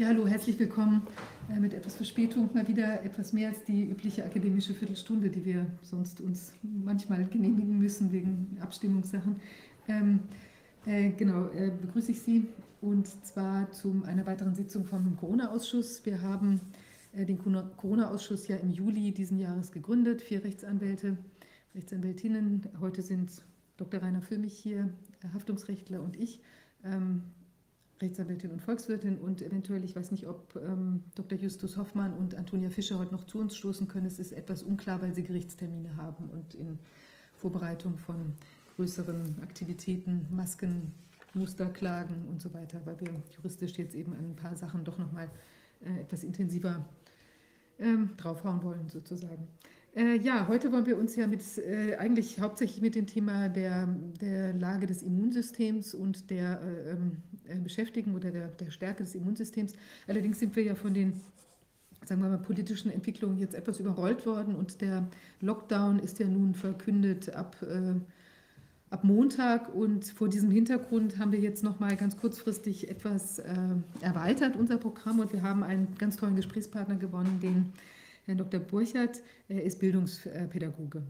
[0.00, 1.06] Ja, hallo, herzlich willkommen
[1.50, 5.66] äh, mit etwas Verspätung, mal wieder etwas mehr als die übliche akademische Viertelstunde, die wir
[5.82, 9.42] sonst uns manchmal genehmigen müssen wegen Abstimmungssachen.
[9.88, 10.20] Ähm,
[10.86, 12.48] äh, genau, äh, begrüße ich Sie
[12.80, 16.06] und zwar zu einer weiteren Sitzung vom Corona-Ausschuss.
[16.06, 16.62] Wir haben
[17.12, 21.18] äh, den Corona-Ausschuss ja im Juli diesen Jahres gegründet, vier Rechtsanwälte,
[21.74, 22.70] Rechtsanwältinnen.
[22.80, 23.30] Heute sind
[23.76, 24.00] Dr.
[24.00, 24.88] Rainer Füllmich hier,
[25.34, 26.40] Haftungsrechtler und ich.
[26.84, 27.24] Ähm,
[28.00, 31.38] Rechtsanwältin und Volkswirtin und eventuell, ich weiß nicht, ob ähm, Dr.
[31.38, 34.06] Justus Hoffmann und Antonia Fischer heute noch zu uns stoßen können.
[34.06, 36.78] Es ist etwas unklar, weil sie Gerichtstermine haben und in
[37.36, 38.34] Vorbereitung von
[38.76, 40.94] größeren Aktivitäten, Masken,
[41.34, 45.30] Musterklagen und so weiter, weil wir juristisch jetzt eben an ein paar Sachen doch nochmal
[45.84, 46.84] äh, etwas intensiver
[47.78, 49.48] ähm, draufhauen wollen, sozusagen.
[49.94, 53.88] Äh, ja, heute wollen wir uns ja mit, äh, eigentlich hauptsächlich mit dem Thema der,
[54.20, 57.16] der Lage des Immunsystems und der äh, ähm,
[57.48, 59.72] äh, beschäftigen oder der, der Stärke des Immunsystems.
[60.06, 61.20] Allerdings sind wir ja von den
[62.06, 65.06] sagen wir mal, politischen Entwicklungen jetzt etwas überrollt worden und der
[65.40, 67.94] Lockdown ist ja nun verkündet ab, äh,
[68.90, 73.54] ab Montag und vor diesem Hintergrund haben wir jetzt noch mal ganz kurzfristig etwas äh,
[74.00, 77.72] erweitert, unser Programm und wir haben einen ganz tollen Gesprächspartner gewonnen, den
[78.30, 78.60] Herrn Dr.
[78.60, 79.22] Burchardt.
[79.48, 81.02] Er ist Bildungspädagoge,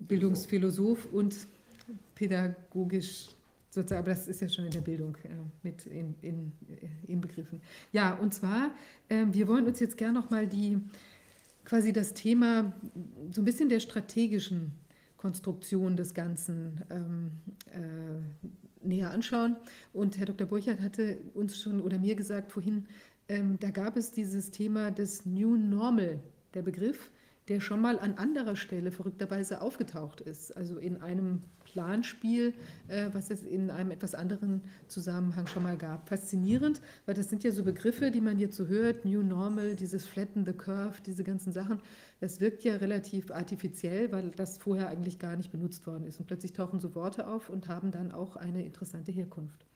[0.00, 1.36] Bildungsphilosoph und
[2.16, 3.28] pädagogisch
[3.70, 5.28] sozusagen, aber das ist ja schon in der Bildung äh,
[5.62, 7.60] mit in, in, äh, inbegriffen.
[7.92, 8.72] Ja, und zwar,
[9.08, 10.80] äh, wir wollen uns jetzt gerne nochmal die
[11.64, 12.72] quasi das Thema
[13.30, 14.72] so ein bisschen der strategischen
[15.16, 17.30] Konstruktion des Ganzen ähm,
[17.72, 19.54] äh, näher anschauen.
[19.92, 20.48] Und Herr Dr.
[20.48, 22.86] Burchardt hatte uns schon oder mir gesagt vorhin,
[23.28, 26.20] ähm, da gab es dieses Thema des New Normal
[26.54, 27.10] der Begriff,
[27.48, 32.54] der schon mal an anderer Stelle verrückterweise aufgetaucht ist, also in einem Planspiel,
[32.88, 36.08] äh, was es in einem etwas anderen Zusammenhang schon mal gab.
[36.08, 40.06] Faszinierend, weil das sind ja so Begriffe, die man jetzt so hört, New Normal, dieses
[40.06, 41.80] Flatten the Curve, diese ganzen Sachen.
[42.20, 46.20] Das wirkt ja relativ artifiziell, weil das vorher eigentlich gar nicht benutzt worden ist.
[46.20, 49.66] Und plötzlich tauchen so Worte auf und haben dann auch eine interessante Herkunft.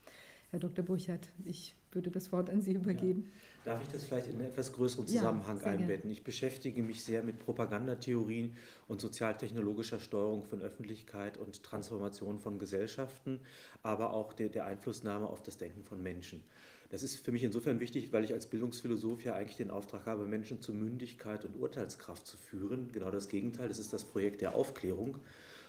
[0.51, 0.85] Herr Dr.
[0.85, 3.25] Burchardt, ich würde das Wort an Sie übergeben.
[3.25, 3.31] Ja.
[3.65, 6.11] Darf ich das vielleicht in einen etwas größeren Zusammenhang ja, einbetten?
[6.11, 8.57] Ich beschäftige mich sehr mit Propagandatheorien
[8.89, 13.41] und sozialtechnologischer Steuerung von Öffentlichkeit und Transformation von Gesellschaften,
[13.83, 16.43] aber auch der, der Einflussnahme auf das Denken von Menschen.
[16.91, 20.27] Das ist für mich insofern wichtig, weil ich als Bildungsphilosoph ja eigentlich den Auftrag habe,
[20.27, 22.91] Menschen zu Mündigkeit und Urteilskraft zu führen.
[22.93, 25.19] Genau das Gegenteil, das ist das Projekt der Aufklärung.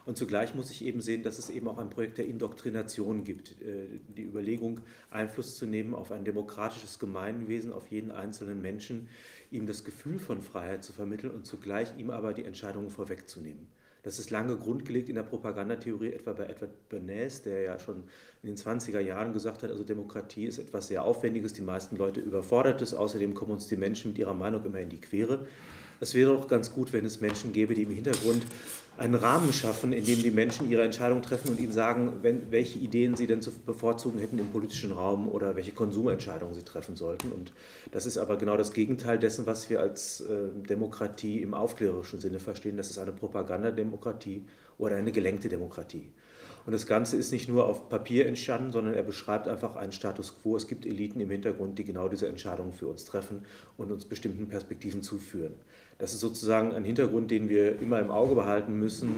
[0.06, 3.62] Und zugleich muss ich eben sehen, dass es eben auch ein Projekt der Indoktrination gibt.
[3.62, 3.88] Äh,
[4.18, 9.08] die Überlegung, Einfluss zu nehmen auf ein demokratisches Gemeinwesen, auf jeden einzelnen Menschen,
[9.52, 13.68] ihm das Gefühl von Freiheit zu vermitteln und zugleich ihm aber die Entscheidungen vorwegzunehmen.
[14.02, 18.04] Das ist lange grundgelegt in der Propagandatheorie, etwa bei Edward Bernays, der ja schon
[18.42, 22.20] in den 20er Jahren gesagt hat, also Demokratie ist etwas sehr Aufwendiges, die meisten Leute
[22.20, 25.48] überfordert es, außerdem kommen uns die Menschen mit ihrer Meinung immer in die Quere.
[26.02, 28.46] Es wäre doch ganz gut, wenn es Menschen gäbe, die im Hintergrund
[28.98, 32.78] einen Rahmen schaffen, in dem die Menschen ihre Entscheidung treffen und ihnen sagen, wenn, welche
[32.78, 37.32] Ideen sie denn zu bevorzugen hätten im politischen Raum oder welche Konsumentscheidungen sie treffen sollten.
[37.32, 37.54] Und
[37.92, 42.40] das ist aber genau das Gegenteil dessen, was wir als äh, Demokratie im aufklärerischen Sinne
[42.40, 42.78] verstehen.
[42.78, 44.46] Das ist eine Propagandademokratie
[44.78, 46.12] oder eine gelenkte Demokratie.
[46.66, 50.38] Und das Ganze ist nicht nur auf Papier entstanden, sondern er beschreibt einfach einen Status
[50.42, 50.56] quo.
[50.56, 54.48] Es gibt Eliten im Hintergrund, die genau diese Entscheidungen für uns treffen und uns bestimmten
[54.48, 55.56] Perspektiven zuführen.
[55.98, 59.14] Das ist sozusagen ein Hintergrund, den wir immer im Auge behalten müssen,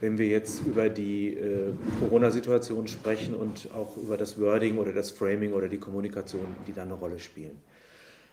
[0.00, 5.10] wenn wir jetzt über die äh, Corona-Situation sprechen und auch über das Wording oder das
[5.10, 7.60] Framing oder die Kommunikation, die da eine Rolle spielen.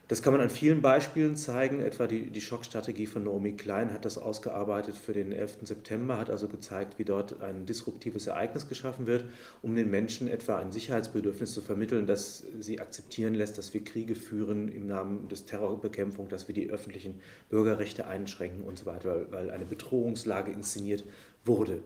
[0.09, 1.81] Das kann man an vielen Beispielen zeigen.
[1.81, 5.57] Etwa die, die Schockstrategie von Naomi Klein hat das ausgearbeitet für den 11.
[5.61, 9.25] September, hat also gezeigt, wie dort ein disruptives Ereignis geschaffen wird,
[9.61, 14.15] um den Menschen etwa ein Sicherheitsbedürfnis zu vermitteln, das sie akzeptieren lässt, dass wir Kriege
[14.15, 19.31] führen im Namen des Terrorbekämpfung, dass wir die öffentlichen Bürgerrechte einschränken und so weiter, weil,
[19.31, 21.03] weil eine Bedrohungslage inszeniert
[21.45, 21.83] wurde.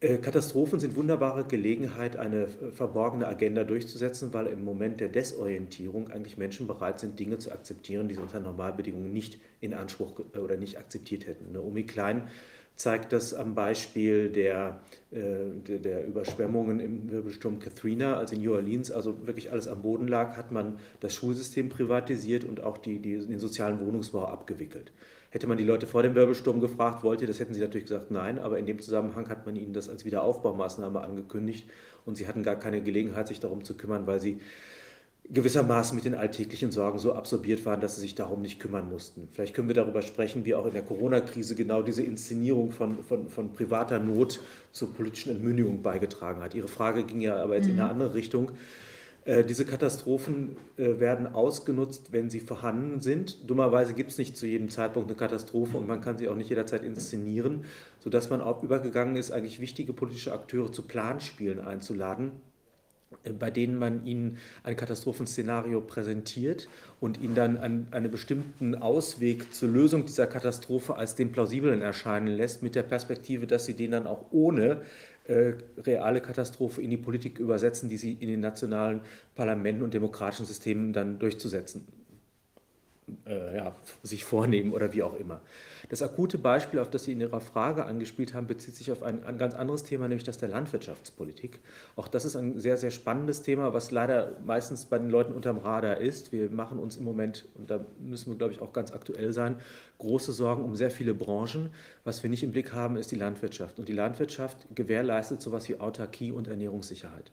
[0.00, 6.08] Äh, Katastrophen sind wunderbare Gelegenheit, eine äh, verborgene Agenda durchzusetzen, weil im Moment der Desorientierung
[6.08, 10.38] eigentlich Menschen bereit sind, Dinge zu akzeptieren, die sie unter Normalbedingungen nicht in Anspruch äh,
[10.38, 11.50] oder nicht akzeptiert hätten.
[11.50, 12.28] Naomi Klein
[12.76, 14.80] zeigt das am Beispiel der,
[15.10, 20.06] der, der, Überschwemmungen im Wirbelsturm Katrina, als in New Orleans also wirklich alles am Boden
[20.06, 24.92] lag, hat man das Schulsystem privatisiert und auch die, die, den sozialen Wohnungsbau abgewickelt.
[25.30, 28.10] Hätte man die Leute vor dem Wirbelsturm gefragt, wollt ihr das, hätten sie natürlich gesagt,
[28.10, 28.38] nein.
[28.38, 31.68] Aber in dem Zusammenhang hat man ihnen das als Wiederaufbaumaßnahme angekündigt
[32.06, 34.40] und sie hatten gar keine Gelegenheit, sich darum zu kümmern, weil sie
[35.30, 39.28] gewissermaßen mit den alltäglichen Sorgen so absorbiert waren, dass sie sich darum nicht kümmern mussten.
[39.32, 43.28] Vielleicht können wir darüber sprechen, wie auch in der Corona-Krise genau diese Inszenierung von, von,
[43.28, 44.40] von privater Not
[44.72, 46.54] zur politischen Entmündigung beigetragen hat.
[46.54, 47.74] Ihre Frage ging ja aber jetzt mhm.
[47.74, 48.52] in eine andere Richtung.
[49.28, 53.38] Äh, diese Katastrophen äh, werden ausgenutzt, wenn sie vorhanden sind.
[53.46, 56.48] Dummerweise gibt es nicht zu jedem Zeitpunkt eine Katastrophe und man kann sie auch nicht
[56.48, 57.66] jederzeit inszenieren,
[57.98, 62.40] sodass man auch übergegangen ist, eigentlich wichtige politische Akteure zu Planspielen einzuladen
[63.22, 66.66] äh, bei denen man ihnen ein Katastrophenszenario präsentiert
[66.98, 72.28] und ihnen dann einen, einen bestimmten Ausweg zur Lösung dieser Katastrophe als den plausiblen erscheinen
[72.28, 74.80] lässt, mit der Perspektive, dass sie den dann auch ohne
[75.28, 79.00] äh, reale Katastrophe in die Politik übersetzen, die sie in den nationalen
[79.34, 81.86] Parlamenten und demokratischen Systemen dann durchzusetzen
[83.26, 85.40] äh, ja, sich vornehmen oder wie auch immer.
[85.88, 89.24] Das akute Beispiel, auf das Sie in Ihrer Frage angespielt haben, bezieht sich auf ein,
[89.24, 91.60] ein, ganz anderes Thema, nämlich das der Landwirtschaftspolitik.
[91.96, 95.56] Auch das ist ein sehr, sehr spannendes Thema, was leider meistens bei den Leuten unterm
[95.56, 96.30] Radar ist.
[96.30, 99.56] Wir machen uns im Moment, und da müssen wir, glaube ich, auch ganz aktuell sein,
[99.96, 101.70] große Sorgen um sehr viele Branchen.
[102.04, 103.78] Was wir nicht im Blick haben, ist die Landwirtschaft.
[103.78, 107.32] Und die Landwirtschaft gewährleistet sowas wie Autarkie und Ernährungssicherheit.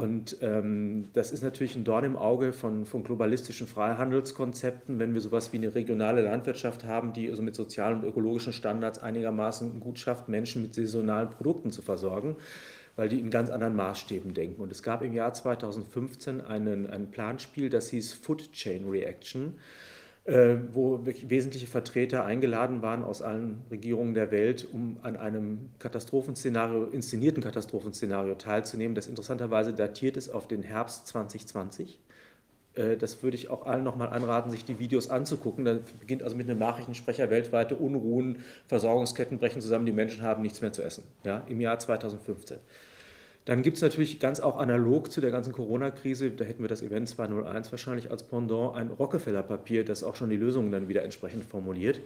[0.00, 5.20] Und ähm, das ist natürlich ein Dorn im Auge von, von globalistischen Freihandelskonzepten, wenn wir
[5.20, 9.98] sowas wie eine regionale Landwirtschaft haben, die also mit sozialen und ökologischen Standards einigermaßen gut
[9.98, 12.36] schafft, Menschen mit saisonalen Produkten zu versorgen,
[12.96, 14.62] weil die in ganz anderen Maßstäben denken.
[14.62, 19.58] Und es gab im Jahr 2015 einen, ein Planspiel, das hieß Food Chain Reaction
[20.26, 27.42] wo wesentliche Vertreter eingeladen waren aus allen Regierungen der Welt, um an einem Katastrophenszenario, inszenierten
[27.42, 31.98] Katastrophenszenario teilzunehmen, das interessanterweise datiert ist auf den Herbst 2020.
[32.74, 35.64] Äh, das würde ich auch allen nochmal anraten, sich die Videos anzugucken.
[35.64, 40.60] Da beginnt also mit einem Nachrichtensprecher weltweite Unruhen, Versorgungsketten brechen zusammen, die Menschen haben nichts
[40.60, 41.04] mehr zu essen.
[41.24, 42.58] Ja, Im Jahr 2015.
[43.46, 46.82] Dann gibt es natürlich ganz auch analog zu der ganzen Corona-Krise, da hätten wir das
[46.82, 51.44] Event 201 wahrscheinlich als Pendant, ein Rockefeller-Papier, das auch schon die Lösungen dann wieder entsprechend
[51.44, 52.00] formuliert.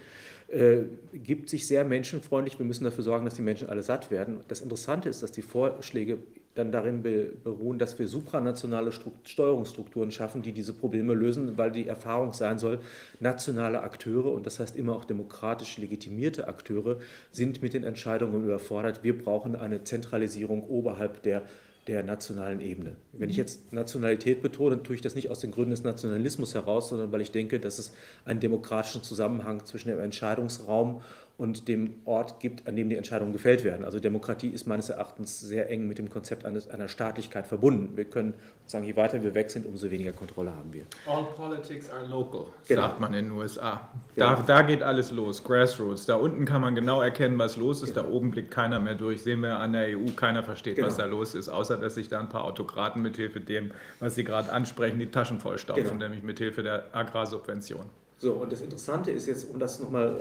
[0.48, 2.58] Äh, gibt sich sehr menschenfreundlich.
[2.58, 4.40] Wir müssen dafür sorgen, dass die Menschen alle satt werden.
[4.46, 6.18] Das Interessante ist, dass die Vorschläge
[6.54, 8.92] dann darin beruhen, dass wir supranationale
[9.24, 12.78] Steuerungsstrukturen schaffen, die diese Probleme lösen, weil die Erfahrung sein soll,
[13.18, 16.98] nationale Akteure und das heißt immer auch demokratisch legitimierte Akteure
[17.32, 19.02] sind mit den Entscheidungen überfordert.
[19.02, 21.42] Wir brauchen eine Zentralisierung oberhalb der
[21.86, 22.96] der nationalen Ebene.
[23.12, 23.42] Wenn ich mhm.
[23.42, 27.12] jetzt Nationalität betone, dann tue ich das nicht aus den Gründen des Nationalismus heraus, sondern
[27.12, 27.92] weil ich denke, dass es
[28.24, 31.02] einen demokratischen Zusammenhang zwischen dem Entscheidungsraum
[31.36, 33.84] und dem Ort gibt, an dem die Entscheidungen gefällt werden.
[33.84, 37.96] Also Demokratie ist meines Erachtens sehr eng mit dem Konzept eines, einer Staatlichkeit verbunden.
[37.96, 38.34] Wir können
[38.66, 40.84] sagen, je weiter wir weg sind, umso weniger Kontrolle haben wir.
[41.06, 42.82] All politics are local, genau.
[42.82, 43.88] sagt man in den USA.
[44.14, 44.46] Da, genau.
[44.46, 46.06] da geht alles los, Grassroots.
[46.06, 47.94] Da unten kann man genau erkennen, was los ist.
[47.94, 48.06] Genau.
[48.06, 49.22] Da oben blickt keiner mehr durch.
[49.22, 51.08] Sehen wir an der EU, keiner versteht, was genau.
[51.08, 54.52] da los ist, außer dass sich da ein paar Autokraten mithilfe dem, was Sie gerade
[54.52, 55.96] ansprechen, die Taschen vollstopfen, genau.
[55.96, 57.90] nämlich mithilfe der Agrarsubvention.
[58.24, 60.18] So, und das Interessante ist jetzt, um das nochmal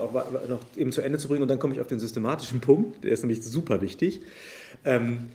[0.50, 3.14] noch eben zu Ende zu bringen, und dann komme ich auf den systematischen Punkt, der
[3.14, 4.20] ist nämlich super wichtig.
[4.84, 5.30] Ähm,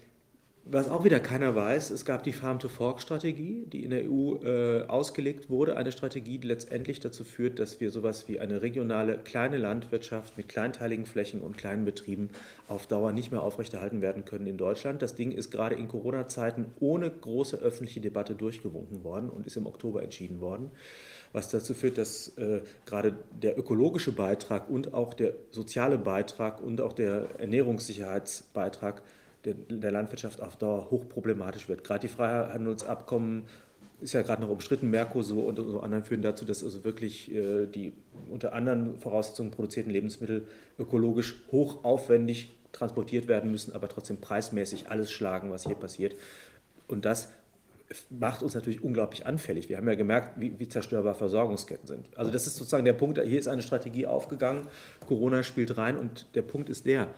[0.67, 5.49] was auch wieder keiner weiß, es gab die Farm-to-Fork-Strategie, die in der EU äh, ausgelegt
[5.49, 5.79] wurde.
[5.79, 10.51] Eine Strategie, die letztendlich dazu führt, dass wir sowas wie eine regionale kleine Landwirtschaft mit
[10.51, 12.29] kleinteiligen Flächen und kleinen Betrieben
[12.67, 15.01] auf Dauer nicht mehr aufrechterhalten werden können in Deutschland.
[15.01, 19.65] Das Ding ist gerade in Corona-Zeiten ohne große öffentliche Debatte durchgewunken worden und ist im
[19.65, 20.71] Oktober entschieden worden
[21.33, 26.81] was dazu führt, dass äh, gerade der ökologische Beitrag und auch der soziale Beitrag und
[26.81, 29.03] auch der Ernährungssicherheitsbeitrag
[29.45, 31.85] der, der Landwirtschaft auf Dauer hochproblematisch wird.
[31.85, 33.45] Gerade die Freihandelsabkommen
[34.01, 37.67] ist ja gerade noch umstritten, Mercosur und so anderen führen dazu, dass also wirklich äh,
[37.67, 37.93] die
[38.31, 40.47] unter anderen Voraussetzungen produzierten Lebensmittel
[40.79, 46.15] ökologisch hochaufwendig transportiert werden müssen, aber trotzdem preismäßig alles schlagen, was hier passiert.
[46.87, 47.29] Und das
[48.11, 49.69] macht uns natürlich unglaublich anfällig.
[49.69, 52.07] Wir haben ja gemerkt, wie, wie, zerstörbar Versorgungsketten sind.
[52.17, 54.69] Also das ist sozusagen der Punkt, hier ist eine Strategie aufgegangen,
[55.07, 57.09] Corona spielt rein und der Punkt ist der,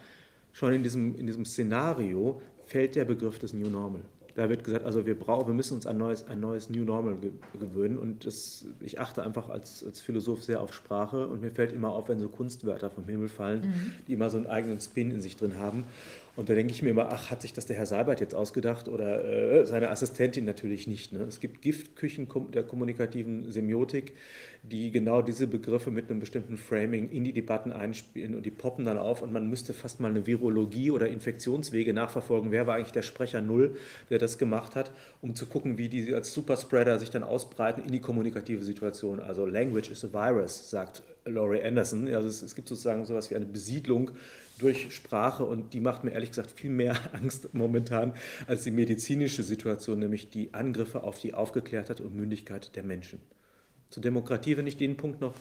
[0.53, 4.01] schon in diesem, in diesem Szenario fällt der Begriff des New Normal.
[4.35, 7.17] Da wird gesagt, also wir brauchen, wir müssen uns ein neues, ein neues New Normal
[7.59, 11.73] gewöhnen und das, ich achte einfach als, als Philosoph sehr auf Sprache und mir fällt
[11.73, 13.93] immer auf, wenn so Kunstwörter vom Himmel fallen, mhm.
[14.07, 15.85] die immer so einen eigenen Spin in sich drin haben.
[16.35, 18.87] Und da denke ich mir immer, ach, hat sich das der Herr Seibert jetzt ausgedacht
[18.87, 21.11] oder äh, seine Assistentin natürlich nicht.
[21.11, 21.19] Ne?
[21.23, 24.13] Es gibt Giftküchen der kommunikativen Semiotik,
[24.63, 28.85] die genau diese Begriffe mit einem bestimmten Framing in die Debatten einspielen und die poppen
[28.85, 32.51] dann auf und man müsste fast mal eine Virologie oder Infektionswege nachverfolgen.
[32.51, 33.75] Wer war eigentlich der Sprecher Null,
[34.11, 34.91] der das gemacht hat,
[35.21, 39.19] um zu gucken, wie die als Superspreader sich dann ausbreiten in die kommunikative Situation.
[39.19, 42.07] Also Language is a virus, sagt Laurie Anderson.
[42.13, 44.11] Also es, es gibt sozusagen sowas wie eine Besiedlung
[44.59, 48.13] durch Sprache und die macht mir ehrlich gesagt viel mehr Angst momentan
[48.45, 53.19] als die medizinische Situation, nämlich die Angriffe auf die Aufgeklärtheit und Mündigkeit der Menschen.
[53.91, 55.33] Zur Demokratie, wenn ich den Punkt noch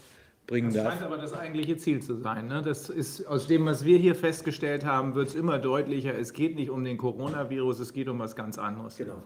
[0.47, 0.85] bringen das darf.
[0.85, 2.49] Das scheint aber das eigentliche Ziel zu sein.
[2.49, 2.63] Ne?
[2.63, 6.19] Das ist aus dem, was wir hier festgestellt haben, wird es immer deutlicher.
[6.19, 8.97] Es geht nicht um den Coronavirus, es geht um was ganz anderes.
[8.99, 9.23] Genau.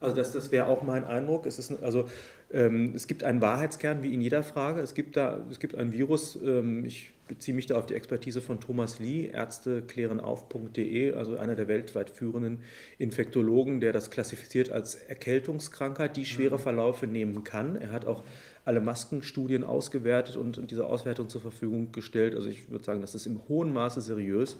[0.00, 1.46] Also das, das wäre auch mein Eindruck.
[1.46, 2.08] Es, ist, also,
[2.52, 4.80] ähm, es gibt einen Wahrheitskern wie in jeder Frage.
[4.80, 8.40] Es gibt, da, es gibt ein Virus, ähm, ich beziehe mich da auf die Expertise
[8.40, 12.60] von Thomas Lee, ärzteklärenauf.de, also einer der weltweit führenden
[12.98, 16.62] Infektologen, der das klassifiziert als Erkältungskrankheit, die schwere mhm.
[16.62, 17.76] Verläufe nehmen kann.
[17.76, 18.24] Er hat auch
[18.64, 22.34] alle Maskenstudien ausgewertet und diese Auswertung zur Verfügung gestellt.
[22.34, 24.56] Also ich würde sagen, das ist im hohen Maße seriös.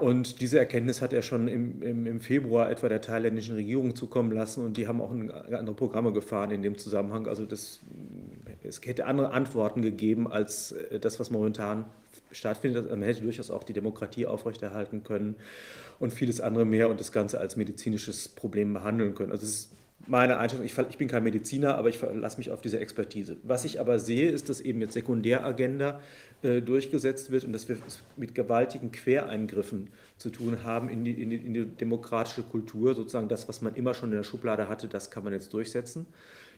[0.00, 4.32] Und diese Erkenntnis hat er schon im, im, im, Februar etwa der thailändischen Regierung zukommen
[4.32, 7.26] lassen und die haben auch andere Programme gefahren in dem Zusammenhang.
[7.28, 7.80] Also das,
[8.62, 11.84] es hätte andere Antworten gegeben als äh, das, was momentan
[12.32, 12.90] stattfindet.
[12.90, 15.36] Man hätte durchaus auch die Demokratie aufrechterhalten können
[15.98, 19.30] und vieles andere mehr und das Ganze als medizinisches Problem behandeln können.
[19.30, 19.76] Also es ist
[20.06, 23.36] meine Einstellung, ich, ich bin kein Mediziner, aber ich verlasse mich auf diese Expertise.
[23.42, 26.00] Was ich aber sehe, ist, dass eben jetzt Sekundäragenda
[26.42, 31.12] äh, durchgesetzt wird und dass wir es mit gewaltigen Quereingriffen zu tun haben in die,
[31.12, 32.94] in, die, in die demokratische Kultur.
[32.94, 36.06] Sozusagen das, was man immer schon in der Schublade hatte, das kann man jetzt durchsetzen.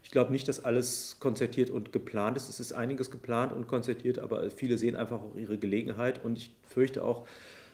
[0.04, 2.48] Ich glaube nicht, dass alles konzertiert und geplant ist.
[2.48, 6.52] Es ist einiges geplant und konzertiert, aber viele sehen einfach auch ihre Gelegenheit und ich
[6.66, 7.26] fürchte auch,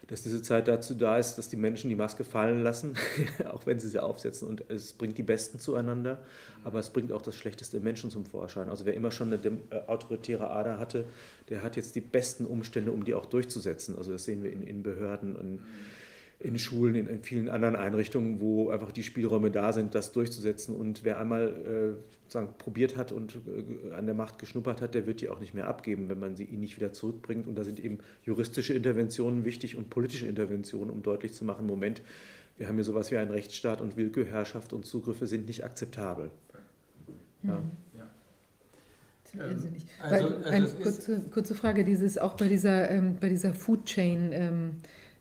[0.08, 2.94] dass diese Zeit dazu da ist, dass die Menschen die Maske fallen lassen,
[3.52, 4.49] auch wenn sie sie aufsetzen.
[4.49, 6.18] Und es bringt die Besten zueinander,
[6.62, 8.68] aber es bringt auch das Schlechteste im Menschen zum Vorschein.
[8.68, 11.06] Also wer immer schon eine äh, autoritäre Ader hatte,
[11.49, 13.96] der hat jetzt die besten Umstände, um die auch durchzusetzen.
[13.96, 15.61] Also das sehen wir in, in Behörden und
[16.40, 20.76] in Schulen, in, in, vielen anderen Einrichtungen, wo einfach die Spielräume da sind, das durchzusetzen.
[20.76, 25.07] Und wer einmal äh, sozusagen probiert hat und äh, an der Macht geschnuppert hat, der
[25.07, 27.47] wird die auch nicht mehr abgeben, wenn man sie ihn nicht wieder zurückbringt.
[27.47, 32.02] Und da sind eben juristische Interventionen wichtig und politische Interventionen, um deutlich zu machen, Moment,
[32.57, 36.31] wir haben hier sowas wie einen Rechtsstaat und Willkürherrschaft und Zugriffe sind nicht akzeptabel.
[37.43, 37.62] Ja.
[37.97, 39.45] ja.
[39.50, 39.87] Irrsinnig.
[40.00, 44.31] Also, also eine kurze, kurze, Frage, dieses auch bei dieser, ähm, bei dieser Food Chain
[44.33, 44.71] ähm,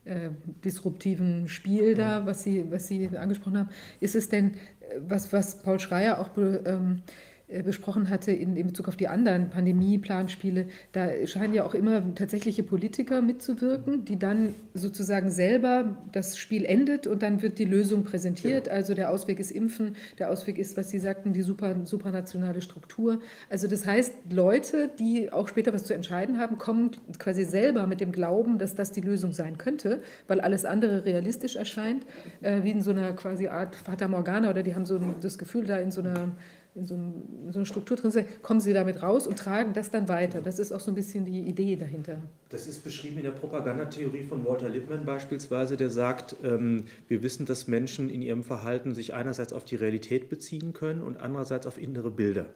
[0.05, 0.29] äh,
[0.63, 3.69] disruptiven Spiel da, was Sie, was Sie angesprochen haben,
[3.99, 4.55] ist es denn, äh,
[4.99, 7.13] was, was Paul Schreier auch ähm, äh,
[7.47, 12.63] besprochen hatte in, in Bezug auf die anderen Pandemie-Planspiele, da scheinen ja auch immer tatsächliche
[12.63, 18.65] Politiker mitzuwirken, die dann sozusagen selber das Spiel endet und dann wird die Lösung präsentiert.
[18.65, 18.75] Genau.
[18.75, 23.19] Also der Ausweg ist Impfen, der Ausweg ist, was Sie sagten, die super, supranationale Struktur.
[23.49, 28.01] Also das heißt, Leute, die auch später was zu entscheiden haben, kommen quasi selber mit
[28.01, 32.05] dem Glauben, dass das die Lösung sein könnte, weil alles andere realistisch erscheint,
[32.41, 35.65] äh, wie in so einer quasi Art Fata Morgana oder die haben so das Gefühl,
[35.65, 36.31] da in so einer
[36.75, 39.91] in so, in so einer Struktur drin sind, kommen sie damit raus und tragen das
[39.91, 40.41] dann weiter.
[40.41, 42.17] Das ist auch so ein bisschen die Idee dahinter.
[42.49, 47.45] Das ist beschrieben in der Propagandatheorie von Walter Lippmann beispielsweise, der sagt, ähm, wir wissen,
[47.45, 51.79] dass Menschen in ihrem Verhalten sich einerseits auf die Realität beziehen können und andererseits auf
[51.79, 52.47] innere Bilder.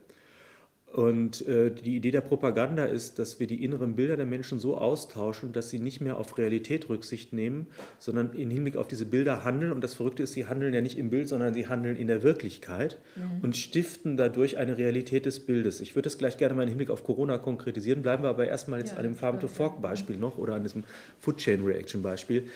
[0.93, 4.77] Und äh, die Idee der Propaganda ist, dass wir die inneren Bilder der Menschen so
[4.77, 7.67] austauschen, dass sie nicht mehr auf Realität Rücksicht nehmen,
[7.99, 9.73] sondern im Hinblick auf diese Bilder handeln.
[9.73, 12.23] Und das Verrückte ist, sie handeln ja nicht im Bild, sondern sie handeln in der
[12.23, 13.43] Wirklichkeit mhm.
[13.43, 15.81] und stiften dadurch eine Realität des Bildes.
[15.81, 18.79] Ich würde das gleich gerne mal im Hinblick auf Corona konkretisieren, bleiben wir aber erstmal
[18.79, 20.85] jetzt ja, an dem Farm to Fork Beispiel noch oder an diesem
[21.19, 22.47] Food Chain Reaction Beispiel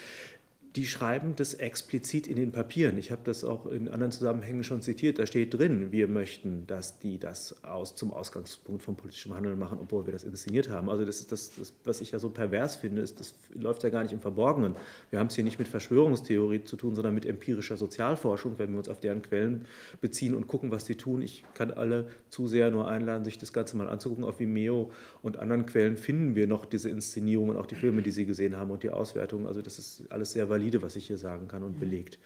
[0.75, 2.97] die schreiben das explizit in den Papieren.
[2.97, 5.19] Ich habe das auch in anderen Zusammenhängen schon zitiert.
[5.19, 9.79] Da steht drin, wir möchten, dass die das aus, zum Ausgangspunkt von politischem Handeln machen,
[9.81, 10.89] obwohl wir das inszeniert haben.
[10.89, 13.89] Also das ist das, das, was ich ja so pervers finde, ist, das läuft ja
[13.89, 14.77] gar nicht im Verborgenen.
[15.09, 18.77] Wir haben es hier nicht mit Verschwörungstheorie zu tun, sondern mit empirischer Sozialforschung, wenn wir
[18.77, 19.65] uns auf deren Quellen
[19.99, 21.21] beziehen und gucken, was die tun.
[21.21, 24.23] Ich kann alle zu sehr nur einladen, sich das Ganze mal anzugucken.
[24.23, 28.25] Auf Vimeo und anderen Quellen finden wir noch diese Inszenierungen, auch die Filme, die Sie
[28.25, 29.45] gesehen haben und die Auswertungen.
[29.45, 32.17] Also das ist alles sehr valide was ich hier sagen kann und belegt.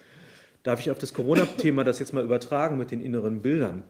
[0.64, 3.84] Darf ich auf das Corona-Thema das jetzt mal übertragen mit den inneren Bildern?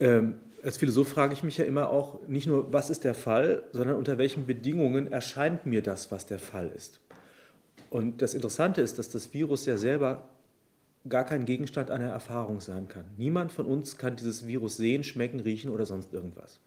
[0.00, 3.62] Ähm, als Philosoph frage ich mich ja immer auch nicht nur, was ist der Fall,
[3.72, 7.00] sondern unter welchen Bedingungen erscheint mir das, was der Fall ist.
[7.90, 10.28] Und das Interessante ist, dass das Virus ja selber
[11.08, 13.04] gar kein Gegenstand einer Erfahrung sein kann.
[13.16, 16.60] Niemand von uns kann dieses Virus sehen, schmecken, riechen oder sonst irgendwas.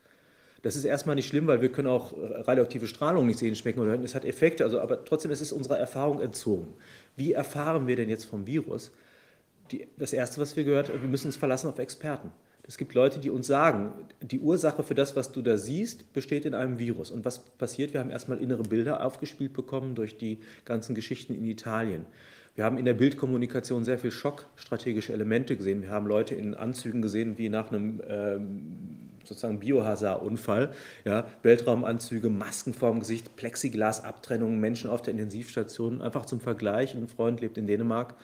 [0.66, 3.92] Das ist erstmal nicht schlimm, weil wir können auch radioaktive Strahlung nicht sehen, schmecken oder
[3.92, 4.04] hören.
[4.04, 6.74] Es hat Effekte, also, aber trotzdem ist es unserer Erfahrung entzogen.
[7.16, 8.90] Wie erfahren wir denn jetzt vom Virus?
[9.70, 12.32] Die, das Erste, was wir gehört haben, wir müssen uns verlassen auf Experten.
[12.64, 16.46] Es gibt Leute, die uns sagen, die Ursache für das, was du da siehst, besteht
[16.46, 17.12] in einem Virus.
[17.12, 17.94] Und was passiert?
[17.94, 22.08] Wir haben erstmal innere Bilder aufgespielt bekommen durch die ganzen Geschichten in Italien.
[22.56, 25.84] Wir haben in der Bildkommunikation sehr viel schockstrategische Elemente gesehen.
[25.84, 30.74] Wir haben Leute in Anzügen gesehen, wie nach einem ähm, sozusagen Biohazard-Unfall.
[31.04, 36.02] Ja, Weltraumanzüge, Masken vorm Gesicht, Plexiglasabtrennungen, Menschen auf der Intensivstation.
[36.02, 36.96] Einfach zum Vergleich.
[36.96, 38.16] Ein Freund lebt in Dänemark.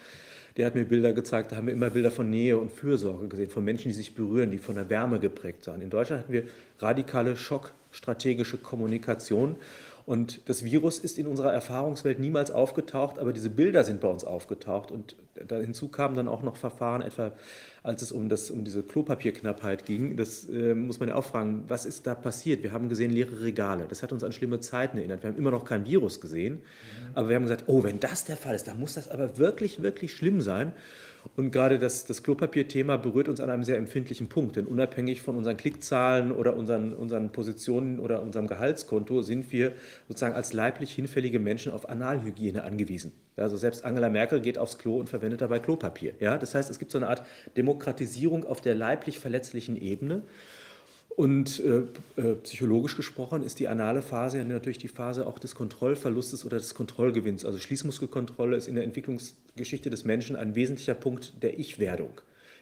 [0.57, 3.49] Der hat mir Bilder gezeigt, da haben wir immer Bilder von Nähe und Fürsorge gesehen,
[3.49, 5.81] von Menschen, die sich berühren, die von der Wärme geprägt sind.
[5.81, 6.43] In Deutschland hatten wir
[6.79, 9.55] radikale schockstrategische Kommunikation.
[10.11, 14.25] Und das Virus ist in unserer Erfahrungswelt niemals aufgetaucht, aber diese Bilder sind bei uns
[14.25, 14.91] aufgetaucht.
[14.91, 15.15] Und
[15.47, 17.31] da hinzu kamen dann auch noch Verfahren, etwa
[17.81, 20.17] als es um, das, um diese Klopapierknappheit ging.
[20.17, 22.61] Das äh, muss man ja auch fragen, was ist da passiert?
[22.61, 23.85] Wir haben gesehen leere Regale.
[23.87, 25.23] Das hat uns an schlimme Zeiten erinnert.
[25.23, 27.11] Wir haben immer noch kein Virus gesehen, mhm.
[27.13, 29.81] aber wir haben gesagt, oh, wenn das der Fall ist, dann muss das aber wirklich,
[29.81, 30.73] wirklich schlimm sein.
[31.35, 35.35] Und gerade das, das Klopapierthema berührt uns an einem sehr empfindlichen Punkt, denn unabhängig von
[35.35, 39.73] unseren Klickzahlen oder unseren, unseren Positionen oder unserem Gehaltskonto sind wir
[40.07, 43.11] sozusagen als leiblich hinfällige Menschen auf Analhygiene angewiesen.
[43.37, 46.13] Also selbst Angela Merkel geht aufs Klo und verwendet dabei Klopapier.
[46.19, 46.37] Ja?
[46.37, 47.23] Das heißt, es gibt so eine Art
[47.55, 50.23] Demokratisierung auf der leiblich verletzlichen Ebene.
[51.15, 55.55] Und äh, äh, psychologisch gesprochen ist die anale Phase ja natürlich die Phase auch des
[55.55, 57.45] Kontrollverlustes oder des Kontrollgewinns.
[57.45, 62.21] Also Schließmuskelkontrolle ist in der Entwicklungsgeschichte des Menschen ein wesentlicher Punkt der Ich-Werdung.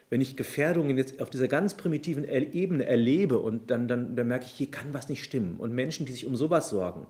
[0.09, 4.45] Wenn ich Gefährdungen jetzt auf dieser ganz primitiven Ebene erlebe und dann, dann, dann merke
[4.45, 5.57] ich, hier kann was nicht stimmen.
[5.59, 7.05] Und Menschen, die sich um sowas sorgen,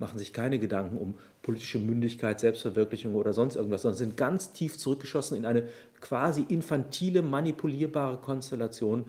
[0.00, 4.76] machen sich keine Gedanken um politische Mündigkeit, Selbstverwirklichung oder sonst irgendwas, sondern sind ganz tief
[4.76, 5.68] zurückgeschossen in eine
[6.00, 9.04] quasi infantile, manipulierbare Konstellation,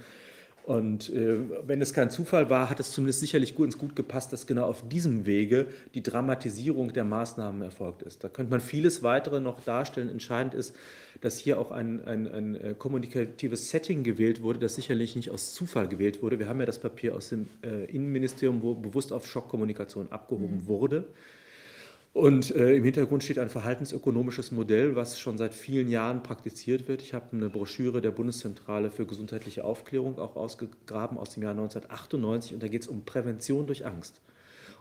[0.64, 4.32] und äh, wenn es kein Zufall war, hat es zumindest sicherlich gut ins Gut gepasst,
[4.32, 8.24] dass genau auf diesem Wege die Dramatisierung der Maßnahmen erfolgt ist.
[8.24, 10.10] Da könnte man vieles weitere noch darstellen.
[10.10, 10.76] Entscheidend ist,
[11.20, 15.54] dass hier auch ein, ein, ein äh, kommunikatives Setting gewählt wurde, das sicherlich nicht aus
[15.54, 16.38] Zufall gewählt wurde.
[16.38, 20.68] Wir haben ja das Papier aus dem äh, Innenministerium, wo bewusst auf Schockkommunikation abgehoben mhm.
[20.68, 21.06] wurde.
[22.14, 27.02] Und äh, im Hintergrund steht ein verhaltensökonomisches Modell, was schon seit vielen Jahren praktiziert wird.
[27.02, 32.54] Ich habe eine Broschüre der Bundeszentrale für gesundheitliche Aufklärung auch ausgegraben aus dem Jahr 1998
[32.54, 34.20] und da geht es um Prävention durch Angst.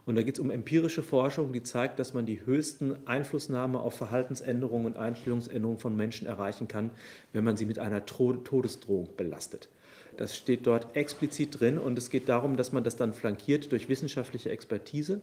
[0.07, 3.95] Und da geht es um empirische Forschung, die zeigt, dass man die höchsten Einflussnahme auf
[3.95, 6.91] Verhaltensänderungen und Einstellungsänderungen von Menschen erreichen kann,
[7.33, 9.69] wenn man sie mit einer Todesdrohung belastet.
[10.17, 13.89] Das steht dort explizit drin und es geht darum, dass man das dann flankiert durch
[13.89, 15.23] wissenschaftliche Expertise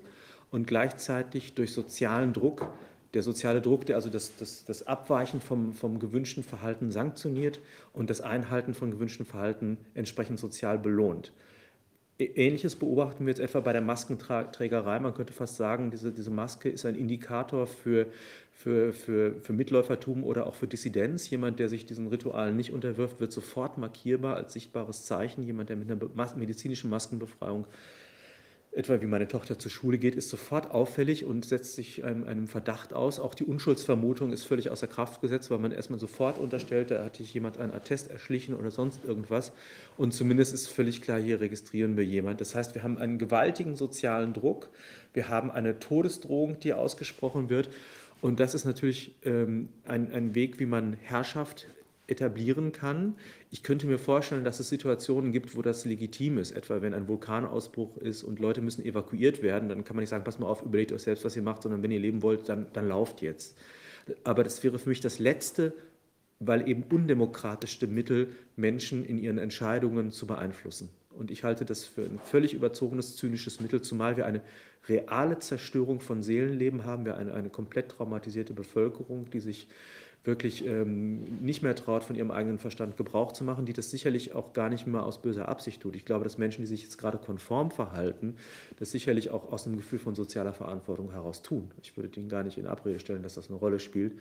[0.51, 2.71] und gleichzeitig durch sozialen Druck,
[3.13, 7.59] der soziale Druck, der also das, das, das Abweichen vom, vom gewünschten Verhalten sanktioniert
[7.93, 11.31] und das Einhalten von gewünschten Verhalten entsprechend sozial belohnt.
[12.19, 14.99] Ähnliches beobachten wir jetzt etwa bei der Maskenträgerei.
[14.99, 18.07] Man könnte fast sagen, diese, diese Maske ist ein Indikator für,
[18.51, 21.29] für, für, für Mitläufertum oder auch für Dissidenz.
[21.29, 25.43] Jemand, der sich diesen Ritualen nicht unterwirft, wird sofort markierbar als sichtbares Zeichen.
[25.43, 27.67] Jemand, der mit einer medizinischen Maskenbefreiung
[28.77, 32.47] etwa wie meine Tochter zur Schule geht, ist sofort auffällig und setzt sich einem, einem,
[32.47, 33.19] Verdacht aus.
[33.19, 37.15] Auch die Unschuldsvermutung ist völlig außer Kraft gesetzt, weil man erstmal sofort unterstellt, da hat
[37.15, 39.51] sich jemand einen Attest erschlichen oder sonst irgendwas.
[39.97, 42.39] Und zumindest ist völlig klar, hier registrieren wir jemand.
[42.39, 44.69] Das heißt, wir haben einen gewaltigen sozialen Druck,
[45.13, 47.69] wir haben eine Todesdrohung, die ausgesprochen wird.
[48.21, 51.67] Und das ist natürlich ähm, ein, ein Weg, wie man Herrschaft
[52.07, 53.15] etablieren kann.
[53.51, 57.07] Ich könnte mir vorstellen, dass es Situationen gibt, wo das legitim ist, etwa wenn ein
[57.07, 60.63] Vulkanausbruch ist und Leute müssen evakuiert werden, dann kann man nicht sagen, pass mal auf,
[60.63, 63.57] überlegt euch selbst, was ihr macht, sondern wenn ihr leben wollt, dann, dann lauft jetzt.
[64.23, 65.73] Aber das wäre für mich das letzte,
[66.39, 70.89] weil eben undemokratischste Mittel, Menschen in ihren Entscheidungen zu beeinflussen.
[71.09, 74.41] Und ich halte das für ein völlig überzogenes, zynisches Mittel, zumal wir eine
[74.87, 79.67] reale Zerstörung von Seelenleben haben, wir eine, eine komplett traumatisierte Bevölkerung, die sich
[80.27, 84.35] wirklich ähm, nicht mehr traut, von ihrem eigenen Verstand Gebrauch zu machen, die das sicherlich
[84.35, 85.95] auch gar nicht mehr aus böser Absicht tut.
[85.95, 88.35] Ich glaube, dass Menschen, die sich jetzt gerade konform verhalten,
[88.77, 91.71] das sicherlich auch aus einem Gefühl von sozialer Verantwortung heraus tun.
[91.81, 94.13] Ich würde denen gar nicht in Abrede stellen, dass das eine Rolle spielt.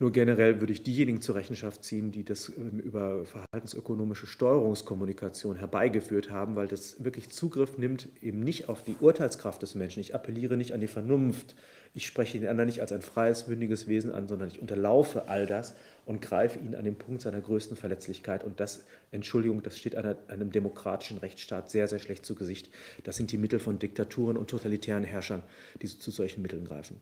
[0.00, 6.30] Nur generell würde ich diejenigen zur Rechenschaft ziehen, die das ähm, über verhaltensökonomische Steuerungskommunikation herbeigeführt
[6.30, 10.00] haben, weil das wirklich Zugriff nimmt eben nicht auf die Urteilskraft des Menschen.
[10.00, 11.54] Ich appelliere nicht an die Vernunft.
[11.96, 15.46] Ich spreche den anderen nicht als ein freies, mündiges Wesen an, sondern ich unterlaufe all
[15.46, 18.42] das und greife ihn an den Punkt seiner größten Verletzlichkeit.
[18.42, 22.68] Und das, Entschuldigung, das steht einer, einem demokratischen Rechtsstaat sehr, sehr schlecht zu Gesicht.
[23.04, 25.44] Das sind die Mittel von Diktaturen und totalitären Herrschern,
[25.80, 27.00] die zu solchen Mitteln greifen.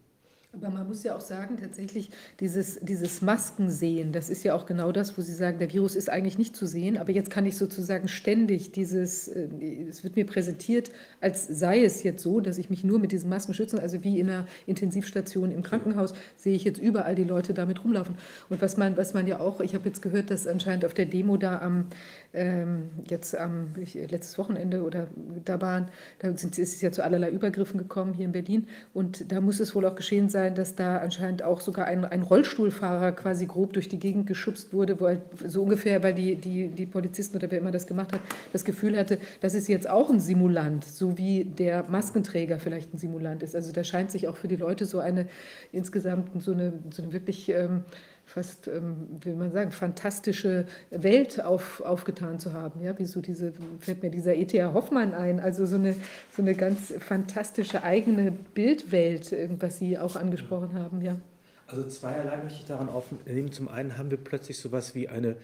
[0.55, 4.93] Aber man muss ja auch sagen, tatsächlich dieses, dieses Maskensehen, das ist ja auch genau
[4.93, 7.57] das, wo Sie sagen, der Virus ist eigentlich nicht zu sehen, aber jetzt kann ich
[7.57, 9.49] sozusagen ständig dieses, äh,
[9.89, 10.91] es wird mir präsentiert,
[11.23, 14.21] als sei es jetzt so, dass ich mich nur mit diesen Masken schütze, also wie
[14.21, 18.19] in einer Intensivstation im Krankenhaus, sehe ich jetzt überall die Leute damit rumlaufen.
[18.51, 21.07] Und was man, was man ja auch, ich habe jetzt gehört, dass anscheinend auf der
[21.07, 21.87] Demo da am
[22.35, 25.09] ähm, jetzt am ich, letztes Wochenende oder
[25.45, 25.89] da waren,
[26.19, 29.61] da sind, ist es ja zu allerlei Übergriffen gekommen hier in Berlin und da muss
[29.61, 33.73] es wohl auch geschehen sein, dass da anscheinend auch sogar ein, ein Rollstuhlfahrer quasi grob
[33.73, 37.51] durch die Gegend geschubst wurde, wo halt so ungefähr, weil die, die, die Polizisten oder
[37.51, 38.21] wer immer das gemacht hat,
[38.53, 42.99] das Gefühl hatte, das ist jetzt auch ein Simulant, so wie der Maskenträger vielleicht ein
[42.99, 43.55] Simulant ist.
[43.55, 45.29] Also da scheint sich auch für die Leute so eine
[45.71, 47.85] insgesamt so eine, so eine wirklich ähm,
[48.33, 52.81] fast, ähm, wie man sagen, fantastische Welt auf, aufgetan zu haben.
[52.83, 54.73] Ja, wie so diese, fällt mir dieser E.T.A.
[54.73, 55.95] Hoffmann ein, also so eine,
[56.35, 61.17] so eine ganz fantastische eigene Bildwelt, was Sie auch angesprochen haben, ja.
[61.67, 63.53] Also zweierlei möchte ich daran aufnehmen.
[63.53, 65.37] Zum einen haben wir plötzlich sowas wie eine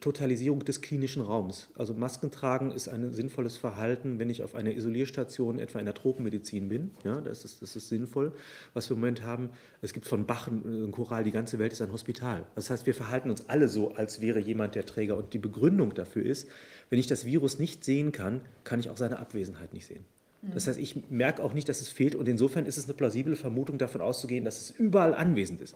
[0.00, 1.68] Totalisierung des klinischen Raums.
[1.76, 5.94] Also Masken tragen ist ein sinnvolles Verhalten, wenn ich auf einer Isolierstation etwa in der
[5.94, 6.92] Tropenmedizin bin.
[7.04, 8.32] Ja, das ist, das ist sinnvoll.
[8.72, 9.50] Was wir im Moment haben,
[9.82, 12.46] es gibt von Bach ein Choral, die ganze Welt ist ein Hospital.
[12.54, 15.16] Das heißt, wir verhalten uns alle so, als wäre jemand der Träger.
[15.18, 16.48] Und die Begründung dafür ist,
[16.88, 20.06] wenn ich das Virus nicht sehen kann, kann ich auch seine Abwesenheit nicht sehen.
[20.52, 23.36] Das heißt, ich merke auch nicht, dass es fehlt und insofern ist es eine plausible
[23.36, 25.74] Vermutung davon auszugehen, dass es überall anwesend ist.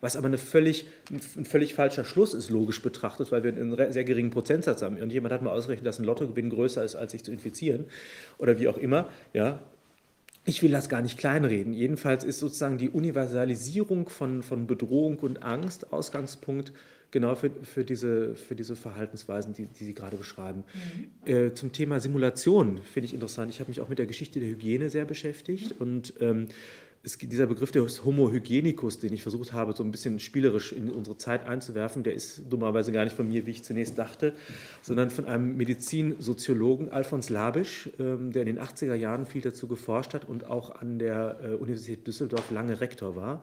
[0.00, 4.04] Was aber eine völlig, ein völlig falscher Schluss ist, logisch betrachtet, weil wir einen sehr
[4.04, 5.00] geringen Prozentsatz haben.
[5.00, 7.84] Und jemand hat mal ausgerechnet, dass ein Lottogewinn größer ist, als sich zu infizieren
[8.38, 9.08] oder wie auch immer.
[9.34, 9.60] Ja,
[10.46, 11.74] ich will das gar nicht kleinreden.
[11.74, 16.72] Jedenfalls ist sozusagen die Universalisierung von, von Bedrohung und Angst Ausgangspunkt
[17.10, 20.64] genau für, für, diese, für diese Verhaltensweisen, die, die Sie gerade beschreiben.
[21.26, 21.32] Mhm.
[21.32, 23.50] Äh, zum Thema Simulation finde ich interessant.
[23.50, 26.46] Ich habe mich auch mit der Geschichte der Hygiene sehr beschäftigt und ähm,
[27.02, 30.90] es, dieser Begriff des Homo hygienicus, den ich versucht habe, so ein bisschen spielerisch in
[30.90, 34.34] unsere Zeit einzuwerfen, der ist dummerweise gar nicht von mir, wie ich zunächst dachte,
[34.82, 40.12] sondern von einem Medizinsoziologen, Alfons Labisch, ähm, der in den 80er Jahren viel dazu geforscht
[40.12, 43.42] hat und auch an der äh, Universität Düsseldorf lange Rektor war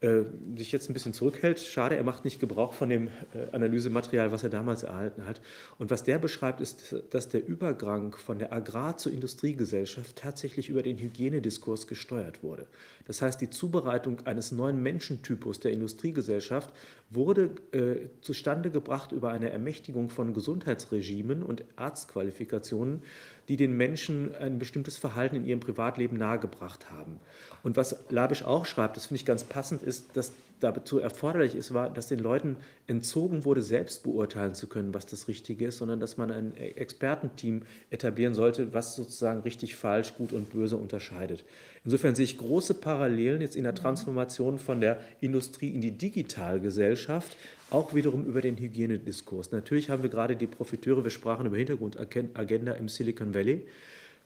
[0.00, 0.22] äh,
[0.56, 1.60] sich jetzt ein bisschen zurückhält.
[1.60, 5.40] Schade, er macht nicht Gebrauch von dem äh, Analysematerial, was er damals erhalten hat.
[5.76, 10.82] Und was der beschreibt, ist, dass der Übergang von der Agrar- zur Industriegesellschaft tatsächlich über
[10.82, 12.66] den Hygienediskurs gesteuert wurde.
[13.06, 16.72] Das heißt, die Zubereitung eines neuen Menschentypus der Industriegesellschaft
[17.10, 23.02] wurde äh, zustande gebracht über eine Ermächtigung von Gesundheitsregimen und Arztqualifikationen,
[23.50, 27.18] die den Menschen ein bestimmtes Verhalten in ihrem Privatleben nahegebracht haben.
[27.64, 31.74] Und was Labisch auch schreibt, das finde ich ganz passend, ist, dass dazu erforderlich ist,
[31.74, 35.98] war, dass den Leuten entzogen wurde, selbst beurteilen zu können, was das Richtige ist, sondern
[35.98, 41.44] dass man ein Expertenteam etablieren sollte, was sozusagen richtig, falsch, gut und böse unterscheidet.
[41.84, 47.36] Insofern sehe ich große Parallelen jetzt in der Transformation von der Industrie in die Digitalgesellschaft,
[47.70, 49.52] auch wiederum über den Hygienediskurs.
[49.52, 53.66] Natürlich haben wir gerade die Profiteure, wir sprachen über Hintergrundagenda im Silicon Valley.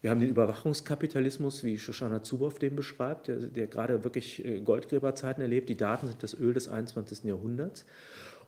[0.01, 5.41] Wir haben den Überwachungskapitalismus, wie Shoshana Zuboff den beschreibt, der, der gerade wirklich äh, Goldgräberzeiten
[5.43, 5.69] erlebt.
[5.71, 7.25] Die Daten sind das Öl des 21.
[7.25, 7.87] Jahrhunderts.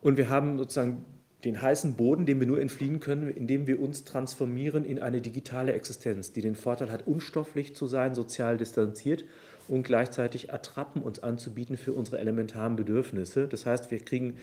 [0.02, 1.04] Und wir haben sozusagen
[1.44, 5.72] den heißen Boden, dem wir nur entfliehen können, indem wir uns transformieren in eine digitale
[5.72, 9.24] Existenz, die den Vorteil hat, unstofflich zu sein, sozial distanziert
[9.68, 13.48] und gleichzeitig Attrappen uns anzubieten für unsere elementaren Bedürfnisse.
[13.48, 14.36] Das heißt, wir kriegen,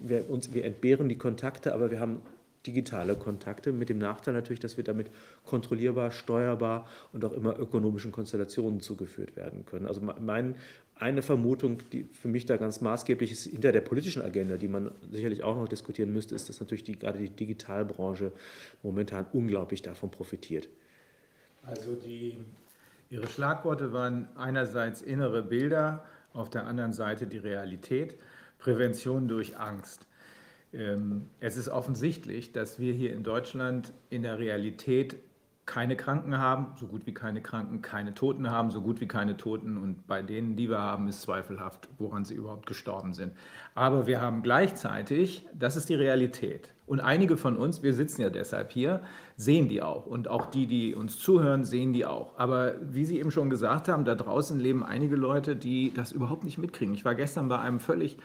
[0.00, 2.22] wir, uns, wir entbehren die Kontakte, aber wir haben
[2.66, 5.10] digitale Kontakte, mit dem Nachteil natürlich, dass wir damit
[5.44, 9.86] kontrollierbar, steuerbar und auch immer ökonomischen Konstellationen zugeführt werden können.
[9.86, 10.56] Also mein,
[10.96, 14.90] eine Vermutung, die für mich da ganz maßgeblich ist, hinter der politischen Agenda, die man
[15.10, 18.32] sicherlich auch noch diskutieren müsste, ist, dass natürlich die, gerade die Digitalbranche
[18.82, 20.68] momentan unglaublich davon profitiert.
[21.62, 22.36] Also die,
[23.08, 28.14] Ihre Schlagworte waren einerseits innere Bilder, auf der anderen Seite die Realität,
[28.60, 30.06] Prävention durch Angst.
[30.72, 35.16] Ähm, es ist offensichtlich, dass wir hier in Deutschland in der Realität
[35.66, 39.36] keine Kranken haben, so gut wie keine Kranken, keine Toten haben, so gut wie keine
[39.36, 39.76] Toten.
[39.76, 43.34] Und bei denen, die wir haben, ist zweifelhaft, woran sie überhaupt gestorben sind.
[43.76, 46.70] Aber wir haben gleichzeitig, das ist die Realität.
[46.86, 49.00] Und einige von uns, wir sitzen ja deshalb hier,
[49.36, 50.06] sehen die auch.
[50.06, 52.36] Und auch die, die uns zuhören, sehen die auch.
[52.36, 56.42] Aber wie Sie eben schon gesagt haben, da draußen leben einige Leute, die das überhaupt
[56.42, 56.92] nicht mitkriegen.
[56.94, 58.16] Ich war gestern bei einem völlig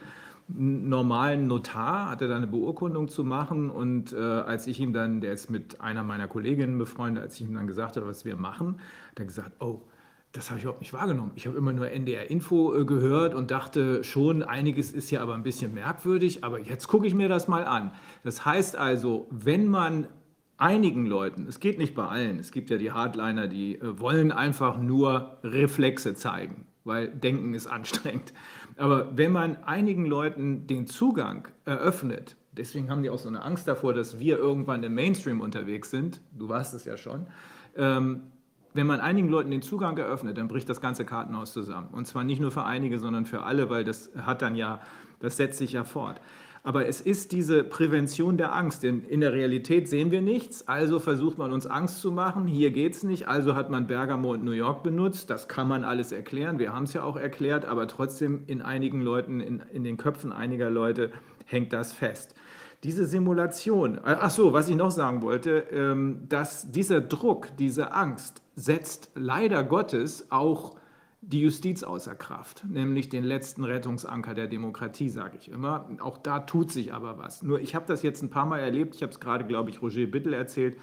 [0.48, 5.32] normalen Notar, hatte da eine Beurkundung zu machen und äh, als ich ihm dann, der
[5.32, 8.80] ist mit einer meiner Kolleginnen befreundet, als ich ihm dann gesagt habe, was wir machen,
[9.10, 9.82] hat er gesagt, oh,
[10.32, 11.32] das habe ich überhaupt nicht wahrgenommen.
[11.34, 15.42] Ich habe immer nur NDR-Info äh, gehört und dachte schon, einiges ist ja aber ein
[15.42, 17.92] bisschen merkwürdig, aber jetzt gucke ich mir das mal an.
[18.22, 20.06] Das heißt also, wenn man
[20.58, 24.30] einigen Leuten, es geht nicht bei allen, es gibt ja die Hardliner, die äh, wollen
[24.30, 28.32] einfach nur Reflexe zeigen, weil Denken ist anstrengend.
[28.76, 33.66] Aber wenn man einigen Leuten den Zugang eröffnet, deswegen haben die auch so eine Angst
[33.66, 37.26] davor, dass wir irgendwann im Mainstream unterwegs sind, du warst es ja schon,
[37.76, 38.22] ähm,
[38.74, 41.88] wenn man einigen Leuten den Zugang eröffnet, dann bricht das ganze Kartenhaus zusammen.
[41.92, 44.80] Und zwar nicht nur für einige, sondern für alle, weil das hat dann ja,
[45.20, 46.20] das setzt sich ja fort.
[46.66, 48.82] Aber es ist diese Prävention der Angst.
[48.82, 52.48] Denn in der Realität sehen wir nichts, also versucht man uns Angst zu machen.
[52.48, 55.30] Hier geht es nicht, also hat man Bergamo und New York benutzt.
[55.30, 56.58] Das kann man alles erklären.
[56.58, 60.32] Wir haben es ja auch erklärt, aber trotzdem in einigen Leuten, in, in den Köpfen
[60.32, 61.12] einiger Leute
[61.44, 62.34] hängt das fest.
[62.82, 67.92] Diese Simulation, äh, ach so, was ich noch sagen wollte, ähm, dass dieser Druck, diese
[67.92, 70.74] Angst setzt leider Gottes auch
[71.26, 75.88] die Justiz außer Kraft, nämlich den letzten Rettungsanker der Demokratie, sage ich immer.
[75.98, 77.42] Auch da tut sich aber was.
[77.42, 78.94] Nur ich habe das jetzt ein paar Mal erlebt.
[78.94, 80.76] Ich habe es gerade, glaube ich, Roger Bittel erzählt.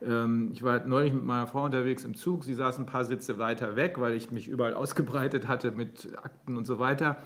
[0.00, 2.44] Ähm, ich war neulich mit meiner Frau unterwegs im Zug.
[2.44, 6.56] Sie saß ein paar Sitze weiter weg, weil ich mich überall ausgebreitet hatte mit Akten
[6.56, 7.18] und so weiter.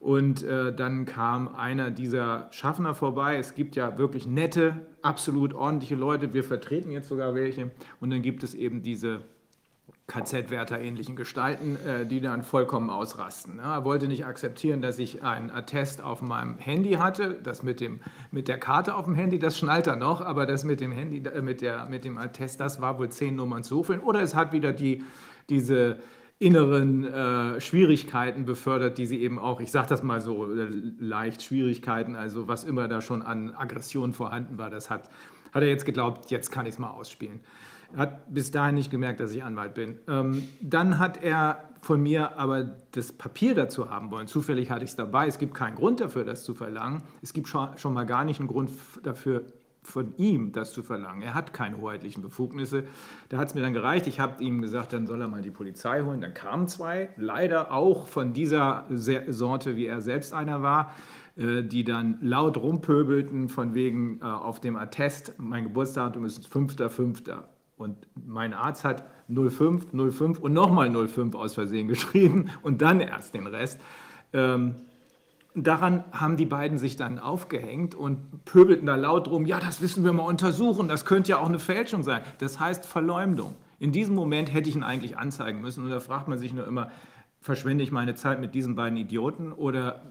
[0.00, 3.36] Und äh, dann kam einer dieser Schaffner vorbei.
[3.36, 6.34] Es gibt ja wirklich nette, absolut ordentliche Leute.
[6.34, 7.70] Wir vertreten jetzt sogar welche.
[8.00, 9.20] Und dann gibt es eben diese
[10.08, 13.58] KZ-Wärter-ähnlichen Gestalten, äh, die dann vollkommen ausrasten.
[13.58, 17.38] Er wollte nicht akzeptieren, dass ich ein Attest auf meinem Handy hatte.
[17.42, 20.64] Das mit, dem, mit der Karte auf dem Handy, das schnallt er noch, aber das
[20.64, 23.84] mit dem Handy, äh, mit, der, mit dem Attest, das war wohl zehn Nummern zu
[23.84, 23.98] viel.
[23.98, 25.04] Oder es hat wieder die,
[25.50, 25.98] diese
[26.38, 30.68] inneren äh, Schwierigkeiten befördert, die sie eben auch, ich sage das mal so äh,
[30.98, 35.10] leicht, Schwierigkeiten, also was immer da schon an Aggression vorhanden war, das hat,
[35.52, 37.40] hat er jetzt geglaubt, jetzt kann ich es mal ausspielen
[37.96, 39.98] hat bis dahin nicht gemerkt, dass ich Anwalt bin.
[40.08, 44.26] Ähm, dann hat er von mir aber das Papier dazu haben wollen.
[44.26, 45.26] Zufällig hatte ich es dabei.
[45.26, 47.02] Es gibt keinen Grund dafür, das zu verlangen.
[47.22, 48.70] Es gibt schon, schon mal gar nicht einen Grund
[49.02, 49.44] dafür,
[49.82, 51.22] von ihm das zu verlangen.
[51.22, 52.84] Er hat keine hoheitlichen Befugnisse.
[53.30, 54.06] Da hat es mir dann gereicht.
[54.06, 56.20] Ich habe ihm gesagt, dann soll er mal die Polizei holen.
[56.20, 60.94] Dann kamen zwei, leider auch von dieser Sorte, wie er selbst einer war
[61.36, 67.44] äh, die dann laut rumpöbelten von wegen äh, auf dem Attest, mein Geburtsdatum ist 5.5.
[67.78, 73.34] Und mein Arzt hat 05, 05 und nochmal 05 aus Versehen geschrieben und dann erst
[73.34, 73.80] den Rest.
[74.32, 74.74] Ähm,
[75.54, 80.04] daran haben die beiden sich dann aufgehängt und pöbelten da laut rum, ja, das wissen
[80.04, 82.22] wir mal untersuchen, das könnte ja auch eine Fälschung sein.
[82.38, 83.56] Das heißt Verleumdung.
[83.78, 85.84] In diesem Moment hätte ich ihn eigentlich anzeigen müssen.
[85.84, 86.90] Und da fragt man sich nur immer,
[87.40, 90.02] verschwende ich meine Zeit mit diesen beiden Idioten oder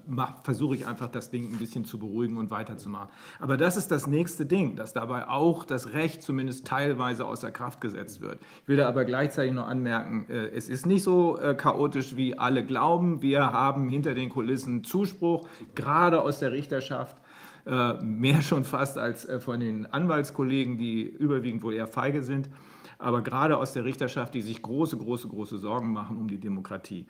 [0.43, 3.09] versuche ich einfach das Ding ein bisschen zu beruhigen und weiterzumachen.
[3.39, 7.81] Aber das ist das nächste Ding, dass dabei auch das Recht zumindest teilweise außer Kraft
[7.81, 8.39] gesetzt wird.
[8.63, 12.37] Ich will da aber gleichzeitig noch anmerken, äh, es ist nicht so äh, chaotisch, wie
[12.37, 13.21] alle glauben.
[13.21, 17.17] Wir haben hinter den Kulissen Zuspruch, gerade aus der Richterschaft
[17.65, 22.49] äh, mehr schon fast als von den Anwaltskollegen, die überwiegend wohl eher feige sind
[22.97, 27.05] aber gerade aus der Richterschaft, die sich große, große, große Sorgen machen um die Demokratie.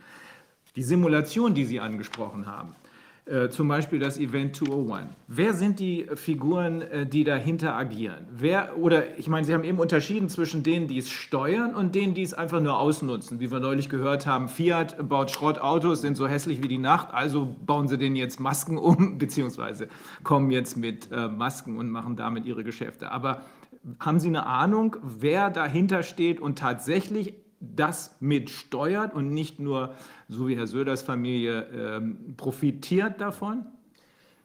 [0.76, 2.76] Die Simulation, die Sie angesprochen haben,
[3.28, 5.10] äh, zum Beispiel das Event 201.
[5.28, 8.26] Wer sind die Figuren, äh, die dahinter agieren?
[8.32, 12.14] Wer, oder ich meine, Sie haben eben unterschieden zwischen denen, die es steuern und denen,
[12.14, 13.42] die es einfach nur ausnutzen.
[13.42, 17.54] Wie wir neulich gehört haben, Fiat baut Schrottautos, sind so hässlich wie die Nacht, also
[17.66, 19.90] bauen sie denen jetzt Masken um, beziehungsweise
[20.24, 23.12] kommen jetzt mit äh, Masken und machen damit ihre Geschäfte.
[23.12, 23.42] Aber
[24.00, 29.96] haben Sie eine Ahnung, wer dahinter steht und tatsächlich das mitsteuert und nicht nur,
[30.28, 33.66] so wie Herr Söders Familie, ähm, profitiert davon?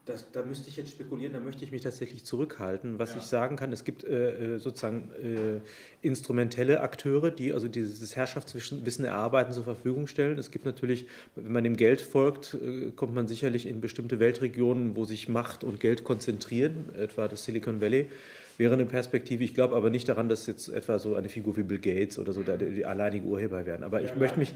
[0.04, 2.98] Das, da müsste ich jetzt spekulieren, da möchte ich mich tatsächlich zurückhalten.
[2.98, 3.18] Was ja.
[3.18, 5.60] ich sagen kann, es gibt äh, äh, sozusagen äh,
[6.04, 10.38] instrumentelle Akteure, die also dieses Herrschaftswissen erarbeiten, zur Verfügung stellen.
[10.38, 14.96] Es gibt natürlich, wenn man dem Geld folgt, äh, kommt man sicherlich in bestimmte Weltregionen,
[14.96, 18.08] wo sich Macht und Geld konzentrieren, etwa das Silicon Valley
[18.58, 19.44] wäre eine Perspektive.
[19.44, 22.32] Ich glaube aber nicht daran, dass jetzt etwa so eine Figur wie Bill Gates oder
[22.32, 23.84] so die, die alleinige Urheber werden.
[23.84, 24.54] Aber ich möchte mich,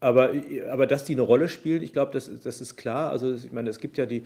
[0.00, 0.30] aber,
[0.70, 3.10] aber dass die eine Rolle spielen, ich glaube, das, das ist klar.
[3.10, 4.22] Also ich meine, es gibt ja die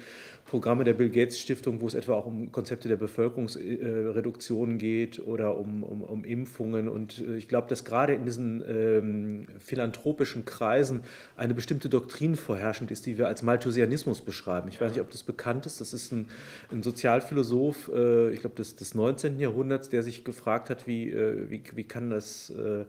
[0.47, 5.59] Programme der Bill Gates Stiftung, wo es etwa auch um Konzepte der Bevölkerungsreduktion geht oder
[5.59, 6.89] um, um, um Impfungen.
[6.89, 11.01] Und äh, ich glaube, dass gerade in diesen ähm, philanthropischen Kreisen
[11.37, 14.69] eine bestimmte Doktrin vorherrschend ist, die wir als Malthusianismus beschreiben.
[14.69, 15.81] Ich weiß nicht, ob das bekannt ist.
[15.81, 16.29] Das ist ein,
[16.71, 19.41] ein Sozialphilosoph, äh, ich glaube, des, des 19.
[19.41, 22.51] Jahrhunderts, der sich gefragt hat, wie, äh, wie, wie kann das...
[22.51, 22.85] Äh,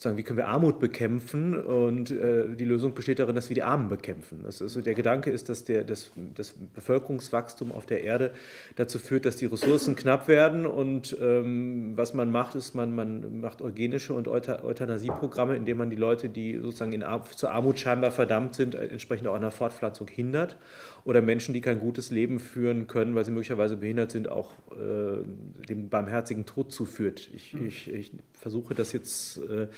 [0.00, 1.62] sozusagen, wie können wir Armut bekämpfen?
[1.62, 4.40] Und äh, die Lösung besteht darin, dass wir die Armen bekämpfen.
[4.42, 8.32] Das ist, der Gedanke ist, dass der, das, das Bevölkerungswachstum auf der Erde
[8.76, 10.64] dazu führt, dass die Ressourcen knapp werden.
[10.64, 15.96] Und ähm, was man macht, ist, man, man macht eugenische und Euthanasieprogramme, indem man die
[15.96, 17.04] Leute, die sozusagen in,
[17.36, 20.56] zur Armut scheinbar verdammt sind, entsprechend auch an der Fortpflanzung hindert
[21.04, 25.22] oder Menschen, die kein gutes Leben führen können, weil sie möglicherweise behindert sind, auch äh,
[25.68, 27.30] dem barmherzigen Tod zuführt.
[27.34, 27.66] Ich, mhm.
[27.66, 29.68] ich, ich versuche das jetzt äh,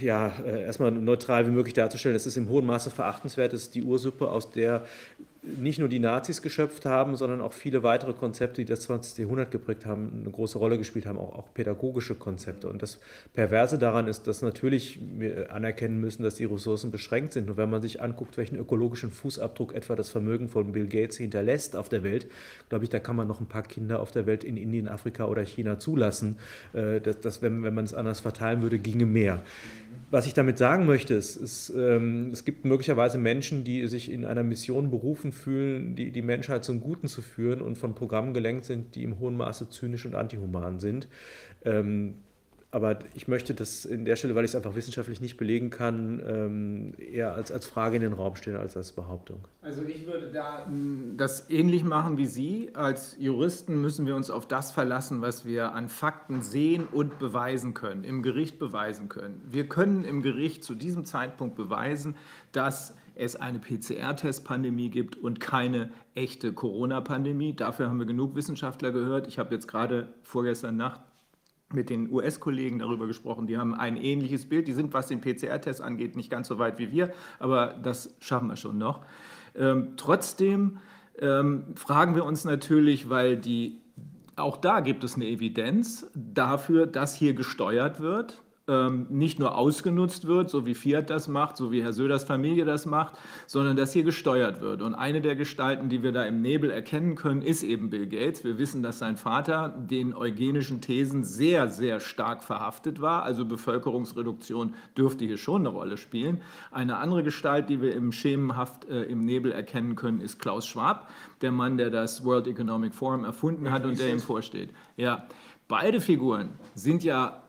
[0.00, 2.16] ja, äh, erstmal neutral wie möglich darzustellen.
[2.16, 3.52] Es ist im hohen Maße verachtenswert.
[3.52, 4.86] Es ist die Ursuppe, aus der
[5.42, 9.18] nicht nur die Nazis geschöpft haben, sondern auch viele weitere Konzepte, die das 20.
[9.18, 12.68] Jahrhundert geprägt haben, eine große Rolle gespielt haben, auch, auch pädagogische Konzepte.
[12.68, 13.00] Und das
[13.34, 17.50] Perverse daran ist, dass natürlich wir anerkennen müssen, dass die Ressourcen beschränkt sind.
[17.50, 21.74] Und wenn man sich anguckt, welchen ökologischen Fußabdruck etwa das Vermögen von Bill Gates hinterlässt
[21.74, 22.28] auf der Welt,
[22.68, 25.24] glaube ich, da kann man noch ein paar Kinder auf der Welt in Indien, Afrika
[25.24, 26.38] oder China zulassen.
[26.72, 29.42] Äh, dass, dass wenn, wenn man es anders verteilen würde, ginge mehr.
[30.12, 34.26] Was ich damit sagen möchte, ist, ist ähm, es gibt möglicherweise Menschen, die sich in
[34.26, 38.64] einer Mission berufen fühlen, die, die Menschheit zum Guten zu führen und von Programmen gelenkt
[38.64, 41.08] sind, die im hohen Maße zynisch und antihuman sind.
[41.64, 42.16] Ähm,
[42.74, 46.22] aber ich möchte das in der Stelle, weil ich es einfach wissenschaftlich nicht belegen kann,
[46.26, 49.46] ähm, eher als, als Frage in den Raum stellen als als Behauptung.
[49.60, 52.70] Also ich würde da mm, das ähnlich machen wie Sie.
[52.72, 57.74] Als Juristen müssen wir uns auf das verlassen, was wir an Fakten sehen und beweisen
[57.74, 59.42] können, im Gericht beweisen können.
[59.46, 62.16] Wir können im Gericht zu diesem Zeitpunkt beweisen,
[62.52, 67.54] dass es eine PCR-Test-Pandemie gibt und keine echte Corona-Pandemie.
[67.54, 69.26] Dafür haben wir genug Wissenschaftler gehört.
[69.26, 71.00] Ich habe jetzt gerade vorgestern Nacht
[71.72, 73.46] mit den US-Kollegen darüber gesprochen.
[73.46, 74.68] Die haben ein ähnliches Bild.
[74.68, 78.48] Die sind, was den PCR-Test angeht, nicht ganz so weit wie wir, aber das schaffen
[78.48, 79.04] wir schon noch.
[79.54, 80.78] Ähm, trotzdem
[81.18, 83.80] ähm, fragen wir uns natürlich, weil die,
[84.36, 90.26] auch da gibt es eine Evidenz dafür, dass hier gesteuert wird ähm, nicht nur ausgenutzt
[90.26, 93.14] wird, so wie Fiat das macht, so wie Herr Söders Familie das macht,
[93.46, 94.82] sondern dass hier gesteuert wird.
[94.82, 98.44] Und eine der Gestalten, die wir da im Nebel erkennen können, ist eben Bill Gates.
[98.44, 103.24] Wir wissen, dass sein Vater den eugenischen Thesen sehr, sehr stark verhaftet war.
[103.24, 106.42] Also Bevölkerungsreduktion dürfte hier schon eine Rolle spielen.
[106.70, 111.10] Eine andere Gestalt, die wir im schemenhaft äh, im Nebel erkennen können, ist Klaus Schwab,
[111.40, 114.70] der Mann, der das World Economic Forum erfunden hat und der ihm vorsteht.
[114.96, 115.26] Ja,
[115.66, 117.41] beide Figuren sind ja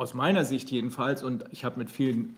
[0.00, 2.36] aus meiner Sicht jedenfalls, und ich habe mit vielen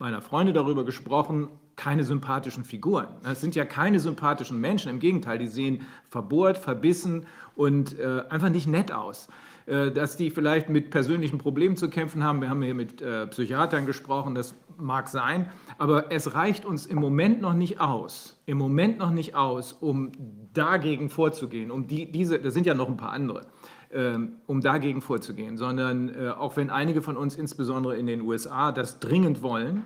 [0.00, 1.46] meiner Freunde darüber gesprochen,
[1.76, 3.06] keine sympathischen Figuren.
[3.22, 8.48] Das sind ja keine sympathischen Menschen, im Gegenteil, die sehen verbohrt, verbissen und äh, einfach
[8.48, 9.28] nicht nett aus.
[9.66, 13.28] Äh, dass die vielleicht mit persönlichen Problemen zu kämpfen haben, wir haben hier mit äh,
[13.28, 15.48] Psychiatern gesprochen, das mag sein,
[15.78, 20.10] aber es reicht uns im Moment noch nicht aus, im Moment noch nicht aus, um
[20.52, 23.46] dagegen vorzugehen, um die, diese, da sind ja noch ein paar andere,
[24.46, 28.98] um dagegen vorzugehen, sondern äh, auch wenn einige von uns, insbesondere in den USA, das
[28.98, 29.84] dringend wollen,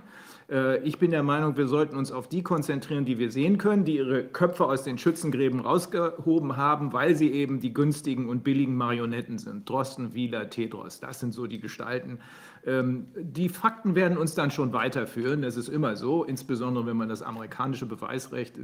[0.50, 3.84] äh, ich bin der Meinung, wir sollten uns auf die konzentrieren, die wir sehen können,
[3.84, 8.76] die ihre Köpfe aus den Schützengräben rausgehoben haben, weil sie eben die günstigen und billigen
[8.76, 9.68] Marionetten sind.
[9.68, 12.18] Drosten, Wieler, Tedros, das sind so die Gestalten, ähm,
[12.64, 17.22] die Fakten werden uns dann schon weiterführen, das ist immer so, insbesondere wenn man das
[17.22, 18.54] amerikanische Beweisrecht,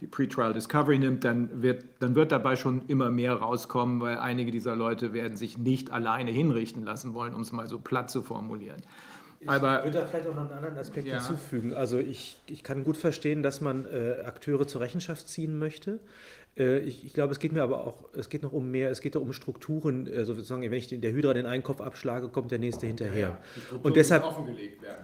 [0.00, 4.50] die Pretrial Discovery nimmt, dann wird, dann wird dabei schon immer mehr rauskommen, weil einige
[4.50, 8.22] dieser Leute werden sich nicht alleine hinrichten lassen wollen, um es mal so platt zu
[8.22, 8.82] formulieren.
[9.46, 11.14] Aber, ich würde da vielleicht auch noch einen anderen Aspekt ja.
[11.14, 11.72] hinzufügen.
[11.72, 15.98] Also ich, ich kann gut verstehen, dass man äh, Akteure zur Rechenschaft ziehen möchte.
[16.58, 19.00] Äh, ich, ich, glaube, es geht mir aber auch, es geht noch um mehr, es
[19.00, 22.58] geht um Strukturen, also sozusagen, wenn ich der Hydra den einen Kopf abschlage, kommt der
[22.58, 23.38] nächste hinterher.
[23.70, 24.24] Ja, und deshalb,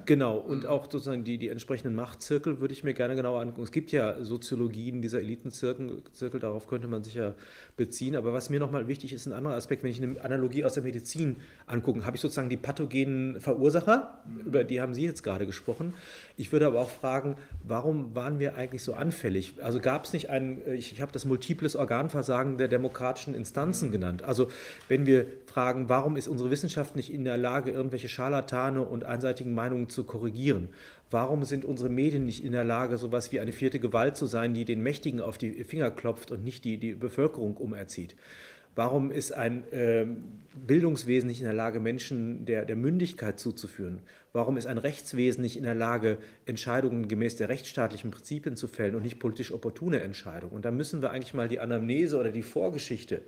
[0.05, 0.69] genau, und mhm.
[0.69, 3.63] auch sozusagen die, die entsprechenden Machtzirkel würde ich mir gerne genauer angucken.
[3.63, 7.35] Es gibt ja Soziologien dieser Elitenzirkel, Zirkel, darauf könnte man sich ja
[7.77, 10.75] beziehen, aber was mir nochmal wichtig ist, ein anderer Aspekt, wenn ich eine Analogie aus
[10.75, 11.37] der Medizin
[11.67, 14.41] angucke, habe ich sozusagen die pathogenen Verursacher, mhm.
[14.47, 15.93] über die haben Sie jetzt gerade gesprochen.
[16.39, 19.55] Ich würde aber auch fragen, warum waren wir eigentlich so anfällig?
[19.61, 24.23] Also gab es nicht einen, ich, ich habe das multiples Organversagen der demokratischen Instanzen genannt.
[24.23, 24.49] Also
[24.89, 29.55] wenn wir fragen, warum ist unsere Wissenschaft nicht in der Lage, irgendwelche Scharlatane und einseitigen
[29.55, 30.71] Meinungen zu korrigieren?
[31.11, 34.27] Warum sind unsere Medien nicht in der Lage, so etwas wie eine vierte Gewalt zu
[34.27, 38.17] sein, die den Mächtigen auf die Finger klopft und nicht die, die Bevölkerung umerzieht?
[38.75, 40.07] Warum ist ein äh,
[40.55, 44.01] Bildungswesen nicht in der Lage, Menschen der, der Mündigkeit zuzuführen?
[44.35, 48.95] Warum ist ein Rechtswesen nicht in der Lage, Entscheidungen gemäß der rechtsstaatlichen Prinzipien zu fällen
[48.95, 50.53] und nicht politisch opportune Entscheidungen?
[50.53, 53.23] Und da müssen wir eigentlich mal die Anamnese oder die Vorgeschichte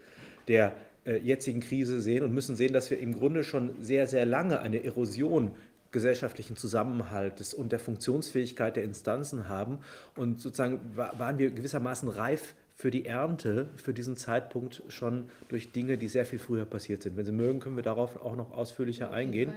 [0.49, 0.75] der
[1.07, 4.61] äh, jetzigen Krise sehen und müssen sehen, dass wir im Grunde schon sehr, sehr lange
[4.61, 5.53] eine Erosion
[5.91, 9.79] gesellschaftlichen Zusammenhaltes und der Funktionsfähigkeit der Instanzen haben.
[10.17, 15.99] Und sozusagen waren wir gewissermaßen reif für die Ernte für diesen Zeitpunkt schon durch Dinge,
[15.99, 17.17] die sehr viel früher passiert sind.
[17.17, 19.53] Wenn Sie mögen, können wir darauf auch noch ausführlicher eingehen.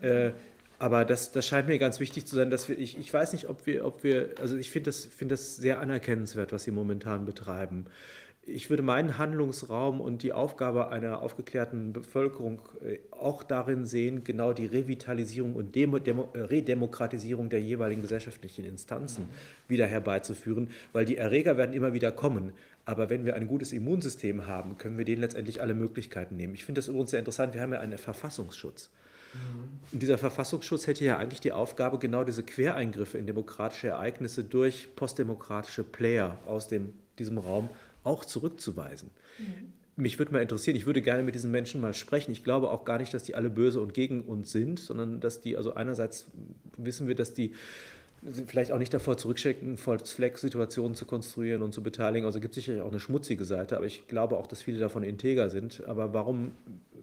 [0.00, 0.32] Äh,
[0.78, 3.48] aber das, das scheint mir ganz wichtig zu sein, dass wir, ich, ich weiß nicht,
[3.48, 7.26] ob wir, ob wir, also ich finde das, find das sehr anerkennenswert, was Sie momentan
[7.26, 7.86] betreiben
[8.46, 14.52] ich würde meinen Handlungsraum und die Aufgabe einer aufgeklärten Bevölkerung äh, auch darin sehen, genau
[14.52, 19.28] die Revitalisierung und Demo Demo äh, Redemokratisierung der jeweiligen gesellschaftlichen Instanzen
[19.68, 22.52] wieder herbeizuführen, weil die Erreger werden immer wieder kommen.
[22.84, 26.54] Aber wenn wir ein gutes Immunsystem haben, können wir denen letztendlich alle Möglichkeiten nehmen.
[26.54, 27.54] Ich finde das übrigens sehr interessant.
[27.54, 28.90] Wir haben ja einen Verfassungsschutz.
[29.90, 34.94] Und dieser Verfassungsschutz hätte ja eigentlich die Aufgabe, genau diese Quereingriffe in demokratische Ereignisse durch
[34.94, 37.70] postdemokratische Player aus dem, diesem Raum
[38.04, 39.10] auch zurückzuweisen.
[39.38, 39.72] Mhm.
[39.96, 42.32] Mich würde mal interessieren, ich würde gerne mit diesen Menschen mal sprechen.
[42.32, 45.40] Ich glaube auch gar nicht, dass die alle böse und gegen uns sind, sondern dass
[45.40, 46.26] die, also einerseits
[46.76, 47.52] wissen wir, dass die
[48.46, 52.26] vielleicht auch nicht davor zurückschrecken, False-Flag-Situationen zu konstruieren und zu beteiligen.
[52.26, 55.02] Also gibt es sicherlich auch eine schmutzige Seite, aber ich glaube auch, dass viele davon
[55.02, 55.84] integer sind.
[55.86, 56.52] Aber warum,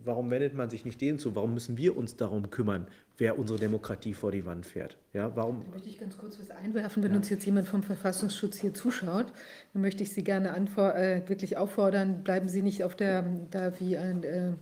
[0.04, 1.36] warum wendet man sich nicht denen zu?
[1.36, 2.88] Warum müssen wir uns darum kümmern,
[3.22, 4.98] wer unsere Demokratie vor die Wand fährt?
[5.14, 5.64] Ja, warum?
[5.64, 7.04] Da möchte ich ganz kurz was einwerfen.
[7.04, 7.18] Wenn ja.
[7.18, 9.32] uns jetzt jemand vom Verfassungsschutz hier zuschaut,
[9.74, 13.98] dann möchte ich Sie gerne äh, wirklich auffordern, bleiben Sie nicht auf der, da wie
[13.98, 14.24] ein...
[14.24, 14.54] Äh,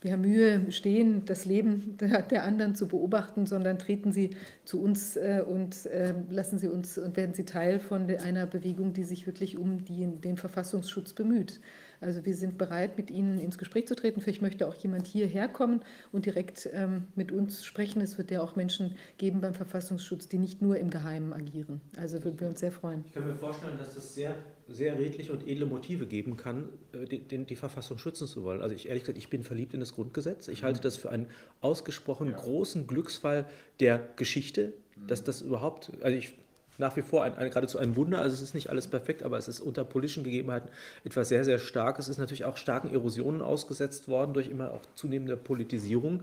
[0.00, 4.30] wir haben Mühe, stehen, das Leben der, der anderen zu beobachten, sondern treten Sie
[4.64, 8.92] zu uns äh, und äh, lassen Sie uns und werden Sie Teil von einer Bewegung,
[8.92, 11.60] die sich wirklich um die, den Verfassungsschutz bemüht.
[12.00, 14.20] Also wir sind bereit, mit Ihnen ins Gespräch zu treten.
[14.20, 15.82] Vielleicht möchte auch jemand hierher kommen
[16.12, 18.00] und direkt ähm, mit uns sprechen.
[18.00, 21.80] Es wird ja auch Menschen geben beim Verfassungsschutz, die nicht nur im Geheimen agieren.
[21.96, 23.04] Also würden wir uns sehr freuen.
[23.06, 24.34] Ich kann mir vorstellen, dass das sehr,
[24.68, 28.62] sehr redliche und edle Motive geben kann, äh, die, die, die Verfassung schützen zu wollen.
[28.62, 30.48] Also ich ehrlich gesagt, ich bin verliebt in das Grundgesetz.
[30.48, 31.26] Ich halte das für einen
[31.60, 32.36] ausgesprochen ja.
[32.36, 33.46] großen Glücksfall
[33.80, 34.72] der Geschichte,
[35.06, 36.34] dass das überhaupt, also ich
[36.78, 38.20] nach wie vor ein, ein, geradezu ein Wunder.
[38.20, 40.70] Also es ist nicht alles perfekt, aber es ist unter politischen Gegebenheiten
[41.04, 41.98] etwas sehr, sehr stark.
[41.98, 46.22] Es ist natürlich auch starken Erosionen ausgesetzt worden durch immer auch zunehmende Politisierung.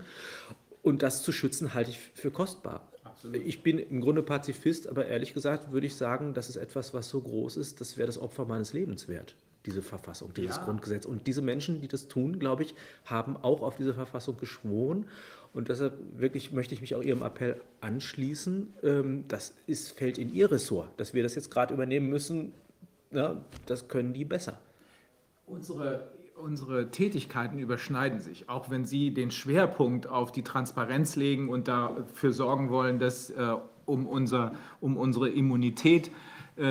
[0.82, 2.88] Und das zu schützen, halte ich für kostbar.
[3.04, 3.36] Absolut.
[3.46, 7.08] Ich bin im Grunde Pazifist, aber ehrlich gesagt würde ich sagen, das ist etwas, was
[7.08, 9.34] so groß ist, das wäre das Opfer meines Lebens wert,
[9.64, 10.64] diese Verfassung, dieses ja.
[10.64, 11.06] Grundgesetz.
[11.06, 15.06] Und diese Menschen, die das tun, glaube ich, haben auch auf diese Verfassung geschworen.
[15.56, 18.74] Und deshalb wirklich möchte ich mich auch Ihrem Appell anschließen.
[18.82, 20.90] Ähm, das ist, fällt in Ihr Ressort.
[21.00, 22.52] Dass wir das jetzt gerade übernehmen müssen,
[23.10, 24.58] ja, das können die besser.
[25.46, 31.68] Unsere, unsere Tätigkeiten überschneiden sich, auch wenn Sie den Schwerpunkt auf die Transparenz legen und
[31.68, 33.54] dafür sorgen wollen, dass äh,
[33.86, 36.10] um, unser, um unsere Immunität äh,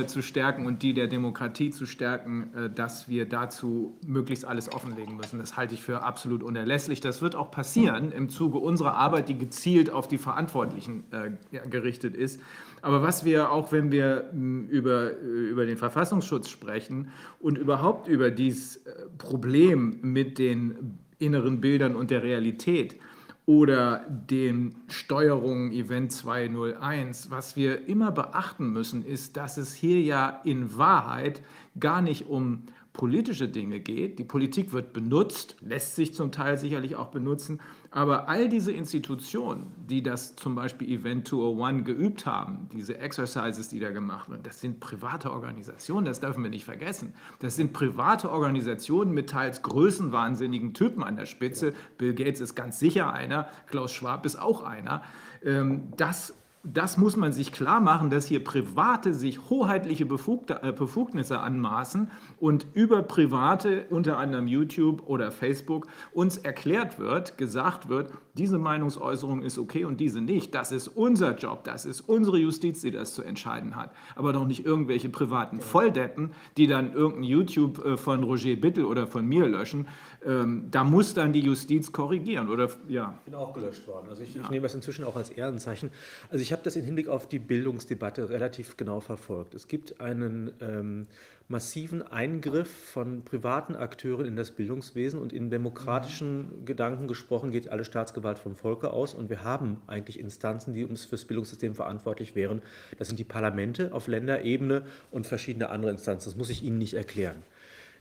[0.08, 5.16] zu stärken und die der Demokratie zu stärken, äh, dass wir dazu möglichst alles offenlegen
[5.16, 5.40] müssen.
[5.40, 7.02] Das halte ich für absolut unerlässlich.
[7.02, 12.16] Das wird auch passieren im Zuge unserer Arbeit, die gezielt auf die Verantwortlichen äh, gerichtet
[12.16, 12.42] ist.
[12.82, 17.10] Aber was wir, auch wenn wir hm, über, äh, über den Verfassungsschutz sprechen
[17.40, 22.98] und überhaupt über dieses äh, Problem mit den inneren Bildern und der Realität,
[23.46, 27.30] oder den Steuerungen Event 201.
[27.30, 31.44] Was wir immer beachten müssen, ist, dass es hier ja in Wahrheit
[31.80, 32.64] gar nicht um
[32.96, 34.20] politische Dinge geht.
[34.20, 37.60] Die Politik wird benutzt, lässt sich zum Teil sicherlich auch benutzen,
[37.92, 43.80] aber all diese Institutionen, die das zum Beispiel Event 201 geübt haben, diese Exercises, die
[43.80, 47.14] da gemacht werden, das sind private Organisationen, das dürfen wir nicht vergessen.
[47.40, 51.74] Das sind private Organisationen mit teils größenwahnsinnigen Typen an der Spitze.
[51.98, 55.04] Bill Gates ist ganz sicher einer, Klaus Schwab ist auch einer.
[55.44, 56.34] Ähm, das
[56.66, 62.10] das muss man sich klar machen, dass hier Private sich hoheitliche äh, Befugnisse anmaßen
[62.40, 69.44] und über Private, unter anderem YouTube oder Facebook, uns erklärt wird, gesagt wird, diese Meinungsäußerung
[69.44, 70.56] ist okay und diese nicht.
[70.56, 73.92] Das ist unser Job, das ist unsere Justiz, die das zu entscheiden hat.
[74.16, 79.08] Aber doch nicht irgendwelche privaten Volldeppen, die dann irgendein YouTube äh, von Roger Bittel oder
[79.08, 79.88] von mir löschen
[80.26, 82.70] ähm, da muss dann die Justiz korrigieren, oder?
[82.88, 83.14] Ja.
[83.20, 84.08] Ich bin auch gelöscht worden.
[84.10, 84.42] Also ich, ja.
[84.42, 85.92] ich nehme das inzwischen auch als Ehrenzeichen.
[86.30, 89.54] Also ich habe das im Hinblick auf die Bildungsdebatte relativ genau verfolgt.
[89.54, 91.08] Es gibt einen ähm,
[91.48, 96.66] massiven Eingriff von privaten Akteuren in das Bildungswesen und in demokratischen mhm.
[96.66, 101.06] Gedanken gesprochen geht alle Staatsgewalt vom Volke aus und wir haben eigentlich Instanzen, die uns
[101.06, 102.64] fürs Bildungssystem verantwortlich wären.
[102.98, 106.30] Das sind die Parlamente auf Länderebene und verschiedene andere Instanzen.
[106.30, 107.44] Das muss ich Ihnen nicht erklären.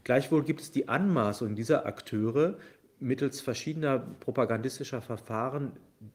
[0.05, 2.59] Gleichwohl gibt es die Anmaßung dieser Akteure,
[3.01, 5.73] mittels verschiedener propagandistischer Verfahren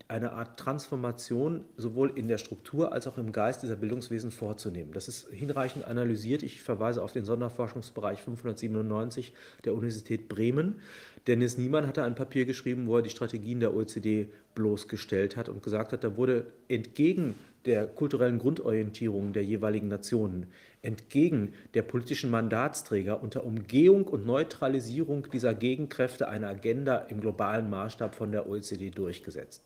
[0.08, 4.92] eine Art Transformation sowohl in der Struktur als auch im Geist dieser Bildungswesen vorzunehmen.
[4.94, 6.44] Das ist hinreichend analysiert.
[6.44, 9.34] Ich verweise auf den Sonderforschungsbereich 597
[9.66, 10.82] der Universität Bremen.
[11.28, 15.64] Dennis Niemann hatte ein Papier geschrieben, wo er die Strategien der OECD bloßgestellt hat und
[15.64, 17.36] gesagt hat, da wurde entgegen
[17.66, 20.48] der kulturellen Grundorientierung der jeweiligen Nationen
[20.82, 28.16] entgegen der politischen Mandatsträger unter Umgehung und Neutralisierung dieser Gegenkräfte eine Agenda im globalen Maßstab
[28.16, 29.64] von der OECD durchgesetzt.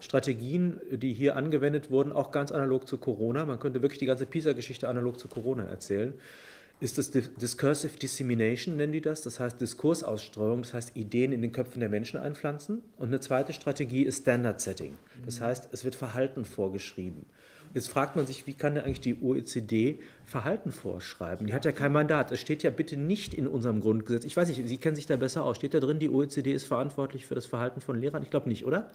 [0.00, 4.26] Strategien, die hier angewendet wurden, auch ganz analog zu Corona, man könnte wirklich die ganze
[4.26, 6.14] PISA-Geschichte analog zu Corona erzählen,
[6.80, 11.50] ist das Discursive Dissemination, nennen die das, das heißt Diskursausstreuung, das heißt Ideen in den
[11.50, 12.82] Köpfen der Menschen einpflanzen.
[12.96, 14.96] Und eine zweite Strategie ist Standard Setting,
[15.26, 17.26] das heißt, es wird Verhalten vorgeschrieben.
[17.78, 21.46] Jetzt fragt man sich, wie kann denn eigentlich die OECD Verhalten vorschreiben?
[21.46, 22.32] Die hat ja kein Mandat.
[22.32, 24.24] Es steht ja bitte nicht in unserem Grundgesetz.
[24.24, 25.58] Ich weiß nicht, Sie kennen sich da besser aus.
[25.58, 28.24] Steht da drin, die OECD ist verantwortlich für das Verhalten von Lehrern?
[28.24, 28.90] Ich glaube nicht, oder?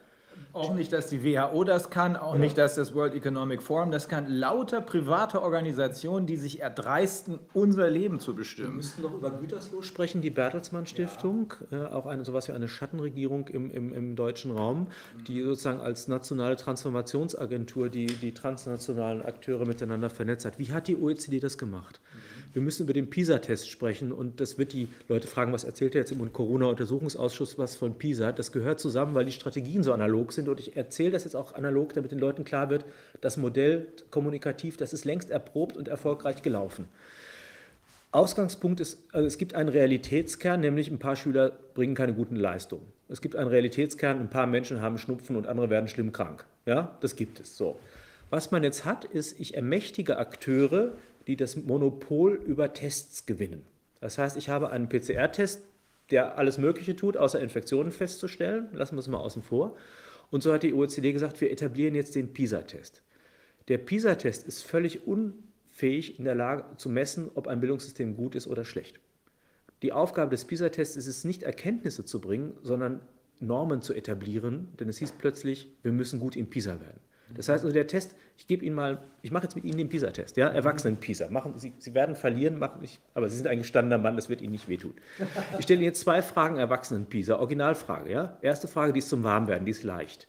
[0.53, 2.39] Auch nicht, dass die WHO das kann, auch ja.
[2.39, 4.27] nicht, dass das World Economic Forum das kann.
[4.27, 8.69] Lauter private Organisationen, die sich erdreisten, unser Leben zu bestimmen.
[8.69, 11.85] Wir müssten noch über Gütersloh sprechen, die Bertelsmann Stiftung, ja.
[11.85, 14.87] äh, auch eine sowas wie eine Schattenregierung im, im, im deutschen Raum,
[15.27, 20.59] die sozusagen als nationale Transformationsagentur die, die transnationalen Akteure miteinander vernetzt hat.
[20.59, 21.99] Wie hat die OECD das gemacht?
[22.13, 25.95] Mhm wir müssen über den PISA-Test sprechen und das wird die Leute fragen, was erzählt
[25.95, 28.31] er jetzt im Corona-Untersuchungsausschuss was von PISA?
[28.31, 31.55] Das gehört zusammen, weil die Strategien so analog sind und ich erzähle das jetzt auch
[31.55, 32.85] analog, damit den Leuten klar wird,
[33.21, 36.87] das Modell kommunikativ, das ist längst erprobt und erfolgreich gelaufen.
[38.11, 42.85] Ausgangspunkt ist, also es gibt einen Realitätskern, nämlich ein paar Schüler bringen keine guten Leistungen.
[43.09, 46.45] Es gibt einen Realitätskern, ein paar Menschen haben Schnupfen und andere werden schlimm krank.
[46.67, 47.79] Ja, das gibt es so.
[48.29, 50.93] Was man jetzt hat, ist, ich ermächtige Akteure,
[51.27, 53.65] die das Monopol über Tests gewinnen.
[53.99, 55.63] Das heißt, ich habe einen PCR-Test,
[56.11, 58.69] der alles Mögliche tut, außer Infektionen festzustellen.
[58.73, 59.77] Lassen wir es mal außen vor.
[60.29, 63.01] Und so hat die OECD gesagt, wir etablieren jetzt den PISA-Test.
[63.67, 68.47] Der PISA-Test ist völlig unfähig in der Lage zu messen, ob ein Bildungssystem gut ist
[68.47, 68.99] oder schlecht.
[69.81, 73.01] Die Aufgabe des PISA-Tests ist es nicht, Erkenntnisse zu bringen, sondern
[73.39, 76.99] Normen zu etablieren, denn es hieß plötzlich, wir müssen gut in PISA werden.
[77.35, 79.89] Das heißt also, der Test, ich gebe Ihnen mal, ich mache jetzt mit Ihnen den
[79.89, 81.29] PISA-Test, ja, Erwachsenen-PISA.
[81.29, 84.41] Machen, Sie, Sie werden verlieren, machen nicht, aber Sie sind ein gestandener Mann, das wird
[84.41, 84.93] Ihnen nicht wehtun.
[85.57, 88.37] Ich stelle Ihnen jetzt zwei Fragen Erwachsenen-PISA, Originalfrage, ja.
[88.41, 90.27] Erste Frage, die ist zum Warmwerden, die ist leicht.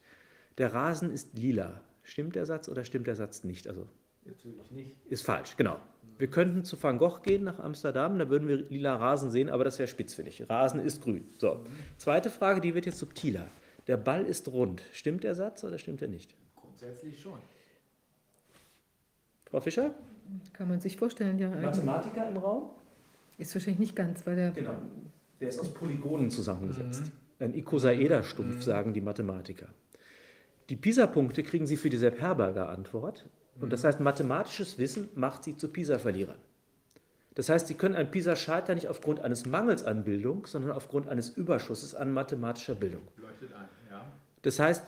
[0.58, 1.80] Der Rasen ist lila.
[2.02, 3.66] Stimmt der Satz oder stimmt der Satz nicht?
[3.66, 3.86] Also,
[4.24, 4.90] Natürlich nicht.
[5.06, 5.78] Ist falsch, genau.
[6.16, 9.64] Wir könnten zu Van Gogh gehen nach Amsterdam, da würden wir lila Rasen sehen, aber
[9.64, 10.48] das wäre spitzfindig.
[10.48, 11.28] Rasen ist grün.
[11.38, 11.64] So.
[11.96, 13.48] Zweite Frage, die wird jetzt subtiler.
[13.86, 14.82] Der Ball ist rund.
[14.92, 16.34] Stimmt der Satz oder stimmt er nicht?
[16.84, 17.38] Grundsätzlich schon.
[19.46, 19.94] Frau Fischer?
[20.52, 21.48] Kann man sich vorstellen, ja.
[21.48, 22.70] Mathematiker im Raum?
[23.38, 24.50] Ist wahrscheinlich nicht ganz, weil der.
[24.50, 24.74] Genau.
[25.40, 27.04] Der ist aus Polygonen zusammengesetzt.
[27.04, 27.44] Mhm.
[27.44, 28.62] Ein Icosaederstumpf, mhm.
[28.62, 29.68] sagen die Mathematiker.
[30.68, 33.26] Die PISA-Punkte kriegen Sie für die Sepp Herberger Antwort.
[33.60, 33.88] Und das mhm.
[33.88, 36.38] heißt, mathematisches Wissen macht Sie zu PISA-Verlierern.
[37.34, 41.08] Das heißt, Sie können ein PISA scheitern nicht aufgrund eines Mangels an Bildung, sondern aufgrund
[41.08, 43.02] eines Überschusses an mathematischer Bildung.
[43.16, 44.04] Leuchtet ein, ja.
[44.42, 44.84] Das heißt,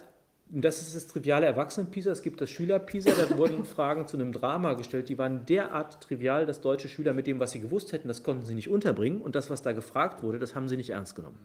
[0.48, 4.74] das ist das triviale Erwachsenen-PISA, es gibt das Schüler-PISA, da wurden Fragen zu einem Drama
[4.74, 8.22] gestellt, die waren derart trivial, dass deutsche Schüler mit dem, was sie gewusst hätten, das
[8.22, 11.16] konnten sie nicht unterbringen und das, was da gefragt wurde, das haben sie nicht ernst
[11.16, 11.38] genommen.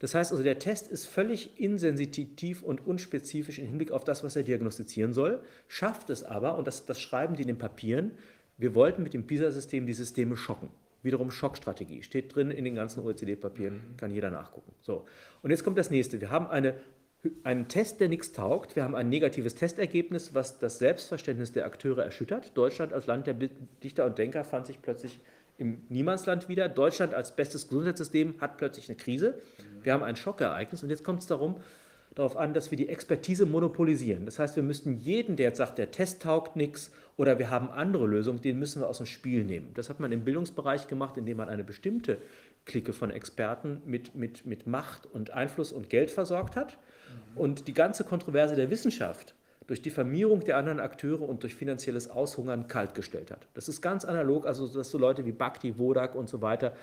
[0.00, 4.34] Das heißt also, der Test ist völlig insensitiv und unspezifisch im Hinblick auf das, was
[4.34, 8.12] er diagnostizieren soll, schafft es aber, und das, das schreiben die in den Papieren,
[8.56, 10.70] wir wollten mit dem PISA-System die Systeme schocken.
[11.02, 14.72] Wiederum Schockstrategie, steht drin in den ganzen OECD-Papieren, kann jeder nachgucken.
[14.82, 15.06] So.
[15.42, 16.20] Und jetzt kommt das nächste.
[16.20, 16.74] Wir haben eine
[17.42, 18.76] einen Test, der nichts taugt.
[18.76, 22.56] Wir haben ein negatives Testergebnis, was das Selbstverständnis der Akteure erschüttert.
[22.56, 23.34] Deutschland als Land der
[23.82, 25.20] Dichter und Denker fand sich plötzlich
[25.58, 26.68] im Niemandsland wieder.
[26.68, 29.34] Deutschland als bestes Gesundheitssystem hat plötzlich eine Krise.
[29.82, 31.56] Wir haben ein Schockereignis und jetzt kommt es darum,
[32.14, 34.24] darauf an, dass wir die Expertise monopolisieren.
[34.24, 37.70] Das heißt, wir müssten jeden, der jetzt sagt, der Test taugt nichts oder wir haben
[37.70, 39.72] andere Lösungen, den müssen wir aus dem Spiel nehmen.
[39.74, 42.18] Das hat man im Bildungsbereich gemacht, indem man eine bestimmte
[42.64, 46.78] Clique von Experten mit, mit, mit Macht und Einfluss und Geld versorgt hat
[47.34, 49.34] und die ganze Kontroverse der Wissenschaft
[49.66, 53.46] durch Diffamierung der anderen Akteure und durch finanzielles Aushungern kaltgestellt hat.
[53.54, 56.74] Das ist ganz analog, also dass so Leute wie Bhakti, Wodak und so weiter,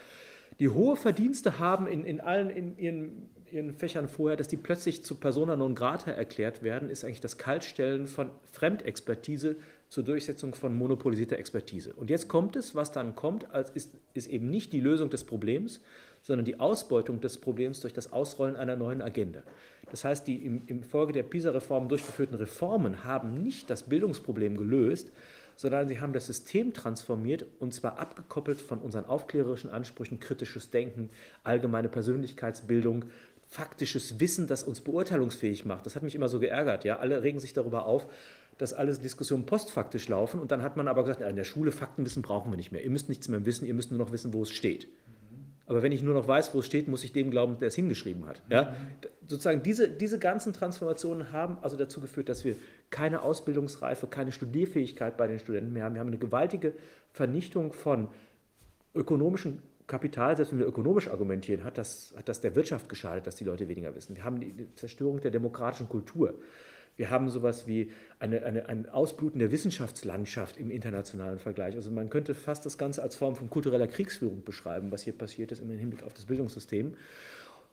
[0.60, 5.04] die hohe Verdienste haben in, in allen in ihren, ihren Fächern vorher, dass die plötzlich
[5.04, 9.58] zu Persona non grata erklärt werden, ist eigentlich das Kaltstellen von Fremdexpertise
[9.90, 11.94] zur Durchsetzung von monopolisierter Expertise.
[11.94, 15.24] Und jetzt kommt es, was dann kommt, als ist, ist eben nicht die Lösung des
[15.24, 15.82] Problems,
[16.28, 19.44] sondern die Ausbeutung des Problems durch das Ausrollen einer neuen Agenda.
[19.90, 25.14] Das heißt, die im, im Folge der PISA-Reform durchgeführten Reformen haben nicht das Bildungsproblem gelöst,
[25.56, 31.10] sondern sie haben das System transformiert und zwar abgekoppelt von unseren aufklärerischen Ansprüchen, kritisches Denken,
[31.46, 33.06] allgemeine Persönlichkeitsbildung,
[33.48, 35.86] faktisches Wissen, das uns beurteilungsfähig macht.
[35.86, 36.84] Das hat mich immer so geärgert.
[36.84, 36.98] Ja?
[36.98, 38.06] Alle regen sich darüber auf,
[38.58, 42.22] dass alle Diskussionen postfaktisch laufen und dann hat man aber gesagt, in der Schule Faktenwissen
[42.22, 42.84] brauchen wir nicht mehr.
[42.84, 44.90] Ihr müsst nichts mehr wissen, ihr müsst nur noch wissen, wo es steht.
[45.68, 47.76] Aber wenn ich nur noch weiß, wo es steht, muss ich dem glauben, der es
[47.76, 48.42] hingeschrieben hat.
[48.50, 48.76] Ja?
[49.28, 52.56] Sozusagen diese, diese ganzen Transformationen haben also dazu geführt, dass wir
[52.90, 55.96] keine Ausbildungsreife, keine Studierfähigkeit bei den Studenten mehr haben.
[55.96, 56.74] Wir haben eine gewaltige
[57.12, 58.08] Vernichtung von
[58.96, 63.36] ökonomischem Kapital, selbst wenn wir ökonomisch argumentieren, hat das, hat das der Wirtschaft geschadet, dass
[63.36, 64.16] die Leute weniger wissen.
[64.16, 66.34] Wir haben die Zerstörung der demokratischen Kultur.
[66.98, 71.76] Wir haben sowas wie eine, eine, ein Ausbluten der Wissenschaftslandschaft im internationalen Vergleich.
[71.76, 75.52] Also man könnte fast das Ganze als Form von kultureller Kriegsführung beschreiben, was hier passiert
[75.52, 76.96] ist im Hinblick auf das Bildungssystem.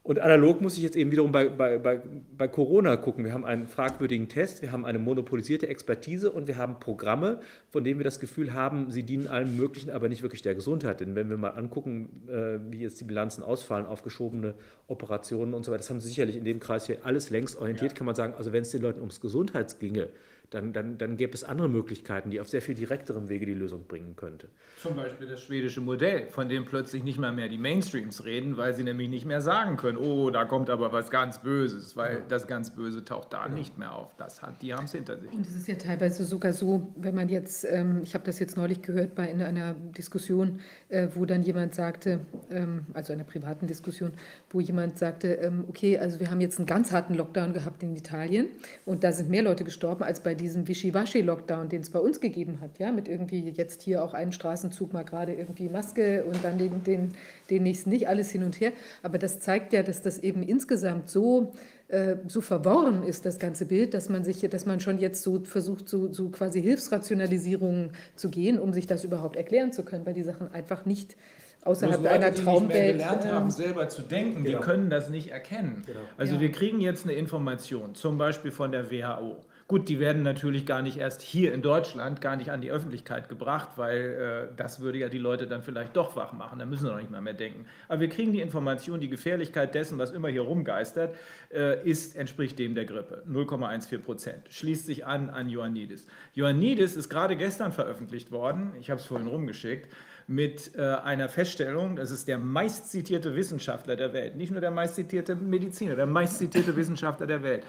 [0.06, 2.02] Und analog muss ich jetzt eben wiederum bei, bei, bei,
[2.36, 3.24] bei Corona gucken.
[3.24, 7.40] Wir haben einen fragwürdigen Test, wir haben eine monopolisierte Expertise und wir haben Programme,
[7.70, 11.00] von denen wir das Gefühl haben, sie dienen allem Möglichen, aber nicht wirklich der Gesundheit.
[11.00, 14.52] Denn wenn wir mal angucken, äh, wie jetzt die Bilanzen ausfallen, aufgeschobene
[14.88, 17.92] Operationen und so weiter, das haben Sie sicherlich in dem Kreis hier alles längst orientiert,
[17.92, 17.96] ja.
[17.96, 20.10] kann man sagen, also wenn es den Leuten ums Gesundheit ginge,
[20.50, 23.86] dann, dann, dann gäbe es andere Möglichkeiten, die auf sehr viel direkterem Wege die Lösung
[23.86, 24.48] bringen könnte.
[24.80, 28.74] Zum Beispiel das schwedische Modell, von dem plötzlich nicht mal mehr die Mainstreams reden, weil
[28.74, 32.20] sie nämlich nicht mehr sagen können, oh, da kommt aber was ganz Böses, weil ja.
[32.28, 33.56] das ganz Böse taucht da genau.
[33.56, 34.14] nicht mehr auf.
[34.16, 35.32] Das hat, die haben es hinter sich.
[35.32, 38.56] Und es ist ja teilweise sogar so, wenn man jetzt, ähm, ich habe das jetzt
[38.56, 42.20] neulich gehört bei in einer Diskussion, äh, wo dann jemand sagte,
[42.50, 44.12] ähm, also einer privaten Diskussion,
[44.50, 47.96] wo jemand sagte, ähm, okay, also wir haben jetzt einen ganz harten Lockdown gehabt in
[47.96, 48.48] Italien
[48.84, 52.20] und da sind mehr Leute gestorben als bei bei diesem Wischiwaschi-Lockdown, den es bei uns
[52.20, 56.44] gegeben hat, ja, mit irgendwie jetzt hier auch einen Straßenzug mal gerade irgendwie Maske und
[56.44, 57.12] dann den, den,
[57.50, 58.72] den nächsten nicht, alles hin und her.
[59.04, 61.52] Aber das zeigt ja, dass das eben insgesamt so
[61.86, 65.40] äh, so verworren ist, das ganze Bild, dass man sich, dass man schon jetzt so
[65.44, 70.14] versucht, so, so quasi Hilfsrationalisierungen zu gehen, um sich das überhaupt erklären zu können, weil
[70.14, 71.14] die Sachen einfach nicht
[71.62, 72.88] außerhalb Leute, einer Traumwelt.
[72.88, 74.58] Die gelernt haben, ähm, selber zu denken, genau.
[74.58, 75.84] die können das nicht erkennen.
[75.86, 76.00] Genau.
[76.16, 76.40] Also ja.
[76.40, 79.44] wir kriegen jetzt eine Information, zum Beispiel von der WHO.
[79.66, 83.30] Gut, die werden natürlich gar nicht erst hier in Deutschland gar nicht an die Öffentlichkeit
[83.30, 86.58] gebracht, weil äh, das würde ja die Leute dann vielleicht doch wach machen.
[86.58, 87.64] Da müssen sie noch nicht mal mehr denken.
[87.88, 91.16] Aber wir kriegen die Information, die Gefährlichkeit dessen, was immer hier rumgeistert,
[91.50, 93.22] äh, ist, entspricht dem der Grippe.
[93.26, 94.42] 0,14 Prozent.
[94.50, 96.06] Schließt sich an an Ioannidis.
[96.34, 98.72] Ioannidis ist gerade gestern veröffentlicht worden.
[98.78, 99.88] Ich habe es vorhin rumgeschickt
[100.26, 105.36] mit äh, einer Feststellung, das ist der meistzitierte Wissenschaftler der Welt, nicht nur der meistzitierte
[105.36, 107.64] Mediziner, der meistzitierte Wissenschaftler der Welt.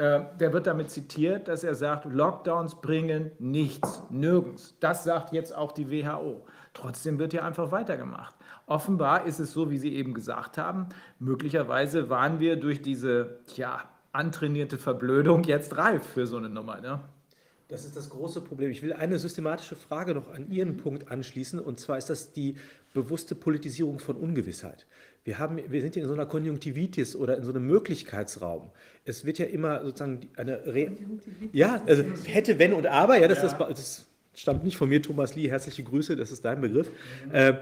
[0.00, 4.74] Äh, der wird damit zitiert, dass er sagt, Lockdowns bringen nichts, nirgends.
[4.80, 6.46] Das sagt jetzt auch die WHO.
[6.72, 8.34] Trotzdem wird hier einfach weitergemacht.
[8.64, 10.88] Offenbar ist es so, wie Sie eben gesagt haben,
[11.18, 16.80] möglicherweise waren wir durch diese ja, antrainierte Verblödung jetzt reif für so eine Nummer.
[16.80, 17.00] Ne?
[17.68, 18.70] Das ist das große Problem.
[18.70, 22.56] Ich will eine systematische Frage noch an Ihren Punkt anschließen, und zwar ist das die
[22.94, 24.86] bewusste Politisierung von Ungewissheit.
[25.24, 28.70] Wir, haben, wir sind in so einer Konjunktivitis oder in so einem Möglichkeitsraum.
[29.04, 30.92] Es wird ja immer sozusagen eine Re
[31.52, 33.48] ja, also hätte, wenn und aber, ja, das, ja.
[33.48, 36.90] Ist, das stammt nicht von mir, Thomas Lee, herzliche Grüße, das ist dein Begriff.
[37.26, 37.34] Mhm.
[37.34, 37.54] Äh,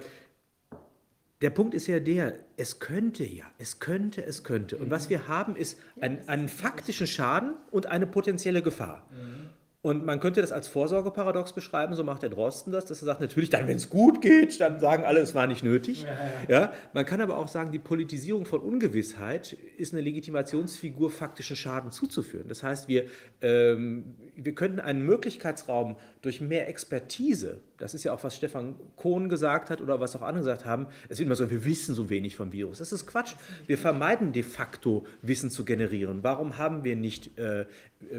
[1.40, 4.76] der Punkt ist ja der, es könnte ja, es könnte, es könnte.
[4.76, 9.06] Und was wir haben, ist ein, einen faktischen Schaden und eine potenzielle Gefahr.
[9.10, 9.50] Mhm.
[9.80, 13.20] Und man könnte das als Vorsorgeparadox beschreiben, so macht der Drosten das, dass er sagt,
[13.20, 16.02] natürlich dann, wenn es gut geht, dann sagen alle, es war nicht nötig.
[16.02, 16.60] Ja, ja.
[16.60, 21.92] ja, man kann aber auch sagen, die Politisierung von Ungewissheit ist eine Legitimationsfigur, faktischen Schaden
[21.92, 22.48] zuzuführen.
[22.48, 23.04] Das heißt, wir,
[23.40, 29.28] ähm, wir könnten einen Möglichkeitsraum durch mehr Expertise, das ist ja auch, was Stefan Kohn
[29.28, 32.08] gesagt hat oder was auch andere gesagt haben, es wird immer so, wir wissen so
[32.08, 32.78] wenig vom Virus.
[32.78, 33.34] Das ist Quatsch.
[33.66, 36.20] Wir vermeiden de facto, Wissen zu generieren.
[36.22, 37.66] Warum haben wir nicht, äh,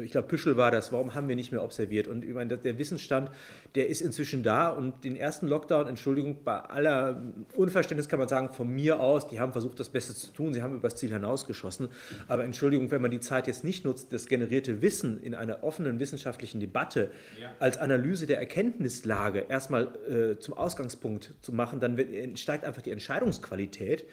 [0.02, 2.06] ich glaube, Püschel war das, warum haben wir nicht mehr observiert?
[2.06, 3.30] Und ich meine, der Wissensstand,
[3.74, 7.22] der ist inzwischen da und den ersten Lockdown, Entschuldigung, bei aller
[7.54, 10.62] Unverständnis kann man sagen, von mir aus, die haben versucht, das Beste zu tun, sie
[10.62, 11.88] haben übers Ziel hinausgeschossen.
[12.26, 16.00] Aber Entschuldigung, wenn man die Zeit jetzt nicht nutzt, das generierte Wissen in einer offenen
[16.00, 17.10] wissenschaftlichen Debatte
[17.40, 17.50] ja.
[17.60, 22.90] als Analyse der Erkenntnislage erstmal äh, zum Ausgangspunkt zu machen, dann wird, steigt einfach die
[22.90, 24.04] Entscheidungsqualität.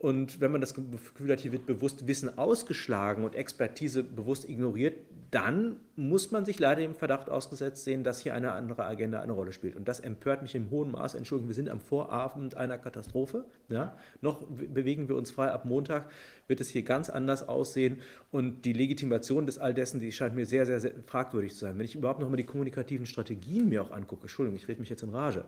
[0.00, 4.96] Und wenn man das Gefühl hat, hier wird bewusst Wissen ausgeschlagen und Expertise bewusst ignoriert,
[5.32, 9.32] dann muss man sich leider dem Verdacht ausgesetzt sehen, dass hier eine andere Agenda eine
[9.32, 9.74] Rolle spielt.
[9.74, 11.16] Und das empört mich im hohen Maß.
[11.16, 13.44] Entschuldigung, wir sind am Vorabend einer Katastrophe.
[13.68, 13.96] Ja?
[14.20, 15.50] Noch bewegen wir uns frei.
[15.50, 16.08] Ab Montag
[16.46, 17.98] wird es hier ganz anders aussehen.
[18.30, 21.76] Und die Legitimation des all dessen, die scheint mir sehr, sehr, sehr fragwürdig zu sein.
[21.76, 24.90] Wenn ich überhaupt noch mal die kommunikativen Strategien mir auch angucke, Entschuldigung, ich rede mich
[24.90, 25.44] jetzt in Rage.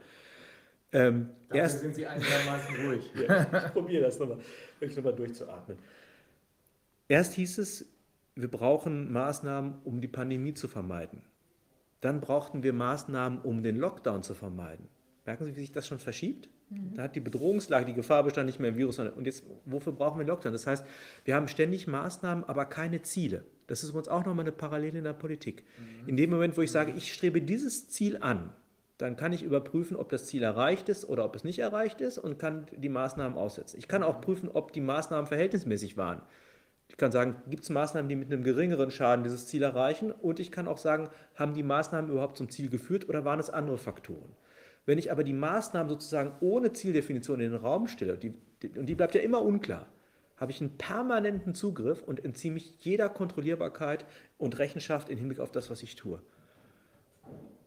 [0.93, 3.13] Ähm, Dafür erst, sind Sie einigermaßen ruhig.
[3.29, 4.39] ja, ich probiere das nochmal,
[4.79, 5.79] wirklich nochmal durchzuatmen.
[7.09, 7.87] Erst hieß es,
[8.35, 11.23] wir brauchen Maßnahmen, um die Pandemie zu vermeiden.
[12.01, 14.89] Dann brauchten wir Maßnahmen, um den Lockdown zu vermeiden.
[15.27, 16.49] Merken Sie, wie sich das schon verschiebt?
[16.71, 16.95] Mhm.
[16.95, 18.99] Da hat die Bedrohungslage, die Gefahr bestand nicht mehr im Virus.
[18.99, 20.53] Und jetzt, wofür brauchen wir Lockdown?
[20.53, 20.85] Das heißt,
[21.25, 23.45] wir haben ständig Maßnahmen, aber keine Ziele.
[23.67, 25.65] Das ist uns auch nochmal eine Parallele in der Politik.
[25.79, 26.09] Mhm.
[26.09, 28.53] In dem Moment, wo ich sage, ich strebe dieses Ziel an,
[29.01, 32.19] dann kann ich überprüfen, ob das Ziel erreicht ist oder ob es nicht erreicht ist
[32.19, 33.79] und kann die Maßnahmen aussetzen.
[33.79, 36.23] Ich kann auch prüfen, ob die Maßnahmen verhältnismäßig waren.
[36.89, 40.11] Ich kann sagen, gibt es Maßnahmen, die mit einem geringeren Schaden dieses Ziel erreichen?
[40.11, 43.49] Und ich kann auch sagen, haben die Maßnahmen überhaupt zum Ziel geführt oder waren es
[43.49, 44.35] andere Faktoren?
[44.87, 48.87] Wenn ich aber die Maßnahmen sozusagen ohne Zieldefinition in den Raum stelle, die, die, und
[48.87, 49.87] die bleibt ja immer unklar,
[50.37, 54.05] habe ich einen permanenten Zugriff und entziehe mich jeder Kontrollierbarkeit
[54.37, 56.21] und Rechenschaft im Hinblick auf das, was ich tue.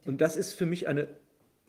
[0.06, 1.08] Und das ist für mich eine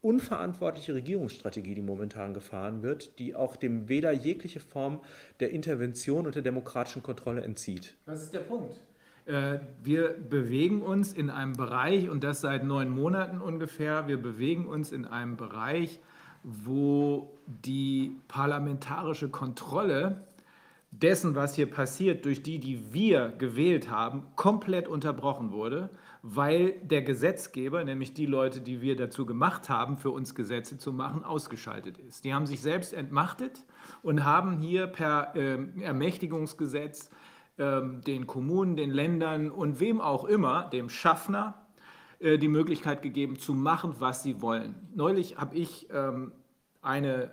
[0.04, 5.00] unverantwortliche Regierungsstrategie, die momentan gefahren wird, die auch dem Wähler jegliche Form
[5.40, 7.96] der Intervention und der demokratischen Kontrolle entzieht.
[8.04, 8.78] Was ist der Punkt?
[9.24, 14.66] Äh, wir bewegen uns in einem Bereich, und das seit neun Monaten ungefähr, wir bewegen
[14.66, 15.98] uns in einem Bereich,
[16.42, 20.26] wo die parlamentarische Kontrolle
[20.90, 25.88] dessen, was hier passiert, durch die, die wir gewählt haben, komplett unterbrochen wurde
[26.26, 30.90] weil der Gesetzgeber, nämlich die Leute, die wir dazu gemacht haben, für uns Gesetze zu
[30.90, 32.24] machen, ausgeschaltet ist.
[32.24, 33.62] Die haben sich selbst entmachtet
[34.00, 37.10] und haben hier per äh, Ermächtigungsgesetz
[37.58, 41.66] äh, den Kommunen, den Ländern und wem auch immer, dem Schaffner,
[42.20, 44.76] äh, die Möglichkeit gegeben, zu machen, was sie wollen.
[44.94, 46.32] Neulich habe ich ähm,
[46.80, 47.32] eine,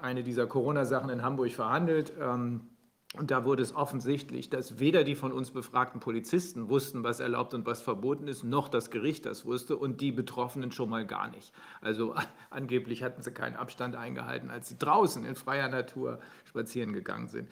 [0.00, 2.12] eine dieser Corona-Sachen in Hamburg verhandelt.
[2.20, 2.71] Ähm,
[3.14, 7.52] Und da wurde es offensichtlich, dass weder die von uns befragten Polizisten wussten, was erlaubt
[7.52, 11.28] und was verboten ist, noch das Gericht das wusste und die Betroffenen schon mal gar
[11.28, 11.52] nicht.
[11.82, 12.14] Also
[12.48, 17.50] angeblich hatten sie keinen Abstand eingehalten, als sie draußen in freier Natur spazieren gegangen sind.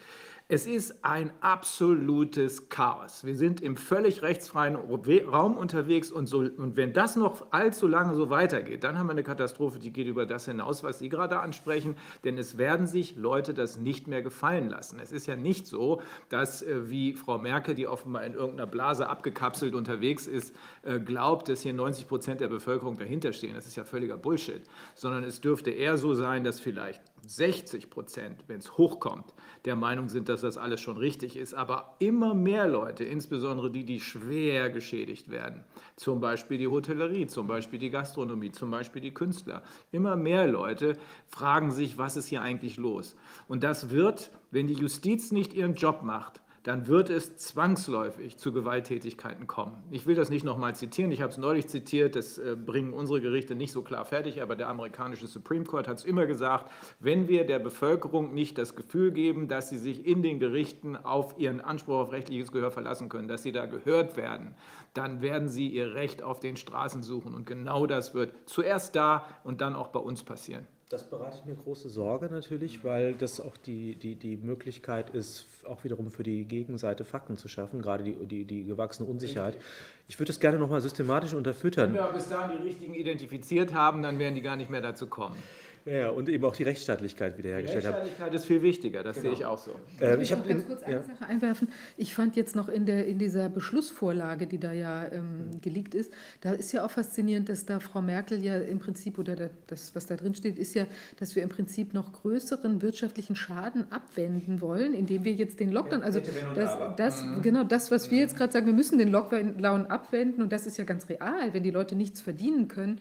[0.52, 3.24] Es ist ein absolutes Chaos.
[3.24, 8.16] Wir sind im völlig rechtsfreien Raum unterwegs und, so, und wenn das noch allzu lange
[8.16, 11.38] so weitergeht, dann haben wir eine Katastrophe, die geht über das hinaus, was Sie gerade
[11.38, 11.94] ansprechen,
[12.24, 14.98] denn es werden sich Leute das nicht mehr gefallen lassen.
[15.00, 19.08] Es ist ja nicht so, dass äh, wie Frau Merkel, die offenbar in irgendeiner Blase
[19.08, 23.54] abgekapselt unterwegs ist, äh, glaubt, dass hier 90 Prozent der Bevölkerung dahinterstehen.
[23.54, 24.62] Das ist ja völliger Bullshit,
[24.96, 30.08] sondern es dürfte eher so sein, dass vielleicht 60 Prozent, wenn es hochkommt, der Meinung
[30.08, 31.54] sind, dass das alles schon richtig ist.
[31.54, 35.64] Aber immer mehr Leute, insbesondere die, die schwer geschädigt werden,
[35.96, 39.62] zum Beispiel die Hotellerie, zum Beispiel die Gastronomie, zum Beispiel die Künstler,
[39.92, 40.96] immer mehr Leute
[41.28, 43.16] fragen sich, was ist hier eigentlich los?
[43.48, 48.52] Und das wird, wenn die Justiz nicht ihren Job macht, dann wird es zwangsläufig zu
[48.52, 49.82] Gewalttätigkeiten kommen.
[49.90, 53.20] Ich will das nicht nochmal zitieren, ich habe es neulich zitiert, das äh, bringen unsere
[53.20, 57.28] Gerichte nicht so klar fertig, aber der amerikanische Supreme Court hat es immer gesagt, wenn
[57.28, 61.60] wir der Bevölkerung nicht das Gefühl geben, dass sie sich in den Gerichten auf ihren
[61.62, 64.54] Anspruch auf rechtliches Gehör verlassen können, dass sie da gehört werden,
[64.92, 67.34] dann werden sie ihr Recht auf den Straßen suchen.
[67.34, 70.66] Und genau das wird zuerst da und dann auch bei uns passieren.
[70.90, 75.84] Das bereitet mir große Sorge natürlich, weil das auch die, die, die Möglichkeit ist, auch
[75.84, 79.56] wiederum für die Gegenseite Fakten zu schaffen, gerade die, die, die gewachsene Unsicherheit.
[80.08, 81.94] Ich würde das gerne nochmal systematisch unterfüttern.
[81.94, 85.06] Wenn wir bis dahin die richtigen identifiziert haben, dann werden die gar nicht mehr dazu
[85.06, 85.40] kommen.
[85.86, 87.92] Ja, und eben auch die Rechtsstaatlichkeit wiederhergestellt haben.
[87.92, 89.30] Die Rechtsstaatlichkeit ist viel wichtiger, das genau.
[89.30, 89.74] sehe ich auch so.
[90.00, 91.02] Ähm, ich habe ganz kurz eine ja.
[91.02, 91.68] Sache einwerfen.
[91.96, 96.12] Ich fand jetzt noch in, der, in dieser Beschlussvorlage, die da ja ähm, geleakt ist,
[96.42, 100.06] da ist ja auch faszinierend, dass da Frau Merkel ja im Prinzip, oder das, was
[100.06, 100.86] da drin steht, ist ja,
[101.18, 106.02] dass wir im Prinzip noch größeren wirtschaftlichen Schaden abwenden wollen, indem wir jetzt den Lockdown,
[106.02, 106.20] also
[106.54, 107.42] das, das mhm.
[107.42, 110.76] genau das, was wir jetzt gerade sagen, wir müssen den Lockdown abwenden und das ist
[110.76, 113.00] ja ganz real, wenn die Leute nichts verdienen können.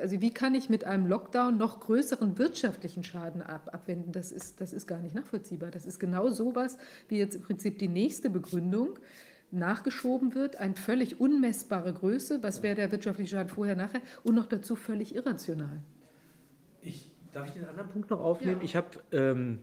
[0.00, 4.32] Also wie kann ich mit einem Lockdown noch größere größeren wirtschaftlichen Schaden ab, abwenden, das
[4.32, 5.70] ist, das ist gar nicht nachvollziehbar.
[5.70, 6.76] Das ist genau sowas,
[7.08, 8.98] wie jetzt im Prinzip die nächste Begründung
[9.50, 14.46] nachgeschoben wird, eine völlig unmessbare Größe, was wäre der wirtschaftliche Schaden vorher, nachher und noch
[14.46, 15.82] dazu völlig irrational.
[16.82, 18.60] Ich, darf ich den anderen Punkt noch aufnehmen?
[18.60, 18.64] Ja.
[18.64, 19.60] Ich habe ähm,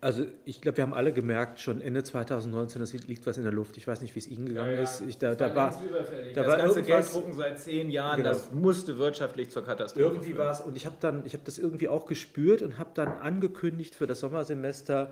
[0.00, 3.52] also ich glaube, wir haben alle gemerkt, schon Ende 2019, es liegt was in der
[3.52, 3.76] Luft.
[3.76, 4.82] Ich weiß nicht, wie es Ihnen gegangen ja, ja.
[4.82, 5.00] ist.
[5.00, 8.30] Ich, da, da war, da das war ganze Geld drucken seit zehn Jahren, genau.
[8.30, 11.58] das musste wirtschaftlich zur Katastrophe Irgendwie war es, und ich habe dann, ich habe das
[11.58, 15.10] irgendwie auch gespürt und habe dann angekündigt für das Sommersemester,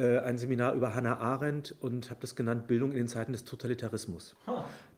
[0.00, 4.34] ein Seminar über Hannah Arendt und habe das genannt Bildung in den Zeiten des Totalitarismus.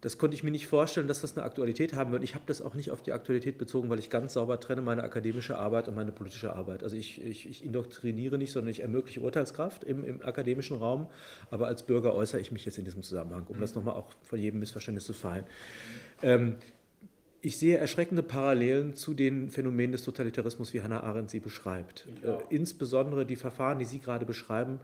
[0.00, 2.22] Das konnte ich mir nicht vorstellen, dass das eine Aktualität haben wird.
[2.22, 5.02] Ich habe das auch nicht auf die Aktualität bezogen, weil ich ganz sauber trenne meine
[5.02, 6.84] akademische Arbeit und meine politische Arbeit.
[6.84, 11.08] Also ich, ich, ich indoktriniere nicht, sondern ich ermögliche Urteilskraft im, im, akademischen Raum,
[11.50, 13.60] aber als Bürger äußere ich mich jetzt in diesem Zusammenhang, um mhm.
[13.62, 15.44] das nochmal auch von jedem Missverständnis zu fallen.
[16.22, 16.56] Ähm,
[17.44, 22.06] ich sehe erschreckende Parallelen zu den Phänomenen des Totalitarismus, wie Hannah Arendt sie beschreibt.
[22.22, 24.80] Äh, insbesondere die Verfahren, die Sie gerade beschreiben,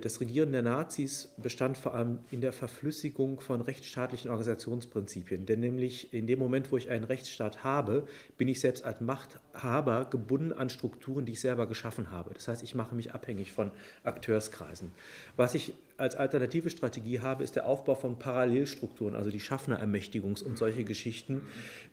[0.00, 5.44] das Regieren der Nazis bestand vor allem in der Verflüssigung von rechtsstaatlichen Organisationsprinzipien.
[5.44, 8.06] Denn nämlich in dem Moment, wo ich einen Rechtsstaat habe,
[8.38, 12.32] bin ich selbst als Machthaber gebunden an Strukturen, die ich selber geschaffen habe.
[12.32, 13.72] Das heißt, ich mache mich abhängig von
[14.04, 14.92] Akteurskreisen.
[15.34, 20.58] Was ich als alternative Strategie habe, ist der Aufbau von Parallelstrukturen, also die Schaffnerermächtigungs- und
[20.58, 21.42] solche Geschichten,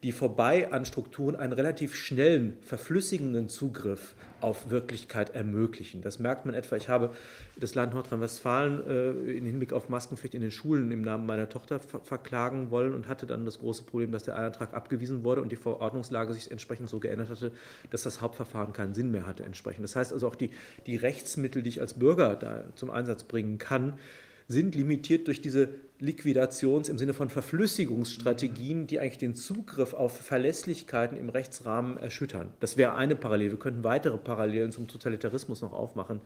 [0.03, 6.01] die vorbei an Strukturen einen relativ schnellen, verflüssigenden Zugriff auf Wirklichkeit ermöglichen.
[6.01, 7.15] Das merkt man etwa, ich habe
[7.57, 11.79] das Land Nordrhein-Westfalen äh, in Hinblick auf Maskenpflicht in den Schulen im Namen meiner Tochter
[11.79, 15.51] ver verklagen wollen und hatte dann das große Problem, dass der Antrag abgewiesen wurde und
[15.51, 17.51] die Verordnungslage sich entsprechend so geändert hatte,
[17.89, 19.83] dass das Hauptverfahren keinen Sinn mehr hatte entsprechend.
[19.83, 20.51] Das heißt also auch die,
[20.85, 23.99] die Rechtsmittel, die ich als Bürger da zum Einsatz bringen kann,
[24.47, 25.69] sind limitiert durch diese
[26.01, 32.53] Liquidations- im Sinne von Verflüssigungsstrategien, die eigentlich den Zugriff auf Verlässlichkeiten im Rechtsrahmen erschüttern.
[32.61, 33.51] Das wäre eine Parallele.
[33.51, 36.21] Wir könnten weitere Parallelen zum Totalitarismus noch aufmachen,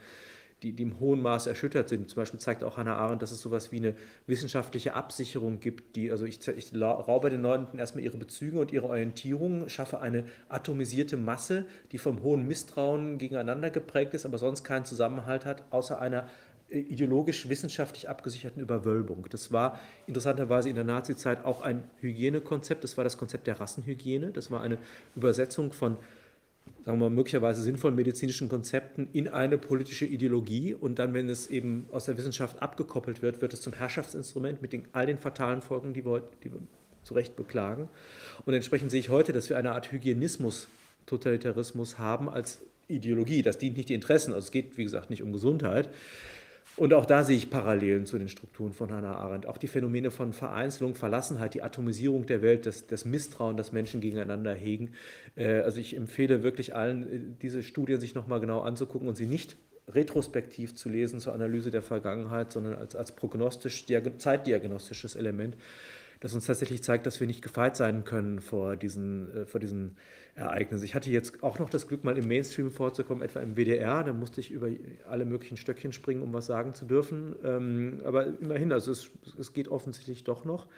[0.62, 2.08] die, die im hohen Maß erschüttert sind.
[2.08, 3.96] Zum Beispiel zeigt auch Hannah Arendt, dass es sowas wie eine
[4.28, 8.88] wissenschaftliche Absicherung gibt, die, also ich, ich raube den Leuten erstmal ihre Bezüge und ihre
[8.88, 14.86] Orientierung, schaffe eine atomisierte Masse, die vom hohen Misstrauen gegeneinander geprägt ist, aber sonst keinen
[14.86, 16.28] Zusammenhalt hat, außer einer
[16.74, 19.28] ideologisch-wissenschaftlich abgesicherten Überwölbung.
[19.30, 22.84] Das war interessanterweise in der Nazizeit auch ein Hygienekonzept.
[22.84, 24.32] Das war das Konzept der Rassenhygiene.
[24.32, 24.78] Das war eine
[25.16, 25.98] Übersetzung von,
[26.86, 30.74] sagen wir möglicherweise sinnvollen medizinischen Konzepten in eine politische Ideologie.
[30.74, 34.74] Und dann, wenn es eben aus der Wissenschaft abgekoppelt wird, wird es zum Herrschaftsinstrument mit
[34.74, 36.60] den, all den fatalen Folgen, die wir, die wir
[37.04, 37.90] zu Recht beklagen.
[38.46, 40.70] Und entsprechend sehe ich heute, dass wir eine Art Hygienismus,
[41.06, 43.42] Totalitarismus haben als Ideologie.
[43.42, 45.90] Das dient nicht die Interessen, also es geht, wie gesagt, nicht um Gesundheit,
[46.76, 49.46] Und auch da sehe ich Parallelen zu den Strukturen von Hannah Arendt.
[49.46, 54.02] Auch die Phänomene von Vereinzelung, Verlassenheit, die Atomisierung der Welt, das, das Misstrauen, das Menschen
[54.02, 54.94] gegeneinander hegen.
[55.36, 59.28] Äh, also ich empfehle wirklich allen, äh, diese Studien sich nochmal genau anzugucken und sie
[59.28, 59.56] nicht
[59.88, 63.86] retrospektiv zu lesen zur Analyse der Vergangenheit, sondern als, als prognostisch,
[64.18, 65.58] zeitdiagnostisches Element,
[66.22, 69.98] das uns tatsächlich zeigt, dass wir nicht gefeit sein können vor diesen, äh, vor diesen
[70.36, 70.84] Ereignissen.
[70.84, 74.04] Ich hatte jetzt auch noch das Glück, mal im Mainstream vorzukommen, etwa im WDR.
[74.04, 74.70] Da musste ich über
[75.08, 77.36] alle möglichen Stöckchen springen, um was sagen zu dürfen.
[77.44, 80.66] Ähm, aber immerhin, also es, es geht offensichtlich doch noch.
[80.66, 80.72] Mhm.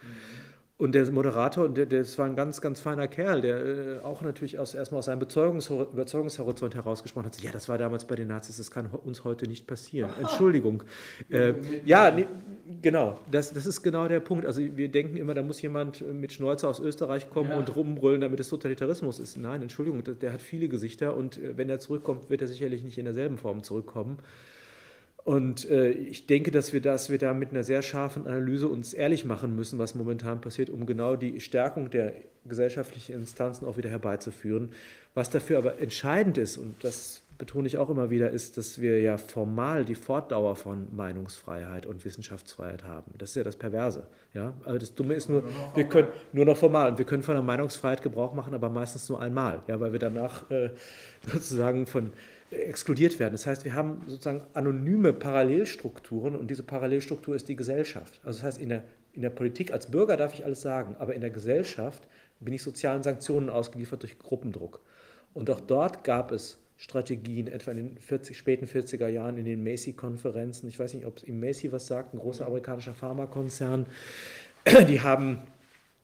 [0.77, 4.59] Und der Moderator, der, das war ein ganz, ganz feiner Kerl, der äh, auch natürlich
[4.59, 8.71] aus, erstmal aus seinem Überzeugungshorizont herausgesprochen hat, ja, das war damals bei den Nazis, das
[8.71, 10.11] kann uns heute nicht passieren.
[10.19, 10.83] Entschuldigung.
[11.29, 11.53] Äh,
[11.85, 12.27] ja, nee,
[12.81, 14.45] genau, das, das ist genau der Punkt.
[14.45, 17.57] Also wir denken immer, da muss jemand mit Schnäuzer aus Österreich kommen ja.
[17.57, 19.37] und rumbrüllen, damit es Totalitarismus ist.
[19.37, 22.83] Nein, Entschuldigung, der, der hat viele Gesichter und äh, wenn er zurückkommt, wird er sicherlich
[22.83, 24.17] nicht in derselben Form zurückkommen.
[25.25, 28.93] Und äh, ich denke, dass wir, dass wir da mit einer sehr scharfen Analyse uns
[28.93, 32.13] ehrlich machen müssen, was momentan passiert, um genau die Stärkung der
[32.45, 34.69] gesellschaftlichen Instanzen auch wieder herbeizuführen.
[35.15, 39.01] Was dafür aber entscheidend ist, und das betone ich auch immer wieder, ist, dass wir
[39.01, 43.11] ja formal die Fortdauer von Meinungsfreiheit und Wissenschaftsfreiheit haben.
[43.17, 44.05] Das ist ja das Perverse.
[44.35, 44.53] Ja?
[44.63, 47.43] Also das Dumme ist nur, wir können nur noch formal und wir können von der
[47.43, 50.69] Meinungsfreiheit Gebrauch machen, aber meistens nur einmal, ja, weil wir danach äh,
[51.33, 52.13] sozusagen von
[52.55, 53.33] exkludiert werden.
[53.33, 58.19] Das heißt, wir haben sozusagen anonyme Parallelstrukturen und diese Parallelstruktur ist die Gesellschaft.
[58.23, 58.83] Also das heißt, in der,
[59.13, 62.07] in der Politik als Bürger darf ich alles sagen, aber in der Gesellschaft
[62.39, 64.81] bin ich sozialen Sanktionen ausgeliefert durch Gruppendruck.
[65.33, 69.63] Und auch dort gab es Strategien, etwa in den 40, späten 40er Jahren in den
[69.63, 70.67] Macy-Konferenzen.
[70.67, 73.85] Ich weiß nicht, ob es ihm Macy was sagt, ein großer amerikanischer Pharmakonzern.
[74.89, 75.39] Die haben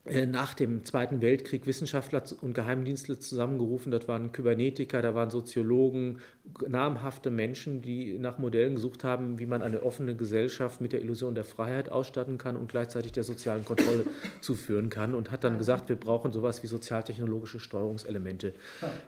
[0.03, 3.91] nach dem Zweiten Weltkrieg Wissenschaftler und Geheimdienstler zusammengerufen.
[3.91, 6.19] Das waren Kybernetiker, da waren Soziologen,
[6.67, 11.35] namhafte Menschen, die nach Modellen gesucht haben, wie man eine offene Gesellschaft mit der Illusion
[11.35, 14.05] der Freiheit ausstatten kann und gleichzeitig der sozialen Kontrolle
[14.41, 15.13] zuführen kann.
[15.13, 18.53] Und hat dann gesagt, wir brauchen sowas wie sozialtechnologische Steuerungselemente,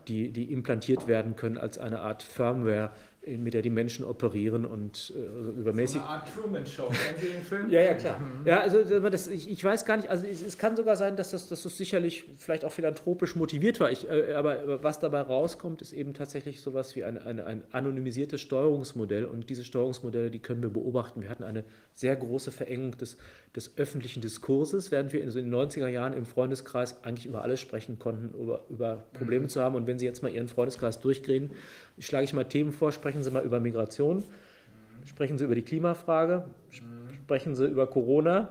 [0.08, 2.92] die, die implantiert werden können als eine Art Firmware
[3.26, 6.02] mit der die Menschen operieren und äh, übermäßig.
[6.02, 7.70] So eine Art Truman Show, kennen Sie den Film?
[7.70, 8.20] ja, ja, klar.
[8.20, 8.46] Mhm.
[8.46, 11.32] Ja, also das, ich, ich weiß gar nicht, also es, es, kann sogar sein, dass
[11.32, 13.92] das, dass das sicherlich vielleicht auch philanthropisch motiviert war.
[13.92, 17.64] Ich, äh, aber, aber, was dabei rauskommt, ist eben tatsächlich sowas wie ein, ein, ein
[17.72, 21.22] anonymisiertes Steuerungsmodell und diese Steuerungsmodelle, die können wir beobachten.
[21.22, 21.64] Wir hatten eine
[21.96, 23.18] sehr große Verengung des,
[23.56, 27.42] des öffentlichen Diskurses, während wir in, so in den 90er Jahren im Freundeskreis eigentlich über
[27.42, 29.50] alles sprechen konnten, über, über Probleme mhm.
[29.50, 29.76] zu haben.
[29.76, 31.52] Und wenn Sie jetzt mal Ihren Freundeskreis durchgehen,
[32.00, 34.24] schlage ich mal Themen vor, sprechen Sie mal über Migration,
[35.06, 36.46] sprechen Sie über die Klimafrage,
[37.24, 38.50] sprechen Sie über Corona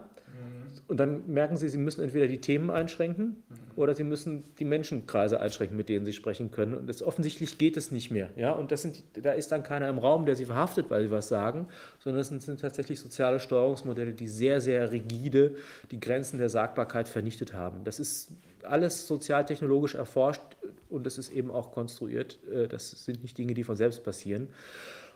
[0.92, 3.42] und dann merken Sie, Sie müssen entweder die Themen einschränken
[3.76, 6.74] oder Sie müssen die Menschenkreise einschränken, mit denen Sie sprechen können.
[6.74, 8.28] Und das, offensichtlich geht es nicht mehr.
[8.36, 8.52] Ja?
[8.52, 11.28] Und das sind, da ist dann keiner im Raum, der Sie verhaftet, weil Sie was
[11.28, 11.68] sagen,
[11.98, 15.54] sondern es sind, sind tatsächlich soziale Steuerungsmodelle, die sehr, sehr rigide
[15.90, 17.84] die Grenzen der Sagbarkeit vernichtet haben.
[17.84, 18.30] Das ist
[18.64, 20.42] alles sozialtechnologisch erforscht
[20.88, 22.38] und es ist eben auch konstruiert.
[22.50, 24.48] Äh, das sind nicht Dinge, die von selbst passieren.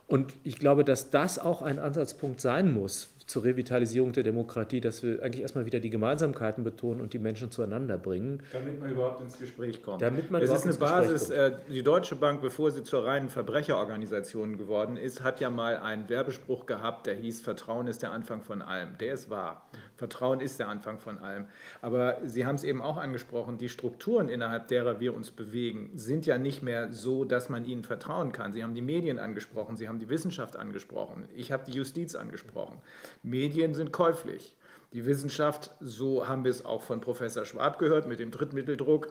[0.06, 5.02] Und ich glaube, dass das auch ein Ansatzpunkt sein muss, zur Revitalisierung der Demokratie, dass
[5.02, 8.40] wir eigentlich erstmal wieder die Gemeinsamkeiten betonen und die Menschen zueinander bringen.
[8.52, 10.00] Damit man überhaupt ins Gespräch kommt.
[10.00, 14.58] Damit man es ist eine Basis, äh, die Deutsche Bank, bevor sie zur reinen Verbrecherorganisation
[14.58, 18.62] geworden ist, hat ja mal einen Werbespruch gehabt, der hieß, Vertrauen ist der Anfang von
[18.62, 18.96] allem.
[18.98, 19.68] Der ist wahr.
[19.96, 21.46] Vertrauen ist der Anfang von allem.
[21.80, 26.26] Aber Sie haben es eben auch angesprochen, die Strukturen, innerhalb derer wir uns bewegen, sind
[26.26, 28.52] ja nicht mehr so, dass man ihnen vertrauen kann.
[28.52, 32.78] Sie haben die Medien angesprochen, Sie haben die Wissenschaft angesprochen, ich habe die Justiz angesprochen.
[33.22, 34.54] Medien sind käuflich.
[34.92, 39.08] Die Wissenschaft, so haben wir es auch von Professor Schwab gehört, mit dem Drittmitteldruck,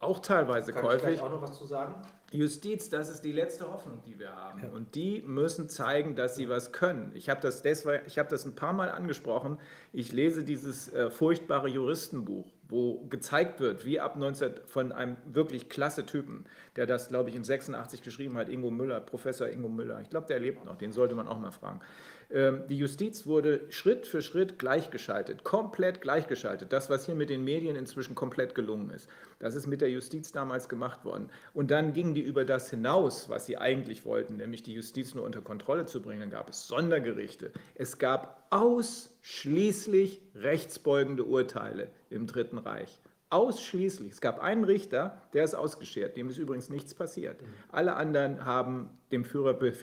[0.00, 1.16] auch teilweise Kann käuflich.
[1.16, 1.94] Ich auch noch was zu sagen?
[2.30, 4.62] Justiz, das ist die letzte Hoffnung, die wir haben.
[4.62, 4.68] Ja.
[4.68, 7.10] Und die müssen zeigen, dass sie was können.
[7.14, 9.58] Ich habe das, hab das ein paar Mal angesprochen.
[9.92, 15.70] Ich lese dieses äh, furchtbare Juristenbuch, wo gezeigt wird, wie ab 19 von einem wirklich
[15.70, 16.44] klasse Typen,
[16.76, 20.00] der das, glaube ich, in 86 geschrieben hat, Ingo Müller, Professor Ingo Müller.
[20.02, 21.80] Ich glaube, der lebt noch, den sollte man auch mal fragen.
[22.30, 26.72] Ähm, die Justiz wurde Schritt für Schritt gleichgeschaltet, komplett gleichgeschaltet.
[26.72, 29.08] Das, was hier mit den Medien inzwischen komplett gelungen ist,
[29.38, 31.30] das ist mit der Justiz damals gemacht worden.
[31.54, 35.24] Und dann gingen die über das hinaus, was sie eigentlich wollten, nämlich die Justiz nur
[35.24, 36.20] unter Kontrolle zu bringen.
[36.20, 37.50] Dann gab es Sondergerichte.
[37.74, 43.00] Es gab ausschließlich rechtsbeugende Urteile im Dritten Reich.
[43.30, 44.12] Ausschließlich.
[44.12, 47.38] Es gab einen Richter, der ist ausgeschert, dem ist übrigens nichts passiert.
[47.70, 49.24] Alle anderen haben dem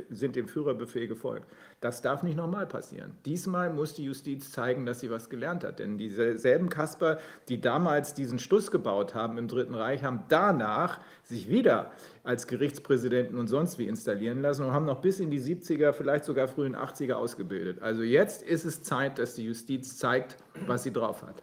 [0.10, 1.48] sind dem Führerbefehl gefolgt.
[1.80, 3.18] Das darf nicht nochmal passieren.
[3.24, 5.78] Diesmal muss die Justiz zeigen, dass sie was gelernt hat.
[5.78, 11.48] Denn dieselben Kasper, die damals diesen Stuss gebaut haben im Dritten Reich, haben danach sich
[11.48, 11.92] wieder
[12.24, 16.26] als Gerichtspräsidenten und sonst wie installieren lassen und haben noch bis in die 70er, vielleicht
[16.26, 17.80] sogar frühen 80er ausgebildet.
[17.84, 21.36] Also jetzt ist es Zeit, dass die Justiz zeigt, was sie drauf hat.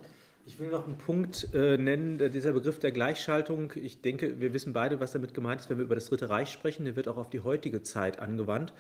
[0.45, 3.73] Ich will noch einen Punkt äh, nennen, dieser Begriff der Gleichschaltung.
[3.77, 6.51] Ich denke, wir wissen beide, was damit gemeint ist, wenn wir über das Dritte Reich
[6.51, 6.85] sprechen.
[6.85, 8.73] Der wird auch auf die heutige Zeit angewandt.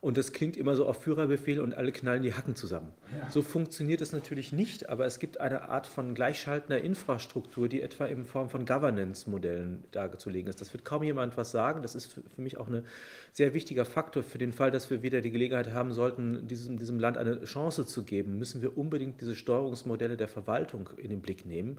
[0.00, 2.92] Und das klingt immer so auf Führerbefehl und alle knallen die Hacken zusammen.
[3.18, 3.28] Ja.
[3.30, 8.06] So funktioniert es natürlich nicht, aber es gibt eine Art von gleichschaltender Infrastruktur, die etwa
[8.06, 10.60] in Form von Governance-Modellen darzulegen ist.
[10.60, 11.82] Das wird kaum jemand was sagen.
[11.82, 12.84] Das ist für mich auch ein
[13.32, 16.98] sehr wichtiger Faktor für den Fall, dass wir wieder die Gelegenheit haben sollten, diesem, diesem
[16.98, 21.46] Land eine Chance zu geben, müssen wir unbedingt diese Steuerungsmodelle der Verwaltung in den Blick
[21.46, 21.78] nehmen, mhm.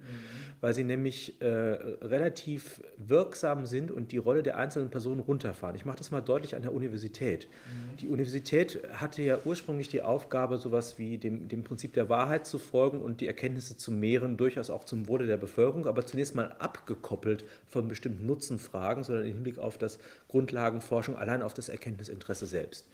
[0.61, 5.75] weil sie nämlich äh, relativ wirksam sind und die Rolle der einzelnen Personen runterfahren.
[5.75, 7.47] Ich mache das mal deutlich an der Universität.
[7.47, 7.97] Mhm.
[7.97, 12.59] Die Universität hatte ja ursprünglich die Aufgabe, sowas wie dem, dem Prinzip der Wahrheit zu
[12.59, 16.55] folgen und die Erkenntnisse zu mehren, durchaus auch zum Wohle der Bevölkerung, aber zunächst mal
[16.59, 22.85] abgekoppelt von bestimmten Nutzenfragen, sondern im Hinblick auf das Grundlagenforschung, allein auf das Erkenntnisinteresse selbst.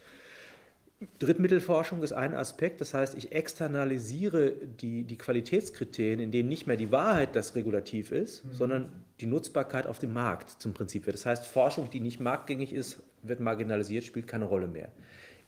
[1.19, 6.77] Drittmittelforschung ist ein Aspekt, das heißt, ich externalisiere die, die Qualitätskriterien, in denen nicht mehr
[6.77, 8.53] die Wahrheit das Regulativ ist, mhm.
[8.53, 11.15] sondern die Nutzbarkeit auf dem Markt zum Prinzip wird.
[11.15, 14.89] Das heißt, Forschung, die nicht marktgängig ist, wird marginalisiert, spielt keine Rolle mehr.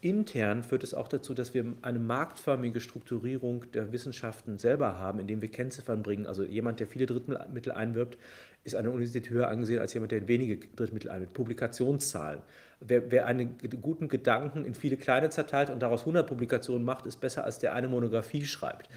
[0.02, 5.42] Intern führt es auch dazu, dass wir eine marktförmige Strukturierung der Wissenschaften selber haben, indem
[5.42, 6.28] wir Kennziffern bringen.
[6.28, 8.18] Also jemand, der viele Drittmittel einwirbt,
[8.64, 11.34] ist an der Universität höher angesehen als jemand, der wenige Drittmittel einwirbt.
[11.34, 12.42] Publikationszahlen.
[12.80, 17.20] Wer, wer einen guten Gedanken in viele kleine zerteilt und daraus 100 Publikationen macht, ist
[17.20, 18.88] besser als der eine Monographie schreibt.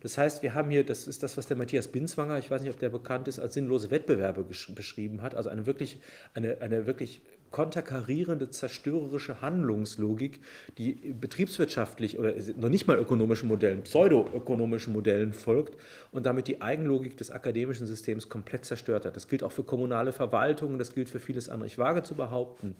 [0.00, 2.70] Das heißt, wir haben hier, das ist das, was der Matthias Binswanger, ich weiß nicht,
[2.70, 5.98] ob der bekannt ist, als sinnlose Wettbewerbe beschrieben hat, also eine wirklich,
[6.32, 7.20] eine, eine wirklich
[7.50, 10.40] konterkarierende, zerstörerische Handlungslogik,
[10.78, 15.76] die betriebswirtschaftlich oder noch nicht mal ökonomischen Modellen, pseudoökonomischen Modellen folgt
[16.10, 19.16] und damit die Eigenlogik des akademischen Systems komplett zerstört hat.
[19.16, 21.66] Das gilt auch für kommunale Verwaltungen, das gilt für vieles andere.
[21.66, 22.76] Ich wage zu behaupten,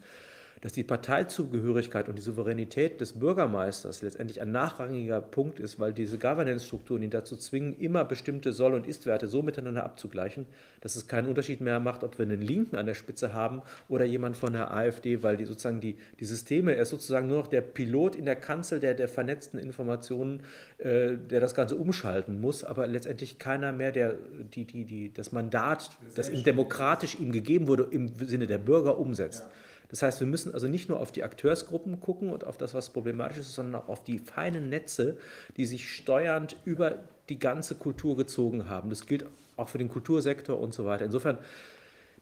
[0.61, 6.17] dass die Parteizugehörigkeit und die Souveränität des Bürgermeisters letztendlich ein nachrangiger Punkt ist, weil diese
[6.17, 10.47] Governance-Strukturen ihn dazu zwingen, immer bestimmte Soll- und Ist-Werte so miteinander abzugleichen,
[10.81, 14.05] dass es keinen Unterschied mehr macht, ob wir einen Linken an der Spitze haben oder
[14.05, 17.47] jemand von der AfD, weil die sozusagen die, die Systeme, er ist sozusagen nur noch
[17.47, 20.41] der Pilot in der Kanzel der, der vernetzten Informationen,
[20.79, 24.15] äh, der das Ganze umschalten muss, aber letztendlich keiner mehr, der
[24.55, 29.41] die, die, die, das Mandat, das demokratisch ihm gegeben wurde, im Sinne der Bürger umsetzt.
[29.41, 29.51] Ja.
[29.89, 32.89] Das heißt, wir müssen also nicht nur auf die Akteursgruppen gucken und auf das, was
[32.89, 35.17] problematisch ist, sondern auch auf die feinen Netze,
[35.55, 38.89] die sich steuernd über die ganze Kultur gezogen haben.
[38.89, 39.25] Das gilt
[39.55, 41.05] auch für den Kultursektor und so weiter.
[41.05, 41.37] Insofern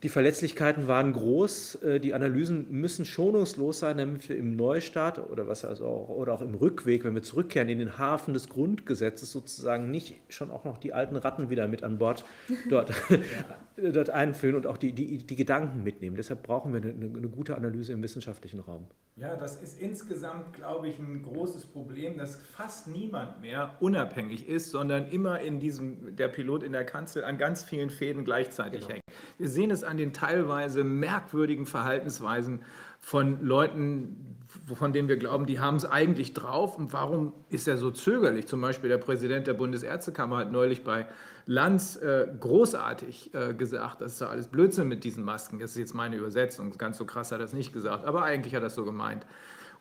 [0.06, 1.82] die Verletzlichkeiten waren groß.
[1.82, 6.36] Äh, die Analysen müssen schonungslos sein, damit wir im Neustart oder was also auch, oder
[6.36, 10.64] auch im Rückweg, wenn wir zurückkehren in den Hafen des Grundgesetzes sozusagen nicht schon auch
[10.64, 12.24] noch die alten Ratten wieder mit an Bord
[12.70, 12.94] dort,
[13.78, 16.16] dort einfüllen und auch die, die, die Gedanken mitnehmen.
[16.18, 18.86] Deshalb brauchen wir eine, eine gute Analyse im wissenschaftlichen Raum.
[19.18, 24.72] Ja, das ist insgesamt, glaube ich, ein großes Problem, dass fast niemand mehr unabhängig ist,
[24.72, 28.96] sondern immer in diesem, der Pilot in der Kanzel an ganz vielen Fäden gleichzeitig genau.
[28.96, 29.04] hängt.
[29.38, 32.62] Wir sehen es an den teilweise merkwürdigen Verhaltensweisen
[33.00, 34.38] von Leuten,
[34.74, 36.78] von denen wir glauben, die haben es eigentlich drauf.
[36.78, 38.48] Und warum ist er so zögerlich?
[38.48, 41.08] Zum Beispiel der Präsident der Bundesärztekammer hat neulich bei
[41.46, 45.60] Lanz äh, großartig äh, gesagt, das ist ja alles Blödsinn mit diesen Masken.
[45.60, 46.76] Das ist jetzt meine Übersetzung.
[46.78, 49.26] Ganz so krass hat er das nicht gesagt, aber eigentlich hat er das so gemeint.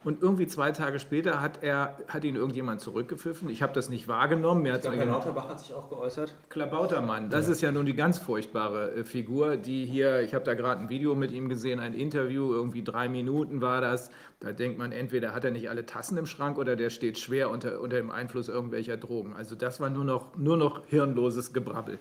[0.04, 3.48] Und irgendwie zwei Tage später hat, er, hat ihn irgendjemand zurückgepfiffen.
[3.48, 4.62] Ich habe das nicht wahrgenommen.
[4.62, 6.34] Mir Herr Lauterbach hat sich auch geäußert.
[6.50, 7.52] Klabautermann, das ja.
[7.52, 10.88] ist ja nun die ganz furchtbare äh, Figur, die hier, ich habe da gerade ein
[10.90, 14.10] Video mit ihm gesehen, ein Interview, irgendwie drei Minuten war das.
[14.40, 17.48] Da denkt man, entweder hat er nicht alle Tassen im Schrank oder der steht schwer
[17.50, 19.34] unter, unter dem Einfluss irgendwelcher Drogen.
[19.34, 21.98] Also das war nur noch, nur noch hirnloses Gebrabbel.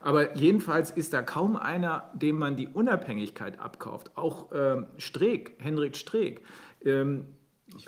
[0.00, 4.10] Aber jedenfalls ist da kaum einer, dem man die Unabhängigkeit abkauft.
[4.16, 6.42] Auch ähm, Streeck, Henrik Streeck.
[6.84, 7.26] Ähm,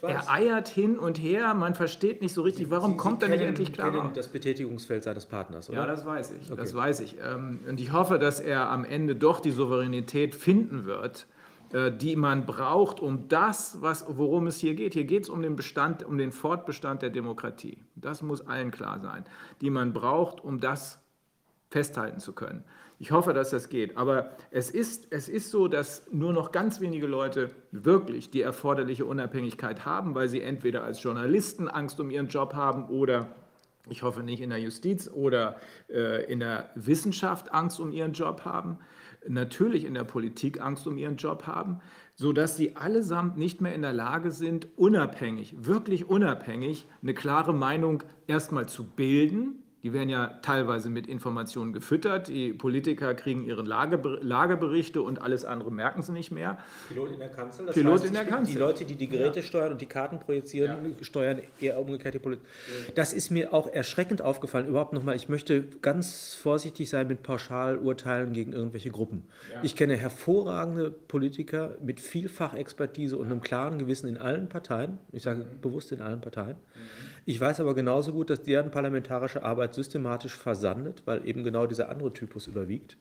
[0.02, 3.36] er eiert hin und her, man versteht nicht so richtig, warum Sie, kommt Sie er
[3.36, 3.92] nicht endlich klar?
[3.92, 5.78] kennen das Betätigungsfeld seines Partners, oder?
[5.78, 6.60] Ja, das weiß ich, okay.
[6.60, 7.16] das weiß ich.
[7.20, 11.26] Ähm, und ich hoffe, dass er am Ende doch die Souveränität finden wird,
[11.72, 14.94] äh, die man braucht, um das, was, worum es hier geht.
[14.94, 17.78] Hier geht es um den Bestand, um den Fortbestand der Demokratie.
[17.94, 19.24] Das muss allen klar sein,
[19.60, 21.00] die man braucht, um das
[21.70, 22.64] festhalten zu können.
[22.98, 23.96] Ich hoffe, dass das geht.
[23.96, 29.04] Aber es ist, es ist so, dass nur noch ganz wenige Leute wirklich die erforderliche
[29.04, 33.28] Unabhängigkeit haben, weil sie entweder als Journalisten Angst um ihren Job haben oder
[33.88, 38.44] ich hoffe nicht in der Justiz oder äh, in der Wissenschaft Angst um ihren Job
[38.44, 38.78] haben,
[39.28, 41.80] natürlich in der Politik Angst um ihren Job haben,
[42.14, 48.02] sodass sie allesamt nicht mehr in der Lage sind, unabhängig, wirklich unabhängig, eine klare Meinung
[48.26, 52.28] erstmal zu bilden, die werden ja teilweise mit Informationen gefüttert.
[52.28, 56.58] Die Politiker kriegen ihre Lage, Lageberichte und alles andere merken sie nicht mehr.
[56.88, 57.66] Pilot in der Kanzel.
[57.66, 58.54] Das Pilot heißt, in der Kanzel.
[58.54, 59.46] Die Leute, die die Geräte ja.
[59.46, 61.04] steuern und die Karten projizieren, ja.
[61.04, 62.46] steuern eher umgekehrt die Politik.
[62.94, 64.66] Das ist mir auch erschreckend aufgefallen.
[64.66, 69.24] Überhaupt nochmal, ich möchte ganz vorsichtig sein mit Pauschalurteilen gegen irgendwelche Gruppen.
[69.52, 69.60] Ja.
[69.62, 74.98] Ich kenne hervorragende Politiker mit Vielfachexpertise und einem klaren Gewissen in allen Parteien.
[75.12, 75.60] Ich sage mhm.
[75.60, 76.56] bewusst in allen Parteien.
[76.56, 81.66] Mhm ich weiß aber genauso gut, dass deren parlamentarische Arbeit systematisch versandet, weil eben genau
[81.66, 82.96] dieser andere Typus überwiegt.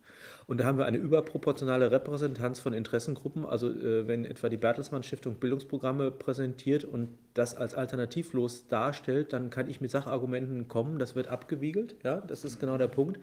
[0.48, 3.46] Und da haben wir eine überproportionale Repräsentanz von Interessengruppen.
[3.46, 9.52] Also äh, wenn etwa die Bertelsmann Stiftung Bildungsprogramme präsentiert und das als alternativlos darstellt, dann
[9.52, 10.98] kann ich mit Sachargumenten kommen.
[10.98, 11.96] Das wird abgewiegelt.
[12.04, 13.20] Ja, das ist genau der Punkt.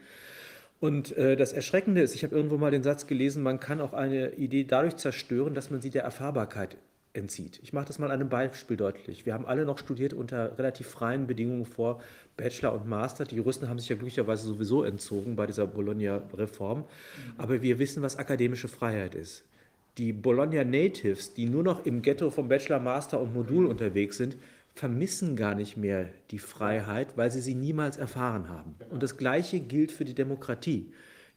[0.79, 3.91] Und äh, das Erschreckende ist, ich habe irgendwo mal den Satz gelesen, man kann auch
[3.91, 6.77] eine Idee dadurch zerstören, dass man sie der Erfahrbarkeit
[7.13, 7.59] entzieht.
[7.61, 9.25] Ich mache das mal an einem Beispiel deutlich.
[9.25, 12.01] Wir haben alle noch studiert unter relativ freien Bedingungen vor
[12.37, 13.25] Bachelor und Master.
[13.25, 16.85] Die Juristen haben sich ja glücklicherweise sowieso entzogen bei dieser Bologna-Reform.
[17.37, 19.45] Aber wir wissen, was akademische Freiheit ist.
[19.99, 24.35] Die Bologna Natives, die nur noch im Ghetto vom Bachelor, Master und Modul unterwegs sind,
[24.73, 28.75] vermissen gar nicht mehr die Freiheit, weil sie sie niemals erfahren haben.
[28.89, 30.91] Und das Gleiche gilt für die Demokratie.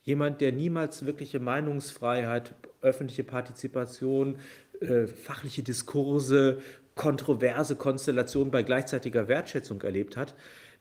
[0.04, 4.36] Jemand, der niemals wirkliche Meinungsfreiheit, öffentliche Partizipation,
[4.80, 6.58] äh, fachliche Diskurse,
[6.94, 10.34] kontroverse Konstellationen bei gleichzeitiger Wertschätzung erlebt hat,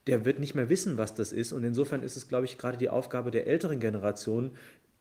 [0.08, 1.52] der wird nicht mehr wissen, was das ist.
[1.52, 4.52] Und insofern ist es, glaube ich, gerade die Aufgabe der älteren Generation,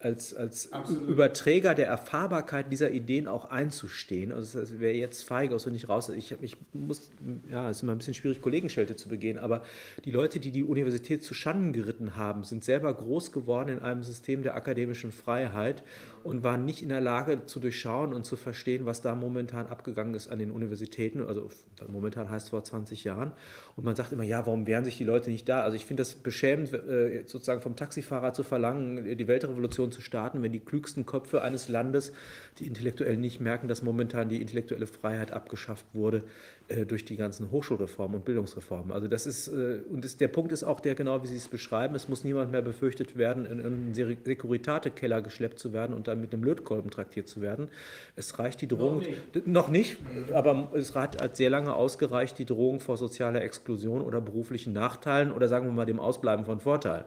[0.04, 0.70] als, als
[1.08, 4.32] Überträger der Erfahrbarkeit dieser Ideen auch einzustehen.
[4.32, 6.10] Also es wäre jetzt feige, aus wenn ich raus.
[6.10, 7.10] Ich, ich muss,
[7.50, 9.62] ja, es ist immer ein bisschen schwierig, Kollegenschelte zu begehen, aber
[10.04, 14.02] die Leute, die die Universität zu Schanden geritten haben, sind selber groß geworden in einem
[14.02, 15.82] System der akademischen Freiheit
[16.24, 20.14] und waren nicht in der Lage zu durchschauen und zu verstehen, was da momentan abgegangen
[20.14, 21.22] ist an den Universitäten.
[21.22, 21.50] Also
[21.86, 23.32] momentan heißt es vor 20 Jahren.
[23.76, 25.60] Und man sagt immer, ja, warum wehren sich die Leute nicht da?
[25.60, 30.42] Also ich finde das beschämend, äh, sozusagen vom Taxifahrer zu verlangen, die Weltrevolution zu starten,
[30.42, 32.12] wenn die klügsten Köpfe eines Landes,
[32.58, 36.24] die Intellektuellen nicht merken, dass momentan die intellektuelle Freiheit abgeschafft wurde
[36.63, 38.92] äh, durch die ganzen Hochschulreformen und Bildungsreformen.
[38.92, 41.48] Also das ist, äh, und das, der Punkt ist auch der, genau wie Sie es
[41.48, 46.20] beschreiben, es muss niemand mehr befürchtet werden, in einen Securitate-Keller geschleppt zu werden und dann
[46.20, 47.68] mit einem Lötkolben traktiert zu werden.
[48.16, 49.96] Es reicht die Drohung, noch nicht, noch nicht
[50.32, 55.48] aber es hat sehr lange ausgereicht, die Drohung vor sozialer Exklusion oder beruflichen Nachteilen oder
[55.48, 57.04] sagen wir mal dem Ausbleiben von Vorteilen.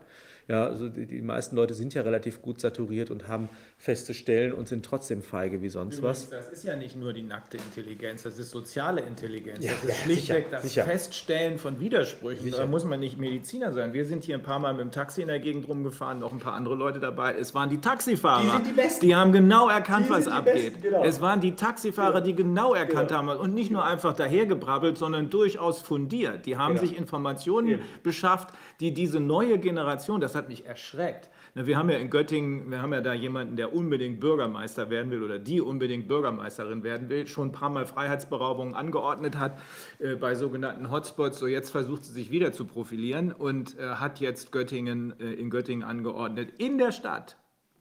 [0.48, 3.50] Ja, also die, die meisten Leute sind ja relativ gut saturiert und haben
[3.80, 6.30] feste Stellen und sind trotzdem feige wie sonst Übrigens, was.
[6.30, 9.64] Das ist ja nicht nur die nackte Intelligenz, das ist soziale Intelligenz.
[9.64, 10.84] Ja, das ist ja, schlichtweg sicher, das sicher.
[10.84, 12.44] Feststellen von Widersprüchen.
[12.44, 12.58] Sicher.
[12.58, 13.94] Da muss man nicht Mediziner sein.
[13.94, 16.40] Wir sind hier ein paar Mal mit dem Taxi in der Gegend rumgefahren, noch ein
[16.40, 17.36] paar andere Leute dabei.
[17.36, 18.42] Es waren die Taxifahrer.
[18.42, 19.06] Die sind die Besten.
[19.06, 20.54] Die haben genau erkannt, die was abgeht.
[20.54, 21.04] Besten, genau.
[21.04, 23.20] Es waren die Taxifahrer, die genau erkannt genau.
[23.20, 26.48] haben und nicht nur einfach dahergebrabbelt, sondern durchaus fundiert.
[26.48, 26.88] Die haben genau.
[26.88, 28.50] sich Informationen beschafft,
[28.80, 31.30] die diese neue Generation, das hat mich erschreckt,
[31.66, 35.24] wir haben ja in Göttingen, wir haben ja da jemanden, der unbedingt Bürgermeister werden will
[35.24, 39.60] oder die unbedingt Bürgermeisterin werden will, schon ein paar Mal Freiheitsberaubungen angeordnet hat
[40.00, 41.40] äh, bei sogenannten Hotspots.
[41.40, 45.50] So jetzt versucht sie sich wieder zu profilieren und äh, hat jetzt Göttingen äh, in
[45.50, 46.54] Göttingen angeordnet.
[46.60, 47.38] In der Stadt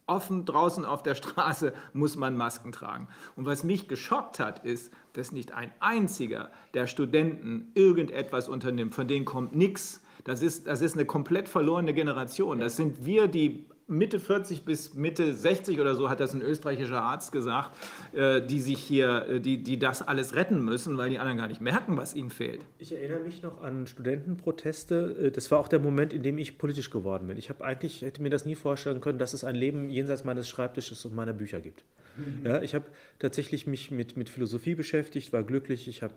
[0.06, 3.08] offen draußen auf der Straße muss man Masken tragen.
[3.34, 8.94] Und was mich geschockt hat, ist, dass nicht ein einziger der Studenten irgendetwas unternimmt.
[8.94, 10.00] Von denen kommt nichts.
[10.26, 12.58] Das ist, das ist eine komplett verlorene Generation.
[12.58, 17.00] Das sind wir, die Mitte 40 bis Mitte 60 oder so, hat das ein österreichischer
[17.00, 17.70] Arzt gesagt,
[18.14, 21.46] äh, die sich hier, äh, die, die das alles retten müssen, weil die anderen gar
[21.46, 22.62] nicht merken, was ihnen fehlt.
[22.78, 25.26] Ich erinnere mich noch an Studentenproteste.
[25.26, 27.36] Äh, das war auch der Moment, in dem ich politisch geworden bin.
[27.36, 30.48] Ich habe eigentlich, hätte mir das nie vorstellen können, dass es ein Leben jenseits meines
[30.48, 31.84] Schreibtisches und meiner Bücher gibt.
[32.16, 32.44] Mhm.
[32.44, 32.86] Ja, ich habe
[33.20, 36.14] tatsächlich mich mit, mit Philosophie beschäftigt, war glücklich, ich habe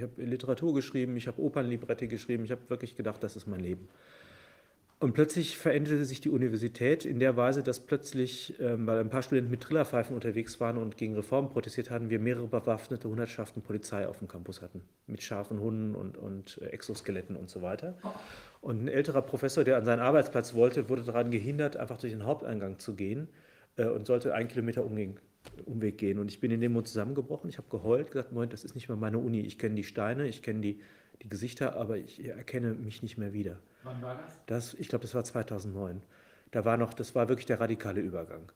[0.00, 3.88] hab Literatur geschrieben, ich habe Opernlibrette geschrieben, ich habe wirklich gedacht, das ist mein Leben.
[4.98, 9.20] Und plötzlich veränderte sich die Universität in der Weise, dass plötzlich, ähm, weil ein paar
[9.20, 14.08] Studenten mit Trillerpfeifen unterwegs waren und gegen Reformen protestiert hatten, wir mehrere bewaffnete Hundertschaften Polizei
[14.08, 14.80] auf dem Campus hatten.
[15.06, 17.98] Mit scharfen Hunden und, und äh, Exoskeletten und so weiter.
[18.62, 22.24] Und ein älterer Professor, der an seinen Arbeitsplatz wollte, wurde daran gehindert, einfach durch den
[22.24, 23.28] Haupteingang zu gehen
[23.76, 25.20] äh, und sollte einen Kilometer Umweg,
[25.66, 26.18] Umweg gehen.
[26.18, 27.50] Und ich bin in dem Moment zusammengebrochen.
[27.50, 29.40] Ich habe geheult, gesagt, Moment, das ist nicht mehr meine Uni.
[29.40, 30.80] Ich kenne die Steine, ich kenne die,
[31.22, 33.58] die Gesichter, aber ich erkenne mich nicht mehr wieder.
[33.82, 34.40] Wann war das?
[34.46, 36.02] das ich glaube, das war 2009.
[36.52, 38.50] Da war noch, das war wirklich der radikale Übergang.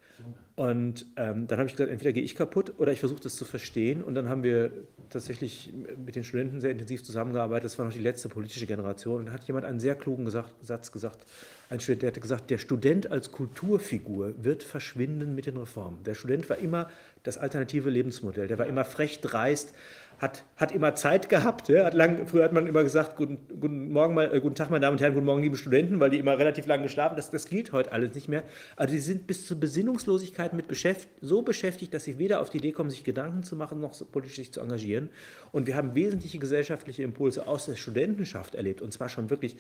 [0.55, 3.45] Und ähm, dann habe ich gesagt, entweder gehe ich kaputt oder ich versuche das zu
[3.45, 4.05] verstehen.
[4.05, 4.71] Und dann haben wir
[5.09, 7.65] tatsächlich mit den Studenten sehr intensiv zusammengearbeitet.
[7.65, 9.21] Das war noch die letzte politische Generation.
[9.21, 11.27] Und da hat jemand einen sehr klugen gesagt, Satz gesagt.
[11.69, 16.03] Ein Student, der hatte gesagt, der Student als Kulturfigur wird verschwinden mit den Reformen.
[16.05, 16.91] Der Student war immer
[17.23, 18.47] das alternative Lebensmodell.
[18.47, 19.75] Der war immer frech dreist,
[20.21, 21.69] hat, hat immer Zeit gehabt.
[21.69, 24.83] Ja, hat lang, früher hat man immer gesagt, guten, guten, Morgen, äh, guten Tag, meine
[24.83, 27.47] Damen und Herren, guten Morgen, liebe Studenten, weil die immer relativ lange geschlafen das, das
[27.47, 28.45] gilt heute alles nicht mehr.
[28.77, 32.59] Also die sind bis zur Besinnungslosigkeit mit beschäft, so beschäftigt, dass sie weder auf die
[32.59, 35.09] Idee kommen, sich Gedanken zu machen, noch so politisch sich zu engagieren.
[35.53, 39.57] Und wir haben wesentliche gesellschaftliche Impulse aus der Studentenschaft erlebt, und zwar schon wirklich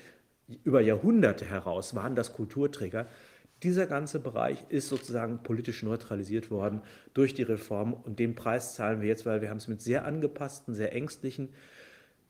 [0.65, 3.07] über Jahrhunderte heraus waren das Kulturträger,
[3.62, 6.82] dieser ganze Bereich ist sozusagen politisch neutralisiert worden
[7.15, 10.05] durch die Reform und den Preis zahlen wir jetzt, weil wir haben es mit sehr
[10.05, 11.51] angepassten, sehr ängstlichen,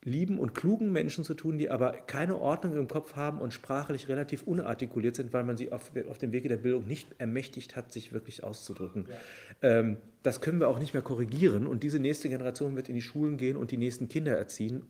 [0.02, 4.09] lieben und klugen Menschen zu tun, die aber keine Ordnung im Kopf haben und sprachlich
[4.09, 7.93] relativ unartikuliert sind, weil man sie auf, auf dem Wege der Bildung nicht ermächtigt hat,
[7.93, 9.07] sich wirklich auszudrücken.
[9.09, 9.69] Ja.
[9.69, 13.02] Ähm, das können wir auch nicht mehr korrigieren und diese nächste Generation wird in die
[13.02, 14.85] Schulen gehen und die nächsten Kinder erziehen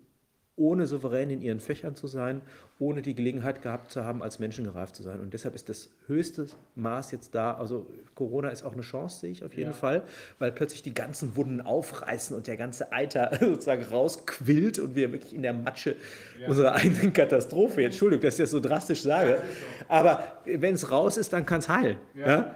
[0.61, 2.43] ohne souverän in ihren Fächern zu sein,
[2.79, 5.19] ohne die Gelegenheit gehabt zu haben, als Menschen gereift zu sein.
[5.19, 6.47] Und deshalb ist das höchste
[6.77, 7.55] Maß jetzt da.
[7.55, 9.77] Also Corona ist auch eine Chance, sehe ich auf jeden ja.
[9.77, 10.03] Fall,
[10.39, 15.35] weil plötzlich die ganzen Wunden aufreißen und der ganze Eiter sozusagen rausquillt und wir wirklich
[15.35, 15.97] in der Matsche
[16.39, 16.49] ja.
[16.49, 19.43] unserer eigenen Katastrophe, Entschuldigung, dass ich das so drastisch sage,
[19.89, 21.97] aber wenn es raus ist, dann kann es heilen.
[22.15, 22.55] Ja.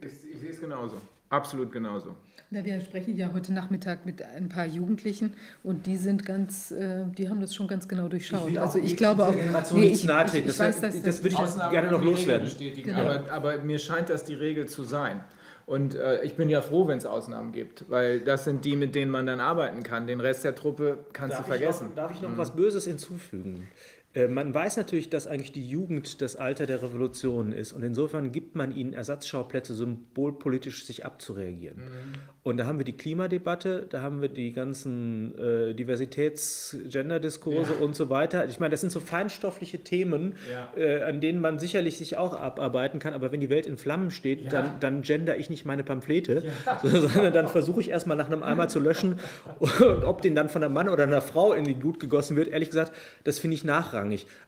[0.00, 2.16] Ich, ich sehe es genauso, absolut genauso.
[2.52, 7.04] Ja, wir sprechen ja heute Nachmittag mit ein paar Jugendlichen und die sind ganz, äh,
[7.16, 8.50] die haben das schon ganz genau durchschaut.
[8.50, 9.34] Ich also ich glaube auch,
[9.72, 12.50] nee, ich, ich, ich, das, weiß, das, das würde ich gerne noch loswerden.
[12.58, 12.98] Genau.
[12.98, 15.20] Aber, aber, mir scheint das die Regel zu sein.
[15.64, 18.94] Und äh, ich bin ja froh, wenn es Ausnahmen gibt, weil das sind die, mit
[18.94, 20.06] denen man dann arbeiten kann.
[20.06, 21.88] Den Rest der Truppe kannst darf du vergessen.
[21.88, 22.36] Noch, darf ich noch mhm.
[22.36, 23.68] was Böses hinzufügen?
[24.14, 28.32] Äh, man weiß natürlich, dass eigentlich die Jugend das Alter der Revolution ist und insofern
[28.32, 31.78] gibt man ihnen Ersatzschauplätze, symbolpolitisch sich abzureagieren.
[31.78, 32.32] Mhm.
[32.44, 37.84] Und da haben wir die Klimadebatte, da haben wir die ganzen äh, Diversitäts-Gender-Diskurse ja.
[37.84, 38.46] und so weiter.
[38.46, 40.72] Ich meine, das sind so feinstoffliche Themen, ja.
[40.76, 44.10] äh, an denen man sicherlich sich auch abarbeiten kann, aber wenn die Welt in Flammen
[44.10, 44.50] steht, ja.
[44.50, 46.42] dann, dann gender ich nicht meine Pamphlete,
[46.82, 49.20] sondern dann versuche ich erstmal nach einem Eimer zu löschen
[49.60, 52.48] und ob den dann von einem Mann oder einer Frau in die Blut gegossen wird,
[52.48, 54.01] ehrlich gesagt, das finde ich nachrangig.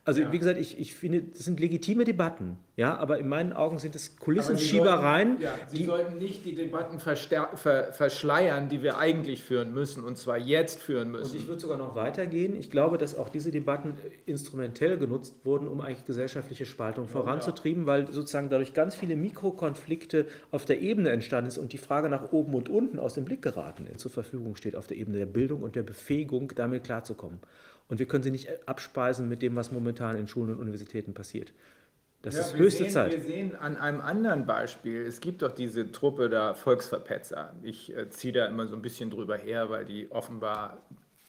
[0.05, 3.79] Also wie gesagt, ich, ich finde, das sind legitime Debatten, ja, aber in meinen Augen
[3.79, 5.39] sind es Kulissenschiebereien.
[5.39, 10.05] Sie, sollten, Sie die, sollten nicht die Debatten verstärken verschleiern, die wir eigentlich führen müssen
[10.05, 11.33] und zwar jetzt führen müssen.
[11.33, 12.55] Und ich würde sogar noch weitergehen.
[12.59, 18.13] Ich glaube, dass auch diese Debatten instrumentell genutzt wurden, um eigentlich gesellschaftliche Spaltung voranzutrieben, weil
[18.13, 22.55] sozusagen dadurch ganz viele Mikrokonflikte auf der Ebene entstanden ist und die Frage nach oben
[22.55, 25.77] und unten aus dem Blick geraten zur Verfügung steht auf der Ebene der Bildung und
[25.77, 27.41] der Befähigung, damit klarzukommen.
[27.89, 31.53] Und wir können sie nicht abspeisen mit dem, was momentan in Schulen und Universitäten passiert.
[32.23, 33.13] Das ja, ist höchste sehen, Zeit.
[33.13, 37.53] Wir sehen an einem anderen Beispiel, es gibt doch diese Truppe der Volksverpetzer.
[37.63, 40.79] Ich äh, ziehe da immer so ein bisschen drüber her, weil die offenbar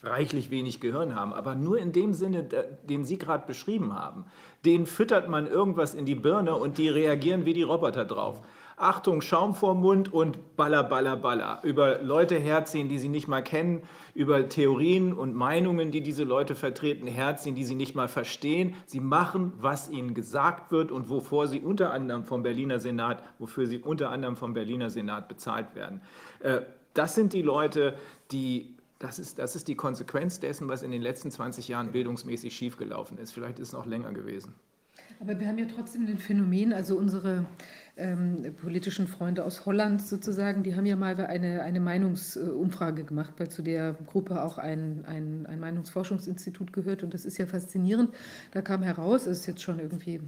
[0.02, 2.44] reichlich wenig Gehirn haben, aber nur in dem Sinne,
[2.88, 4.24] den Sie gerade beschrieben haben.
[4.64, 8.40] Den füttert man irgendwas in die Birne und die reagieren wie die Roboter drauf.
[8.78, 11.60] Achtung, Schaum vorm Mund und baller, baller, baller.
[11.62, 13.82] Über Leute herziehen, die sie nicht mal kennen,
[14.14, 18.74] über Theorien und Meinungen, die diese Leute vertreten, herziehen, die sie nicht mal verstehen.
[18.84, 23.66] Sie machen, was ihnen gesagt wird und wovor sie unter anderem vom Berliner Senat, wofür
[23.66, 26.02] sie unter anderem vom Berliner Senat bezahlt werden.
[26.40, 26.60] Äh,
[26.92, 27.96] das sind die Leute,
[28.30, 32.56] die das ist, das ist die Konsequenz dessen, was in den letzten 20 Jahren bildungsmäßig
[32.56, 33.32] schiefgelaufen ist.
[33.32, 34.54] Vielleicht ist es noch länger gewesen.
[35.20, 37.46] Aber wir haben ja trotzdem ein Phänomen, also unsere
[37.96, 43.48] ähm, politischen Freunde aus Holland sozusagen, die haben ja mal eine, eine Meinungsumfrage gemacht, weil
[43.48, 47.02] zu der Gruppe auch ein, ein, ein Meinungsforschungsinstitut gehört.
[47.02, 48.14] Und das ist ja faszinierend.
[48.52, 50.20] Da kam heraus, es ist jetzt schon irgendwie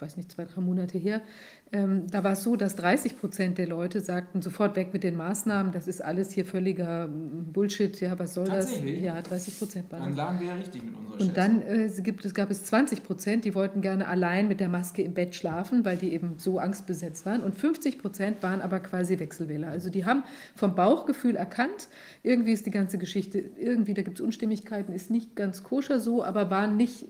[0.00, 1.22] weiß nicht, zwei, drei Monate her,
[1.70, 5.16] ähm, da war es so, dass 30 Prozent der Leute sagten, sofort weg mit den
[5.16, 8.72] Maßnahmen, das ist alles hier völliger Bullshit, ja, was soll das?
[8.82, 12.24] Ja, 30 Prozent waren Dann lagen wir ja richtig mit unserer Und dann äh, gibt,
[12.24, 15.84] es gab es 20 Prozent, die wollten gerne allein mit der Maske im Bett schlafen,
[15.84, 17.42] weil die eben so angstbesetzt waren.
[17.42, 19.68] Und 50 Prozent waren aber quasi Wechselwähler.
[19.68, 20.24] Also die haben
[20.54, 21.88] vom Bauchgefühl erkannt,
[22.22, 26.24] irgendwie ist die ganze Geschichte, irgendwie, da gibt es Unstimmigkeiten, ist nicht ganz koscher so,
[26.24, 27.04] aber waren nicht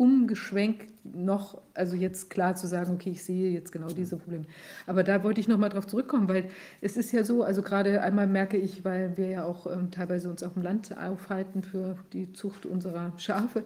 [0.00, 4.46] umgeschwenkt noch, also jetzt klar zu sagen, okay, ich sehe jetzt genau diese Probleme.
[4.86, 6.48] Aber da wollte ich noch mal drauf zurückkommen, weil
[6.80, 10.30] es ist ja so, also gerade einmal merke ich, weil wir ja auch ähm, teilweise
[10.30, 13.64] uns auf dem Land aufhalten für die Zucht unserer Schafe,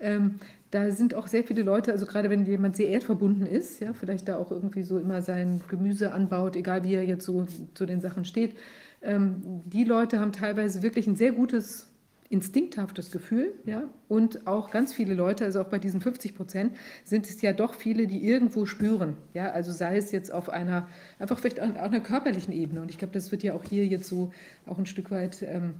[0.00, 0.40] ähm,
[0.72, 4.26] da sind auch sehr viele Leute, also gerade wenn jemand sehr erdverbunden ist, ja, vielleicht
[4.26, 8.00] da auch irgendwie so immer sein Gemüse anbaut, egal wie er jetzt so zu den
[8.00, 8.56] Sachen steht,
[9.02, 11.88] ähm, die Leute haben teilweise wirklich ein sehr gutes
[12.28, 17.28] instinkthaftes Gefühl, ja, und auch ganz viele Leute, also auch bei diesen 50 Prozent, sind
[17.28, 20.88] es ja doch viele, die irgendwo spüren, ja, also sei es jetzt auf einer,
[21.18, 22.80] einfach vielleicht auf einer körperlichen Ebene.
[22.80, 24.32] Und ich glaube, das wird ja auch hier jetzt so
[24.66, 25.74] auch ein Stück weit ähm,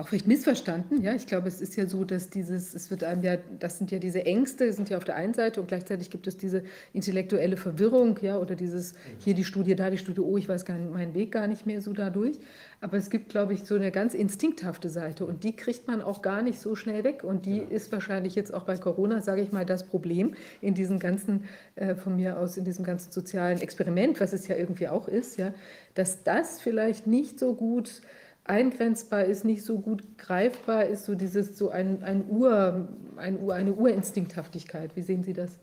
[0.00, 1.02] auch vielleicht missverstanden.
[1.02, 3.90] Ja, ich glaube, es ist ja so, dass dieses, es wird einem ja, das sind
[3.90, 5.60] ja diese Ängste, sind ja auf der einen Seite.
[5.60, 9.98] Und gleichzeitig gibt es diese intellektuelle Verwirrung, ja, oder dieses hier die Studie, da die
[9.98, 12.38] Studie, oh, ich weiß gar nicht, meinen Weg gar nicht mehr so dadurch.
[12.82, 16.22] Aber es gibt, glaube ich, so eine ganz instinkthafte Seite und die kriegt man auch
[16.22, 17.24] gar nicht so schnell weg.
[17.24, 20.98] Und die ist wahrscheinlich jetzt auch bei Corona, sage ich mal, das Problem in diesem
[20.98, 21.44] ganzen,
[21.74, 25.36] äh, von mir aus, in diesem ganzen sozialen Experiment, was es ja irgendwie auch ist,
[25.36, 25.52] ja,
[25.94, 28.00] dass das vielleicht nicht so gut
[28.44, 33.74] eingrenzbar ist, nicht so gut greifbar ist, so dieses so ein, ein Ur, ein, eine
[33.74, 34.96] Urinstinkthaftigkeit.
[34.96, 35.58] Wie sehen Sie das?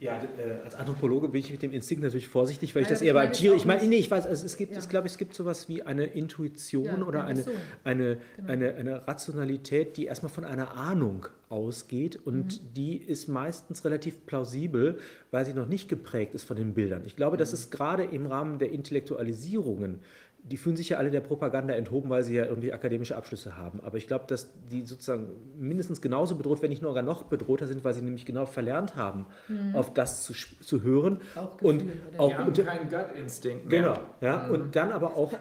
[0.00, 3.14] Ja, äh, als Anthropologe bin ich mit dem Instinkt natürlich vorsichtig, weil ich das eher
[3.14, 3.54] beim Tier.
[3.54, 4.78] Ich meine, nee, ich weiß, also es gibt, ja.
[4.78, 7.50] ich glaube, es gibt sowas wie eine Intuition ja, oder eine, so.
[7.82, 8.48] eine, genau.
[8.48, 12.74] eine, eine Rationalität, die erstmal von einer Ahnung ausgeht und mhm.
[12.74, 15.00] die ist meistens relativ plausibel,
[15.32, 17.02] weil sie noch nicht geprägt ist von den Bildern.
[17.04, 17.40] Ich glaube, mhm.
[17.40, 19.98] das ist gerade im Rahmen der Intellektualisierungen
[20.42, 23.80] die fühlen sich ja alle der Propaganda enthoben, weil sie ja irgendwie akademische Abschlüsse haben.
[23.82, 25.28] Aber ich glaube, dass die sozusagen
[25.58, 29.26] mindestens genauso bedroht, wenn nicht nur noch bedrohter sind, weil sie nämlich genau verlernt haben,
[29.48, 29.74] mhm.
[29.74, 31.20] auf das zu, zu hören.
[31.34, 33.82] Auch Gefühl, und auch haben und, keinen Gut-Instinkt mehr.
[33.82, 34.46] Genau, ja.
[34.46, 34.54] Mhm.
[34.54, 35.32] Und dann aber auch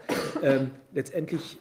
[0.42, 1.58] ähm, letztendlich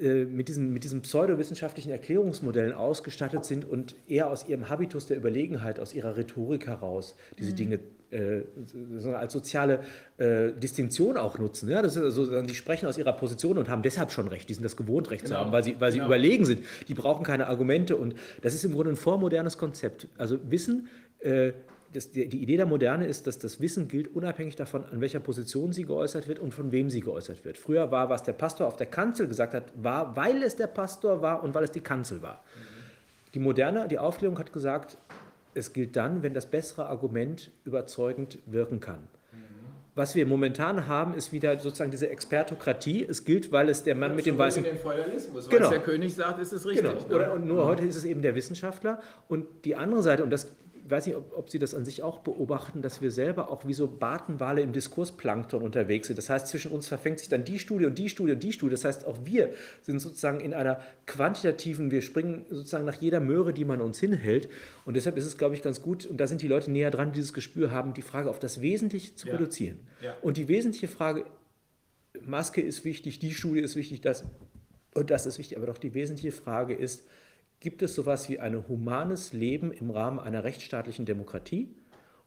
[0.00, 5.18] äh, mit diesen, mit diesen pseudowissenschaftlichen Erklärungsmodellen ausgestattet sind und eher aus ihrem Habitus der
[5.18, 7.56] Überlegenheit, aus ihrer Rhetorik heraus diese mhm.
[7.56, 7.80] Dinge
[8.10, 8.42] äh,
[9.14, 9.80] als soziale
[10.18, 11.68] äh, Distinktion auch nutzen.
[11.68, 11.82] Ja?
[11.82, 14.48] Das ist also, die sprechen aus ihrer Position und haben deshalb schon recht.
[14.48, 15.36] Die sind das gewohnt, Recht genau.
[15.36, 16.04] zu haben, weil sie, weil genau.
[16.04, 16.64] sie überlegen sind.
[16.88, 17.96] Die brauchen keine Argumente.
[17.96, 20.08] Und das ist im Grunde ein vormodernes Konzept.
[20.18, 20.88] Also Wissen
[21.20, 21.52] äh,
[21.92, 25.20] das, die, die, Idee der Moderne ist, dass das Wissen gilt unabhängig davon, an welcher
[25.20, 27.58] Position sie geäußert wird und von wem sie geäußert wird.
[27.58, 31.20] Früher war, was der Pastor auf der Kanzel gesagt hat, war, weil es der Pastor
[31.20, 32.44] war und weil es die Kanzel war.
[32.54, 32.80] Mhm.
[33.34, 34.98] Die Moderne, die Aufklärung hat gesagt,
[35.54, 39.08] es gilt dann, wenn das bessere Argument überzeugend wirken kann.
[39.96, 43.04] Was wir momentan haben, ist wieder sozusagen diese Expertokratie.
[43.04, 44.62] Es gilt, weil es der Mann ja, mit dem weißen.
[44.62, 45.48] den Feudalismus.
[45.48, 45.64] Genau.
[45.64, 46.86] Was der König sagt, ist es richtig.
[46.86, 47.14] Genau.
[47.14, 47.68] Oder, und nur mhm.
[47.68, 49.02] heute ist es eben der Wissenschaftler.
[49.28, 50.52] Und die andere Seite, und das
[50.90, 53.74] weiß nicht, ob, ob, Sie das an sich auch beobachten, dass wir selber auch wie
[53.74, 56.16] so Bartenwale im Diskursplankton unterwegs sind.
[56.16, 58.72] Das heißt, zwischen uns verfängt sich dann die Studie und die Studie und die Studie.
[58.72, 59.52] Das heißt, auch wir
[59.82, 64.48] sind sozusagen in einer quantitativen, wir springen sozusagen nach jeder Möhre, die man uns hinhält.
[64.84, 67.12] Und deshalb ist es, glaube ich, ganz gut, und da sind die Leute näher dran,
[67.12, 69.34] die dieses Gespür haben, die Frage auf das Wesentliche zu ja.
[69.34, 69.80] reduzieren.
[70.00, 70.16] Ja.
[70.22, 71.24] Und die wesentliche Frage,
[72.20, 74.24] Maske ist wichtig, die Studie ist wichtig, das
[74.94, 77.04] und das ist wichtig, aber doch die wesentliche Frage ist,
[77.60, 81.68] Gibt es sowas wie ein humanes Leben im Rahmen einer rechtsstaatlichen Demokratie?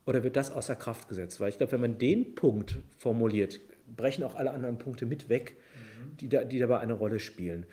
[0.06, 1.40] Oder wird das außer Kraft gesetzt?
[1.40, 3.60] Weil ich glaube, wenn man den Punkt formuliert,
[3.96, 6.18] brechen auch alle anderen Punkte mit weg, mhm.
[6.18, 7.66] die, da, die dabei eine Rolle spielen.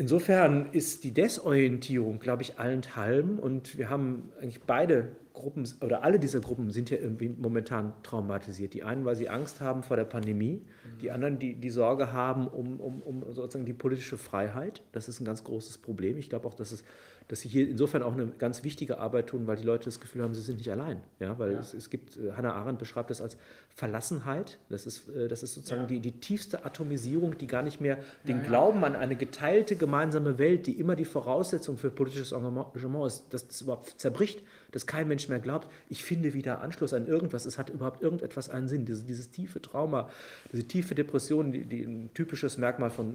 [0.00, 6.18] Insofern ist die Desorientierung, glaube ich, allenthalben und wir haben eigentlich beide Gruppen oder alle
[6.18, 8.72] diese Gruppen sind ja irgendwie momentan traumatisiert.
[8.72, 10.62] Die einen, weil sie Angst haben vor der Pandemie,
[11.02, 14.82] die anderen, die die Sorge haben um, um, um sozusagen die politische Freiheit.
[14.92, 16.16] Das ist ein ganz großes Problem.
[16.16, 16.82] Ich glaube auch, dass es
[17.30, 20.24] dass sie hier insofern auch eine ganz wichtige Arbeit tun, weil die Leute das Gefühl
[20.24, 21.00] haben, sie sind nicht allein.
[21.20, 21.60] Ja, weil ja.
[21.60, 23.36] Es, es, gibt, äh, Hannah Arendt beschreibt das als
[23.68, 24.58] Verlassenheit.
[24.68, 25.86] Das ist, äh, das ist sozusagen ja.
[25.86, 30.38] die, die tiefste Atomisierung, die gar nicht mehr den ja, Glauben an eine geteilte gemeinsame
[30.38, 34.42] Welt, die immer die Voraussetzung für politisches Engagement ist, dass das überhaupt zerbricht,
[34.72, 38.50] dass kein Mensch mehr glaubt, ich finde wieder Anschluss an irgendwas, es hat überhaupt irgendetwas
[38.50, 38.86] einen Sinn.
[38.86, 40.10] Dieses, dieses tiefe Trauma,
[40.52, 43.14] diese tiefe Depression, die, die ein typisches Merkmal von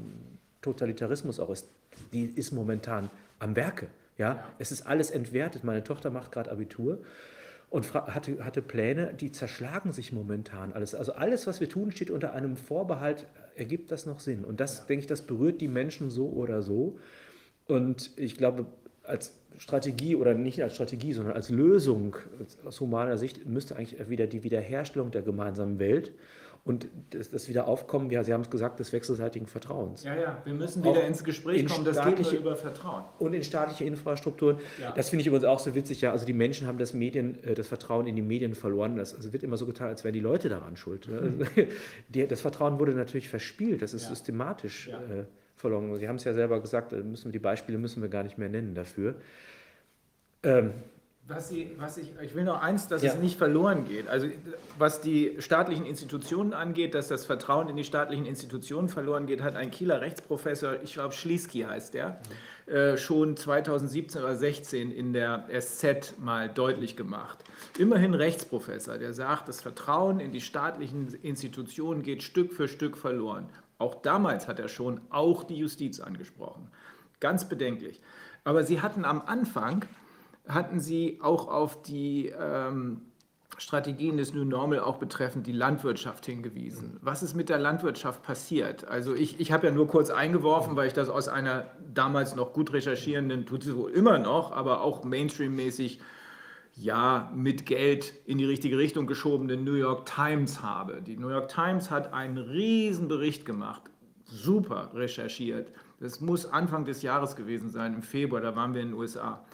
[0.61, 1.67] Totalitarismus auch ist,
[2.13, 3.89] die ist momentan am Werke.
[4.17, 5.63] Ja, es ist alles entwertet.
[5.63, 6.99] Meine Tochter macht gerade Abitur
[7.69, 10.95] und hatte, hatte Pläne, die zerschlagen sich momentan alles.
[10.95, 14.45] Also alles, was wir tun, steht unter einem Vorbehalt, ergibt das noch Sinn?
[14.45, 14.83] Und das, ja.
[14.85, 16.99] denke ich, das berührt die Menschen so oder so.
[17.67, 18.67] Und ich glaube,
[19.03, 22.15] als Strategie oder nicht als Strategie, sondern als Lösung
[22.65, 26.11] aus humaner Sicht müsste eigentlich wieder die Wiederherstellung der gemeinsamen Welt
[26.65, 30.03] und das, das Wiederaufkommen, ja, Sie haben es gesagt, des wechselseitigen Vertrauens.
[30.03, 33.03] Ja, ja, wir müssen wieder ins Gespräch in kommen, das geht nur über Vertrauen.
[33.19, 34.57] Und in staatliche Infrastrukturen.
[34.81, 34.91] Ja.
[34.91, 37.53] Das finde ich übrigens auch so witzig, ja, also die Menschen haben das Medien, äh,
[37.53, 38.95] das Vertrauen in die Medien verloren.
[38.95, 41.07] Das also wird immer so getan, als wären die Leute daran schuld.
[41.07, 41.45] Mhm.
[42.29, 44.09] das Vertrauen wurde natürlich verspielt, das ist ja.
[44.09, 44.97] systematisch ja.
[44.97, 45.25] Äh,
[45.55, 45.95] verloren.
[45.97, 48.49] Sie haben es ja selber gesagt, müssen wir die Beispiele müssen wir gar nicht mehr
[48.49, 49.15] nennen dafür.
[50.41, 50.71] Ähm,
[51.27, 53.13] was, Sie, was ich, ich will noch eins, dass ja.
[53.13, 54.07] es nicht verloren geht.
[54.07, 54.27] Also
[54.77, 59.55] was die staatlichen Institutionen angeht, dass das Vertrauen in die staatlichen Institutionen verloren geht, hat
[59.55, 62.19] ein Kieler Rechtsprofessor, ich glaube Schlieski heißt der,
[62.67, 62.73] mhm.
[62.73, 67.43] äh, schon 2017 oder 2016 in der SZ mal deutlich gemacht.
[67.79, 73.49] Immerhin Rechtsprofessor, der sagt, das Vertrauen in die staatlichen Institutionen geht Stück für Stück verloren.
[73.79, 76.69] Auch damals hat er schon auch die Justiz angesprochen.
[77.19, 77.99] Ganz bedenklich.
[78.43, 79.85] Aber sie hatten am Anfang,
[80.47, 83.01] hatten sie auch auf die ähm,
[83.57, 86.97] Strategien des New Normal auch betreffend die Landwirtschaft hingewiesen.
[87.01, 88.85] Was ist mit der Landwirtschaft passiert?
[88.87, 92.53] Also ich, ich habe ja nur kurz eingeworfen, weil ich das aus einer damals noch
[92.53, 95.99] gut recherchierenden, tut sie wohl immer noch, aber auch Mainstream-mäßig
[96.75, 101.01] ja mit Geld in die richtige Richtung geschobenen New York Times habe.
[101.01, 103.83] Die New York Times hat einen riesen Bericht gemacht,
[104.25, 105.71] super recherchiert.
[106.01, 109.45] Das muss Anfang des Jahres gewesen sein, im Februar, da waren wir in den USA.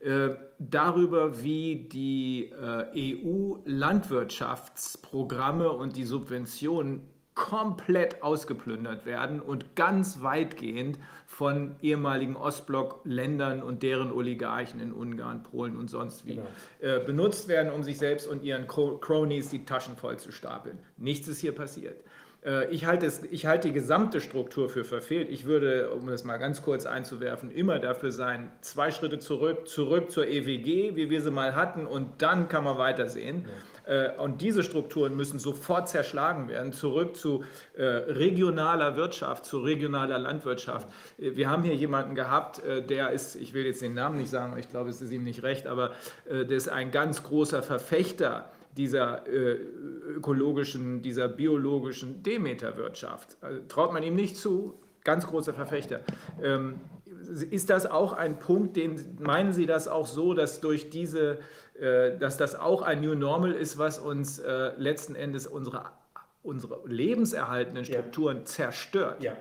[0.00, 10.98] Äh, darüber, wie die äh, EU-Landwirtschaftsprogramme und die Subventionen komplett ausgeplündert werden und ganz weitgehend
[11.26, 16.46] von ehemaligen Ostblock-Ländern und deren Oligarchen in Ungarn, Polen und sonst wie genau.
[16.80, 20.78] äh, benutzt werden, um sich selbst und ihren Cronies die Taschen voll zu stapeln.
[20.96, 22.02] Nichts ist hier passiert.
[22.46, 25.28] Äh, ich halte, es, ich halte die gesamte Struktur für verfehlt.
[25.30, 30.10] Ich würde, um das mal ganz kurz einzuwerfen, immer dafür sein, zwei Schritte zurück, zurück
[30.10, 33.46] zur EWG, wie wir sie mal hatten, und dann kann man weitersehen.
[33.86, 33.92] Ja.
[33.92, 37.44] Äh, und diese Strukturen müssen sofort zerschlagen werden, zurück zu
[37.74, 40.88] äh, regionaler Wirtschaft, zu regionaler Landwirtschaft.
[41.18, 44.68] Wir haben hier jemanden gehabt, der ist, ich will jetzt den Namen nicht sagen, ich
[44.68, 45.92] glaube, es ist ihm nicht recht, aber
[46.28, 49.58] der ist ein ganz großer Verfechter dieser äh,
[50.16, 53.36] ökologischen, dieser biologischen Demeterwirtschaft.
[53.40, 56.00] Also, traut man ihm nicht zu, ganz großer Verfechter.
[56.42, 56.80] Ähm,
[57.50, 61.38] ist das auch ein Punkt, den meinen Sie das auch so, dass durch diese,
[61.74, 65.86] äh, dass das auch ein New Normal ist, was uns äh, letzten Endes unsere,
[66.42, 68.44] unsere lebenserhaltenden Strukturen ja.
[68.44, 69.22] zerstört?
[69.22, 69.36] Ja.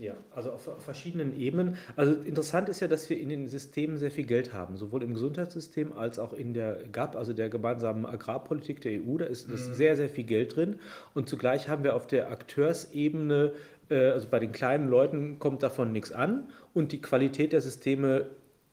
[0.00, 1.76] Ja, also auf, auf, verschiedenen Ebenen.
[1.94, 5.12] Also interessant ist ja, dass wir in den Systemen sehr viel Geld haben, sowohl im
[5.12, 9.18] Gesundheitssystem als auch in der GAP, also der gemeinsamen Agrarpolitik der EU.
[9.18, 9.56] Da ist, mhm.
[9.56, 10.78] ist sehr, sehr viel Geld drin.
[11.12, 13.52] Und zugleich haben wir auf der Akteursebene,
[13.90, 18.24] äh, also bei den kleinen Leuten kommt davon nichts an und die Qualität der Systeme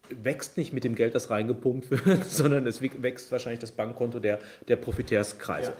[0.10, 4.40] wächst nicht mit dem Geld, das reingepumpt wird, sondern es wächst wahrscheinlich das Bankkonto der,
[4.70, 5.74] der Profitärskreise.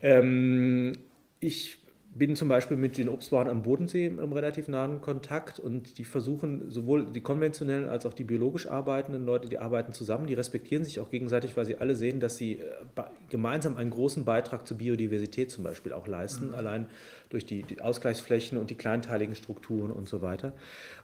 [0.00, 0.18] Ja.
[0.18, 0.98] Ähm,
[1.40, 1.81] ich
[2.14, 6.70] bin zum Beispiel mit den Obstbauern am Bodensee im relativ nahen Kontakt und die versuchen
[6.70, 11.00] sowohl die konventionellen als auch die biologisch arbeitenden Leute, die arbeiten zusammen, die respektieren sich
[11.00, 15.50] auch gegenseitig, weil sie alle sehen, dass sie äh, gemeinsam einen großen Beitrag zur Biodiversität
[15.50, 16.54] zum Beispiel auch leisten, mhm.
[16.54, 16.86] allein
[17.32, 20.52] durch die, die, Ausgleichsflächen und die kleinteiligen Strukturen und so weiter.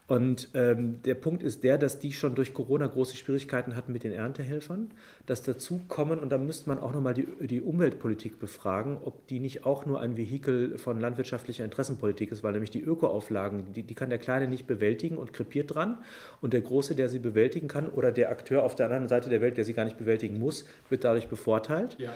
[0.08, 4.04] Und ähm, der Punkt ist der, dass die schon durch Corona große Schwierigkeiten hatten mit
[4.04, 4.90] den Erntehelfern,
[5.26, 9.38] dass dazu kommen, und da müsste man auch nochmal die, die Umweltpolitik befragen, ob die
[9.38, 13.94] nicht auch nur ein Vehikel von landwirtschaftlicher Interessenpolitik ist, weil nämlich die Ökoauflagen, die, die
[13.94, 15.98] kann der Kleine nicht bewältigen und krepiert dran.
[16.40, 19.42] Und der Große, der sie bewältigen kann, oder der Akteur auf der anderen Seite der
[19.42, 21.96] Welt, der sie gar nicht bewältigen muss, wird dadurch bevorteilt.
[21.98, 22.14] Ja.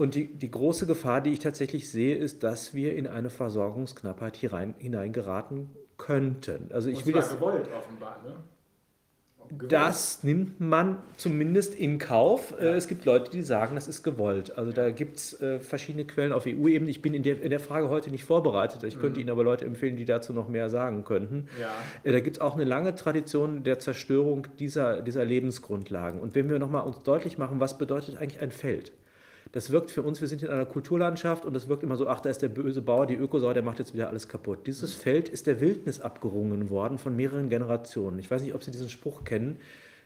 [0.00, 4.34] Und die, die große Gefahr, die ich tatsächlich sehe, ist, dass wir in eine Versorgungsknappheit
[4.34, 5.68] hier rein, hineingeraten
[5.98, 6.70] könnten.
[6.72, 8.36] Also ich will das gewollt offenbar, ne?
[9.68, 12.52] Das nimmt man zumindest in Kauf.
[12.52, 12.68] Ja.
[12.68, 14.56] Äh, es gibt Leute, die sagen, das ist gewollt.
[14.56, 16.90] Also da gibt es äh, verschiedene Quellen auf EU-Ebene.
[16.90, 18.82] Ich bin in der, in der Frage heute nicht vorbereitet.
[18.84, 19.00] Ich mhm.
[19.00, 21.48] könnte Ihnen aber Leute empfehlen, die dazu noch mehr sagen könnten.
[21.60, 21.74] Ja.
[22.04, 26.20] Äh, da gibt es auch eine lange Tradition der Zerstörung dieser, dieser Lebensgrundlagen.
[26.20, 28.92] Und wenn wir nochmal uns deutlich machen, was bedeutet eigentlich ein Feld?
[29.52, 32.20] Das wirkt für uns, wir sind in einer Kulturlandschaft und das wirkt immer so, ach,
[32.20, 34.66] da ist der böse Bauer, die Ökosau, der macht jetzt wieder alles kaputt.
[34.66, 38.18] Dieses Feld ist der Wildnis abgerungen worden von mehreren Generationen.
[38.20, 39.58] Ich weiß nicht, ob Sie diesen Spruch kennen.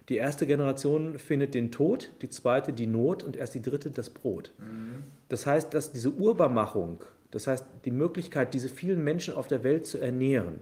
[0.08, 4.10] Die erste Generation findet den Tod, die zweite die Not und erst die dritte das
[4.10, 4.52] Brot.
[4.58, 5.04] Mhm.
[5.28, 9.86] Das heißt, dass diese Urbarmachung, das heißt die Möglichkeit, diese vielen Menschen auf der Welt
[9.86, 10.60] zu ernähren,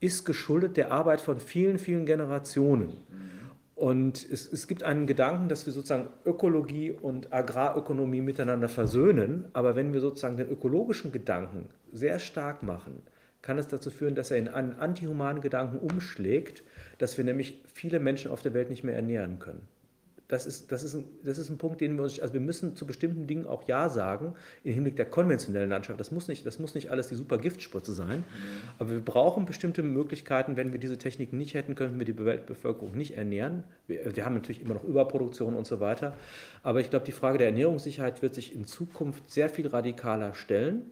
[0.00, 2.98] ist geschuldet der Arbeit von vielen, vielen Generationen.
[3.08, 3.35] Mhm.
[3.76, 9.48] Und es, es, gibt einen Gedanken, dass wir sozusagen Ökologie und Agrarökonomie miteinander versöhnen.
[9.52, 13.02] Aber wenn wir sozusagen den ökologischen Gedanken sehr stark machen,
[13.42, 16.64] kann es dazu führen, dass er in einen antihumanen Gedanken umschlägt,
[16.96, 19.68] dass wir nämlich viele Menschen auf der Welt nicht mehr ernähren können
[20.28, 22.74] das ist, das, ist ein, das ist ein Punkt, den wir uns, also wir müssen
[22.74, 24.34] zu bestimmten Dingen auch Ja sagen
[24.64, 26.00] im Hinblick der konventionellen Landschaft.
[26.00, 28.24] Das muss nicht, das muss nicht alles die super Giftspritze sein, mhm.
[28.78, 30.56] aber wir brauchen bestimmte Möglichkeiten.
[30.56, 33.64] Wenn wir diese Techniken nicht hätten, könnten wir die Weltbevölkerung nicht ernähren.
[33.86, 36.16] Wir, wir haben natürlich immer noch Überproduktion und so weiter,
[36.62, 40.90] aber ich glaube, die Frage der Ernährungssicherheit wird sich in Zukunft sehr viel radikaler stellen.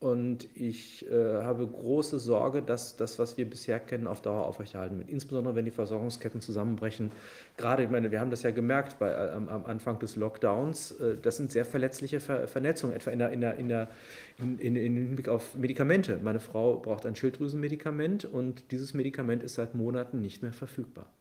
[0.00, 4.98] Und ich äh, habe große Sorge, dass das, was wir bisher kennen, auf Dauer aufrechterhalten
[4.98, 5.10] wird.
[5.10, 7.12] Insbesondere wenn die Versorgungsketten zusammenbrechen.
[7.58, 10.92] Gerade, ich meine, wir haben das ja gemerkt bei, äh, am, am, Anfang des Lockdowns.
[10.92, 13.88] Äh, das sind sehr verletzliche Ver Vernetzungen, etwa in, der, in, der, in, der,
[14.38, 16.18] in, in, in Hinblick auf Medikamente.
[16.22, 21.12] Meine Frau braucht ein Schilddrüsenmedikament und dieses Medikament ist seit Monaten nicht mehr verfügbar.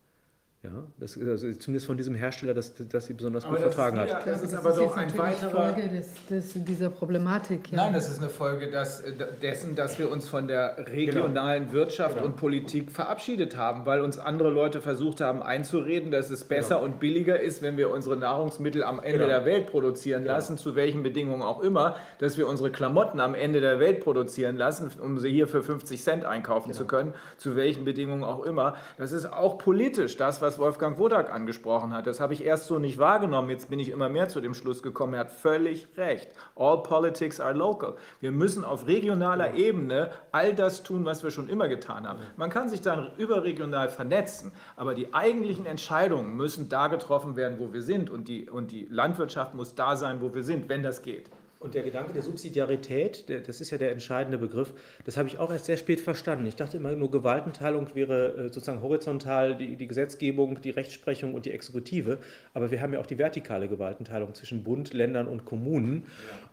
[0.62, 3.76] Ja, das ist also zumindest von diesem Hersteller, dass, dass sie besonders Aber gut das
[3.76, 4.26] vertragen ist hat.
[4.26, 7.72] wieder- Das ist aber doch ein weiterer- Folge des, des, dieser Problematik.
[7.72, 7.78] Ja.
[7.86, 9.02] Nein, das ist eine Folge dass,
[9.42, 12.26] dessen, dass wir uns von der regionalen Wirtschaft Genau.
[12.28, 17.00] und Politik verabschiedet haben, weil uns andere Leute versucht haben einzureden, dass es besser und
[17.00, 19.30] billiger ist, wenn wir unsere Nahrungsmittel am Ende Genau.
[19.30, 23.62] der Welt produzieren lassen, zu welchen Bedingungen auch immer, dass wir unsere Klamotten am Ende
[23.62, 27.86] der Welt produzieren lassen, um sie hier für 50 Cent einkaufen zu können, zu welchen
[27.86, 28.76] Bedingungen auch immer.
[28.98, 32.08] Das ist auch politisch, das, was Wolfgang Wodak angesprochen hat.
[32.08, 33.50] Das habe ich erst so nicht wahrgenommen.
[33.50, 35.14] Jetzt bin ich immer mehr zu dem Schluss gekommen.
[35.14, 36.30] Er hat völlig recht.
[36.56, 37.96] All politics are local.
[38.22, 42.20] Wir müssen auf regionaler Ebene all das tun, was wir schon immer getan haben.
[42.38, 47.72] Man kann sich dann überregional vernetzen, aber die eigentlichen Entscheidungen müssen da getroffen werden, wo
[47.74, 48.10] wir sind.
[48.10, 51.30] Und die, und die Landwirtschaft muss da sein, wo wir sind, wenn das geht.
[51.60, 54.72] Und der Gedanke der Subsidiarität, der, das ist ja der entscheidende Begriff,
[55.04, 56.46] das habe ich auch erst sehr spät verstanden.
[56.46, 61.46] Ich dachte immer nur, Gewaltenteilung wäre äh, sozusagen horizontal die, die Gesetzgebung, die Rechtsprechung und
[61.46, 62.20] die Exekutive.
[62.54, 66.06] Aber wir haben ja auch die vertikale Gewaltenteilung zwischen Bund, Ländern und Kommunen.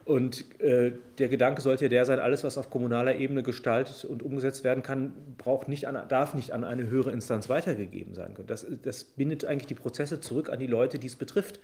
[0.04, 4.24] Und äh, der Gedanke sollte ja der sein, alles, was auf kommunaler Ebene gestaltet und
[4.24, 8.48] umgesetzt werden kann, braucht nicht an, darf nicht an eine höhere Instanz weitergegeben sein können.
[8.48, 11.60] Das, das bindet eigentlich die Prozesse zurück an die Leute, die es betrifft.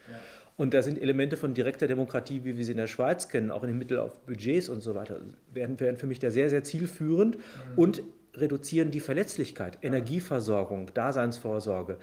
[0.57, 3.63] Und da sind Elemente von direkter Demokratie, wie wir sie in der Schweiz kennen, auch
[3.63, 5.21] in den Mittel auf Budgets und so weiter,
[5.53, 7.39] werden, werden für mich da sehr, sehr zielführend
[7.75, 8.03] und
[8.35, 11.99] reduzieren die Verletzlichkeit, Energieversorgung, Daseinsvorsorge.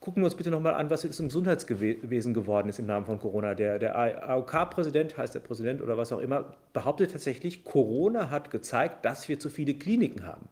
[0.00, 3.18] Gucken wir uns bitte nochmal an, was jetzt im Gesundheitswesen geworden ist im Namen von
[3.18, 3.54] Corona.
[3.54, 9.04] Der, der AOK-Präsident, heißt der Präsident oder was auch immer, behauptet tatsächlich, Corona hat gezeigt,
[9.04, 10.48] dass wir zu viele Kliniken haben.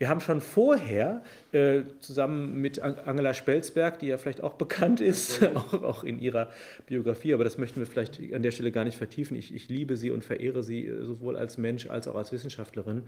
[0.00, 1.22] Wir haben schon vorher
[1.52, 6.18] äh, zusammen mit An- Angela Spelzberg, die ja vielleicht auch bekannt ist, auch, auch in
[6.18, 6.48] ihrer
[6.86, 9.36] Biografie, aber das möchten wir vielleicht an der Stelle gar nicht vertiefen.
[9.36, 13.02] Ich, ich liebe sie und verehre sie äh, sowohl als Mensch als auch als Wissenschaftlerin.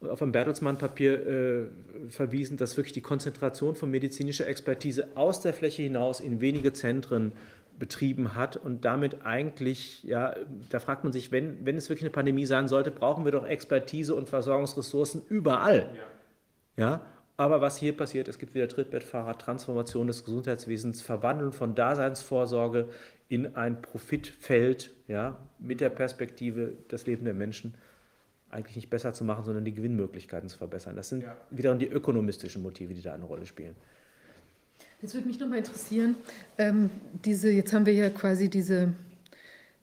[0.00, 5.54] Und auf ein Bertelsmann-Papier äh, verwiesen, dass wirklich die Konzentration von medizinischer Expertise aus der
[5.54, 7.32] Fläche hinaus in wenige Zentren
[7.78, 10.34] betrieben hat und damit eigentlich, ja,
[10.68, 13.46] da fragt man sich, wenn, wenn es wirklich eine Pandemie sein sollte, brauchen wir doch
[13.46, 15.88] Expertise und Versorgungsressourcen überall.
[15.96, 16.02] Ja,
[17.36, 22.88] aber was hier passiert, es gibt wieder Trittbettfahrer, Transformation des Gesundheitswesens, Verwandeln von Daseinsvorsorge
[23.28, 27.74] in ein Profitfeld, ja, mit der Perspektive, das Leben der Menschen
[28.50, 30.94] eigentlich nicht besser zu machen, sondern die Gewinnmöglichkeiten zu verbessern.
[30.94, 31.36] Das sind Ja.
[31.50, 33.74] wiederum die ökonomistischen Motive, die da eine Rolle spielen.
[35.02, 36.16] Jetzt würde mich noch mal interessieren,
[36.56, 36.90] ähm,
[37.24, 38.94] diese, jetzt haben wir ja quasi diese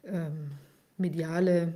[0.05, 0.51] ähm,
[0.97, 1.73] mediale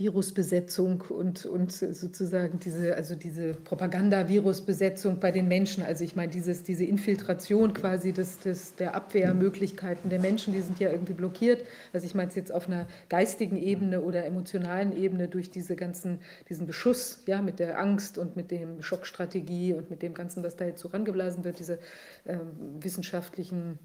[0.00, 5.84] Virusbesetzung und, und sozusagen diese, also diese Propaganda-Virusbesetzung bei den Menschen.
[5.84, 10.80] Also ich meine, dieses, diese Infiltration quasi des, des, der Abwehrmöglichkeiten der Menschen, die sind
[10.80, 11.66] ja irgendwie blockiert.
[11.92, 16.20] Also ich meine es jetzt auf einer geistigen Ebene oder emotionalen Ebene durch diese ganzen,
[16.48, 20.56] diesen Beschuss, ja, mit der Angst und mit dem Schockstrategie und mit dem Ganzen, was
[20.56, 21.78] da jetzt so rangeblasen wird, diese
[22.26, 23.78] ähm, wissenschaftlichen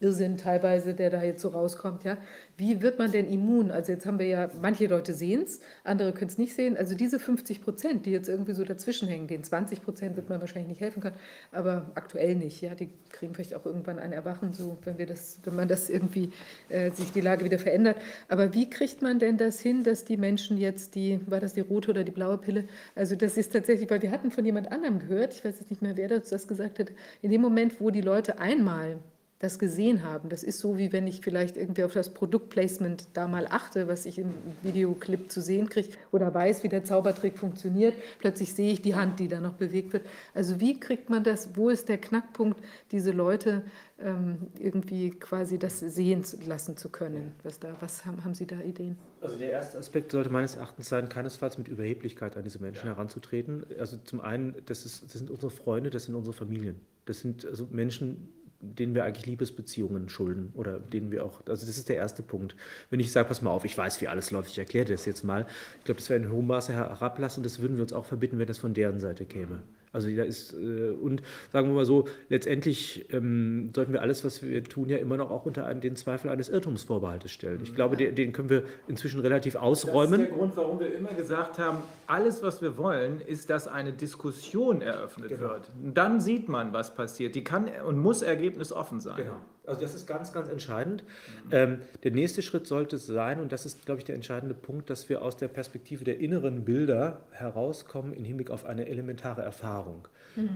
[0.00, 2.18] Irrsinn teilweise, der da jetzt so rauskommt, ja.
[2.56, 3.70] Wie wird man denn immun?
[3.70, 6.76] Also jetzt haben wir ja, manche Leute sehen es, andere können es nicht sehen.
[6.76, 10.40] Also diese 50 Prozent, die jetzt irgendwie so dazwischen hängen, den 20 Prozent wird man
[10.40, 11.16] wahrscheinlich nicht helfen können,
[11.52, 12.74] aber aktuell nicht, ja.
[12.74, 16.32] Die kriegen vielleicht auch irgendwann ein Erwachen, so wenn wir das, wenn man das irgendwie
[16.68, 17.98] äh, sich die Lage wieder verändert.
[18.28, 21.60] Aber wie kriegt man denn das hin, dass die Menschen jetzt die, war das die
[21.60, 22.64] rote oder die blaue Pille?
[22.96, 25.82] Also das ist tatsächlich, weil wir hatten von jemand anderem gehört, ich weiß jetzt nicht
[25.82, 26.88] mehr, wer das das gesagt hat,
[27.22, 28.98] in dem Moment, wo die Leute einmal
[29.42, 30.28] das gesehen haben.
[30.28, 34.06] Das ist so, wie wenn ich vielleicht irgendwie auf das Produktplacement da mal achte, was
[34.06, 34.32] ich im
[34.62, 37.96] Videoclip zu sehen kriege oder weiß, wie der Zaubertrick funktioniert.
[38.20, 40.06] Plötzlich sehe ich die Hand, die da noch bewegt wird.
[40.32, 42.62] Also wie kriegt man das, wo ist der Knackpunkt,
[42.92, 43.64] diese Leute
[43.98, 47.32] ähm, irgendwie quasi das sehen lassen zu können?
[47.42, 48.96] Was, da, was haben, haben Sie da Ideen?
[49.20, 53.66] Also der erste Aspekt sollte meines Erachtens sein, keinesfalls mit Überheblichkeit an diese Menschen heranzutreten.
[53.76, 56.80] Also zum einen, das, ist, das sind unsere Freunde, das sind unsere Familien.
[57.06, 58.28] Das sind also Menschen,
[58.62, 62.54] denen wir eigentlich Liebesbeziehungen schulden oder denen wir auch, also das ist der erste Punkt.
[62.90, 65.24] Wenn ich sage, pass mal auf, ich weiß, wie alles läuft, ich erkläre das jetzt
[65.24, 65.46] mal.
[65.78, 68.46] Ich glaube, das wäre in hohem Maße herablassen das würden wir uns auch verbitten, wenn
[68.46, 69.62] das von deren Seite käme.
[69.92, 74.42] Also da ist, äh, und sagen wir mal so, letztendlich ähm, sollten wir alles, was
[74.42, 77.60] wir tun, ja immer noch auch unter einen, den Zweifel eines Irrtumsvorbehaltes stellen.
[77.62, 80.12] Ich glaube, den, den können wir inzwischen relativ ausräumen.
[80.12, 83.68] Das ist der Grund, warum wir immer gesagt haben, alles, was wir wollen, ist, dass
[83.68, 85.42] eine Diskussion eröffnet Genau.
[85.42, 85.70] wird.
[85.82, 87.34] Und dann sieht man, was passiert.
[87.34, 89.16] Die kann und muss ergebnisoffen sein.
[89.16, 89.36] Genau.
[89.64, 91.04] Also das ist ganz, ganz entscheidend.
[91.52, 95.08] Ähm, der nächste Schritt sollte sein, und das ist, glaube ich, der entscheidende Punkt, dass
[95.08, 100.08] wir aus der Perspektive der inneren Bilder herauskommen im Hinblick auf eine elementare Erfahrung.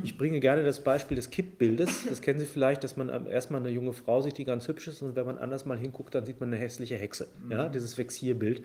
[0.02, 2.06] Ich bringe gerne das Beispiel des Kippbildes.
[2.08, 5.02] Das kennen Sie vielleicht, dass man erstmal eine junge Frau sieht, die ganz hübsch ist,
[5.02, 7.28] und wenn man anders mal hinguckt, dann sieht man eine hässliche Hexe.
[7.50, 8.62] Ja, dieses Vexierbild.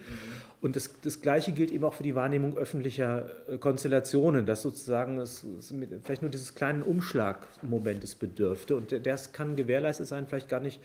[0.62, 5.18] Und das, das Gleiche gilt eben auch für die Wahrnehmung öffentlicher äh, Konstellationen, dass sozusagen
[5.18, 5.74] es, es
[6.04, 8.76] vielleicht nur dieses kleinen Umschlagmomentes bedürfte.
[8.76, 10.80] Und das kann gewährleistet sein, vielleicht gar nicht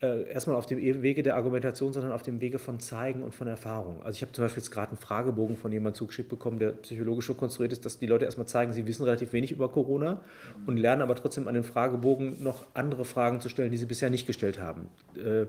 [0.00, 3.48] äh, erstmal auf dem Wege der Argumentation, sondern auf dem Wege von Zeigen und von
[3.48, 4.00] Erfahrung.
[4.02, 7.26] Also ich habe zum Beispiel jetzt gerade einen Fragebogen von jemandem zugeschickt bekommen, der psychologisch
[7.26, 10.20] so konstruiert ist, dass die Leute erstmal zeigen, sie wissen relativ wenig über Corona
[10.66, 14.08] und lernen aber trotzdem an den Fragebogen noch andere Fragen zu stellen, die sie bisher
[14.08, 14.88] nicht gestellt haben.
[15.16, 15.46] Äh,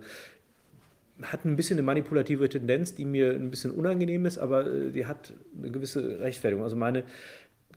[1.21, 5.05] hat ein bisschen eine manipulative Tendenz, die mir ein bisschen unangenehm ist, aber äh, die
[5.05, 6.63] hat eine gewisse Rechtfertigung.
[6.63, 7.03] Also meine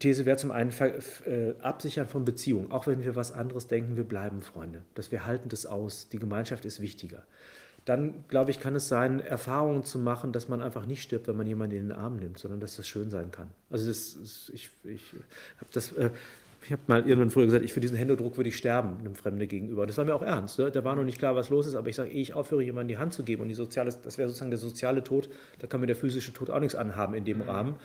[0.02, 2.72] These wäre zum einen äh, Absichern von Beziehungen.
[2.72, 4.82] Auch wenn wir was anderes denken, wir bleiben Freunde.
[4.94, 6.08] Dass wir halten das aus.
[6.08, 7.22] Die Gemeinschaft ist wichtiger.
[7.84, 11.36] Dann, glaube ich, kann es sein, Erfahrungen zu machen, dass man einfach nicht stirbt, wenn
[11.36, 13.50] man jemanden in den Arm nimmt, sondern dass das schön sein kann.
[13.70, 15.02] Also das, ich, ich
[15.58, 16.10] habe das äh,
[16.64, 19.48] ich habe mal irgendwann früher gesagt, ich für diesen Händedruck würde ich sterben, einem Fremden
[19.48, 19.86] gegenüber.
[19.86, 20.58] Das war mir auch ernst.
[20.58, 20.70] Ne?
[20.70, 22.96] Da war noch nicht klar, was los ist, aber ich sage, ehe ich aufhöre, jemandem
[22.96, 25.28] die Hand zu geben und die soziale, das wäre sozusagen der soziale Tod,
[25.58, 27.42] da kann mir der physische Tod auch nichts anhaben in dem mhm.
[27.42, 27.70] Rahmen.
[27.70, 27.76] Mhm.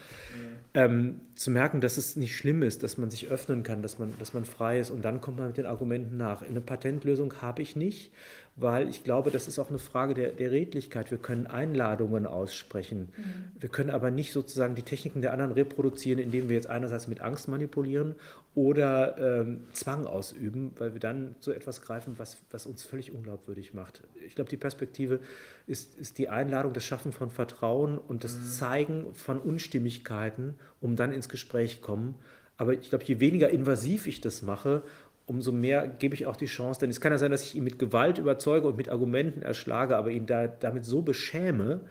[0.74, 4.14] Ähm, zu merken, dass es nicht schlimm ist, dass man sich öffnen kann, dass man,
[4.20, 6.44] dass man frei ist und dann kommt man mit den Argumenten nach.
[6.44, 8.12] Eine Patentlösung habe ich nicht
[8.60, 11.12] weil ich glaube, das ist auch eine Frage der, der Redlichkeit.
[11.12, 13.14] Wir können Einladungen aussprechen.
[13.16, 13.52] Mhm.
[13.60, 17.22] Wir können aber nicht sozusagen die Techniken der anderen reproduzieren, indem wir jetzt einerseits mit
[17.22, 18.16] Angst manipulieren
[18.56, 23.76] oder ähm, Zwang ausüben, weil wir dann so etwas greifen, was, was uns völlig unglaubwürdig
[23.76, 24.02] macht.
[24.26, 25.20] Ich glaube, die Perspektive
[25.68, 28.44] ist, ist die Einladung, das Schaffen von Vertrauen und das mhm.
[28.46, 32.16] Zeigen von Unstimmigkeiten, um dann ins Gespräch kommen.
[32.58, 34.82] Aber ich glaube, je weniger invasiv ich das mache,
[35.28, 37.64] umso mehr gebe ich auch die Chance, denn es kann ja sein, dass ich ihn
[37.64, 41.82] mit Gewalt überzeuge und mit Argumenten erschlage, aber ihn da, damit so beschäme,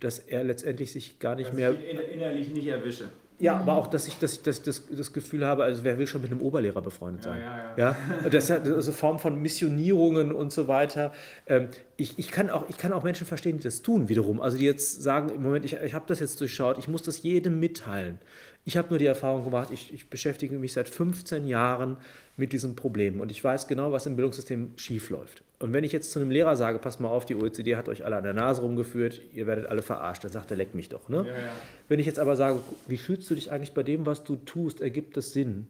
[0.00, 1.72] dass er letztendlich sich gar nicht dass mehr.
[1.72, 3.10] Ich innerlich nicht erwische.
[3.40, 6.08] Ja, aber auch, dass ich, dass ich das, das, das Gefühl habe, also wer will
[6.08, 7.40] schon mit einem Oberlehrer befreundet sein?
[7.40, 7.96] Ja, ja, ja.
[8.22, 8.30] ja?
[8.30, 11.12] Das ist eine Form von Missionierungen und so weiter.
[11.46, 14.40] Ähm, ich, ich, kann auch, ich kann auch Menschen verstehen, die das tun wiederum.
[14.40, 17.22] Also die jetzt sagen, im Moment, ich, ich habe das jetzt durchschaut, ich muss das
[17.22, 18.18] jedem mitteilen.
[18.64, 21.96] Ich habe nur die Erfahrung gemacht, ich, ich beschäftige mich seit 15 Jahren
[22.38, 25.42] mit diesen Problemen und ich weiß genau, was im Bildungssystem schiefläuft.
[25.58, 28.04] Und wenn ich jetzt zu einem Lehrer sage, pass mal auf, die OECD hat euch
[28.04, 31.08] alle an der Nase rumgeführt, ihr werdet alle verarscht, dann sagt er, leck mich doch.
[31.08, 31.24] Ne?
[31.26, 31.52] Ja, ja.
[31.88, 34.80] Wenn ich jetzt aber sage, wie fühlst du dich eigentlich bei dem, was du tust,
[34.80, 35.66] ergibt das Sinn?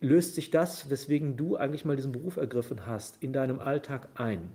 [0.00, 4.50] Löst sich das, weswegen du eigentlich mal diesen Beruf ergriffen hast, in deinem Alltag ein?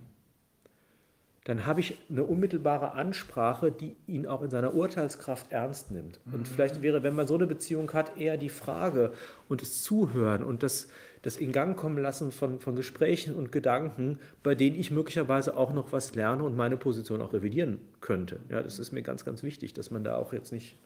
[1.44, 6.20] Dann habe ich eine unmittelbare Ansprache, die ihn auch in seiner Urteilskraft ernst nimmt.
[6.26, 6.46] Und mhm.
[6.46, 9.14] vielleicht wäre, wenn man so eine Beziehung hat, eher die Frage
[9.50, 10.88] und das Zuhören und das,
[11.24, 15.74] das in Gang kommen lassen von, von Gesprächen und Gedanken, bei denen ich möglicherweise auch
[15.74, 18.40] noch was lerne und meine Position auch revidieren könnte.
[18.50, 20.78] Ja, das ist mir ganz, ganz wichtig, dass man da auch jetzt nicht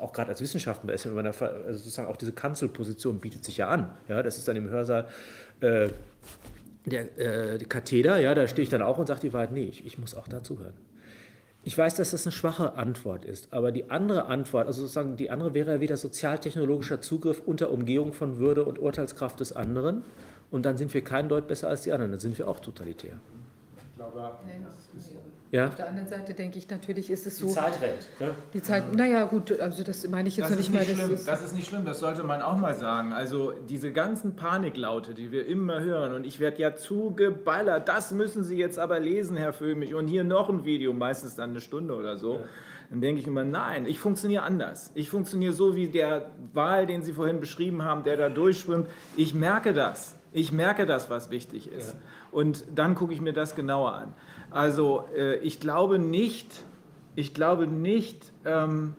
[0.00, 3.58] auch gerade als Wissenschaftler ist, wenn man da, also sozusagen auch diese Kanzelposition bietet sich
[3.58, 3.90] ja an.
[4.08, 5.06] Ja, das ist dann im Hörsaal
[5.60, 5.90] äh,
[6.86, 9.84] der, äh, Katheder, ja, da stehe ich dann auch und sage die Wahrheit, nee, ich,
[9.84, 10.74] ich muss auch dazuhören.
[11.64, 15.30] Ich weiß, dass das eine schwache Antwort ist, aber die andere Antwort, also sozusagen die
[15.30, 20.04] andere wäre wieder sozialtechnologischer Zugriff unter Umgehung von Würde und Urteilskraft des anderen.
[20.52, 23.18] Und dann sind wir kein Deut besser als die anderen, dann sind wir auch totalitär.
[23.76, 24.60] Ich glaube, nee.
[25.52, 25.68] Ja.
[25.68, 27.46] Auf der anderen Seite denke ich, natürlich ist es so.
[27.46, 28.20] Die Zeit rennt.
[28.20, 28.34] Ne?
[28.52, 30.84] Die Zeit, naja, gut, also das meine ich jetzt das noch nicht mal.
[30.84, 33.12] Schlimm, das, ist, das ist nicht schlimm, das sollte man auch mal sagen.
[33.12, 38.42] Also diese ganzen Paniklaute, die wir immer hören, und ich werde ja zugeballert, das müssen
[38.42, 41.94] Sie jetzt aber lesen, Herr Föhmich, und hier noch ein Video, meistens dann eine Stunde
[41.94, 42.34] oder so.
[42.34, 42.40] Ja.
[42.90, 44.90] Dann denke ich immer, nein, ich funktioniere anders.
[44.94, 48.88] Ich funktioniere so wie der Wahl, den Sie vorhin beschrieben haben, der da durchschwimmt.
[49.16, 50.16] Ich merke das.
[50.32, 51.94] Ich merke das, was wichtig ist.
[51.94, 52.00] Ja.
[52.30, 54.14] Und dann gucke ich mir das genauer an.
[54.50, 56.64] Also äh, ich glaube nicht,
[57.14, 58.94] ich glaube nicht, ähm,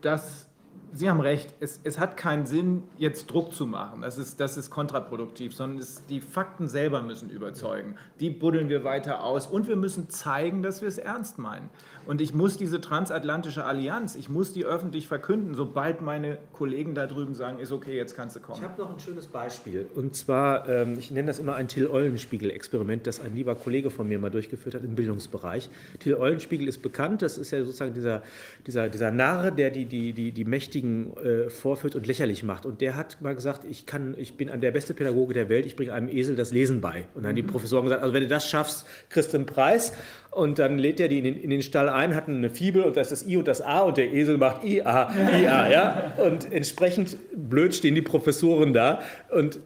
[0.00, 0.46] dass
[0.92, 4.00] Sie haben recht, es, es, hat keinen Sinn, jetzt Druck zu machen.
[4.00, 7.96] Das ist, das ist kontraproduktiv, sondern es, die Fakten selber müssen überzeugen.
[8.18, 11.68] Die buddeln wir weiter aus und wir müssen zeigen, dass wir es ernst meinen.
[12.06, 17.06] Und ich muss diese transatlantische Allianz, ich muss die öffentlich verkünden, sobald meine Kollegen da
[17.06, 18.58] drüben sagen, ist okay, jetzt kannst du kommen.
[18.58, 19.88] Ich habe noch ein schönes Beispiel.
[19.94, 24.20] Und zwar, ähm, ich nenne das immer ein Till-Eulenspiegel-Experiment, das ein lieber Kollege von mir
[24.20, 25.68] mal durchgeführt hat im Bildungsbereich.
[25.98, 28.22] Till-Eulenspiegel ist bekannt, das ist ja sozusagen dieser,
[28.66, 32.66] dieser, dieser Narr, der die, die, die, die Mächtigen äh, vorführt und lächerlich macht.
[32.66, 35.74] Und der hat mal gesagt, ich, kann, ich bin der beste Pädagoge der Welt, ich
[35.74, 37.06] bringe einem Esel das Lesen bei.
[37.14, 37.36] Und dann mhm.
[37.36, 39.92] die Professoren gesagt, also wenn du das schaffst, kriegst du einen Preis.
[40.36, 42.94] Und dann lädt er die in den, in den Stall ein, hat eine Fibel und
[42.98, 45.70] das ist I und das A und der Esel macht I, A, I, A.
[45.70, 46.12] Ja?
[46.18, 49.00] Und entsprechend blöd stehen die Professoren da.
[49.30, 49.60] Und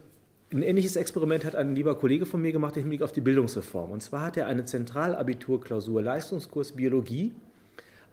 [0.53, 3.91] ein ähnliches Experiment hat ein lieber Kollege von mir gemacht im Hinblick auf die Bildungsreform.
[3.91, 7.33] Und zwar hat er eine Zentralabiturklausur Leistungskurs Biologie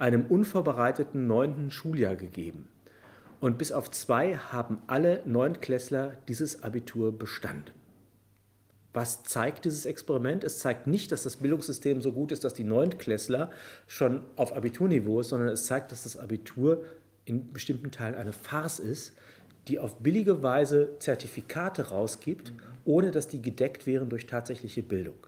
[0.01, 2.67] einem unvorbereiteten neunten Schuljahr gegeben.
[3.39, 7.78] Und bis auf zwei haben alle Neuntklässler dieses Abitur bestanden.
[8.93, 10.45] Was zeigt dieses Experiment?
[10.45, 13.51] Es zeigt nicht, dass das Bildungssystem so gut ist, dass die Neuntklässler
[13.87, 16.85] schon auf Abiturniveau ist, sondern es zeigt, dass das Abitur
[17.25, 19.13] in bestimmten Teilen eine Farce ist,
[19.69, 22.53] die auf billige Weise Zertifikate rausgibt,
[22.85, 25.27] ohne dass die gedeckt wären durch tatsächliche Bildung.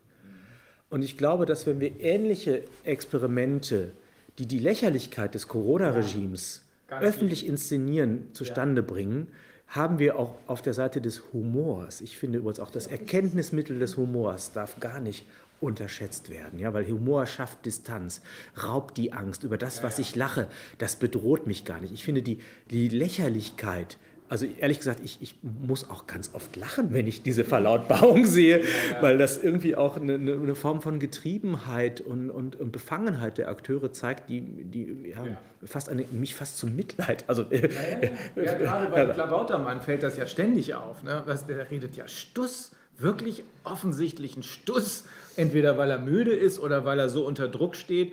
[0.89, 3.93] Und ich glaube, dass wenn wir ähnliche Experimente,
[4.39, 8.87] die die Lächerlichkeit des Corona-Regimes ja, öffentlich inszenieren, zustande ja.
[8.87, 9.29] bringen,
[9.71, 12.01] haben wir auch auf der Seite des Humors.
[12.01, 15.27] Ich finde übrigens auch das Erkenntnismittel des Humors darf gar nicht
[15.61, 18.23] unterschätzt werden, ja, weil Humor schafft Distanz,
[18.63, 20.49] raubt die Angst über das, was ich lache,
[20.79, 21.93] das bedroht mich gar nicht.
[21.93, 22.41] Ich finde die,
[22.71, 23.99] die Lächerlichkeit
[24.31, 28.61] also ehrlich gesagt, ich, ich muss auch ganz oft lachen, wenn ich diese Verlautbarung sehe,
[28.61, 29.03] ja, ja.
[29.03, 33.93] weil das irgendwie auch eine, eine, Form von Getriebenheit und, und, und, Befangenheit der Akteure
[33.93, 35.25] zeigt, die, die ja,
[35.65, 37.25] fast eine, mich fast zum Mitleid.
[37.27, 37.59] Also, ja,
[38.37, 41.03] gerade bei Klabautermann fällt das ja ständig auf.
[41.03, 41.25] Ne?
[41.27, 47.01] Was, der redet ja Stuss, wirklich offensichtlichen Stuss, entweder weil er müde ist oder weil
[47.01, 48.13] er so unter Druck steht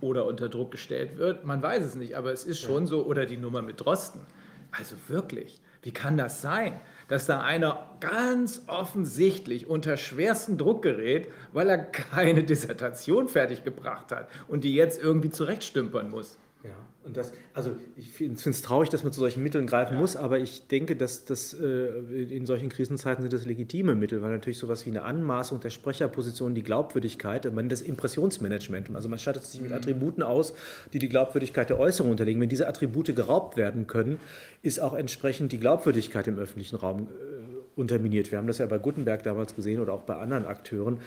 [0.00, 1.44] oder unter Druck gestellt wird.
[1.44, 4.22] Man weiß es nicht, aber es ist schon so, oder die Nummer mit Drosten.
[4.70, 11.28] Also wirklich, wie kann das sein, dass da einer ganz offensichtlich unter schwersten Druck gerät,
[11.52, 16.38] weil er keine Dissertation fertiggebracht hat und die jetzt irgendwie zurechtstümpern muss?
[16.62, 16.70] Ja,
[17.04, 20.00] und das, also ich finde es traurig, dass man zu solchen Mitteln greifen ja.
[20.00, 24.32] muss, aber ich denke, dass das äh, in solchen Krisenzeiten sind das legitime Mittel, weil
[24.32, 29.44] natürlich sowas wie eine Anmaßung der Sprecherposition, die Glaubwürdigkeit, man das Impressionsmanagement, also man stattet
[29.44, 29.76] sich mit mhm.
[29.76, 30.52] Attributen aus,
[30.92, 32.42] die die Glaubwürdigkeit der Äußerung unterlegen.
[32.42, 34.20] Wenn diese Attribute geraubt werden können,
[34.60, 38.30] ist auch entsprechend die Glaubwürdigkeit im öffentlichen Raum äh, unterminiert.
[38.30, 41.00] Wir haben das ja bei Gutenberg damals gesehen oder auch bei anderen Akteuren.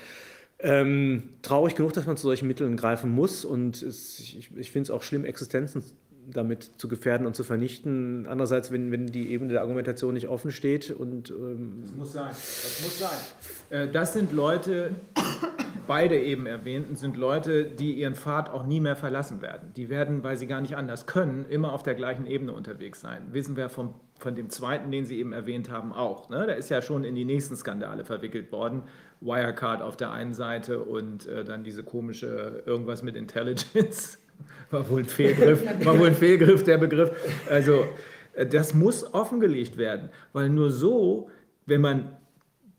[0.65, 4.87] Ähm, traurig genug, dass man zu solchen Mitteln greifen muss und es, ich, ich finde
[4.87, 5.83] es auch schlimm, Existenzen
[6.31, 8.27] damit zu gefährden und zu vernichten.
[8.27, 11.31] Andererseits, wenn, wenn die Ebene der Argumentation nicht offen steht und.
[11.31, 12.29] Ähm das muss sein.
[12.29, 13.09] Das muss sein.
[13.69, 14.95] Äh, das sind Leute,
[15.87, 19.73] beide eben erwähnten, sind Leute, die ihren Pfad auch nie mehr verlassen werden.
[19.75, 23.27] Die werden, weil sie gar nicht anders können, immer auf der gleichen Ebene unterwegs sein.
[23.31, 26.29] Wissen wir vom, von dem zweiten, den Sie eben erwähnt haben, auch.
[26.29, 26.45] Ne?
[26.45, 28.83] Der ist ja schon in die nächsten Skandale verwickelt worden.
[29.23, 34.19] Wirecard auf der einen Seite und äh, dann diese komische irgendwas mit Intelligence.
[34.71, 37.11] War wohl ein Fehlgriff, war wohl ein Fehlgriff der Begriff.
[37.49, 37.85] Also
[38.33, 41.29] äh, das muss offengelegt werden, weil nur so,
[41.65, 42.17] wenn man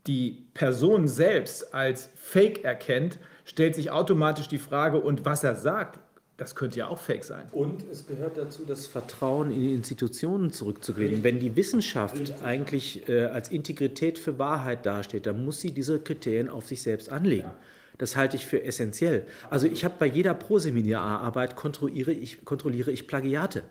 [0.05, 5.99] die Person selbst als Fake erkennt, stellt sich automatisch die Frage, und was er sagt,
[6.37, 7.47] das könnte ja auch fake sein.
[7.51, 11.23] Und es gehört dazu, das Vertrauen in die Institutionen zurückzugewinnen.
[11.23, 16.49] Wenn die Wissenschaft eigentlich äh, als Integrität für Wahrheit dasteht, dann muss sie diese Kriterien
[16.49, 17.51] auf sich selbst anlegen.
[17.97, 19.25] Das halte ich für essentiell.
[19.49, 23.63] Also ich habe bei jeder Proseminararbeit kontrolliere ich, kontrolliere ich Plagiate.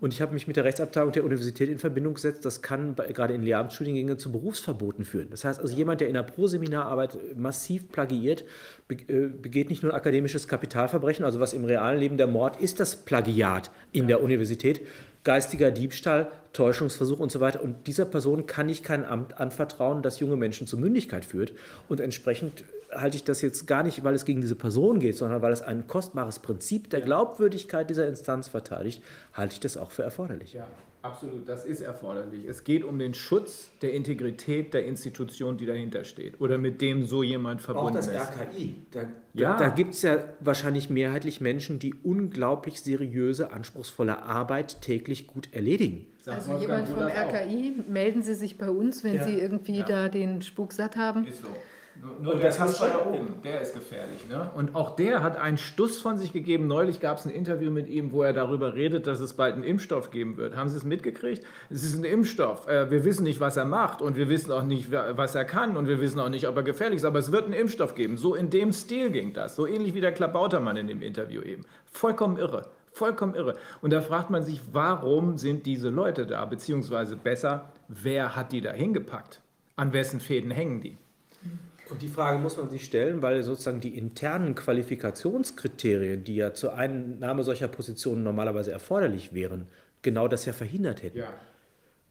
[0.00, 2.44] Und ich habe mich mit der Rechtsabteilung der Universität in Verbindung gesetzt.
[2.44, 5.28] Das kann bei, gerade in Lehramtsstudiengängen zu Berufsverboten führen.
[5.30, 8.44] Das heißt also, jemand, der in der Proseminararbeit massiv plagiiert,
[8.88, 12.96] äh, begeht nicht nur akademisches Kapitalverbrechen, also was im realen Leben der Mord ist, das
[12.96, 14.86] Plagiat in der Universität,
[15.24, 17.62] geistiger Diebstahl, Täuschungsversuch und so weiter.
[17.62, 21.52] Und dieser Person kann ich kein Amt anvertrauen, das junge Menschen zur Mündigkeit führt.
[21.88, 25.42] Und entsprechend halte ich das jetzt gar nicht, weil es gegen diese Person geht, sondern
[25.42, 29.02] weil es ein kostbares Prinzip der Glaubwürdigkeit dieser Instanz verteidigt,
[29.32, 30.54] halte ich das auch für erforderlich.
[30.54, 30.66] Ja,
[31.02, 32.46] absolut, das ist erforderlich.
[32.46, 37.04] Es geht um den Schutz der Integrität der Institution, die dahinter steht oder mit dem
[37.04, 38.08] so jemand verbunden ist.
[38.08, 38.74] Auch das RKI.
[38.90, 39.00] Da,
[39.34, 39.52] ja.
[39.52, 45.48] da, da gibt es ja wahrscheinlich mehrheitlich Menschen, die unglaublich seriöse, anspruchsvolle Arbeit täglich gut
[45.52, 46.06] erledigen.
[46.26, 49.24] Also jemand vom RKI, melden Sie sich bei uns, wenn ja.
[49.24, 49.86] Sie irgendwie ja.
[49.86, 51.26] da den Spuk satt haben.
[51.26, 51.48] Ist so.
[52.00, 54.26] Nur, nur der Kasper da oben, der ist gefährlich.
[54.28, 54.50] Ne?
[54.54, 56.68] Und auch der hat einen Stuss von sich gegeben.
[56.68, 59.64] Neulich gab es ein Interview mit ihm, wo er darüber redet, dass es bald einen
[59.64, 60.54] Impfstoff geben wird.
[60.54, 61.44] Haben Sie es mitgekriegt?
[61.70, 62.68] Es ist ein Impfstoff.
[62.68, 65.76] Äh, wir wissen nicht, was er macht und wir wissen auch nicht, was er kann
[65.76, 67.04] und wir wissen auch nicht, ob er gefährlich ist.
[67.04, 68.16] Aber es wird einen Impfstoff geben.
[68.16, 69.56] So in dem Stil ging das.
[69.56, 71.64] So ähnlich wie der Klabautermann in dem Interview eben.
[71.86, 72.66] Vollkommen irre.
[72.92, 73.56] Vollkommen irre.
[73.80, 76.44] Und da fragt man sich, warum sind diese Leute da?
[76.44, 79.40] Beziehungsweise besser, wer hat die da hingepackt?
[79.76, 80.96] An wessen Fäden hängen die?
[81.90, 86.74] Und die Frage muss man sich stellen, weil sozusagen die internen Qualifikationskriterien, die ja zur
[86.74, 89.68] Einnahme solcher Positionen normalerweise erforderlich wären,
[90.02, 91.18] genau das ja verhindert hätten.
[91.18, 91.32] Ja.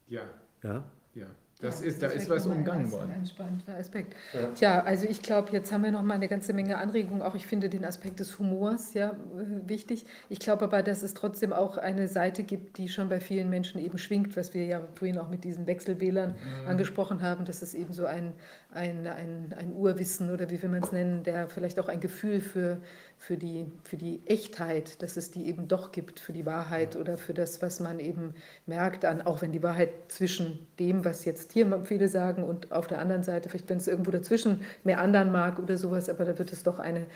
[0.08, 0.22] Ja.
[0.64, 0.84] Ja.
[1.14, 1.28] ja.
[1.60, 3.12] Das ja, ist, da ist was umgangen worden.
[3.12, 4.16] Ein spannender Aspekt.
[4.32, 4.48] Ja.
[4.52, 7.24] Tja, also ich glaube, jetzt haben wir noch mal eine ganze Menge Anregungen.
[7.24, 10.06] Auch ich finde den Aspekt des Humors ja äh, wichtig.
[10.30, 13.82] Ich glaube aber, dass es trotzdem auch eine Seite gibt, die schon bei vielen Menschen
[13.82, 16.68] eben schwingt, was wir ja vorhin auch mit diesen Wechselwählern mhm.
[16.68, 18.34] angesprochen haben, dass es eben so ein,
[18.73, 22.41] ein, ein, ein Urwissen oder wie will man es nennen, der vielleicht auch ein Gefühl
[22.41, 22.81] für
[23.19, 27.18] für die, für die Echtheit, dass es die eben doch gibt, für die Wahrheit oder
[27.18, 28.35] für das, was man eben
[28.65, 32.88] merkt, an, auch wenn die Wahrheit zwischen dem, was jetzt hier viele sagen und auf
[32.88, 36.38] der anderen Seite, vielleicht wenn es irgendwo dazwischen mehr anderen mag oder sowas, aber da
[36.38, 37.07] wird es doch eine,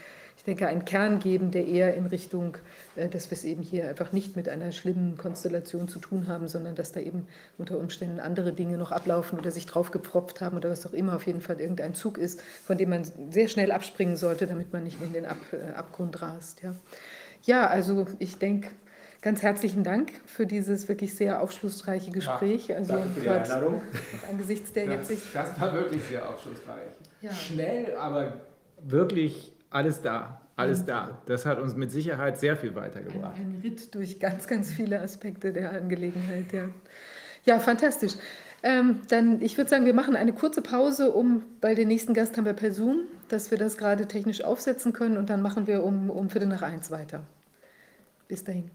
[0.41, 2.57] ich denke, einen Kern geben, der eher in Richtung,
[2.95, 6.47] äh, dass wir es eben hier einfach nicht mit einer schlimmen Konstellation zu tun haben,
[6.47, 7.27] sondern dass da eben
[7.59, 11.15] unter Umständen andere Dinge noch ablaufen oder sich drauf gepropft haben oder was auch immer,
[11.15, 14.83] auf jeden Fall irgendein Zug ist, von dem man sehr schnell abspringen sollte, damit man
[14.83, 16.63] nicht in den Ab, äh, Abgrund rast.
[16.63, 16.73] Ja.
[17.43, 18.71] ja, also ich denke,
[19.23, 22.69] Ganz herzlichen Dank für dieses wirklich sehr aufschlussreiche Gespräch.
[22.69, 23.83] Ja, also danke für die Einladung.
[24.27, 26.89] Angesichts der das, jetzt Das war wirklich sehr aufschlussreich.
[27.21, 27.31] Ja.
[27.31, 28.41] Schnell, aber
[28.81, 30.41] wirklich alles da.
[30.55, 31.17] Alles da.
[31.25, 33.35] Das hat uns mit Sicherheit sehr viel weitergebracht.
[33.35, 36.53] Ein, ein Ritt durch ganz, ganz viele Aspekte der Angelegenheit.
[36.53, 36.69] Ja,
[37.45, 38.13] ja fantastisch.
[38.61, 42.37] Ähm, dann, ich würde sagen, wir machen eine kurze Pause, um, weil den nächsten Gast
[42.37, 45.83] haben wir per Zoom, dass wir das gerade technisch aufsetzen können und dann machen wir
[45.83, 47.23] um, um Viertel nach eins weiter.
[48.27, 48.69] Bis dahin.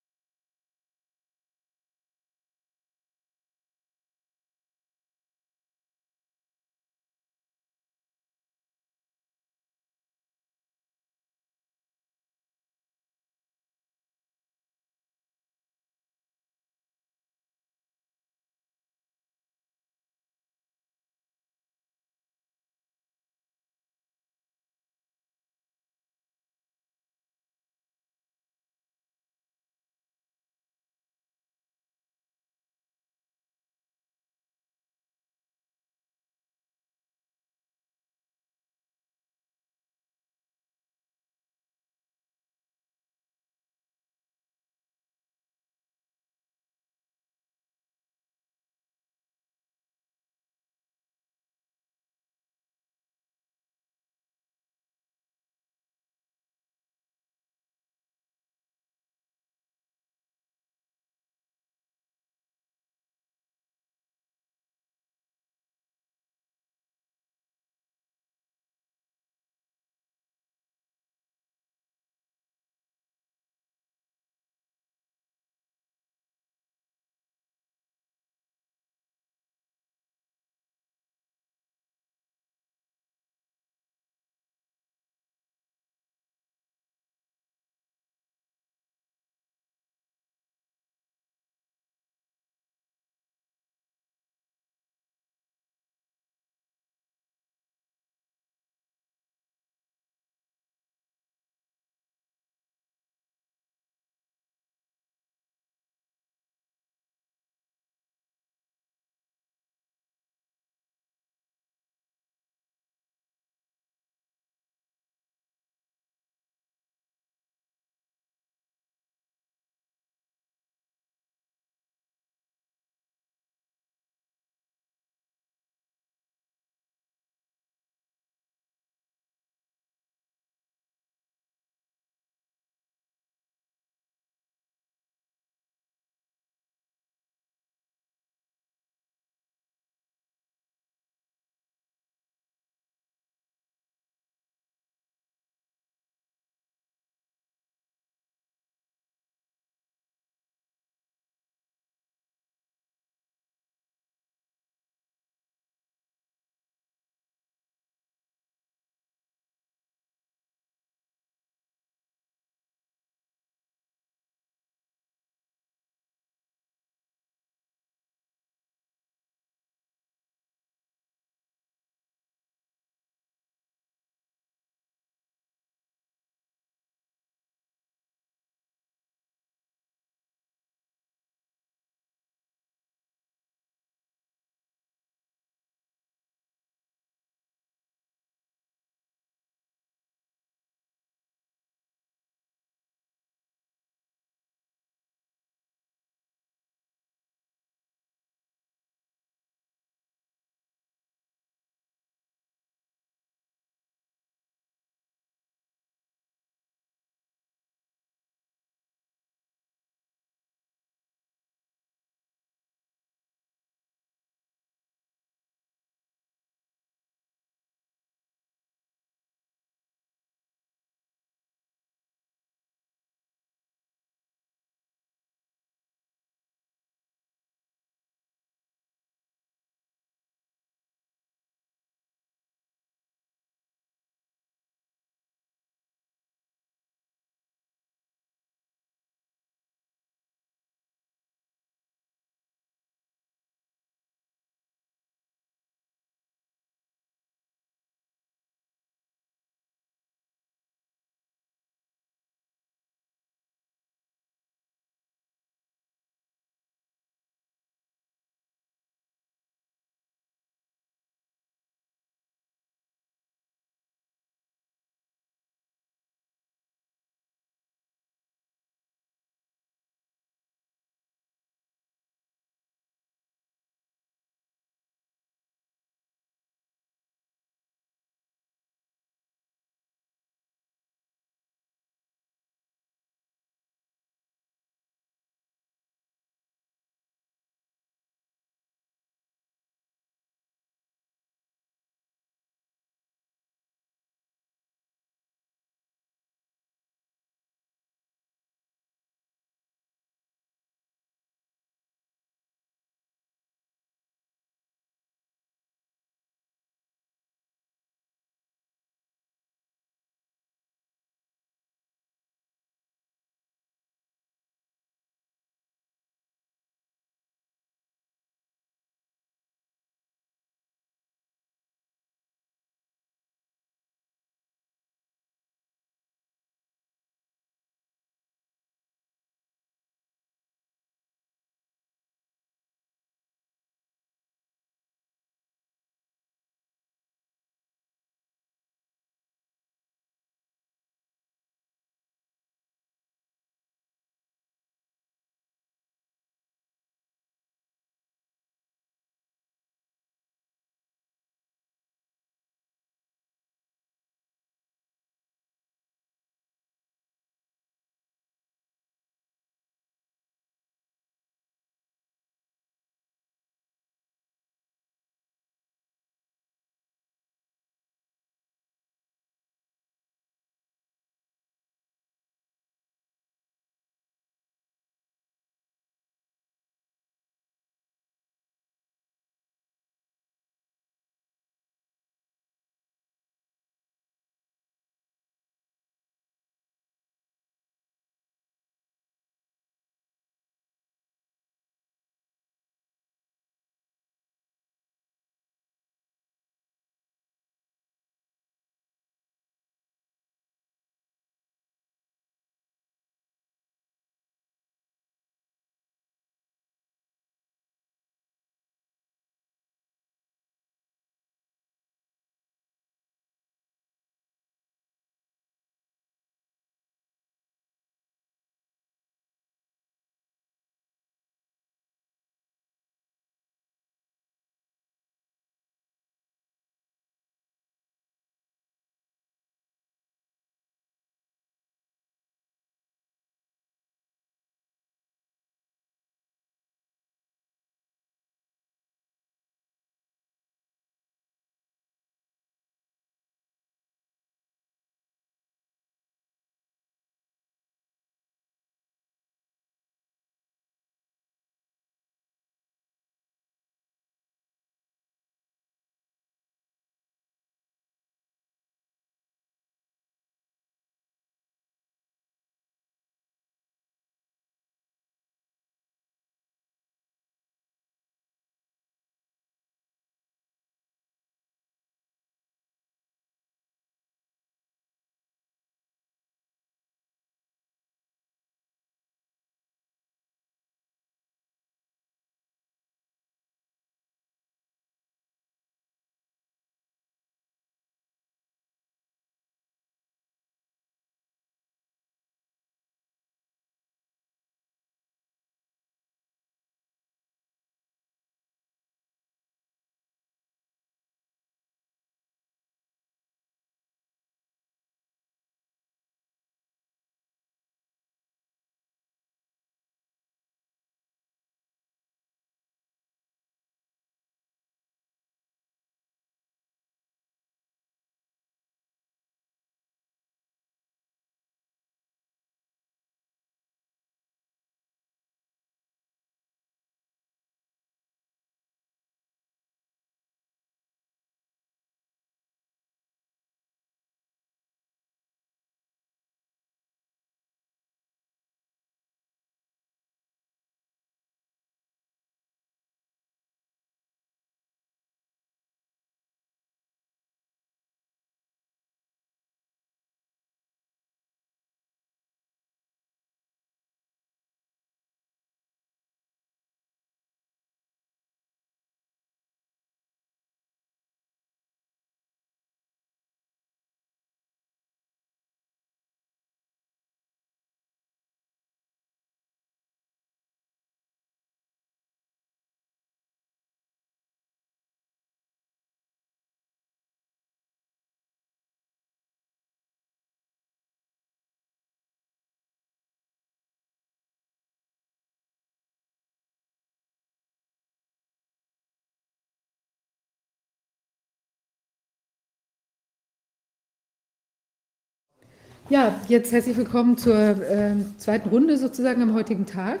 [595.92, 600.00] Ja, jetzt herzlich willkommen zur äh, zweiten Runde sozusagen am heutigen Tag.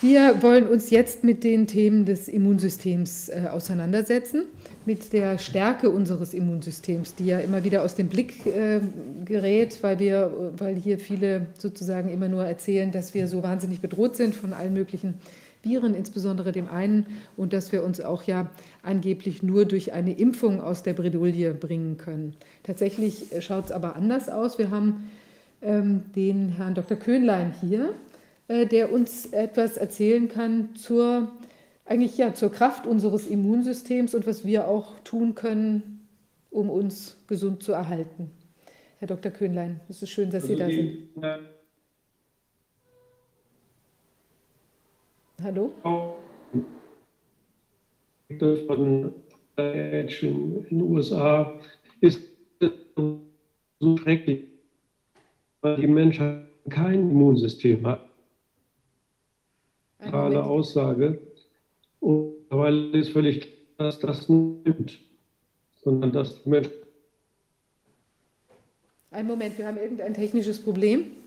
[0.00, 4.44] Wir wollen uns jetzt mit den Themen des Immunsystems äh, auseinandersetzen,
[4.86, 8.78] mit der Stärke unseres Immunsystems, die ja immer wieder aus dem Blick äh,
[9.24, 14.14] gerät, weil, wir, weil hier viele sozusagen immer nur erzählen, dass wir so wahnsinnig bedroht
[14.14, 15.14] sind von allen möglichen
[15.62, 17.06] Viren, insbesondere dem einen,
[17.36, 18.50] und dass wir uns auch ja
[18.82, 22.34] angeblich nur durch eine Impfung aus der Bredouille bringen können.
[22.62, 24.58] Tatsächlich schaut es aber anders aus.
[24.58, 25.10] Wir haben
[25.62, 26.96] ähm, den Herrn Dr.
[26.96, 27.94] Köhnlein hier,
[28.48, 31.30] äh, der uns etwas erzählen kann zur,
[31.84, 36.08] eigentlich ja, zur Kraft unseres Immunsystems und was wir auch tun können,
[36.50, 38.30] um uns gesund zu erhalten.
[38.98, 39.32] Herr Dr.
[39.32, 41.52] Köhnlein, es ist schön, dass Sie also da sind.
[45.42, 45.72] Hallo?
[48.38, 49.12] Von
[49.56, 51.60] in den USA
[52.00, 52.22] ist
[52.96, 53.20] so
[53.98, 54.44] schrecklich,
[55.60, 58.08] weil die Menschheit kein Immunsystem hat.
[59.98, 61.18] Zentrale Aussage.
[62.00, 65.00] Und weil ist völlig klar, dass das nicht stimmt,
[65.82, 66.72] sondern dass die Menschen.
[69.10, 71.21] Ein Moment, wir haben irgendein technisches Problem.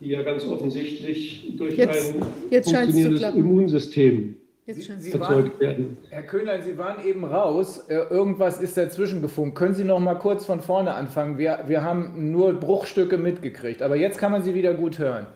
[0.00, 4.36] Die ja ganz offensichtlich durch jetzt, ein jetzt funktionierendes Immunsystem
[4.74, 5.96] Sie, Sie erzeugt waren, werden.
[6.10, 7.78] Herr Köhler, Sie waren eben raus.
[7.88, 9.56] Äh, irgendwas ist dazwischen gefunkt.
[9.56, 11.38] Können Sie noch mal kurz von vorne anfangen?
[11.38, 15.26] Wir, wir haben nur Bruchstücke mitgekriegt, aber jetzt kann man Sie wieder gut hören.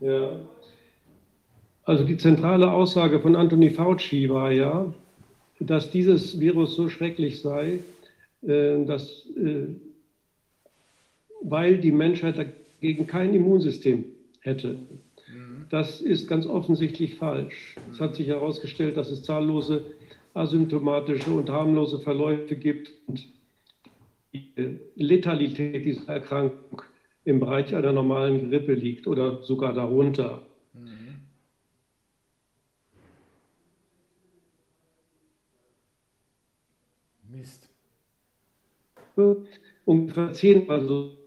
[0.00, 0.40] Ja.
[1.84, 4.92] Also die zentrale Aussage von Anthony Fauci war ja,
[5.60, 7.80] dass dieses Virus so schrecklich sei,
[8.46, 9.66] äh, dass, äh,
[11.42, 12.36] weil die Menschheit
[12.80, 14.04] gegen kein Immunsystem
[14.40, 14.74] hätte.
[14.74, 15.66] Mhm.
[15.70, 17.76] Das ist ganz offensichtlich falsch.
[17.90, 19.94] Es hat sich herausgestellt, dass es zahllose
[20.34, 23.26] asymptomatische und harmlose Verläufe gibt und
[24.32, 26.82] die Letalität dieser Erkrankung
[27.24, 30.46] im Bereich einer normalen Grippe liegt oder sogar darunter.
[30.74, 31.22] Mhm.
[37.30, 37.68] Mist.
[39.84, 41.17] Ungefähr zehnmal so.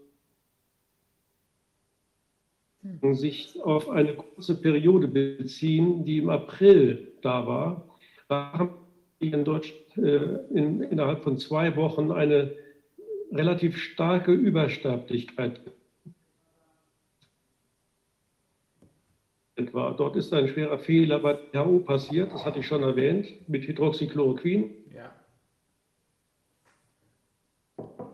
[3.12, 7.98] Sich auf eine kurze Periode beziehen, die im April da war.
[8.28, 8.70] Da haben
[9.20, 12.56] wir in Deutschland äh, in, innerhalb von zwei Wochen eine
[13.30, 15.60] relativ starke Übersterblichkeit.
[19.72, 19.96] War.
[19.96, 23.64] Dort ist ein schwerer Fehler bei der WHO passiert, das hatte ich schon erwähnt, mit
[23.68, 24.74] Hydroxychloroquin.
[24.92, 25.14] Ja.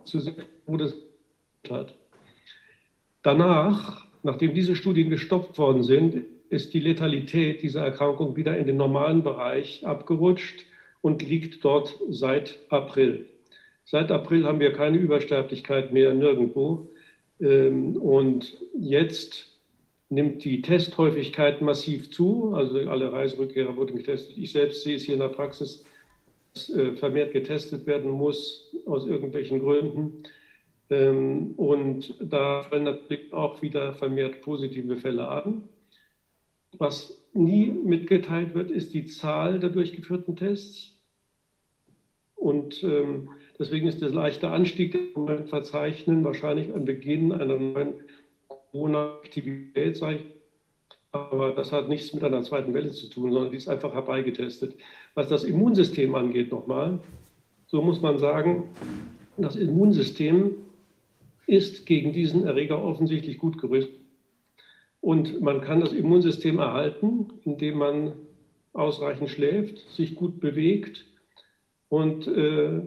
[0.05, 0.95] Zu sehen, wo das
[1.71, 1.95] hat.
[3.23, 8.77] Danach Nachdem diese Studien gestoppt worden sind, ist die Letalität dieser Erkrankung wieder in den
[8.77, 10.67] normalen Bereich abgerutscht
[11.01, 13.25] und liegt dort seit April.
[13.87, 16.91] Seit April haben wir keine Übersterblichkeit mehr nirgendwo.
[17.41, 19.47] Ähm, und jetzt
[20.11, 22.53] nimmt die Testhäufigkeit massiv zu.
[22.55, 24.37] Also alle Reiserückkehrer wurden getestet.
[24.37, 25.87] Ich selbst sehe es hier in der Praxis,
[26.53, 30.23] dass äh, vermehrt getestet werden muss aus irgendwelchen Gründen.
[30.91, 35.69] Ähm, und da fallen natürlich auch wieder vermehrt positive Fälle an.
[36.79, 40.95] Was nie mitgeteilt wird, ist die Zahl der durchgeführten Tests.
[42.35, 47.95] Und ähm, deswegen ist der leichte Anstieg, den wir verzeichnen, wahrscheinlich ein Beginn einer neuen
[48.49, 50.01] Corona-Aktivität,
[51.13, 54.77] aber das hat nichts mit einer zweiten Welle zu tun, sondern die ist einfach herbeigetestet.
[55.15, 57.01] Was das Immunsystem angeht, nochmal,
[57.67, 58.65] so muss man sagen,
[59.37, 60.55] das Immunsystem
[61.49, 63.99] ist gegen diesen Erreger offensichtlich gut gerüstet.
[65.01, 68.13] Und man kann das Immunsystem erhalten, indem man
[68.75, 71.07] ausreichend schläft, sich gut bewegt
[71.89, 72.83] und äh,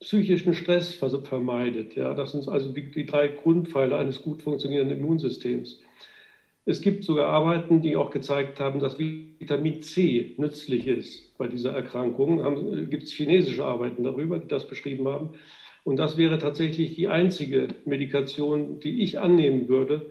[0.00, 1.96] psychischen Stress vermeidet.
[1.96, 5.80] Ja, das sind also die, die drei Grundpfeiler eines gut funktionierenden Immunsystems.
[6.66, 11.72] Es gibt sogar Arbeiten, die auch gezeigt haben, dass Vitamin C nützlich ist bei dieser
[11.72, 12.90] Erkrankung.
[12.90, 15.30] Gibt es chinesische Arbeiten darüber, die das beschrieben haben.
[15.86, 20.10] Und das wäre tatsächlich die einzige Medikation, die ich annehmen würde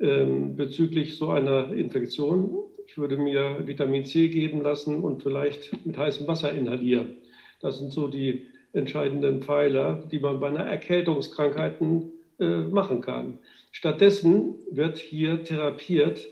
[0.00, 2.56] ähm, bezüglich so einer Infektion.
[2.86, 7.18] Ich würde mir Vitamin C geben lassen und vielleicht mit heißem Wasser inhalieren.
[7.60, 12.10] Das sind so die entscheidenden Pfeiler, die man bei einer Erkältungskrankheiten
[12.40, 13.38] äh, machen kann.
[13.70, 16.26] Stattdessen wird hier therapiert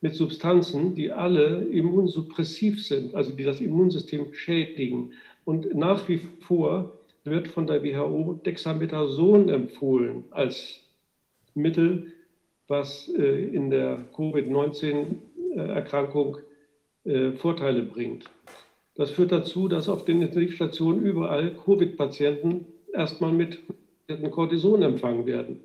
[0.00, 5.12] mit Substanzen, die alle immunsuppressiv sind, also die das Immunsystem schädigen.
[5.44, 10.80] Und nach wie vor wird von der WHO Dexamethason empfohlen als
[11.54, 12.12] Mittel,
[12.68, 16.36] was äh, in der Covid-19-Erkrankung
[17.04, 18.30] äh, Vorteile bringt.
[18.94, 23.58] Das führt dazu, dass auf den Intensivstationen überall Covid-Patienten erstmal mit
[24.30, 25.60] Cortison empfangen werden.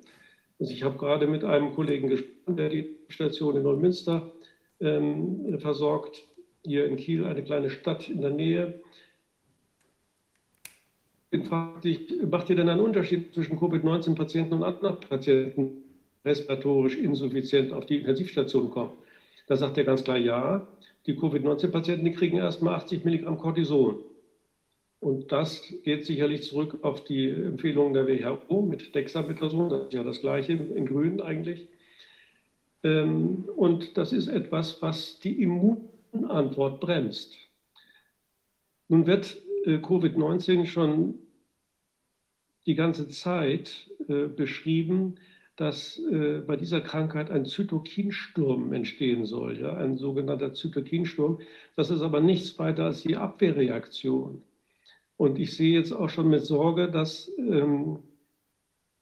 [0.58, 4.32] Also ich habe gerade mit einem Kollegen gesprochen, der die Station in Neumünster
[4.80, 6.24] ähm, versorgt,
[6.64, 8.80] hier in Kiel, eine kleine Stadt in der Nähe.
[11.32, 15.84] Macht ihr denn einen Unterschied zwischen Covid-19-Patienten und anderen Patienten,
[16.24, 18.92] respiratorisch insuffizient auf die Intensivstation kommen?
[19.46, 20.66] Da sagt er ganz klar, ja,
[21.06, 24.00] die Covid-19-Patienten, die kriegen erstmal 80 Milligramm Cortison.
[24.98, 30.02] Und das geht sicherlich zurück auf die Empfehlungen der WHO mit Dexamethason, das ist ja
[30.02, 31.68] das gleiche in Grün eigentlich.
[32.82, 37.34] Ähm, und das ist etwas, was die Immunantwort bremst.
[38.88, 41.18] Nun wird Covid-19 schon
[42.66, 45.16] die ganze Zeit äh, beschrieben,
[45.56, 51.40] dass äh, bei dieser Krankheit ein Zytokinsturm entstehen soll, ja, ein sogenannter Zytokinsturm.
[51.76, 54.42] Das ist aber nichts weiter als die Abwehrreaktion.
[55.16, 57.98] Und ich sehe jetzt auch schon mit Sorge, dass ähm,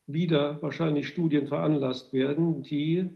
[0.09, 3.09] wieder wahrscheinlich Studien veranlasst werden, die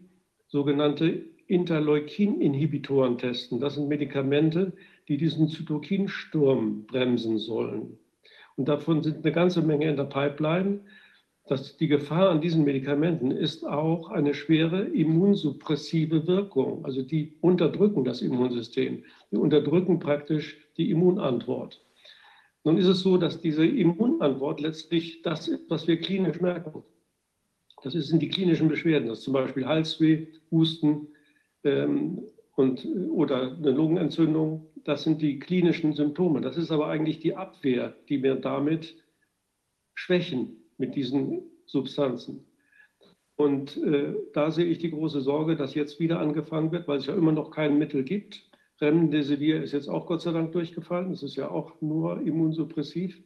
[0.47, 3.61] sogenannte Interleukin-Inhibitoren testen.
[3.61, 4.73] Das sind Medikamente,
[5.09, 7.99] die diesen Zytokinsturm bremsen sollen.
[8.57, 10.81] Und davon sind eine ganze Menge in der Pipeline.
[11.47, 16.85] Das, die Gefahr an diesen Medikamenten ist auch eine schwere immunsuppressive Wirkung.
[16.87, 19.05] Also die unterdrücken das Immunsystem.
[19.31, 21.85] Die unterdrücken praktisch die Immunantwort.
[22.65, 26.83] Nun ist es so, dass diese Immunantwort letztlich das ist, was wir klinisch merken.
[27.83, 31.09] Das sind die klinischen Beschwerden, das ist zum Beispiel Halsweh, Husten
[31.65, 32.23] ähm,
[32.55, 34.67] und, oder eine Lungenentzündung.
[34.85, 36.41] Das sind die klinischen Symptome.
[36.41, 38.97] Das ist aber eigentlich die Abwehr, die wir damit
[39.95, 42.47] schwächen mit diesen Substanzen.
[43.37, 47.07] Und äh, da sehe ich die große Sorge, dass jetzt wieder angefangen wird, weil es
[47.07, 48.51] ja immer noch kein Mittel gibt,
[48.83, 51.11] Remdesivir ist jetzt auch Gott sei Dank durchgefallen.
[51.11, 53.23] Das ist ja auch nur immunsuppressiv.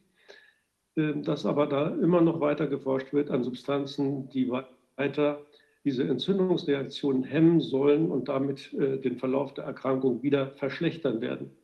[0.95, 5.45] Ähm, dass aber da immer noch weiter geforscht wird an Substanzen, die weiter
[5.87, 11.55] diese Entzündungsreaktionen hemmen sollen und damit äh, den Verlauf der Erkrankung wieder verschlechtern werden.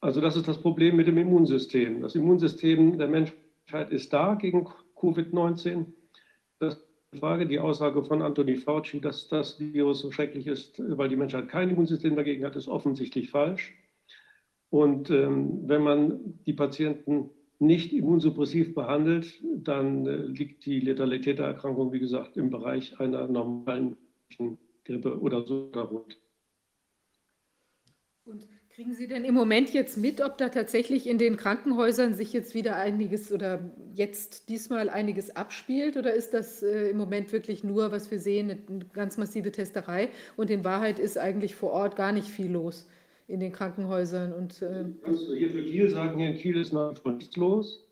[0.00, 2.00] Also das ist das Problem mit dem Immunsystem.
[2.02, 5.86] Das Immunsystem der Menschheit ist da gegen Covid-19.
[6.60, 6.80] Das
[7.18, 11.48] Frage, die Aussage von Anthony Fauci, dass das Virus so schrecklich ist, weil die Menschheit
[11.48, 13.74] kein Immunsystem dagegen hat, ist offensichtlich falsch.
[14.70, 17.30] Und ähm, wenn man die Patienten
[17.60, 23.28] nicht immunsuppressiv behandelt, dann äh, liegt die Letalität der Erkrankung, wie gesagt, im Bereich einer
[23.28, 23.96] normalen
[24.84, 26.16] Grippe oder so darunter.
[28.24, 28.48] Und
[28.80, 32.54] Kriegen Sie denn im Moment jetzt mit, ob da tatsächlich in den Krankenhäusern sich jetzt
[32.54, 35.98] wieder einiges oder jetzt diesmal einiges abspielt?
[35.98, 40.08] Oder ist das äh, im Moment wirklich nur, was wir sehen, eine ganz massive Testerei?
[40.36, 42.86] Und in Wahrheit ist eigentlich vor Ort gar nicht viel los
[43.30, 44.32] in den Krankenhäusern.
[44.32, 47.86] Und, äh du hier für Kiel sagen, hier in Kiel ist nach wie nichts los.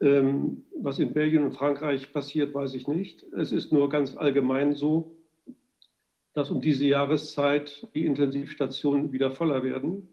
[0.00, 3.22] Ähm, was in Belgien und Frankreich passiert, weiß ich nicht.
[3.32, 5.16] Es ist nur ganz allgemein so,
[6.34, 10.08] dass um diese Jahreszeit die Intensivstationen wieder voller werden.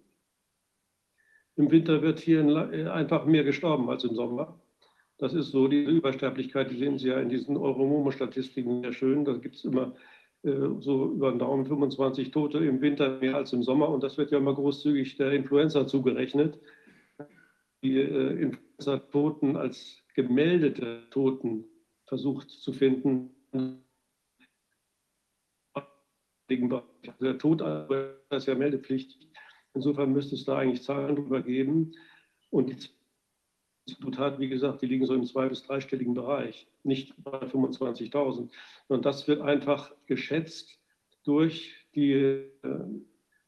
[1.58, 4.58] Im Winter wird hier äh, einfach mehr gestorben als im Sommer.
[5.18, 9.26] Das ist so, diese Übersterblichkeit, die sehen Sie ja in diesen Euromomo-Statistiken sehr schön.
[9.26, 9.94] Da gibt es immer
[10.44, 13.90] so über den Daumen 25 Tote im Winter mehr als im Sommer.
[13.90, 16.60] Und das wird ja immer großzügig der Influenza zugerechnet.
[17.82, 21.65] Die äh, Influenza-Toten als gemeldete Toten
[22.06, 23.32] versucht zu finden
[27.20, 27.61] der Tod
[28.30, 29.30] ist ja meldepflichtig.
[29.74, 31.94] Insofern müsste es da eigentlich Zahlen drüber geben.
[32.49, 32.78] Und die
[33.86, 38.50] Institut hat, wie gesagt, die liegen so im zwei- bis dreistelligen Bereich, nicht bei 25.000.
[38.88, 40.80] Und das wird einfach geschätzt
[41.24, 42.50] durch die äh,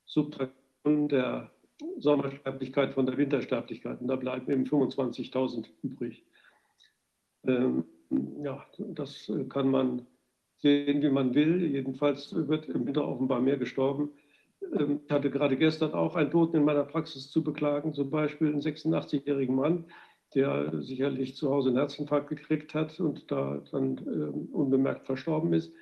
[0.06, 1.52] Subtraktion der
[1.98, 4.02] Sommersterblichkeit von der Wintersterblichkeit.
[4.02, 6.26] Und da bleiben eben 25.000 übrig.
[7.46, 7.86] Ähm,
[8.44, 10.06] ja, das kann man
[10.58, 11.66] sehen, wie man will.
[11.66, 14.12] Jedenfalls wird im Winter offenbar mehr gestorben.
[14.74, 18.48] Ähm, ich hatte gerade gestern auch einen Toten in meiner Praxis zu beklagen, zum Beispiel
[18.48, 19.86] einen 86-jährigen Mann,
[20.36, 25.74] der sicherlich zu Hause einen Herzinfarkt gekriegt hat und da dann ähm, unbemerkt verstorben ist.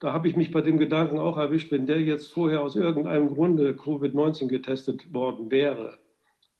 [0.00, 3.34] Da habe ich mich bei dem Gedanken auch erwischt, wenn der jetzt vorher aus irgendeinem
[3.34, 5.98] Grunde Covid-19 getestet worden wäre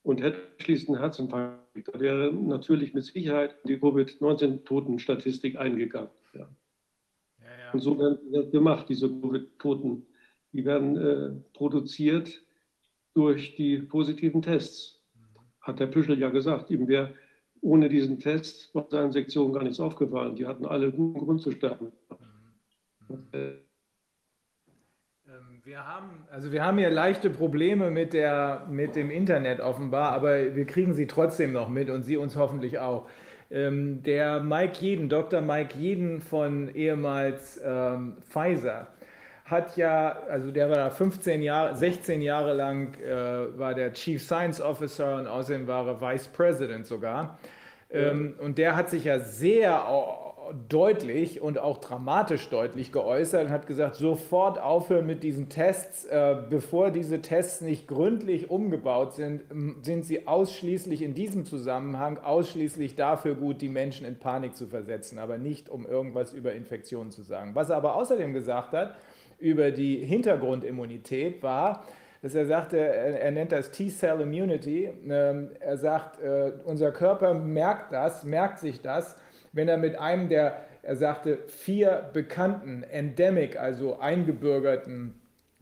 [0.03, 6.09] und hätte schließlich einen Herzinfarkt, da wäre natürlich mit Sicherheit die Covid-19-Totenstatistik eingegangen.
[6.33, 6.49] Ja.
[7.73, 9.09] Und so werden sie gemacht, diese
[9.59, 10.05] Toten.
[10.51, 12.41] Die werden äh, produziert
[13.13, 14.98] durch die positiven Tests.
[15.61, 16.69] Hat der Püschel ja gesagt.
[16.71, 17.13] Ihm wäre
[17.61, 20.35] ohne diesen Test bei seinen Sektionen gar nichts aufgefallen.
[20.35, 21.91] Die hatten alle guten Grund zu sterben.
[23.07, 23.27] Mhm.
[23.33, 23.51] Äh,
[25.29, 30.11] Ähm, wir haben, also wir haben hier leichte Probleme mit, der, mit dem Internet offenbar,
[30.11, 33.07] aber wir kriegen sie trotzdem noch mit und Sie uns hoffentlich auch.
[33.51, 35.41] Ähm, der Mike Jeden, Dr.
[35.41, 38.87] Mike Jeden von ehemals ähm, Pfizer,
[39.49, 44.21] hat ja, also der war da 15 Jahre, 16 Jahre lang, äh, war der Chief
[44.21, 47.39] Science Officer und außerdem war er Vice President sogar.
[47.91, 49.83] Ähm, und der hat sich ja sehr
[50.67, 56.05] deutlich und auch dramatisch deutlich geäußert und hat gesagt, sofort aufhören mit diesen Tests.
[56.05, 59.43] Äh, bevor diese Tests nicht gründlich umgebaut sind,
[59.81, 65.19] sind sie ausschließlich in diesem Zusammenhang ausschließlich dafür gut, die Menschen in Panik zu versetzen,
[65.19, 67.55] aber nicht um irgendwas über Infektionen zu sagen.
[67.55, 68.95] Was er aber außerdem gesagt hat
[69.39, 71.85] über die Hintergrundimmunität war,
[72.21, 74.89] dass er sagte, er, nennt das T-Cell Immunity.
[75.09, 79.15] Ähm, er sagt, äh, unser Körper merkt das, merkt sich das
[79.51, 85.15] wenn er mit einem der, er sagte, vier bekannten Endemic, also eingebürgerten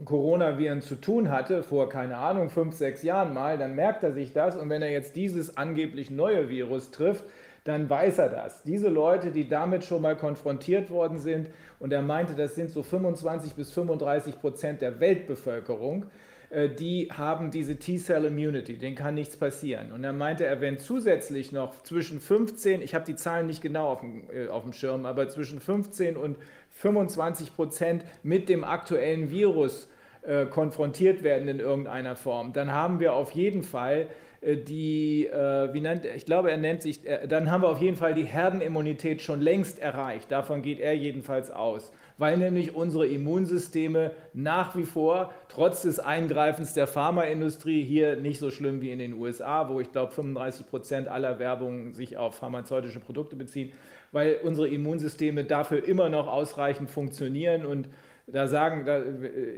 [0.04, 4.32] Coronaviren zu tun hatte, vor, keine Ahnung, fünf, sechs Jahren mal, dann merkt er sich
[4.32, 4.56] das.
[4.56, 7.24] Und wenn er jetzt dieses angeblich neue Virus trifft,
[7.64, 8.64] dann weiß er das.
[8.64, 11.50] Diese Leute, die damit schon mal konfrontiert worden sind,
[11.80, 16.06] und er meinte, das sind so 25 bis 35 Prozent der Weltbevölkerung,
[16.50, 19.92] äh, die haben diese T-Cell Immunity, denen kann nichts passieren.
[19.92, 23.90] Und dann meinte er, wenn zusätzlich noch zwischen 15, ich habe die Zahlen nicht genau
[23.90, 26.38] auf dem, äh, auf dem Schirm, aber zwischen 15 und
[26.72, 29.90] 25 Prozent mit dem aktuellen Virus
[30.22, 34.08] äh, konfrontiert werden in irgendeiner Form, dann haben wir auf jeden Fall
[34.56, 37.98] die, äh, wie nennt, ich glaube, er nennt sich, äh, dann haben wir auf jeden
[37.98, 40.32] Fall die Herdenimmunität schon längst erreicht.
[40.32, 46.74] Davon geht er jedenfalls aus weil nämlich unsere Immunsysteme nach wie vor, trotz des Eingreifens
[46.74, 51.08] der Pharmaindustrie, hier nicht so schlimm wie in den USA, wo ich glaube 35 Prozent
[51.08, 53.72] aller Werbung sich auf pharmazeutische Produkte beziehen,
[54.12, 57.88] weil unsere Immunsysteme dafür immer noch ausreichend funktionieren und
[58.28, 59.02] da sagen, da,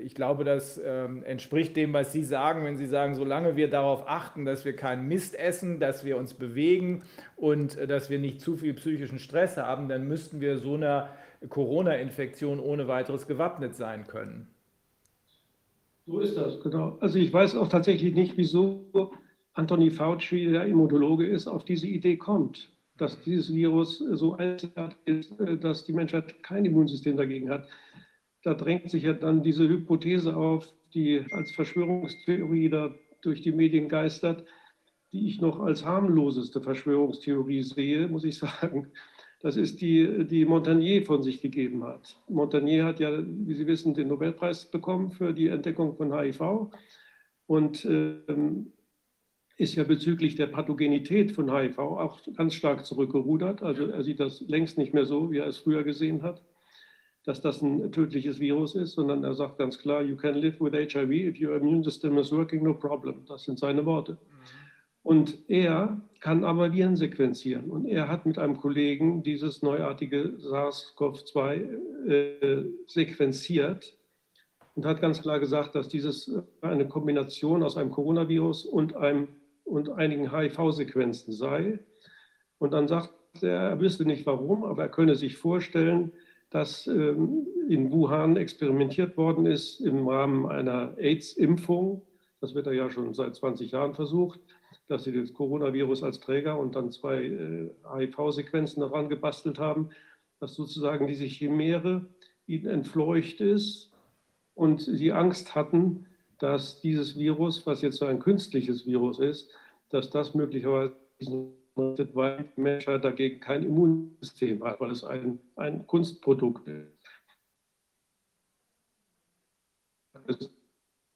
[0.04, 4.08] ich glaube, das ähm, entspricht dem, was Sie sagen, wenn Sie sagen, solange wir darauf
[4.08, 7.02] achten, dass wir keinen Mist essen, dass wir uns bewegen
[7.36, 11.10] und äh, dass wir nicht zu viel psychischen Stress haben, dann müssten wir so einer
[11.48, 14.48] Corona-Infektion ohne weiteres gewappnet sein können.
[16.06, 16.98] So ist das, genau.
[17.02, 19.12] Also ich weiß auch tatsächlich nicht, wieso
[19.54, 25.34] Anthony Fauci, der Immunologe ist, auf diese Idee kommt, dass dieses Virus so einzigartig ist,
[25.62, 27.68] dass die Menschheit kein Immunsystem dagegen hat.
[28.44, 33.90] Da drängt sich ja dann diese Hypothese auf, die als Verschwörungstheorie da durch die Medien
[33.90, 34.46] geistert,
[35.12, 38.92] die ich noch als harmloseste Verschwörungstheorie sehe, muss ich sagen.
[39.42, 42.18] Das ist die, die Montagnier von sich gegeben hat.
[42.28, 46.70] Montagnier hat ja, wie Sie wissen, den Nobelpreis bekommen für die Entdeckung von HIV
[47.48, 48.74] und ähm,
[49.56, 53.64] ist ja bezüglich der Pathogenität von HIV auch ganz stark zurückgerudert.
[53.64, 56.42] Also er sieht das längst nicht mehr so, wie er es früher gesehen hat,
[57.30, 60.74] dass das ein tödliches Virus ist, sondern er sagt ganz klar, you can live with
[60.74, 63.24] HIV if your immune system is working, no problem.
[63.28, 64.14] Das sind seine Worte.
[64.14, 64.18] Mhm.
[65.04, 67.70] Und er kann aber Viren sequenzieren.
[67.70, 73.96] Und er hat mit einem Kollegen dieses neuartige SARS-CoV-2 äh, sequenziert
[74.74, 76.32] und hat ganz klar gesagt, dass dieses
[76.62, 79.28] eine Kombination aus einem Coronavirus und, einem,
[79.66, 81.78] und einigen HIV-Sequenzen sei.
[82.58, 86.12] Und dann sagt er, er wüsste nicht warum, aber er könne sich vorstellen,
[86.50, 92.02] dass ähm, in Wuhan experimentiert worden ist im Rahmen einer AIDS-Impfung.
[92.42, 94.40] Das wird ja schon seit 20 Jahren versucht
[94.90, 99.92] dass sie das Coronavirus als Träger und dann zwei äh, HIV-Sequenzen daran gebastelt haben,
[100.40, 102.06] dass sozusagen diese Chimäre
[102.48, 103.92] ihnen entfleucht ist
[104.56, 106.08] und sie Angst hatten,
[106.40, 109.52] dass dieses Virus, was jetzt so ein künstliches Virus ist,
[109.90, 110.96] dass das möglicherweise
[111.80, 117.00] weil die Menschheit dagegen kein Immunsystem hat, weil es ein, ein Kunstprodukt ist.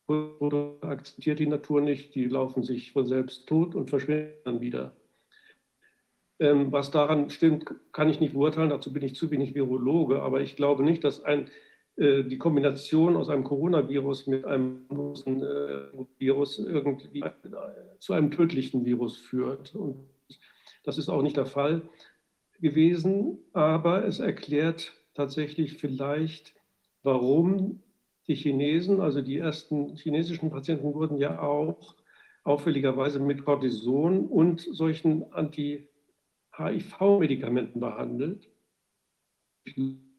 [0.06, 4.95] Produkte akzeptiert die Natur nicht, die laufen sich von selbst tot und verschwinden dann wieder.
[6.40, 10.41] Ähm, was daran stimmt, kann ich nicht beurteilen, dazu bin ich zu wenig Virologe, aber
[10.41, 11.49] ich glaube nicht, dass ein,
[11.95, 17.23] äh, die Kombination aus einem Coronavirus mit einem äh, Virus irgendwie
[17.99, 19.76] zu einem tödlichen Virus führt.
[19.76, 20.10] Und
[20.84, 21.88] das ist auch nicht der Fall
[22.60, 26.54] gewesen, aber es erklärt tatsächlich vielleicht,
[27.04, 27.82] warum
[28.28, 31.96] die Chinesen, also die ersten chinesischen Patienten wurden ja auch
[32.44, 38.50] auffälligerweise mit Cortison und solchen Anti-HIV-Medikamenten behandelt.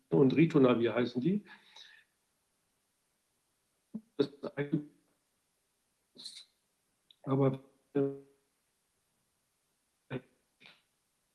[0.09, 1.45] Und Ritonavir heißen die.
[7.23, 7.63] Aber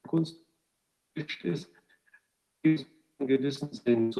[0.09, 0.43] Kunst
[1.43, 1.69] ist,
[2.63, 2.85] in
[3.19, 4.15] gewissen Sinn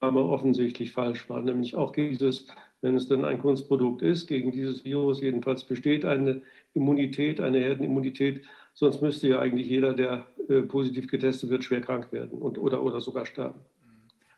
[0.00, 2.46] offensichtlich falsch war, nämlich auch dieses,
[2.82, 6.42] wenn es denn ein Kunstprodukt ist, gegen dieses Virus jedenfalls besteht eine
[6.74, 8.44] Immunität, eine Herdenimmunität,
[8.74, 12.82] sonst müsste ja eigentlich jeder, der äh, positiv getestet wird, schwer krank werden und, oder,
[12.82, 13.60] oder sogar sterben.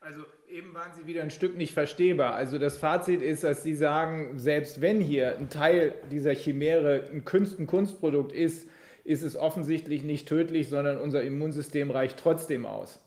[0.00, 0.24] Also
[0.54, 2.34] eben waren Sie wieder ein Stück nicht verstehbar.
[2.34, 7.24] Also das Fazit ist, dass Sie sagen, selbst wenn hier ein Teil dieser Chimäre ein,
[7.24, 8.68] Kunst, ein Kunstprodukt ist,
[9.02, 13.00] ist es offensichtlich nicht tödlich, sondern unser Immunsystem reicht trotzdem aus.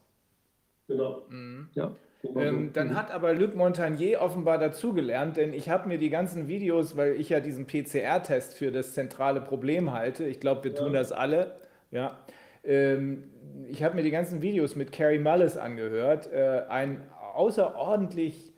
[0.87, 1.23] Genau.
[1.29, 1.69] Mhm.
[1.73, 1.95] Ja.
[2.35, 6.97] Ähm, dann hat aber Luc Montagnier offenbar dazugelernt, denn ich habe mir die ganzen Videos,
[6.97, 10.77] weil ich ja diesen PCR-Test für das zentrale Problem halte, ich glaube, wir ja.
[10.77, 11.55] tun das alle,
[11.91, 12.19] ja.
[12.67, 13.23] Ähm,
[13.69, 17.01] ich habe mir die ganzen Videos mit Carrie Mullis angehört, äh, ein
[17.37, 18.53] außerordentlich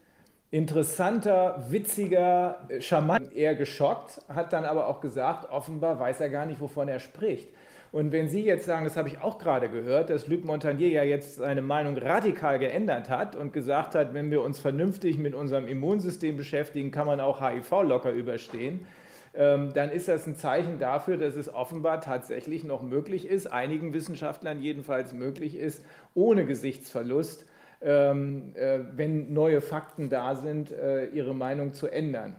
[0.52, 6.46] interessanter, witziger, äh, charmant, eher geschockt, hat dann aber auch gesagt, offenbar weiß er gar
[6.46, 7.50] nicht, wovon er spricht.
[7.92, 11.04] Und wenn Sie jetzt sagen, das habe ich auch gerade gehört, dass Luc Montagnier ja
[11.04, 15.68] jetzt seine Meinung radikal geändert hat und gesagt hat, wenn wir uns vernünftig mit unserem
[15.68, 18.86] Immunsystem beschäftigen, kann man auch HIV locker überstehen,
[19.34, 23.94] ähm, dann ist das ein Zeichen dafür, dass es offenbar tatsächlich noch möglich ist, einigen
[23.94, 25.84] Wissenschaftlern jedenfalls möglich ist,
[26.14, 27.46] ohne Gesichtsverlust,
[27.82, 32.36] wenn neue Fakten da sind, äh, ihre Meinung zu ändern.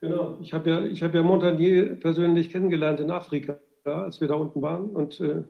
[0.00, 4.62] Genau, ich habe ja, hab ja Montagnier persönlich kennengelernt in Afrika als wir da unten
[4.62, 5.42] waren und äh,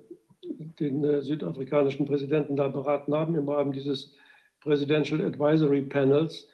[0.78, 4.14] den äh, südafrikanischen Präsidenten da beraten haben im Rahmen dieses
[4.60, 6.48] Presidential Advisory Panels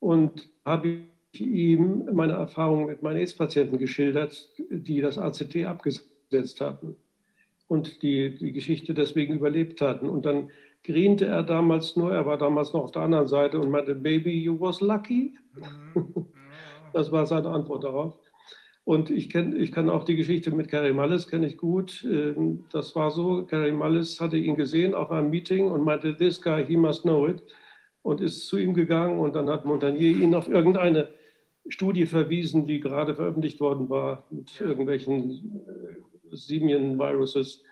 [0.00, 0.98] und habe
[1.34, 6.96] ihm meine Erfahrungen mit meinen AIDS-Patienten geschildert, die das ACT abgesetzt hatten
[7.68, 10.08] und die die Geschichte deswegen überlebt hatten.
[10.08, 10.50] Und dann
[10.84, 14.42] griente er damals nur, er war damals noch auf der anderen Seite und meinte, Baby,
[14.42, 15.36] you was lucky.
[15.54, 16.26] Mhm.
[16.92, 18.18] Das war seine Antwort darauf.
[18.84, 22.04] Und ich, kenn, ich kann auch die Geschichte mit Gary Mullis, kenne ich gut.
[22.04, 26.42] Ähm, das war so, Gary Mullis hatte ihn gesehen auf einem Meeting und meinte, this
[26.42, 27.42] guy, he must know it.
[28.02, 31.08] Und ist zu ihm gegangen und dann hat Montagnier ihn auf irgendeine
[31.68, 37.62] Studie verwiesen, die gerade veröffentlicht worden war, mit irgendwelchen äh, Simian-Viruses,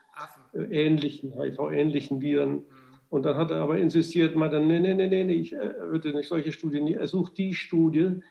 [0.52, 2.64] äh, ähnlichen, HIV-ähnlichen Viren.
[3.10, 6.52] Und dann hat er aber insistiert, meinte, nee, nee, nee, nee, ich würde nicht solche
[6.52, 8.22] Studien, er sucht die Studie,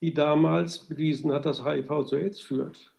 [0.00, 2.94] die damals bewiesen hat, dass HIV zu AIDS führt.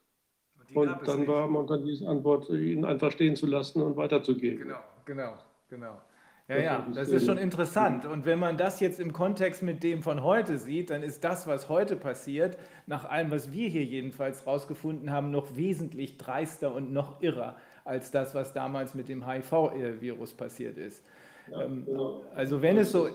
[0.74, 4.60] Und, und dann war Montagniers Antwort, ihn einfach stehen zu lassen und weiterzugehen.
[4.60, 5.34] Genau, genau,
[5.70, 6.02] genau.
[6.50, 8.06] Ja, ja, das ist schon interessant.
[8.06, 11.46] Und wenn man das jetzt im Kontext mit dem von heute sieht, dann ist das,
[11.46, 12.58] was heute passiert,
[12.88, 17.56] nach allem, was wir hier jedenfalls rausgefunden haben, noch wesentlich dreister und noch irrer
[17.90, 21.04] als das, was damals mit dem HIV-Virus passiert ist.
[21.52, 22.24] Ja, ähm, genau.
[22.36, 23.10] Also wenn es so,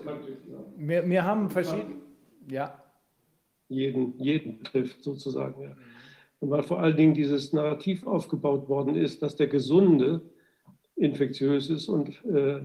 [0.77, 1.95] wir, wir haben verschiedene,
[2.47, 2.77] ja
[3.69, 5.61] jeden, jeden trifft sozusagen.
[5.61, 5.75] Ja.
[6.39, 10.21] Und weil vor allen Dingen dieses Narrativ aufgebaut worden ist, dass der Gesunde
[10.95, 12.61] infektiös ist und äh,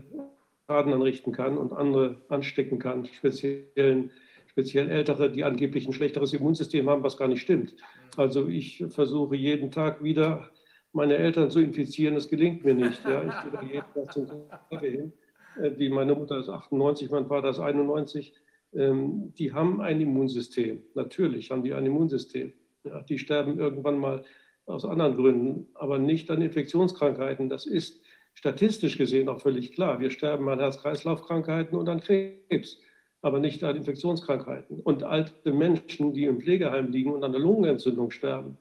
[0.67, 4.11] Schaden anrichten kann und andere anstecken kann, speziell,
[4.47, 7.75] speziell Ältere, die angeblich ein schlechteres Immunsystem haben, was gar nicht stimmt.
[8.17, 10.51] Also ich versuche jeden Tag wieder
[10.93, 13.05] meine Eltern zu infizieren, das gelingt mir nicht.
[13.05, 13.23] Ja.
[13.23, 14.27] Ich gehe jeden Tag zum
[14.71, 15.13] Tage hin.
[15.61, 18.33] Äh, die, meine Mutter ist 98, mein Vater ist 91.
[18.73, 20.83] Ähm, die haben ein Immunsystem.
[20.95, 22.53] Natürlich haben die ein Immunsystem.
[22.85, 24.25] Ja, die sterben irgendwann mal
[24.67, 27.49] aus anderen Gründen, aber nicht an Infektionskrankheiten.
[27.49, 28.01] Das ist
[28.35, 30.01] statistisch gesehen auch völlig klar.
[30.01, 32.79] Wir sterben an Herz-Kreislauf-Krankheiten und an Krebs,
[33.23, 34.81] aber nicht an Infektionskrankheiten.
[34.81, 38.57] Und alte Menschen, die im Pflegeheim liegen und an der Lungenentzündung sterben,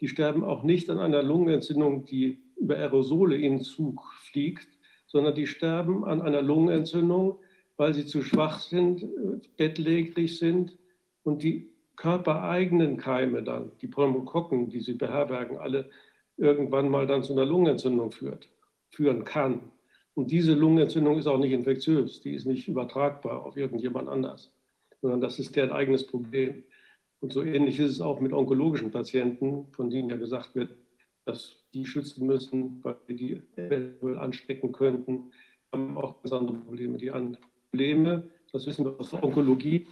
[0.00, 4.68] die sterben auch nicht an einer Lungenentzündung, die über Aerosole ihnen zufliegt,
[5.06, 7.38] sondern die sterben an einer Lungenentzündung,
[7.76, 9.06] weil sie zu schwach sind,
[9.56, 10.76] bettlägerig sind
[11.22, 15.88] und die körpereigenen Keime dann, die Pneumokokken, die sie beherbergen, alle
[16.36, 18.48] irgendwann mal dann zu einer Lungenentzündung führt,
[18.90, 19.60] führen kann.
[20.14, 24.50] Und diese Lungenentzündung ist auch nicht infektiös, die ist nicht übertragbar auf irgendjemand anders,
[25.00, 26.64] sondern das ist deren eigenes Problem.
[27.20, 30.76] Und so ähnlich ist es auch mit onkologischen Patienten, von denen ja gesagt wird,
[31.24, 35.32] dass die schützen müssen, weil die eventuell anstecken könnten,
[35.72, 37.36] haben auch ganz andere Probleme, die an
[37.70, 39.86] Probleme, das wissen wir aus der Onkologie,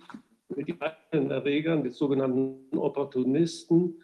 [0.54, 4.00] mit den eigenen Erregern, mit sogenannten Opportunisten.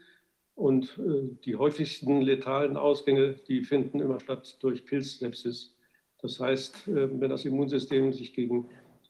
[0.55, 5.75] Und äh, die häufigsten letalen Ausgänge, die finden immer statt durch Pilzsepsis.
[6.21, 8.69] Das heißt, äh, wenn das Immunsystem sich gegen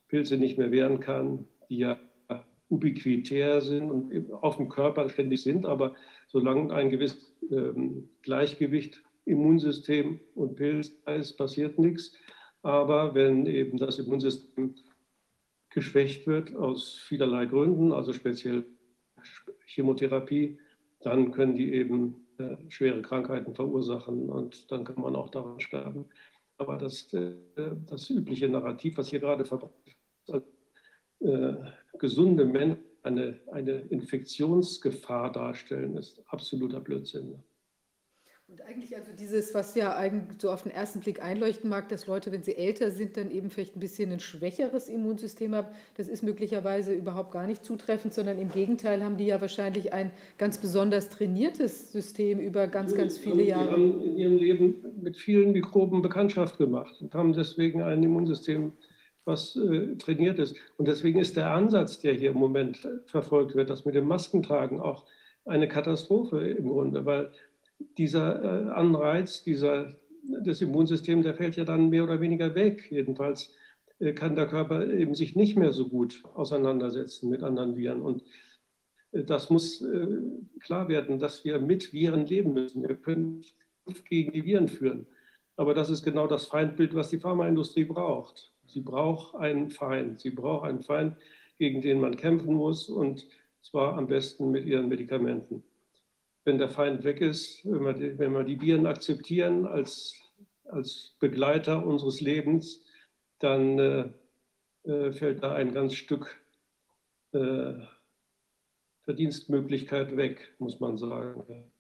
[0.09, 1.99] Pilze nicht mehr wehren kann, die ja
[2.71, 5.95] ubiquitär sind und auf dem Körper ständig sind, aber
[6.29, 12.13] solange ein gewisses ähm, Gleichgewicht Immunsystem und Pilz ist, passiert nichts.
[12.63, 14.75] Aber wenn eben das Immunsystem
[15.71, 18.65] geschwächt wird aus vielerlei Gründen, also speziell
[19.67, 20.59] Chemotherapie,
[21.01, 26.07] dann können die eben äh, schwere Krankheiten verursachen und dann kann man auch daran sterben.
[26.59, 27.33] aber das, äh,
[27.89, 30.45] das übliche Narrativ, was hier gerade verbreitet wird,
[31.21, 31.55] äh,
[31.99, 37.43] gesunde Menschen eine, eine Infektionsgefahr darstellen, ist absoluter Blödsinn.
[38.51, 42.09] Und eigentlich also dieses, was ja eigentlich so auf den ersten Blick einleuchten mag, dass
[42.09, 46.09] Leute, wenn sie älter sind, dann eben vielleicht ein bisschen ein schwächeres Immunsystem haben, das
[46.09, 50.59] ist möglicherweise überhaupt gar nicht zutreffend, sondern im Gegenteil haben die ja wahrscheinlich ein ganz
[50.59, 53.67] besonders trainiertes System über ganz, ganz viele Jahre.
[53.67, 58.73] Die haben in ihrem Leben mit vielen Mikroben Bekanntschaft gemacht und haben deswegen ein Immunsystem,
[59.25, 60.57] was äh, trainiert ist.
[60.77, 64.81] Und deswegen ist der Ansatz, der hier im Moment verfolgt wird, das mit dem Maskentragen
[64.81, 65.05] auch
[65.45, 67.31] eine Katastrophe im Grunde, weil
[67.99, 72.91] dieser äh, Anreiz dieser, des Immunsystems, der fällt ja dann mehr oder weniger weg.
[72.91, 73.53] Jedenfalls
[73.99, 78.03] äh, kann der Körper eben sich nicht mehr so gut auseinandersetzen mit anderen Viren.
[78.03, 78.23] Und
[79.13, 79.85] äh, das muss
[80.61, 82.87] klar werden, dass wir mit Viren leben müssen.
[82.87, 83.45] Wir können
[84.09, 85.07] gegen die Viren führen.
[85.57, 88.53] Aber das ist genau das Feindbild, was die Pharmaindustrie braucht.
[88.71, 90.21] Sie braucht einen Feind.
[90.21, 91.17] Sie braucht einen Feind,
[91.59, 93.27] gegen den man kämpfen muss und
[93.63, 95.63] zwar am besten mit ihren Medikamenten
[96.45, 100.15] wenn der Feind weg ist, wenn wir die, wenn wir die Viren akzeptieren als,
[100.65, 102.83] als Begleiter unseres Lebens,
[103.39, 104.11] dann äh,
[104.85, 106.43] äh, fällt da ein ganz Stück
[107.33, 107.75] äh,
[109.03, 111.71] Verdienstmöglichkeit weg, muss man sagen.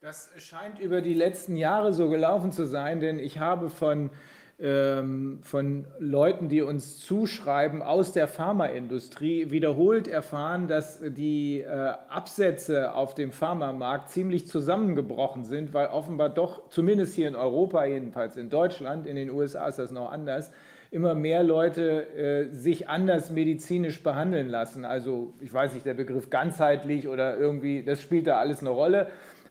[0.00, 4.10] Das scheint über die letzten Jahre so gelaufen zu sein, denn ich habe von
[4.58, 13.14] von Leuten, die uns zuschreiben aus der Pharmaindustrie, wiederholt erfahren, dass die äh, Absätze auf
[13.14, 19.06] dem Pharmamarkt ziemlich zusammengebrochen sind, weil offenbar doch, zumindest hier in Europa, jedenfalls in Deutschland,
[19.06, 20.50] in den USA ist das noch anders,
[20.90, 24.86] immer mehr Leute äh, sich anders medizinisch behandeln lassen.
[24.86, 29.08] Also ich weiß nicht, der Begriff ganzheitlich oder irgendwie, das spielt da alles eine Rolle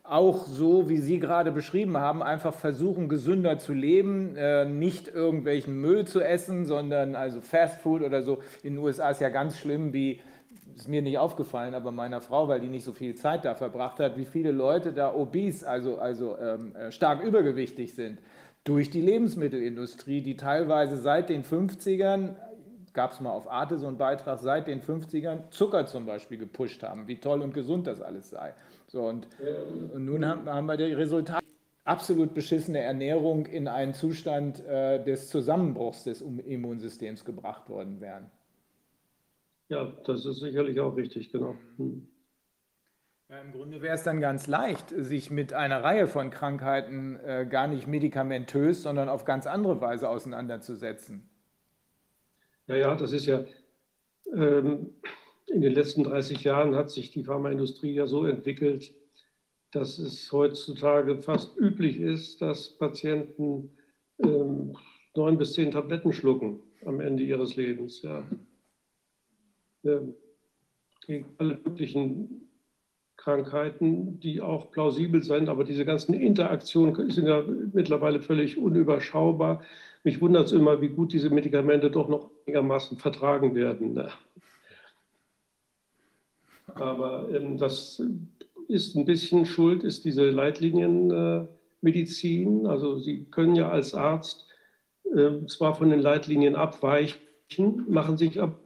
[0.08, 5.80] auch so, wie Sie gerade beschrieben haben, einfach versuchen, gesünder zu leben, äh, nicht irgendwelchen
[5.80, 8.38] Müll zu essen, sondern also Fast Food oder so.
[8.62, 10.20] In den USA ist ja ganz schlimm, wie
[10.76, 13.98] ist mir nicht aufgefallen, aber meiner Frau, weil die nicht so viel Zeit da verbracht
[13.98, 18.18] hat, wie viele Leute da obese, also, also ähm, äh, stark übergewichtig sind.
[18.64, 22.34] Durch die Lebensmittelindustrie, die teilweise seit den 50ern,
[22.92, 26.82] gab es mal auf Arte so einen Beitrag, seit den 50ern Zucker zum Beispiel gepusht
[26.82, 28.54] haben, wie toll und gesund das alles sei.
[28.86, 29.26] So, und,
[29.92, 31.44] und nun haben, haben wir die Resultate
[31.84, 38.30] absolut beschissene Ernährung in einen Zustand äh, des Zusammenbruchs des Immunsystems gebracht worden wären.
[39.68, 41.56] Ja, das ist sicherlich auch richtig, genau.
[41.76, 42.08] Hm.
[43.28, 47.44] Ja, Im Grunde wäre es dann ganz leicht, sich mit einer Reihe von Krankheiten äh,
[47.48, 51.28] gar nicht medikamentös, sondern auf ganz andere Weise auseinanderzusetzen.
[52.68, 53.44] Ja, ja, das ist ja,
[54.32, 54.94] ähm,
[55.46, 58.92] in den letzten 30 Jahren hat sich die Pharmaindustrie ja so entwickelt,
[59.72, 63.70] dass es heutzutage fast üblich ist, dass Patienten
[64.18, 64.76] ähm,
[65.14, 68.02] neun bis zehn Tabletten schlucken am Ende ihres Lebens.
[68.02, 68.24] Ja.
[69.84, 70.14] Ähm,
[71.06, 72.50] gegen alle möglichen
[73.16, 79.62] Krankheiten, die auch plausibel sind, aber diese ganzen Interaktionen sind ja mittlerweile völlig unüberschaubar.
[80.04, 83.94] Mich wundert es immer, wie gut diese Medikamente doch noch einigermaßen vertragen werden.
[83.94, 84.10] Ne?
[86.80, 88.02] Aber ähm, das
[88.68, 92.64] ist ein bisschen schuld, ist diese Leitlinienmedizin.
[92.64, 94.46] Äh, also Sie können ja als Arzt
[95.14, 97.20] äh, zwar von den Leitlinien abweichen,
[97.88, 98.58] machen sich aber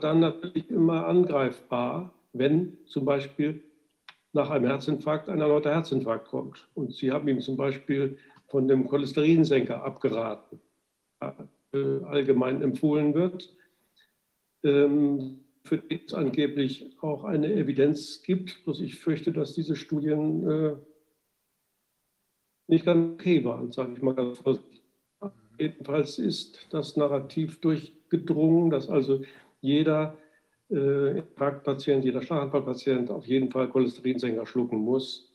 [0.00, 3.62] dann natürlich immer angreifbar, wenn zum Beispiel
[4.32, 6.68] nach einem Herzinfarkt ein erneuter Herzinfarkt kommt.
[6.74, 10.60] Und Sie haben ihm zum Beispiel von dem Cholesterinsenker abgeraten,
[11.20, 11.30] äh,
[12.04, 13.54] allgemein empfohlen wird.
[14.64, 18.64] Ähm, für die es angeblich auch eine Evidenz gibt.
[18.64, 20.76] Bloß ich fürchte, dass diese Studien äh,
[22.66, 24.34] nicht ganz okay waren, sage ich mal.
[25.58, 29.22] Jedenfalls ist das Narrativ durchgedrungen, dass also
[29.60, 30.18] jeder
[30.70, 35.32] äh, Infarktpatient, jeder Schlaganfallpatient auf jeden Fall Cholesterinsenker schlucken muss,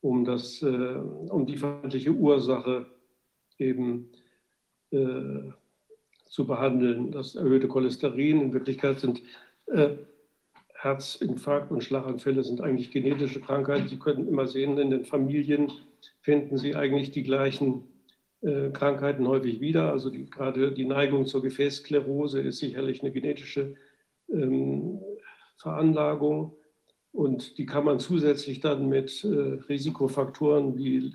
[0.00, 2.86] um, das, äh, um die feindliche Ursache
[3.58, 4.10] eben
[4.90, 5.52] äh,
[6.26, 7.12] zu behandeln.
[7.12, 9.22] Das erhöhte Cholesterin in Wirklichkeit sind
[9.72, 9.96] äh,
[10.74, 13.88] Herzinfarkt und Schlaganfälle sind eigentlich genetische Krankheiten.
[13.88, 15.70] Sie können immer sehen, in den Familien
[16.20, 17.84] finden Sie eigentlich die gleichen
[18.40, 19.92] äh, Krankheiten häufig wieder.
[19.92, 23.74] Also die, gerade die Neigung zur Gefäßsklerose ist sicherlich eine genetische
[24.28, 25.00] ähm,
[25.56, 26.56] Veranlagung.
[27.12, 29.28] Und die kann man zusätzlich dann mit äh,
[29.68, 31.14] Risikofaktoren wie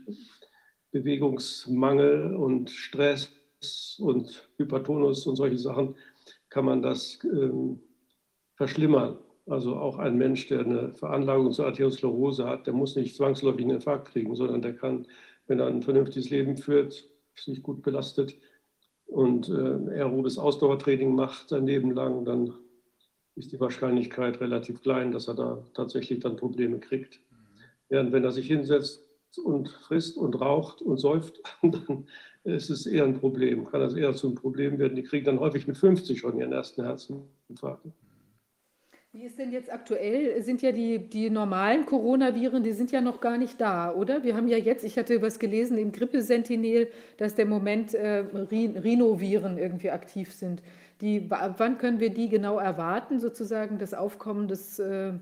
[0.91, 3.29] Bewegungsmangel und Stress
[3.99, 5.95] und Hypertonus und solche Sachen,
[6.49, 7.81] kann man das ähm,
[8.57, 9.17] verschlimmern.
[9.45, 13.75] Also auch ein Mensch, der eine Veranlagung zur Arteriosklerose hat, der muss nicht zwangsläufig einen
[13.75, 15.07] Infarkt kriegen, sondern der kann,
[15.47, 18.35] wenn er ein vernünftiges Leben führt, sich gut belastet
[19.05, 22.53] und äh, aerobes Ausdauertraining macht sein Leben lang, dann
[23.35, 27.21] ist die Wahrscheinlichkeit relativ klein, dass er da tatsächlich dann Probleme kriegt.
[27.87, 29.07] Während wenn er sich hinsetzt
[29.43, 32.07] und frisst und raucht und säuft, dann
[32.43, 34.95] ist es eher ein Problem, kann das eher zum Problem werden.
[34.95, 37.85] Die kriegen dann häufig mit 50 schon ihren ersten Herzinfarkt.
[39.17, 40.43] Wie ist denn jetzt aktuell?
[40.43, 44.23] Sind ja die, die normalen Coronaviren, die sind ja noch gar nicht da, oder?
[44.23, 46.87] Wir haben ja jetzt, ich hatte was gelesen im Grippesentinel,
[47.17, 50.61] dass der Moment äh, Rhinoviren irgendwie aktiv sind.
[51.01, 55.13] Die, wann können wir die genau erwarten, sozusagen das Aufkommen des, äh,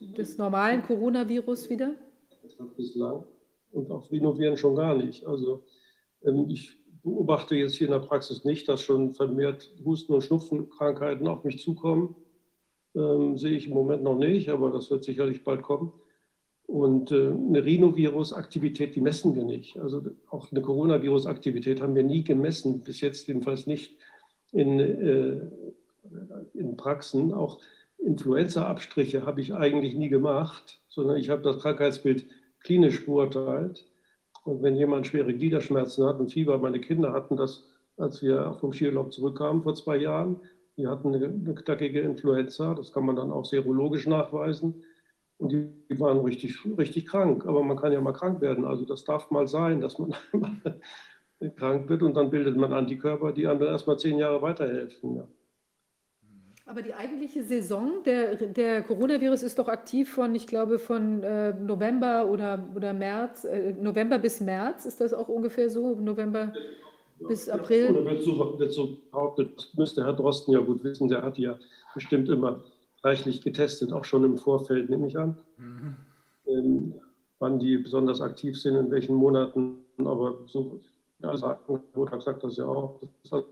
[0.00, 1.90] des normalen Coronavirus wieder?
[2.78, 3.24] Bislang
[3.72, 5.26] und auch Rhinoviren schon gar nicht.
[5.26, 5.64] Also
[6.24, 11.28] ähm, ich beobachte jetzt hier in der Praxis nicht, dass schon vermehrt Husten- und Schnupfenkrankheiten
[11.28, 12.16] auf mich zukommen.
[12.94, 15.92] Ähm, sehe ich im Moment noch nicht, aber das wird sicherlich bald kommen.
[16.66, 19.76] Und äh, eine Rhinovirus-Aktivität, die messen wir nicht.
[19.78, 23.96] Also auch eine Coronavirus-Aktivität haben wir nie gemessen, bis jetzt jedenfalls nicht
[24.52, 25.40] in, äh,
[26.54, 27.34] in Praxen.
[27.34, 27.60] Auch
[27.98, 32.26] Influenza-Abstriche habe ich eigentlich nie gemacht, sondern ich habe das Krankheitsbild
[32.60, 33.84] klinisch beurteilt.
[34.44, 37.64] Und wenn jemand schwere Gliederschmerzen hat und Fieber, meine Kinder hatten das,
[37.96, 40.40] als wir vom Skiurlaub zurückkamen vor zwei Jahren,
[40.76, 44.84] die hatten eine, knackige Influenza, das kann man dann auch serologisch nachweisen.
[45.36, 47.44] Und die, waren richtig, richtig krank.
[47.46, 48.64] Aber man kann ja mal krank werden.
[48.64, 50.14] Also das darf mal sein, dass man
[51.56, 55.16] krank wird und dann bildet man Antikörper, die einem dann erstmal zehn Jahre weiterhelfen.
[55.16, 55.28] Ja.
[56.66, 61.52] Aber die eigentliche Saison, der, der Coronavirus ist doch aktiv von, ich glaube, von äh,
[61.52, 65.94] November oder, oder März, äh, November bis März, ist das auch ungefähr so?
[65.94, 66.54] November
[67.20, 67.94] bis April?
[67.94, 71.38] Ja, wird so, wird so behauptet, das müsste Herr Drosten ja gut wissen, der hat
[71.38, 71.58] ja
[71.94, 72.62] bestimmt immer
[73.02, 75.96] reichlich getestet, auch schon im Vorfeld, nehme ich an, mhm.
[76.46, 76.94] ähm,
[77.38, 79.84] wann die besonders aktiv sind, in welchen Monaten.
[79.98, 80.80] Aber so,
[81.20, 83.00] ja, sagt, Montag sagt das ja auch.
[83.22, 83.44] Das hat,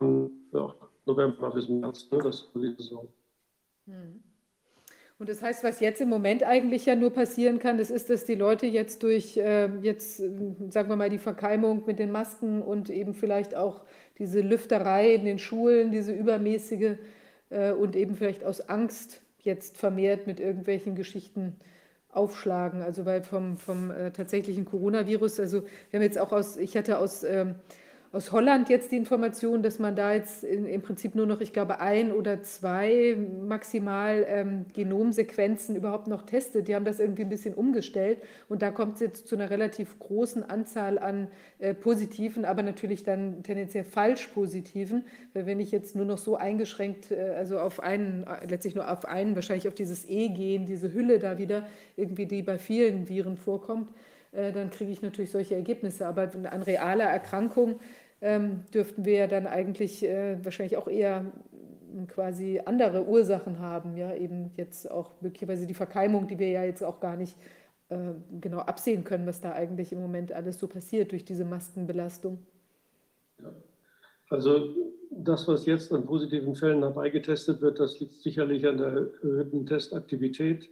[0.00, 0.74] ja,
[1.06, 2.18] November bis März, ne?
[2.18, 3.08] das ist die Saison.
[3.86, 4.22] Hm.
[5.24, 8.26] Und das heißt, was jetzt im Moment eigentlich ja nur passieren kann, das ist, dass
[8.26, 12.90] die Leute jetzt durch, äh, jetzt sagen wir mal, die Verkeimung mit den Masken und
[12.90, 13.86] eben vielleicht auch
[14.18, 16.98] diese Lüfterei in den Schulen, diese übermäßige
[17.48, 21.56] äh, und eben vielleicht aus Angst jetzt vermehrt mit irgendwelchen Geschichten
[22.10, 22.82] aufschlagen.
[22.82, 26.98] Also weil vom, vom äh, tatsächlichen Coronavirus, also wir haben jetzt auch aus, ich hatte
[26.98, 27.54] aus ähm,
[28.14, 31.52] aus Holland jetzt die Information, dass man da jetzt in, im Prinzip nur noch, ich
[31.52, 36.68] glaube, ein oder zwei maximal ähm, Genomsequenzen überhaupt noch testet.
[36.68, 38.18] Die haben das irgendwie ein bisschen umgestellt
[38.48, 41.26] und da kommt es jetzt zu einer relativ großen Anzahl an
[41.58, 46.36] äh, positiven, aber natürlich dann tendenziell falsch positiven, weil wenn ich jetzt nur noch so
[46.36, 50.92] eingeschränkt, äh, also auf einen, äh, letztlich nur auf einen, wahrscheinlich auf dieses E-Gen, diese
[50.92, 53.90] Hülle da wieder, irgendwie die bei vielen Viren vorkommt,
[54.34, 56.06] äh, dann kriege ich natürlich solche Ergebnisse.
[56.06, 57.80] Aber an realer Erkrankung
[58.20, 61.26] ähm, dürften wir ja dann eigentlich äh, wahrscheinlich auch eher
[61.92, 66.64] hm, quasi andere Ursachen haben, ja, eben jetzt auch möglicherweise die Verkeimung, die wir ja
[66.64, 67.36] jetzt auch gar nicht
[67.90, 72.38] äh, genau absehen können, was da eigentlich im Moment alles so passiert durch diese Maskenbelastung.
[73.42, 73.52] Ja.
[74.30, 74.74] Also
[75.10, 78.88] das, was jetzt an positiven Fällen herbeigetestet wird, das liegt sicherlich an der
[79.22, 80.68] erhöhten Testaktivität.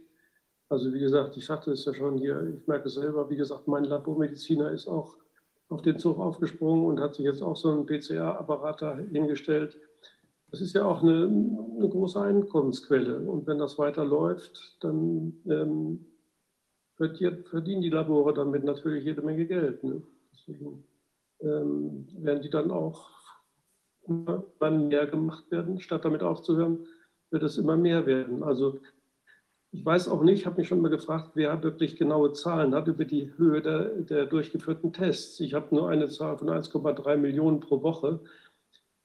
[0.69, 3.67] Also wie gesagt, ich sagte es ja schon hier, ich merke es selber, wie gesagt,
[3.67, 5.15] mein Labormediziner ist auch
[5.73, 9.77] auf den Zug aufgesprungen und hat sich jetzt auch so einen PCR-Apparat da hingestellt.
[10.51, 13.19] Das ist ja auch eine, eine, große Einkommensquelle.
[13.19, 16.05] Und wenn das weiterläuft, dann ähm,
[16.95, 19.83] verdienen die Labore damit natürlich jede Menge Geld.
[19.83, 20.03] Ne?
[20.31, 20.83] Deswegen
[21.41, 23.09] ähm, werden die dann auch
[24.07, 25.79] immer mehr gemacht werden.
[25.79, 26.85] Statt damit aufzuhören,
[27.31, 28.43] wird es immer mehr werden.
[28.43, 28.79] Also
[29.73, 33.05] ich weiß auch nicht, habe mich schon mal gefragt, wer wirklich genaue Zahlen hat über
[33.05, 35.39] die Höhe der, der durchgeführten Tests.
[35.39, 38.19] Ich habe nur eine Zahl von 1,3 Millionen pro Woche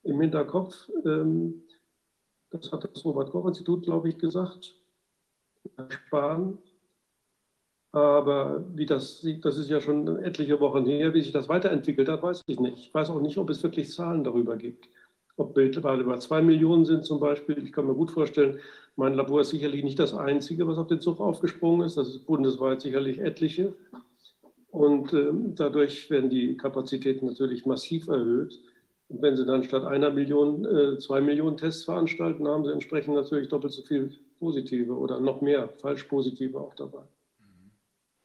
[0.02, 0.90] im Hinterkopf.
[1.06, 1.62] Ähm,
[2.50, 4.74] das hat das Robert-Koch-Institut, glaube ich, gesagt.
[5.88, 6.58] Sparen.
[7.92, 12.10] Aber wie das sieht, das ist ja schon etliche Wochen her, wie sich das weiterentwickelt
[12.10, 12.78] hat, weiß ich nicht.
[12.78, 14.86] Ich weiß auch nicht, ob es wirklich Zahlen darüber gibt.
[15.38, 17.64] Ob mittlerweile über zwei Millionen sind zum Beispiel.
[17.64, 18.60] Ich kann mir gut vorstellen,
[18.99, 21.97] mein Labor ist sicherlich nicht das einzige, was auf den Zug aufgesprungen ist.
[21.97, 23.73] Das ist bundesweit sicherlich etliche.
[24.73, 28.59] Und äh, dadurch werden die Kapazitäten natürlich massiv erhöht.
[29.07, 33.15] Und wenn Sie dann statt einer Million äh, zwei Millionen Tests veranstalten, haben Sie entsprechend
[33.15, 37.05] natürlich doppelt so viel positive oder noch mehr falsch positive auch dabei.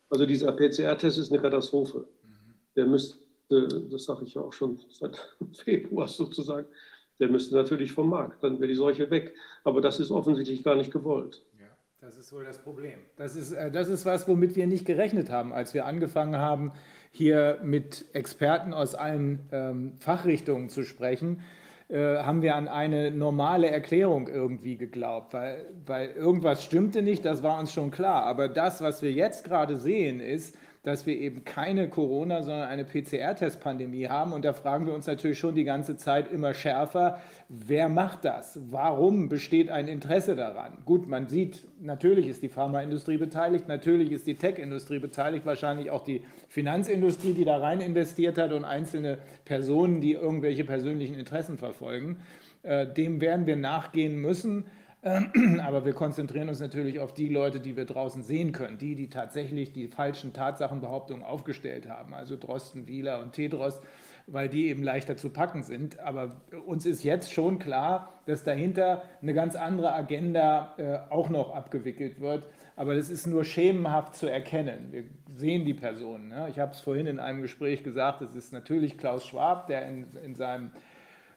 [0.10, 2.08] Also dieser PCR-Test ist eine Katastrophe.
[2.76, 3.19] Der müsste,
[3.92, 5.19] das sage ich ja auch schon seit
[5.64, 6.66] Februar sozusagen,
[7.24, 9.34] der müsste natürlich vom Markt, dann wäre die Seuche weg.
[9.64, 11.42] Aber das ist offensichtlich gar nicht gewollt.
[11.58, 11.68] Ja,
[12.02, 13.00] das ist wohl das Problem.
[13.16, 16.74] Das ist, äh, das ist was, womit wir nicht gerechnet haben, als wir angefangen haben,
[17.11, 21.43] hier mit Experten aus allen ähm, Fachrichtungen zu sprechen,
[21.88, 27.42] äh, haben wir an eine normale Erklärung irgendwie geglaubt, weil, weil irgendwas stimmte nicht, das
[27.42, 28.26] war uns schon klar.
[28.26, 32.84] Aber das, was wir jetzt gerade sehen, ist, dass wir eben keine Corona, sondern eine
[32.84, 34.34] PCR-Test-Pandemie haben.
[34.34, 38.60] Und da fragen wir uns natürlich schon die ganze Zeit immer schärfer, wer macht das?
[38.70, 40.74] Warum besteht ein Interesse daran?
[40.86, 46.03] Gut, man sieht, natürlich ist die Pharmaindustrie beteiligt, natürlich ist die Tech-Industrie beteiligt, wahrscheinlich auch
[46.03, 52.18] die Finanzindustrie, die da rein investiert hat und einzelne Personen, die irgendwelche persönlichen Interessen verfolgen.
[52.64, 54.66] Äh, dem werden wir nachgehen müssen.
[55.03, 58.95] Ähm, aber wir konzentrieren uns natürlich auf die Leute, die wir draußen sehen können, die,
[58.95, 63.82] die tatsächlich die falschen Tatsachenbehauptungen aufgestellt haben, also Drosten, Wieler und Tedros,
[64.25, 65.99] weil die eben leichter zu packen sind.
[65.99, 71.53] Aber uns ist jetzt schon klar, dass dahinter eine ganz andere Agenda äh, auch noch
[71.53, 72.45] abgewickelt wird.
[72.75, 74.88] Aber das ist nur schemenhaft zu erkennen.
[74.91, 75.03] Wir
[75.35, 76.30] sehen die Personen.
[76.30, 76.48] Ne?
[76.49, 80.07] Ich habe es vorhin in einem Gespräch gesagt, es ist natürlich Klaus Schwab, der in,
[80.23, 80.72] in seinem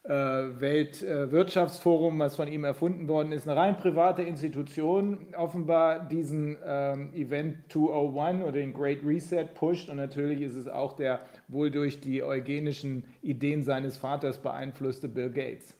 [0.08, 7.70] Weltwirtschaftsforum, was von ihm erfunden worden ist, eine rein private Institution, offenbar diesen ähm, Event
[7.70, 9.88] 201 oder den Great Reset pusht.
[9.88, 15.30] Und natürlich ist es auch der wohl durch die eugenischen Ideen seines Vaters beeinflusste Bill
[15.30, 15.74] Gates.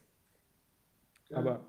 [1.33, 1.61] Aber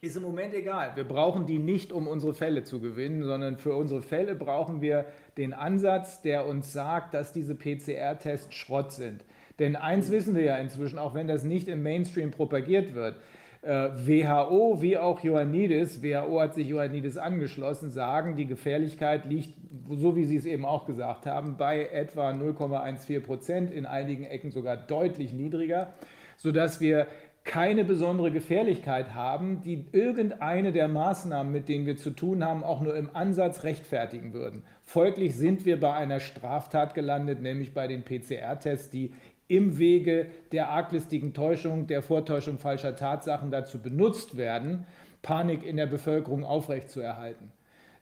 [0.00, 0.96] ist im Moment egal.
[0.96, 5.06] Wir brauchen die nicht, um unsere Fälle zu gewinnen, sondern für unsere Fälle brauchen wir
[5.36, 9.24] den Ansatz, der uns sagt, dass diese PCR-Tests Schrott sind.
[9.58, 13.16] Denn eins wissen wir ja inzwischen, auch wenn das nicht im Mainstream propagiert wird,
[13.62, 19.54] äh, WHO wie auch Ioannidis, WHO hat sich Ioannidis angeschlossen, sagen, die Gefährlichkeit liegt,
[19.88, 24.50] so wie Sie es eben auch gesagt haben, bei etwa 0,14 Prozent, in einigen Ecken
[24.50, 25.94] sogar deutlich niedriger,
[26.36, 27.06] sodass wir
[27.44, 32.80] keine besondere Gefährlichkeit haben, die irgendeine der Maßnahmen, mit denen wir zu tun haben, auch
[32.80, 34.62] nur im Ansatz rechtfertigen würden.
[34.84, 39.12] Folglich sind wir bei einer Straftat gelandet, nämlich bei den PCR-Tests, die
[39.52, 44.86] im Wege der arglistigen Täuschung, der Vortäuschung falscher Tatsachen dazu benutzt werden,
[45.20, 47.52] Panik in der Bevölkerung aufrechtzuerhalten.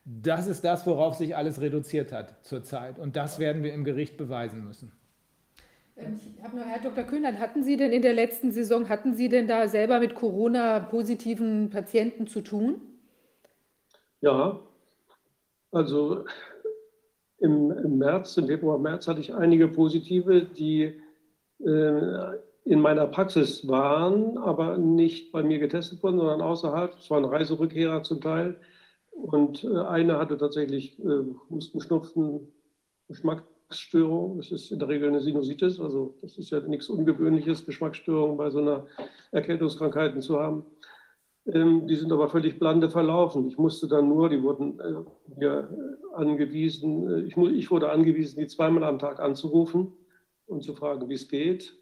[0.04, 3.00] Das ist das, worauf sich alles reduziert hat zurzeit.
[3.00, 4.92] Und das werden wir im Gericht beweisen müssen.
[5.96, 7.02] Ähm, ich habe nur, Herr Dr.
[7.02, 11.68] Kühnert, hatten Sie denn in der letzten Saison, hatten Sie denn da selber mit Corona-positiven
[11.70, 12.80] Patienten zu tun?
[14.20, 14.60] Ja,
[15.72, 16.24] also
[17.38, 21.00] im, im März, im Februar, März hatte ich einige positive, die
[22.70, 26.94] in meiner Praxis waren, aber nicht bei mir getestet wurden, sondern außerhalb.
[26.98, 28.60] Es waren Reiserückkehrer zum Teil.
[29.10, 32.48] Und äh, eine hatte tatsächlich äh, Hustenschnupfen,
[33.08, 34.38] Geschmacksstörung.
[34.38, 35.80] Das ist in der Regel eine Sinusitis.
[35.80, 38.86] Also das ist ja nichts Ungewöhnliches, Geschmacksstörungen bei so einer
[39.32, 40.64] Erkältungskrankheit zu haben.
[41.46, 43.48] Ähm, die sind aber völlig blande verlaufen.
[43.48, 44.80] Ich musste dann nur, die wurden
[45.36, 45.68] mir
[46.14, 49.92] angewiesen, ich wurde angewiesen, die zweimal am Tag anzurufen
[50.50, 51.76] und zu fragen, wie es geht.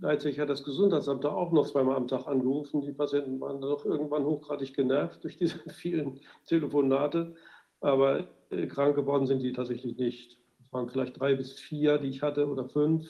[0.00, 2.82] Gleichzeitig hat das Gesundheitsamt da auch noch zweimal am Tag angerufen.
[2.82, 7.34] Die Patienten waren doch irgendwann hochgradig genervt durch diese vielen Telefonate.
[7.80, 10.38] Aber äh, krank geworden sind die tatsächlich nicht.
[10.60, 13.08] Es waren vielleicht drei bis vier, die ich hatte oder fünf.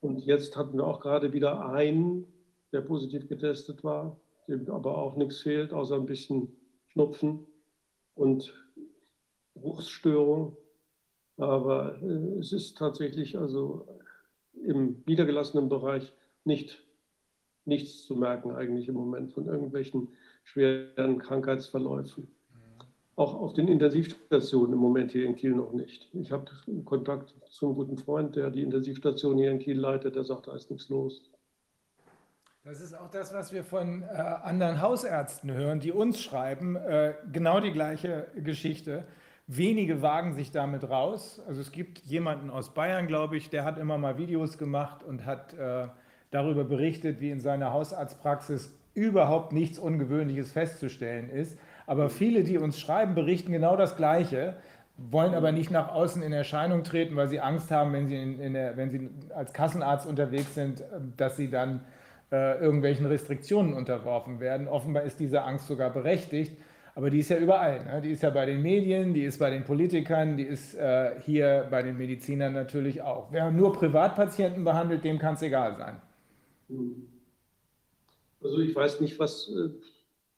[0.00, 2.26] Und jetzt hatten wir auch gerade wieder einen,
[2.72, 6.56] der positiv getestet war, dem aber auch nichts fehlt, außer ein bisschen
[6.88, 7.46] Schnupfen
[8.14, 8.52] und
[9.54, 10.56] Geruchsstörung.
[11.42, 13.86] Aber äh, es ist tatsächlich also
[14.64, 16.12] im niedergelassenen Bereich
[16.44, 16.80] nicht,
[17.64, 20.08] nichts zu merken eigentlich im Moment von irgendwelchen
[20.44, 22.28] schweren Krankheitsverläufen.
[23.16, 26.08] Auch auf den Intensivstationen im Moment hier in Kiel noch nicht.
[26.14, 26.44] Ich habe
[26.84, 30.54] Kontakt zu einem guten Freund, der die Intensivstation hier in Kiel leitet, der sagt, da
[30.54, 31.22] ist nichts los.
[32.64, 36.76] Das ist auch das, was wir von äh, anderen Hausärzten hören, die uns schreiben.
[36.76, 39.04] Äh, genau die gleiche Geschichte.
[39.54, 41.42] Wenige wagen sich damit raus.
[41.46, 45.26] Also es gibt jemanden aus Bayern, glaube ich, der hat immer mal Videos gemacht und
[45.26, 45.88] hat äh,
[46.30, 51.58] darüber berichtet, wie in seiner Hausarztpraxis überhaupt nichts Ungewöhnliches festzustellen ist.
[51.86, 54.56] Aber viele, die uns schreiben, berichten genau das Gleiche,
[54.96, 58.40] wollen aber nicht nach außen in Erscheinung treten, weil sie Angst haben, wenn sie, in,
[58.40, 60.82] in der, wenn sie als Kassenarzt unterwegs sind,
[61.18, 61.84] dass sie dann
[62.30, 64.66] äh, irgendwelchen Restriktionen unterworfen werden.
[64.66, 66.56] Offenbar ist diese Angst sogar berechtigt.
[66.94, 67.84] Aber die ist ja überall.
[67.84, 68.02] Ne?
[68.02, 71.66] Die ist ja bei den Medien, die ist bei den Politikern, die ist äh, hier
[71.70, 73.32] bei den Medizinern natürlich auch.
[73.32, 76.02] Wer nur Privatpatienten behandelt, dem kann es egal sein.
[78.42, 79.70] Also ich weiß nicht, was äh,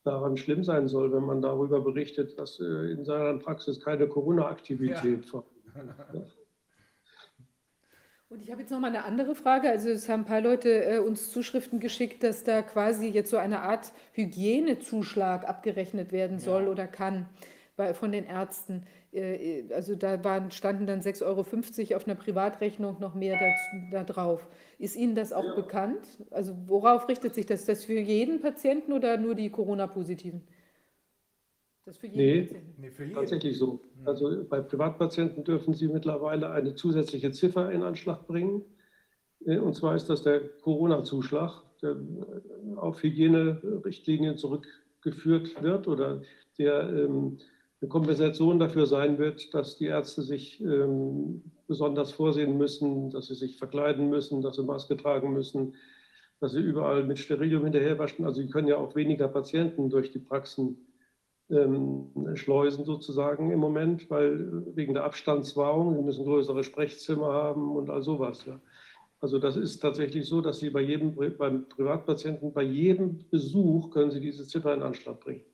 [0.04, 5.24] daran schlimm sein soll, wenn man darüber berichtet, dass äh, in seiner Praxis keine Corona-Aktivität
[5.32, 5.44] ja.
[8.34, 9.70] Und ich habe jetzt noch mal eine andere Frage.
[9.70, 13.36] Also es haben ein paar Leute äh, uns Zuschriften geschickt, dass da quasi jetzt so
[13.36, 16.68] eine Art Hygienezuschlag abgerechnet werden soll ja.
[16.68, 17.28] oder kann
[17.76, 18.86] bei, von den Ärzten.
[19.12, 24.02] äh, also da waren, standen dann 6,50 Euro auf einer Privatrechnung noch mehr da, da
[24.02, 24.48] drauf.
[24.80, 25.54] Ist Ihnen das auch ja.
[25.54, 26.04] bekannt?
[26.32, 27.60] Also worauf richtet sich das?
[27.60, 30.42] Ist das für jeden Patienten oder nur die Corona-Positiven?
[31.84, 32.74] Das für jeden nee, Patienten?
[32.80, 33.14] Nee, für jeden.
[33.14, 33.80] tatsächlich so.
[33.98, 34.08] Hm.
[34.08, 38.62] Also bei Privatpatienten dürfen Sie mittlerweile eine zusätzliche Ziffer in Anschlag bringen.
[39.44, 46.22] Äh, und zwar ist das der Corona-Zuschlag, der äh, auf Hygienerichtlinien zurückgeführt wird oder
[46.58, 47.38] der ähm,
[47.80, 53.34] eine Kompensation dafür sein wird, dass die Ärzte sich ähm, besonders vorsehen müssen, dass sie
[53.34, 55.74] sich verkleiden müssen, dass sie Maske tragen müssen,
[56.40, 58.24] dass sie überall mit Sterilium hinterherwaschen.
[58.24, 60.78] Also sie können ja auch weniger Patienten durch die Praxen
[62.34, 68.02] schleusen sozusagen im Moment, weil wegen der Abstandswahrung, sie müssen größere Sprechzimmer haben und all
[68.02, 68.44] sowas.
[68.46, 68.60] Ja.
[69.20, 74.10] Also das ist tatsächlich so, dass Sie bei jedem, beim Privatpatienten, bei jedem Besuch können
[74.10, 75.44] Sie diese Ziffer in Anschlag bringen.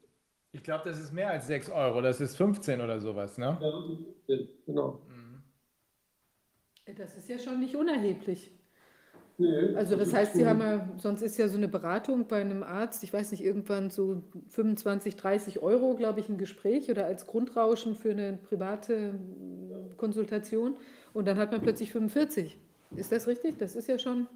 [0.52, 3.58] Ich glaube, das ist mehr als 6 Euro, das ist 15 oder sowas, ne?
[4.26, 4.36] Ja,
[4.66, 5.00] genau.
[5.08, 5.42] Mhm.
[6.96, 8.59] Das ist ja schon nicht unerheblich.
[9.40, 12.62] Nee, also das heißt, Sie haben ja, sonst ist ja so eine Beratung bei einem
[12.62, 17.26] Arzt, ich weiß nicht, irgendwann so 25, 30 Euro, glaube ich, ein Gespräch oder als
[17.26, 19.18] Grundrauschen für eine private
[19.96, 20.76] Konsultation
[21.14, 22.58] und dann hat man plötzlich 45.
[22.96, 23.56] Ist das richtig?
[23.56, 24.26] Das ist ja schon.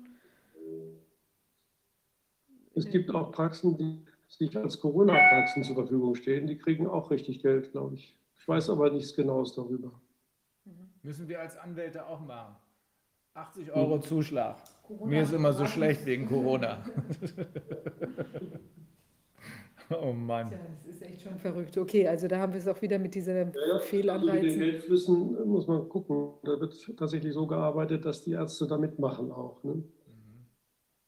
[2.75, 7.43] Es gibt auch Praxen, die sich als Corona-Praxen zur Verfügung stehen, die kriegen auch richtig
[7.43, 8.17] Geld, glaube ich.
[8.41, 10.01] Ich weiß aber nichts Genaues darüber.
[10.65, 10.89] Mhm.
[11.03, 12.57] Müssen wir als Anwälte auch machen.
[13.35, 14.57] 80 Euro Zuschlag.
[14.87, 16.85] Corona Mir ist immer so schlecht wegen Corona.
[20.03, 20.53] oh Mann.
[20.53, 21.79] Ja, das ist echt schon verrückt.
[21.79, 24.31] Okay, also da haben wir es auch wieder mit diesen ja, Fehlanreizen.
[24.31, 26.35] Also mit den Geldflüssen muss man gucken.
[26.43, 29.65] Da wird tatsächlich so gearbeitet, dass die Ärzte da mitmachen auch.
[29.65, 29.83] Ne?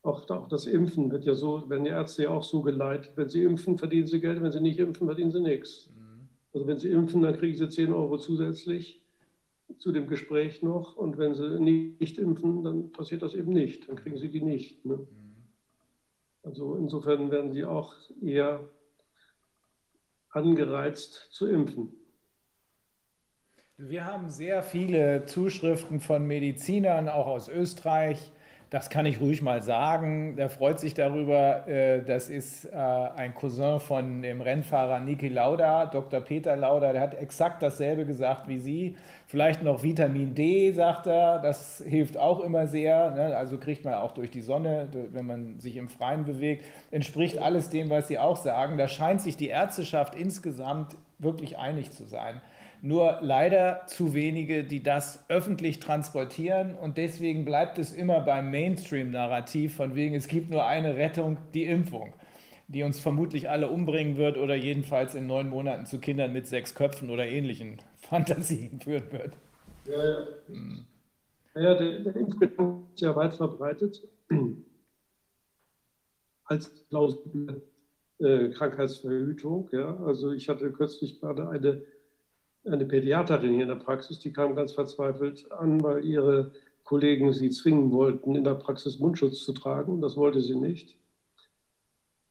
[0.02, 3.12] Auch, auch, das Impfen wird ja so, werden die Ärzte ja auch so geleitet.
[3.16, 5.90] Wenn sie impfen, verdienen sie Geld, wenn sie nicht impfen, verdienen sie nichts.
[5.90, 6.28] Mhm.
[6.54, 9.02] Also wenn sie impfen, dann kriegen sie 10 Euro zusätzlich
[9.78, 10.96] zu dem Gespräch noch.
[10.96, 13.88] Und wenn sie nicht impfen, dann passiert das eben nicht.
[13.88, 14.84] Dann kriegen sie die nicht.
[14.84, 14.96] Ne?
[14.96, 15.36] Mhm.
[16.42, 18.68] Also insofern werden sie auch eher
[20.30, 21.92] angereizt zu impfen.
[23.78, 28.32] Wir haben sehr viele Zuschriften von Medizinern, auch aus Österreich,
[28.70, 30.34] das kann ich ruhig mal sagen.
[30.34, 31.68] Der freut sich darüber.
[31.68, 36.20] Äh, das ist äh, ein Cousin von dem Rennfahrer Niki Lauda, Dr.
[36.20, 36.92] Peter Lauda.
[36.92, 38.96] Der hat exakt dasselbe gesagt wie Sie.
[39.26, 41.38] Vielleicht noch Vitamin D, sagt er.
[41.38, 43.12] Das hilft auch immer sehr.
[43.12, 43.36] Ne?
[43.36, 46.64] Also kriegt man auch durch die Sonne, wenn man sich im Freien bewegt.
[46.90, 48.78] Entspricht alles dem, was Sie auch sagen.
[48.78, 52.40] Da scheint sich die Ärzteschaft insgesamt wirklich einig zu sein
[52.86, 59.74] nur leider zu wenige, die das öffentlich transportieren und deswegen bleibt es immer beim Mainstream-Narrativ
[59.74, 62.14] von wegen, es gibt nur eine Rettung, die Impfung,
[62.68, 66.76] die uns vermutlich alle umbringen wird oder jedenfalls in neun Monaten zu Kindern mit sechs
[66.76, 69.32] Köpfen oder ähnlichen Fantasien führen wird.
[69.86, 70.26] Ja, ja.
[70.46, 70.86] Hm.
[71.56, 74.00] ja der, der Impfgedanke ist ja weit verbreitet
[76.44, 77.62] als plausible
[78.20, 79.68] äh, Krankheitsverhütung.
[79.72, 79.96] Ja.
[80.04, 81.82] Also ich hatte kürzlich gerade eine
[82.66, 86.52] eine Pädiaterin hier in der Praxis, die kam ganz verzweifelt an, weil ihre
[86.84, 90.00] Kollegen sie zwingen wollten, in der Praxis Mundschutz zu tragen.
[90.00, 90.96] Das wollte sie nicht.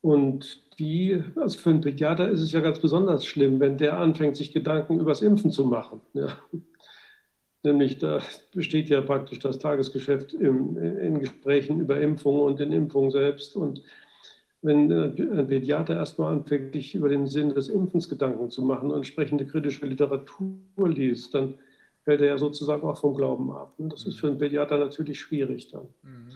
[0.02, 4.38] Und die, also für einen Pädiater ist es ja ganz besonders schlimm, wenn der anfängt,
[4.38, 6.02] sich Gedanken übers Impfen zu machen.
[6.14, 6.38] Ja.
[7.64, 8.22] Nämlich da
[8.54, 13.56] besteht ja praktisch das Tagesgeschäft im, in Gesprächen über Impfungen und den Impfungen selbst.
[13.56, 13.82] Und
[14.66, 18.98] wenn ein Pädiater erstmal anfängt, sich über den Sinn des Impfens Gedanken zu machen und
[18.98, 21.54] entsprechende kritische Literatur liest, dann
[22.04, 23.74] fällt er ja sozusagen auch vom Glauben ab.
[23.78, 25.88] Das ist für einen Pädiater natürlich schwierig dann.
[26.02, 26.32] Mhm.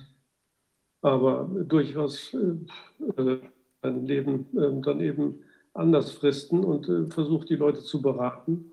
[1.02, 3.38] Aber durchaus äh,
[3.82, 5.40] ein Leben äh, dann eben
[5.74, 8.72] anders fristen und äh, versucht, die Leute zu beraten.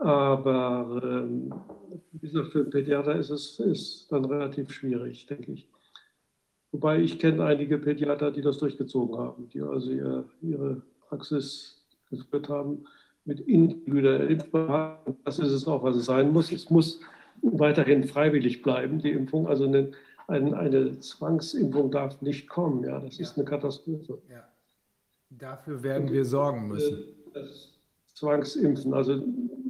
[0.00, 1.52] Aber ähm,
[2.12, 5.68] wie gesagt, für einen Pädiater ist es ist dann relativ schwierig, denke ich.
[6.72, 12.48] Wobei ich kenne einige Pädiater, die das durchgezogen haben, die also ihre, ihre Praxis geführt
[12.48, 12.84] haben
[13.24, 14.68] mit individueller Impfung.
[15.24, 16.52] Das ist es auch, was es sein muss.
[16.52, 17.00] Es muss
[17.42, 19.48] weiterhin freiwillig bleiben, die Impfung.
[19.48, 19.90] Also eine,
[20.28, 22.84] eine, eine Zwangsimpfung darf nicht kommen.
[22.84, 23.24] Ja, das ja.
[23.24, 24.22] ist eine Katastrophe.
[24.30, 24.46] Ja.
[25.30, 26.98] Dafür werden wir sorgen müssen.
[26.98, 27.72] Äh, das
[28.14, 28.94] Zwangsimpfen.
[28.94, 29.22] Also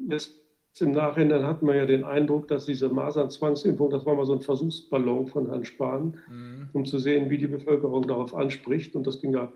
[0.08, 0.39] jetzt
[0.78, 4.40] im Nachhinein hat man ja den Eindruck, dass diese Masern-Zwangsimpfung, das war mal so ein
[4.40, 6.68] Versuchsballon von Herrn Spahn, mhm.
[6.72, 8.94] um zu sehen, wie die Bevölkerung darauf anspricht.
[8.94, 9.52] Und das ging ja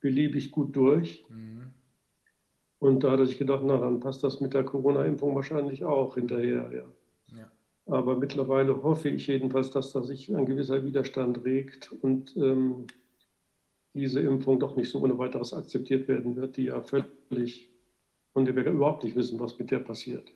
[0.00, 1.24] beliebig gut durch.
[1.28, 1.72] Mhm.
[2.78, 6.70] Und da hatte ich gedacht, na, dann passt das mit der Corona-Impfung wahrscheinlich auch hinterher.
[6.72, 7.38] Ja.
[7.38, 7.50] ja.
[7.86, 12.86] Aber mittlerweile hoffe ich jedenfalls, dass da sich ein gewisser Widerstand regt und ähm,
[13.94, 17.70] diese Impfung doch nicht so ohne weiteres akzeptiert werden wird, die ja völlig
[18.44, 20.30] der wir überhaupt nicht wissen, was mit der passiert.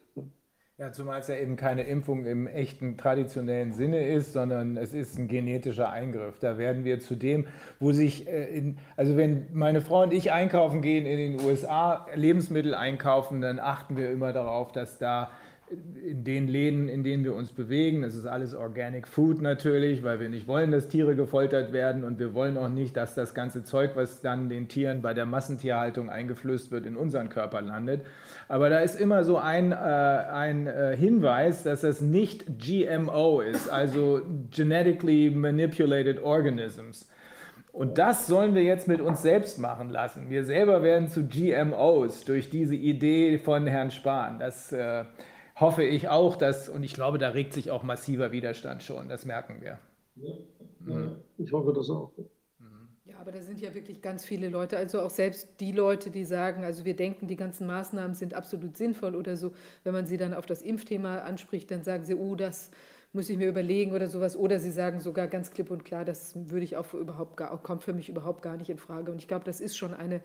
[0.80, 5.18] Ja, zumal es ja eben keine Impfung im echten traditionellen Sinne ist, sondern es ist
[5.18, 6.38] ein genetischer Eingriff.
[6.38, 7.46] Da werden wir zu dem,
[7.80, 12.06] wo sich, äh, in, also wenn meine Frau und ich einkaufen gehen in den USA,
[12.14, 15.30] Lebensmittel einkaufen, dann achten wir immer darauf, dass da
[16.02, 20.18] in den Läden, in denen wir uns bewegen, das ist alles Organic Food natürlich, weil
[20.18, 23.62] wir nicht wollen, dass Tiere gefoltert werden und wir wollen auch nicht, dass das ganze
[23.62, 28.02] Zeug, was dann den Tieren bei der Massentierhaltung eingeflößt wird, in unseren Körper landet.
[28.48, 33.68] Aber da ist immer so ein, äh, ein äh, Hinweis, dass das nicht GMO ist,
[33.68, 37.08] also Genetically Manipulated Organisms.
[37.72, 40.28] Und das sollen wir jetzt mit uns selbst machen lassen.
[40.28, 44.40] Wir selber werden zu GMOs durch diese Idee von Herrn Spahn.
[44.40, 45.04] Das äh,
[45.60, 49.24] hoffe ich auch, dass, und ich glaube, da regt sich auch massiver Widerstand schon, das
[49.24, 49.78] merken wir.
[50.16, 50.34] Ja,
[50.80, 51.16] mhm.
[51.38, 52.12] Ich hoffe das auch.
[53.04, 56.24] Ja, aber da sind ja wirklich ganz viele Leute, also auch selbst die Leute, die
[56.24, 59.52] sagen, also wir denken, die ganzen Maßnahmen sind absolut sinnvoll oder so,
[59.84, 62.70] wenn man sie dann auf das Impfthema anspricht, dann sagen sie, oh, das
[63.12, 64.36] muss ich mir überlegen oder sowas.
[64.36, 67.60] Oder sie sagen sogar ganz klipp und klar, das würde ich auch für überhaupt gar,
[67.62, 69.10] kommt für mich überhaupt gar nicht in Frage.
[69.10, 70.20] Und ich glaube, das ist schon eine,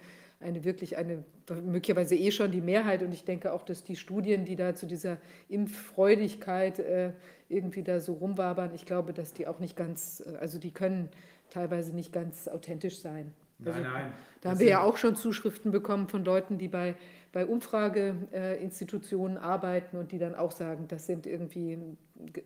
[0.46, 1.24] eine wirklich eine,
[1.64, 3.02] möglicherweise eh schon die Mehrheit.
[3.04, 5.18] Und ich denke auch, dass die Studien, die da zu dieser
[5.50, 7.12] Impffreudigkeit äh,
[7.50, 11.10] irgendwie da so rumwabern, ich glaube, dass die auch nicht ganz, äh, also die können
[11.50, 13.34] teilweise nicht ganz authentisch sein.
[13.66, 14.14] Also, nein, nein.
[14.42, 16.96] Da haben wir ja auch schon Zuschriften bekommen von Leuten, die bei,
[17.32, 21.80] bei Umfrageinstitutionen arbeiten und die dann auch sagen, das sind irgendwie,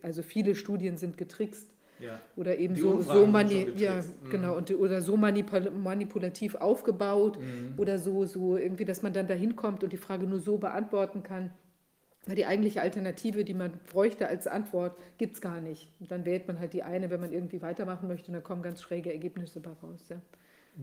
[0.02, 1.68] also viele Studien sind getrickst.
[2.00, 2.20] Ja.
[2.36, 4.30] Oder eben so, so, mani ja, mhm.
[4.30, 7.74] genau, und, oder so manipul manipulativ aufgebaut mhm.
[7.76, 11.22] oder so, so irgendwie, dass man dann dahin kommt und die Frage nur so beantworten
[11.22, 11.50] kann.
[12.26, 15.88] Weil die eigentliche Alternative, die man bräuchte als Antwort, gibt es gar nicht.
[16.00, 18.62] Und dann wählt man halt die eine, wenn man irgendwie weitermachen möchte, und da kommen
[18.62, 20.08] ganz schräge Ergebnisse daraus.
[20.10, 20.20] Ja.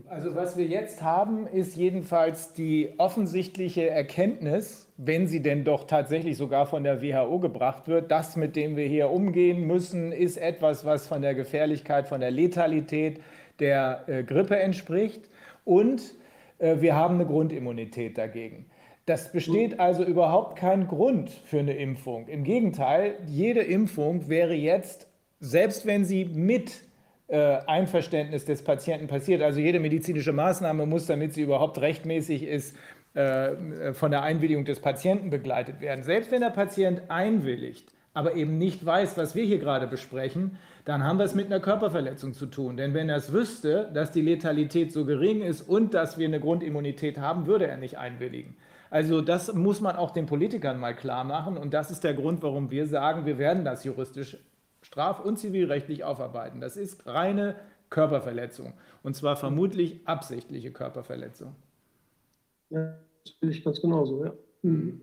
[0.08, 6.36] Also was wir jetzt haben, ist jedenfalls die offensichtliche Erkenntnis, wenn sie denn doch tatsächlich
[6.36, 10.84] sogar von der WHO gebracht wird, das, mit dem wir hier umgehen müssen, ist etwas,
[10.84, 13.20] was von der Gefährlichkeit, von der Letalität
[13.58, 15.28] der äh, Grippe entspricht.
[15.64, 16.14] Und
[16.58, 18.66] äh, wir haben eine Grundimmunität dagegen.
[19.06, 22.28] Das besteht also überhaupt kein Grund für eine Impfung.
[22.28, 25.08] Im Gegenteil, jede Impfung wäre jetzt,
[25.40, 26.82] selbst wenn sie mit
[27.36, 29.42] Einverständnis des Patienten passiert.
[29.42, 32.74] Also jede medizinische Maßnahme muss, damit sie überhaupt rechtmäßig ist,
[33.14, 36.04] äh, von der Einwilligung des Patienten begleitet werden.
[36.04, 41.04] Selbst wenn der Patient einwilligt, aber eben nicht weiß, was wir hier gerade besprechen, dann
[41.04, 42.76] haben wir es mit einer Körperverletzung zu tun.
[42.76, 46.40] Denn wenn er es wüsste, dass die Letalität so gering ist und dass wir eine
[46.40, 48.56] Grundimmunität haben, würde er nicht einwilligen.
[48.90, 51.56] Also das muss man auch den Politikern mal klar machen.
[51.56, 54.36] Und das ist der Grund, warum wir sagen, wir werden das juristisch
[54.88, 56.60] straf- und zivilrechtlich aufarbeiten.
[56.60, 57.56] Das ist reine
[57.90, 61.54] Körperverletzung und zwar vermutlich absichtliche Körperverletzung.
[62.70, 64.32] Ja, das finde ich ganz genauso, ja.
[64.62, 65.02] Mhm.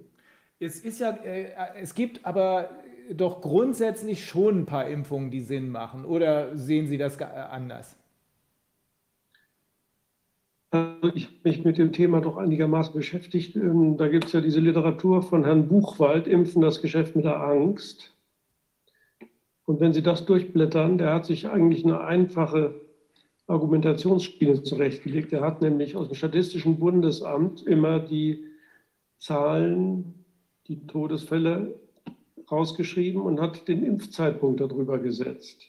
[0.59, 2.69] Es ist ja, äh, es gibt aber
[3.13, 6.05] doch grundsätzlich schon ein paar Impfungen, die Sinn machen.
[6.05, 7.95] Oder sehen Sie das anders?
[10.71, 13.55] Also ich habe mich mit dem Thema doch einigermaßen beschäftigt.
[13.55, 17.39] Ähm, da gibt es ja diese Literatur von Herrn Buchwald, Impfen das Geschäft mit der
[17.39, 18.14] Angst.
[19.65, 22.81] Und wenn Sie das durchblättern, der hat sich eigentlich eine einfache
[23.47, 25.33] Argumentationsspiele zurechtgelegt.
[25.33, 28.45] Er hat nämlich aus dem Statistischen Bundesamt immer die
[29.19, 30.25] Zahlen,
[30.67, 31.79] die Todesfälle
[32.51, 35.65] rausgeschrieben und hat den Impfzeitpunkt darüber gesetzt.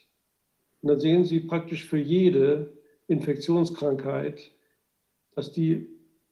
[0.81, 2.73] Und dann sehen Sie praktisch für jede
[3.07, 4.51] Infektionskrankheit,
[5.31, 5.87] dass die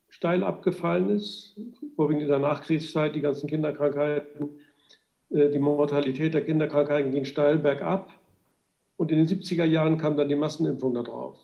[0.09, 1.59] steil abgefallen ist,
[1.95, 4.59] vorwiegend in der Nachkriegszeit, die ganzen Kinderkrankheiten,
[5.35, 8.09] die Mortalität der Kinderkrankheiten ging steil bergab.
[8.97, 11.37] Und in den 70er Jahren kam dann die Massenimpfung da drauf,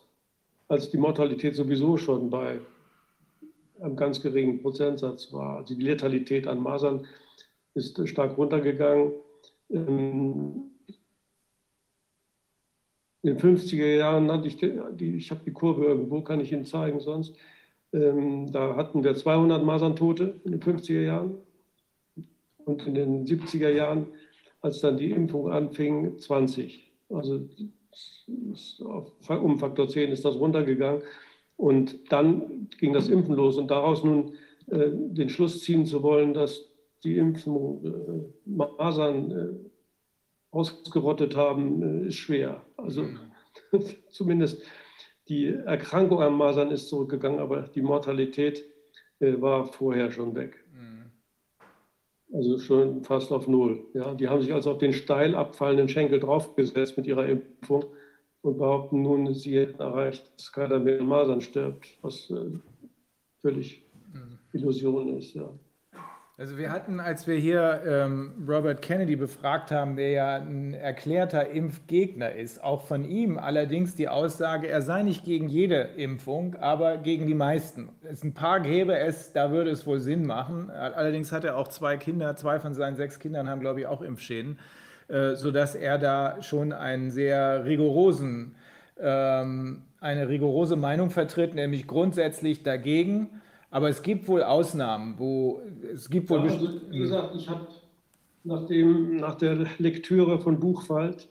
[0.68, 2.60] als die Mortalität sowieso schon bei
[3.80, 5.58] einem ganz geringen Prozentsatz war.
[5.58, 7.06] Also die Letalität an Masern
[7.74, 9.12] ist stark runtergegangen.
[9.68, 10.70] Ähm,
[13.22, 16.64] in den 50er Jahren hatte ich, die, ich habe die Kurve irgendwo, kann ich Ihnen
[16.64, 17.36] zeigen sonst.
[17.92, 21.36] Ähm, da hatten wir 200 Maserntote in den 50er Jahren.
[22.64, 24.06] Und in den 70er Jahren,
[24.60, 26.90] als dann die Impfung anfing, 20.
[27.08, 27.48] Also
[29.28, 31.02] um Faktor 10 ist das runtergegangen.
[31.56, 33.56] Und dann ging das Impfen los.
[33.56, 34.34] Und daraus nun
[34.68, 36.72] äh, den Schluss ziehen zu wollen, dass
[37.04, 39.70] die Impfung äh, Masern äh,
[40.52, 42.64] ausgerottet haben, äh, ist schwer.
[42.76, 43.06] Also
[44.10, 44.62] zumindest
[45.28, 48.64] die Erkrankung an Masern ist zurückgegangen, aber die Mortalität
[49.20, 50.61] äh, war vorher schon weg.
[52.32, 53.84] Also schon fast auf Null.
[53.92, 57.84] Ja, die haben sich also auf den steil abfallenden Schenkel draufgesetzt mit ihrer Impfung
[58.40, 62.50] und behaupten nun, sie hätten erreicht, dass keiner mehr in Masern stirbt, was äh,
[63.40, 64.38] völlig mhm.
[64.52, 65.34] Illusion ist.
[65.34, 65.48] Ja.
[66.38, 71.50] Also wir hatten, als wir hier ähm, Robert Kennedy befragt haben, der ja ein erklärter
[71.50, 76.96] Impfgegner ist, auch von ihm allerdings die Aussage, er sei nicht gegen jede Impfung, aber
[76.96, 77.90] gegen die meisten.
[78.02, 80.70] Es ein paar gäbe es, da würde es wohl Sinn machen.
[80.70, 84.00] Allerdings hat er auch zwei Kinder, zwei von seinen sechs Kindern haben, glaube ich, auch
[84.00, 84.58] Impfschäden,
[85.08, 88.54] äh, sodass er da schon einen sehr rigorosen,
[88.98, 93.41] ähm, eine rigorose Meinung vertritt, nämlich grundsätzlich dagegen
[93.72, 96.44] aber es gibt wohl Ausnahmen, wo es gibt wohl.
[96.44, 97.66] Ja, also, wie gesagt, ich habe
[98.44, 101.26] nach, nach der Lektüre von Buchwald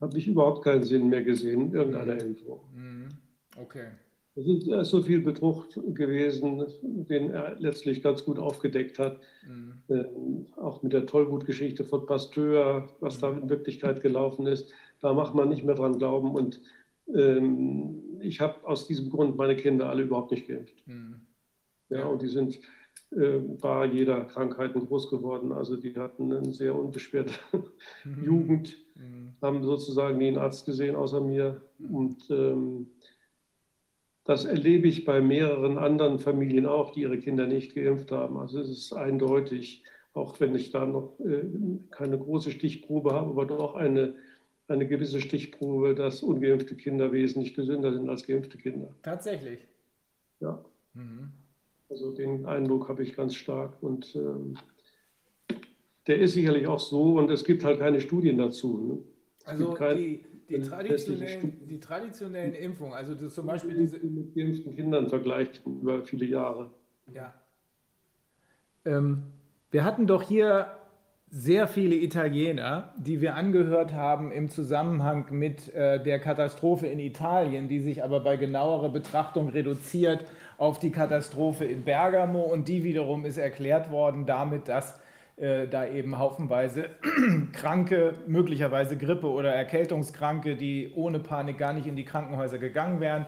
[0.00, 2.20] habe ich überhaupt keinen Sinn mehr gesehen in irgendeiner mhm.
[2.20, 2.64] Info.
[2.72, 3.08] Mhm.
[3.56, 3.88] Okay.
[4.36, 9.18] Es ist so viel Betrug gewesen, den er letztlich ganz gut aufgedeckt hat.
[9.44, 9.82] Mhm.
[9.88, 13.20] Ähm, auch mit der Tollwut-Geschichte von Pasteur, was mhm.
[13.20, 14.70] da in Wirklichkeit gelaufen ist.
[15.00, 16.36] Da macht man nicht mehr dran glauben.
[16.36, 16.60] Und
[17.12, 20.86] ähm, ich habe aus diesem Grund meine Kinder alle überhaupt nicht geimpft.
[20.86, 21.16] Mhm.
[21.90, 22.60] Ja, und die sind
[23.10, 25.52] äh, bei jeder Krankheit groß geworden.
[25.52, 27.32] Also die hatten eine sehr unbeschwerte
[28.04, 28.24] mhm.
[28.24, 29.32] Jugend, mhm.
[29.40, 31.62] haben sozusagen nie einen Arzt gesehen außer mir.
[31.78, 32.90] Und ähm,
[34.24, 38.36] das erlebe ich bei mehreren anderen Familien auch, die ihre Kinder nicht geimpft haben.
[38.36, 41.44] Also es ist eindeutig, auch wenn ich da noch äh,
[41.90, 44.16] keine große Stichprobe habe, aber doch eine,
[44.66, 48.94] eine gewisse Stichprobe, dass ungeimpfte Kinder wesentlich gesünder sind als geimpfte Kinder.
[49.02, 49.66] Tatsächlich.
[50.40, 50.62] Ja.
[50.92, 51.32] Mhm.
[51.90, 54.54] Also den Eindruck habe ich ganz stark und ähm,
[56.06, 58.78] der ist sicherlich auch so und es gibt halt keine Studien dazu.
[58.78, 58.98] Ne?
[59.44, 63.98] Also kein, die, die, traditionellen, die, traditionellen, Impfungen, also zum Beispiel diese...
[63.98, 66.70] Mit geimpften Kindern vergleicht über viele Jahre.
[67.12, 67.32] Ja.
[68.84, 69.22] Ähm,
[69.70, 70.78] wir hatten doch hier
[71.30, 77.68] sehr viele Italiener, die wir angehört haben im Zusammenhang mit äh, der Katastrophe in Italien,
[77.68, 80.24] die sich aber bei genauerer Betrachtung reduziert
[80.58, 84.98] auf die Katastrophe in Bergamo und die wiederum ist erklärt worden damit, dass
[85.36, 86.90] äh, da eben haufenweise
[87.52, 93.26] Kranke, möglicherweise Grippe oder Erkältungskranke, die ohne Panik gar nicht in die Krankenhäuser gegangen wären,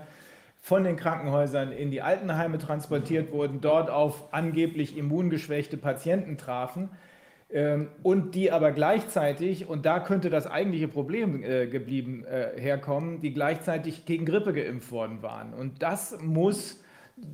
[0.60, 6.90] von den Krankenhäusern in die Altenheime transportiert wurden, dort auf angeblich immungeschwächte Patienten trafen
[7.52, 13.20] ähm, und die aber gleichzeitig, und da könnte das eigentliche Problem äh, geblieben äh, herkommen,
[13.20, 15.54] die gleichzeitig gegen Grippe geimpft worden waren.
[15.54, 16.82] Und das muss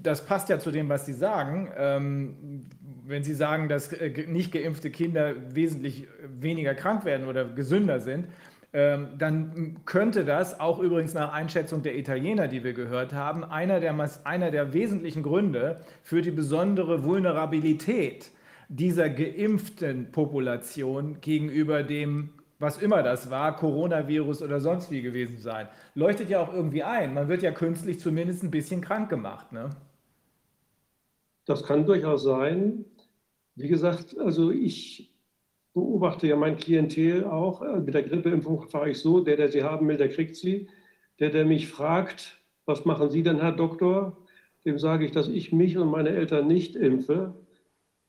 [0.03, 1.71] das passt ja zu dem, was Sie sagen.
[1.77, 2.67] Ähm,
[3.07, 6.07] wenn Sie sagen, dass äh, nicht geimpfte Kinder wesentlich
[6.41, 8.27] weniger krank werden oder gesünder sind,
[8.73, 13.81] ähm, dann könnte das auch übrigens nach Einschätzung der Italiener, die wir gehört haben, einer
[13.81, 18.31] der, einer der wesentlichen Gründe für die besondere Vulnerabilität
[18.69, 25.69] dieser geimpften Population gegenüber dem was immer das war, Coronavirus oder sonst wie gewesen sein.
[25.95, 27.15] Leuchtet ja auch irgendwie ein.
[27.15, 29.53] Man wird ja künstlich zumindest ein bisschen krank gemacht.
[29.53, 29.71] Ne?
[31.45, 32.85] Das kann durchaus sein.
[33.55, 35.13] Wie gesagt, also ich
[35.75, 37.61] beobachte ja mein Klientel auch.
[37.61, 40.69] Mit der Grippeimpfung fahre ich so, der, der sie haben will, der kriegt sie.
[41.19, 44.19] Der, der mich fragt, was machen Sie denn, Herr Doktor,
[44.67, 47.35] dem sage ich, dass ich mich und meine Eltern nicht impfe.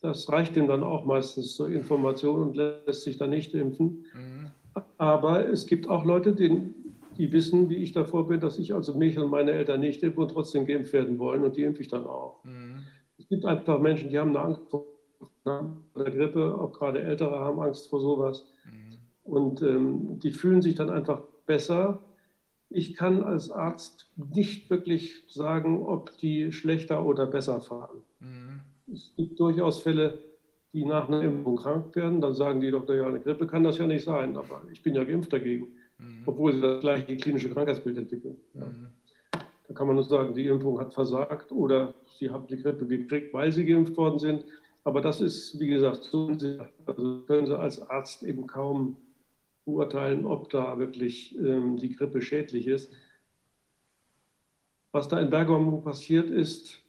[0.02, 4.06] Das reicht ihm dann auch meistens zur Information und lässt sich dann nicht impfen.
[4.14, 4.52] Mhm.
[4.98, 6.74] Aber es gibt auch Leute, die,
[7.18, 10.22] die wissen, wie ich davor bin, dass ich also mich und meine Eltern nicht impfe
[10.22, 12.44] und trotzdem geimpft werden wollen und die impfe ich dann auch.
[12.44, 12.84] Mhm.
[13.18, 14.86] Es gibt einfach Menschen, die haben eine Angst vor
[15.46, 18.46] der Grippe, auch gerade Ältere haben Angst vor sowas.
[18.66, 18.98] Mhm.
[19.24, 22.04] Und ähm, die fühlen sich dann einfach besser.
[22.70, 28.04] Ich kann als Arzt nicht wirklich sagen, ob die schlechter oder besser fahren.
[28.20, 28.62] Mhm.
[28.92, 30.24] Es gibt durchaus Fälle,
[30.74, 32.22] die nach einer Impfung krank werden.
[32.22, 34.96] Dann sagen die doch, ja, eine Grippe kann das ja nicht sein, aber ich bin
[34.96, 35.68] ja geimpft dagegen,
[35.98, 36.24] mhm.
[36.26, 38.38] obwohl sie das gleiche klinische Krankheitsbild entwickeln.
[38.54, 38.88] Mhm.
[39.68, 43.34] Da kann man nur sagen, die Impfung hat versagt oder sie haben die Grippe gekriegt,
[43.34, 44.46] weil sie geimpft worden sind.
[44.84, 46.28] Aber das ist, wie gesagt, so
[46.86, 48.96] also können Sie als Arzt eben kaum
[49.66, 52.90] beurteilen, ob da wirklich ähm, die Grippe schädlich ist.
[54.94, 56.82] Was da in Bergamo passiert ist,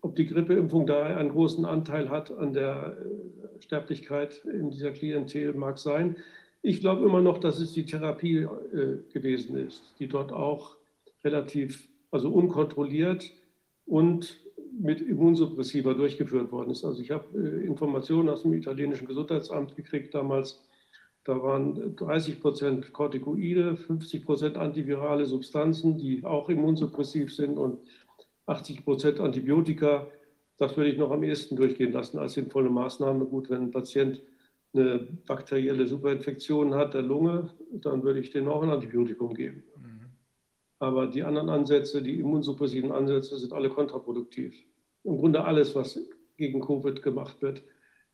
[0.00, 5.54] ob die Grippeimpfung da einen großen Anteil hat an der äh, Sterblichkeit in dieser Klientel,
[5.54, 6.16] mag sein.
[6.62, 10.76] Ich glaube immer noch, dass es die Therapie äh, gewesen ist, die dort auch
[11.24, 13.30] relativ, also unkontrolliert
[13.86, 14.36] und
[14.78, 16.84] mit Immunsuppressiva durchgeführt worden ist.
[16.84, 20.62] Also ich habe äh, Informationen aus dem italienischen Gesundheitsamt gekriegt damals.
[21.24, 27.78] Da waren 30 Prozent Corticoide, 50 Prozent antivirale Substanzen, die auch immunsuppressiv sind und
[28.50, 30.08] 80 Prozent Antibiotika,
[30.58, 33.24] das würde ich noch am ehesten durchgehen lassen als sinnvolle Maßnahme.
[33.24, 34.20] Gut, wenn ein Patient
[34.74, 39.64] eine bakterielle Superinfektion hat der Lunge, dann würde ich denen auch ein Antibiotikum geben.
[39.76, 40.10] Mhm.
[40.78, 44.54] Aber die anderen Ansätze, die immunsuppressiven Ansätze, sind alle kontraproduktiv.
[45.04, 45.98] Im Grunde alles, was
[46.36, 47.62] gegen Covid gemacht wird,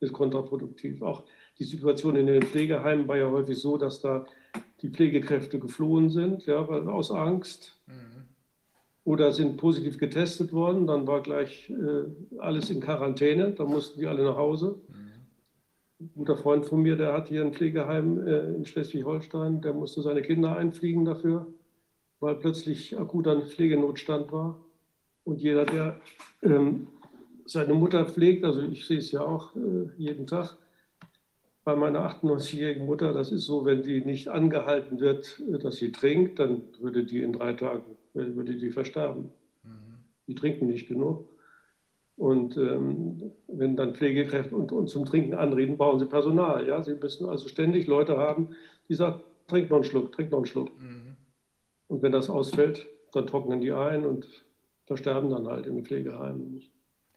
[0.01, 1.03] ist kontraproduktiv.
[1.03, 1.25] Auch
[1.59, 4.27] die Situation in den Pflegeheimen war ja häufig so, dass da
[4.83, 7.79] die Pflegekräfte geflohen sind, ja, aus Angst.
[7.87, 8.36] Mhm.
[9.07, 14.07] Oder sind positiv getestet worden, dann war gleich äh, alles in Quarantäne, da mussten die
[14.09, 14.81] alle nach Hause.
[14.89, 16.05] Mhm.
[16.07, 20.03] Ein guter Freund von mir, der hat hier ein Pflegeheim äh, in Schleswig-Holstein, der musste
[20.03, 21.47] seine Kinder einfliegen dafür,
[22.19, 24.61] weil plötzlich akuter Pflegenotstand war.
[25.23, 26.01] Und jeder, der
[26.43, 26.89] ähm,
[27.45, 30.57] seine Mutter pflegt, also ich sehe es ja auch äh, jeden Tag,
[31.63, 35.93] bei meiner 98-jährigen Mutter, das ist so, wenn die nicht angehalten wird, äh, dass sie
[35.93, 37.85] trinkt, dann würde die in drei Tagen
[38.17, 39.31] würde die versterben.
[39.63, 39.99] Mhm.
[40.27, 41.29] Die trinken nicht genug.
[42.17, 46.67] Und ähm, wenn dann Pflegekräfte und, und zum Trinken anreden, brauchen sie Personal.
[46.67, 46.83] Ja?
[46.83, 48.51] Sie müssen also ständig Leute haben,
[48.89, 50.71] die sagen, trink noch einen Schluck, trink noch einen Schluck.
[50.81, 51.17] Mhm.
[51.89, 54.27] Und wenn das ausfällt, dann trocknen die ein und
[54.87, 56.61] versterben dann halt im Pflegeheim.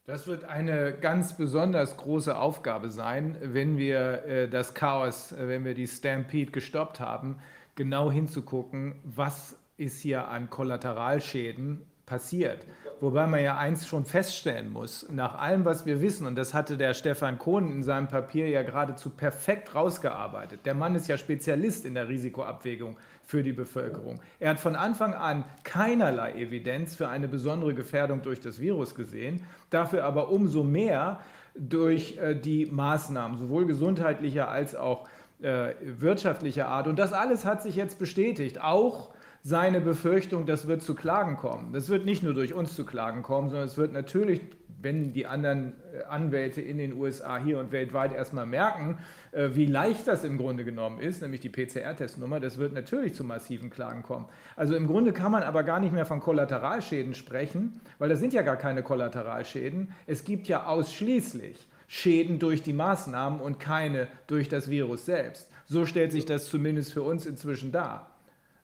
[0.06, 5.64] Das wird eine ganz besonders große Aufgabe sein, wenn wir äh, das Chaos, äh, wenn
[5.66, 7.38] wir die Stampede gestoppt haben,
[7.76, 12.66] genau hinzugucken, was ist hier an Kollateralschäden passiert.
[13.01, 16.75] Wobei man ja eins schon feststellen muss, nach allem, was wir wissen, und das hatte
[16.75, 20.66] der Stefan Kohn in seinem Papier ja geradezu perfekt rausgearbeitet.
[20.66, 24.19] Der Mann ist ja Spezialist in der Risikoabwägung für die Bevölkerung.
[24.40, 29.45] Er hat von Anfang an keinerlei Evidenz für eine besondere Gefährdung durch das Virus gesehen,
[29.69, 31.22] dafür aber umso mehr
[31.56, 35.08] durch äh, die Maßnahmen, sowohl gesundheitlicher als auch
[35.41, 36.88] äh, wirtschaftlicher Art.
[36.88, 39.09] Und das alles hat sich jetzt bestätigt, auch
[39.43, 41.72] seine Befürchtung, das wird zu Klagen kommen.
[41.74, 44.42] Das wird nicht nur durch uns zu Klagen kommen, sondern es wird natürlich,
[44.82, 49.00] wenn die anderen äh, Anwälte in den USA hier und weltweit erstmal merken,
[49.32, 53.24] äh, wie leicht das im Grunde genommen ist, nämlich die PCR-Testnummer, das wird natürlich zu
[53.24, 54.26] massiven Klagen kommen.
[54.56, 58.34] Also im Grunde kann man aber gar nicht mehr von Kollateralschäden sprechen, weil das sind
[58.34, 59.93] ja gar keine Kollateralschäden.
[60.06, 65.50] Es gibt ja ausschließlich Schäden durch die Maßnahmen und keine durch das Virus selbst.
[65.66, 68.09] So stellt sich das zumindest für uns inzwischen dar.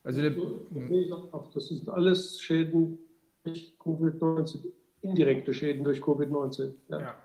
[0.06, 0.36] Also der,
[1.54, 3.00] das sind alles Schäden
[3.44, 6.74] durch Covid-19, indirekte Schäden durch Covid-19.
[6.90, 7.00] Ja.
[7.00, 7.16] ja.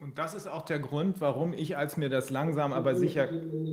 [0.00, 3.28] Und das ist auch der Grund, warum ich, als mir das langsam aber sicher.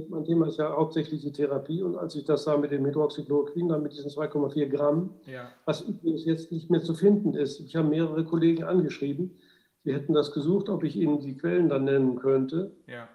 [0.09, 1.81] Mein Thema ist ja hauptsächlich die Therapie.
[1.81, 5.49] Und als ich das sah mit dem Hydroxychloroquin, dann mit diesen 2,4 Gramm, ja.
[5.63, 7.61] was übrigens jetzt nicht mehr zu finden ist.
[7.61, 9.37] Ich habe mehrere Kollegen angeschrieben,
[9.85, 12.75] sie hätten das gesucht, ob ich ihnen die Quellen dann nennen könnte.
[12.87, 13.07] Ja.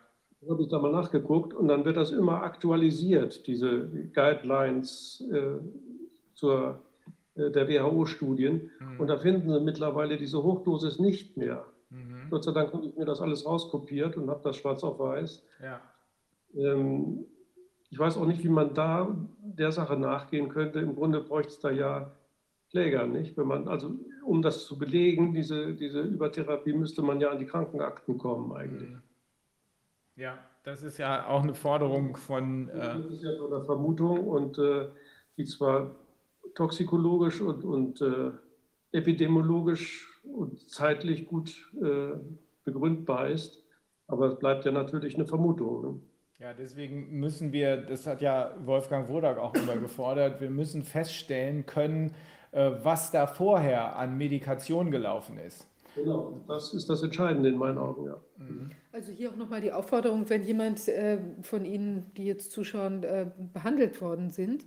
[0.48, 5.58] Habe ich da mal nachgeguckt und dann wird das immer aktualisiert, diese Guidelines äh,
[6.34, 6.80] zur,
[7.36, 8.70] äh, der WHO-Studien.
[8.80, 9.00] Mhm.
[9.00, 11.64] Und da finden sie mittlerweile diese Hochdosis nicht mehr.
[11.90, 12.28] Mhm.
[12.30, 15.44] Gott sei Dank habe ich mir das alles rauskopiert und habe das schwarz auf weiß.
[15.62, 15.80] Ja.
[16.54, 17.24] Ähm,
[17.90, 20.80] ich weiß auch nicht, wie man da der Sache nachgehen könnte.
[20.80, 22.10] Im Grunde bräuchte es da ja
[22.70, 23.36] Kläger, nicht?
[23.36, 27.44] Wenn man, also um das zu belegen, diese, diese Übertherapie, müsste man ja an die
[27.44, 28.90] Krankenakten kommen eigentlich.
[28.90, 29.02] Mhm.
[30.16, 32.68] Ja, das ist ja auch eine Forderung von.
[32.68, 34.88] Äh das ist ja nur eine Vermutung und äh,
[35.36, 35.94] die zwar
[36.54, 38.30] toxikologisch und, und äh,
[38.92, 41.50] epidemiologisch und zeitlich gut
[41.82, 42.12] äh,
[42.64, 43.62] begründbar ist,
[44.06, 45.82] aber es bleibt ja natürlich eine Vermutung.
[45.82, 46.00] Ne?
[46.38, 51.66] Ja, deswegen müssen wir, das hat ja Wolfgang Wodak auch immer gefordert, wir müssen feststellen
[51.66, 52.14] können,
[52.50, 55.68] äh, was da vorher an Medikation gelaufen ist.
[55.94, 58.16] Genau, das ist das Entscheidende in meinen Augen, ja.
[58.38, 58.70] Mhm.
[58.92, 63.26] Also hier auch nochmal die Aufforderung, wenn jemand äh, von Ihnen, die jetzt zuschauen, äh,
[63.52, 64.64] behandelt worden sind,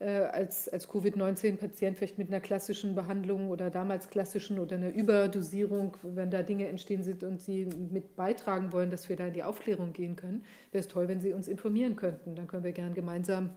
[0.00, 5.96] äh, als, als Covid-19-Patient vielleicht mit einer klassischen Behandlung oder damals klassischen oder einer Überdosierung,
[6.02, 9.42] wenn da Dinge entstehen sind und Sie mit beitragen wollen, dass wir da in die
[9.42, 12.34] Aufklärung gehen können, wäre es toll, wenn Sie uns informieren könnten.
[12.34, 13.50] Dann können wir gern gemeinsam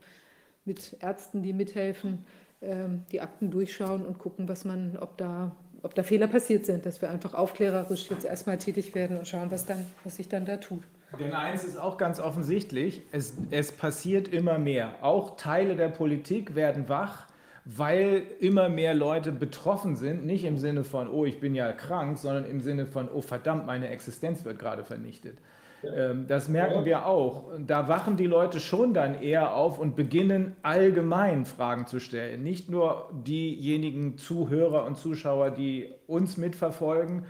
[0.65, 2.25] mit Ärzten, die mithelfen,
[2.61, 6.85] ähm, die Akten durchschauen und gucken, was man, ob da ob da Fehler passiert sind,
[6.85, 10.45] dass wir einfach aufklärerisch jetzt erstmal tätig werden und schauen, was, dann, was sich dann
[10.45, 10.83] da tut.
[11.19, 14.95] Denn eins ist auch ganz offensichtlich, es, es passiert immer mehr.
[15.01, 17.27] Auch Teile der Politik werden wach,
[17.65, 22.17] weil immer mehr Leute betroffen sind, nicht im Sinne von, oh, ich bin ja krank,
[22.17, 25.37] sondern im Sinne von, oh verdammt, meine Existenz wird gerade vernichtet.
[25.83, 27.51] Ähm, das merken wir auch.
[27.59, 32.43] Da wachen die Leute schon dann eher auf und beginnen allgemein Fragen zu stellen.
[32.43, 37.25] Nicht nur diejenigen Zuhörer und Zuschauer, die uns mitverfolgen.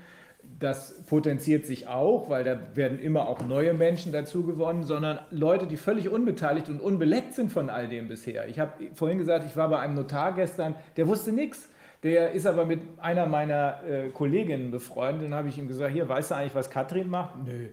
[0.60, 5.68] Das potenziert sich auch, weil da werden immer auch neue Menschen dazu gewonnen, sondern Leute,
[5.68, 8.48] die völlig unbeteiligt und unbeleckt sind von all dem bisher.
[8.48, 11.70] Ich habe vorhin gesagt, ich war bei einem Notar gestern, der wusste nichts.
[12.04, 15.24] Der ist aber mit einer meiner äh, Kolleginnen befreundet.
[15.24, 17.36] Dann habe ich ihm gesagt, hier, weißt du eigentlich, was Katrin macht?
[17.46, 17.70] Nö.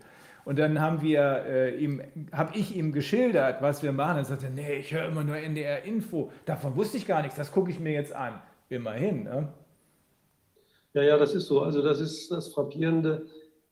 [0.51, 4.17] Und dann haben wir äh, ihm, habe ich ihm geschildert, was wir machen.
[4.17, 6.33] Er sagte, nee, ich höre immer nur NDR Info.
[6.45, 7.37] Davon wusste ich gar nichts.
[7.37, 8.43] Das gucke ich mir jetzt an.
[8.69, 9.23] Immerhin.
[9.23, 9.55] Ne?
[10.93, 11.63] Ja, ja, das ist so.
[11.63, 13.27] Also das ist das Frappierende.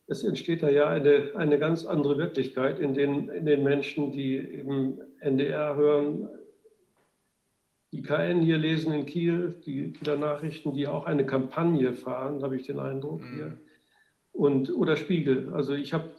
[0.06, 4.36] es entsteht da ja eine, eine ganz andere Wirklichkeit in den, in den Menschen, die
[4.36, 6.28] eben NDR hören,
[7.90, 12.54] die KN hier lesen in Kiel, die Kieler Nachrichten, die auch eine Kampagne fahren, habe
[12.54, 13.34] ich den Eindruck mhm.
[13.34, 13.58] hier.
[14.30, 15.52] Und, oder Spiegel.
[15.52, 16.10] Also ich habe,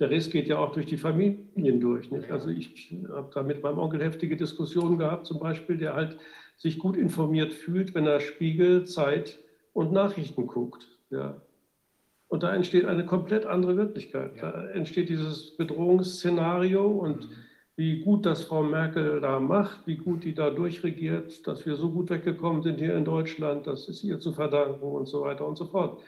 [0.00, 2.10] der Riss geht ja auch durch die Familien durch.
[2.10, 2.30] Nicht?
[2.30, 6.16] Also ich habe da mit meinem Onkel heftige Diskussionen gehabt, zum Beispiel, der halt
[6.56, 9.38] sich gut informiert fühlt, wenn er Spiegel, Zeit
[9.72, 10.88] und Nachrichten guckt.
[11.10, 11.40] Ja.
[12.28, 14.36] Und da entsteht eine komplett andere Wirklichkeit.
[14.36, 14.52] Ja.
[14.52, 17.34] Da entsteht dieses Bedrohungsszenario und mhm.
[17.76, 21.90] wie gut das Frau Merkel da macht, wie gut die da durchregiert, dass wir so
[21.90, 25.58] gut weggekommen sind hier in Deutschland, das ist ihr zu verdanken und so weiter und
[25.58, 26.00] so fort.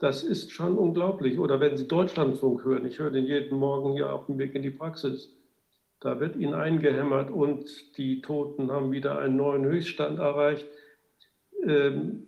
[0.00, 1.38] Das ist schon unglaublich.
[1.38, 4.62] Oder wenn Sie Deutschlandfunk hören, ich höre den jeden Morgen hier auf dem Weg in
[4.62, 5.30] die Praxis,
[6.00, 7.66] da wird Ihnen eingehämmert und
[7.98, 10.66] die Toten haben wieder einen neuen Höchststand erreicht.
[11.62, 12.26] Ähm,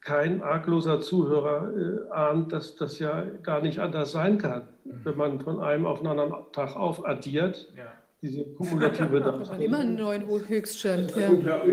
[0.00, 5.00] kein argloser Zuhörer äh, ahnt, dass das ja gar nicht anders sein kann, mhm.
[5.04, 7.72] wenn man von einem auf einen anderen Tag aufaddiert.
[7.76, 7.92] Ja.
[8.20, 9.62] Diese kumulative Darstellung.
[9.62, 11.14] immer einen neuen Höchststand.
[11.14, 11.30] Ja.
[11.30, 11.64] Wieder,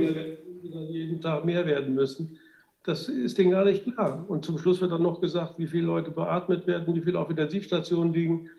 [0.61, 2.37] jeden Tag mehr werden müssen.
[2.85, 4.23] Das ist denen gar nicht klar.
[4.27, 7.29] Und zum Schluss wird dann noch gesagt, wie viele Leute beatmet werden, wie viele auf
[7.29, 8.49] Intensivstationen liegen.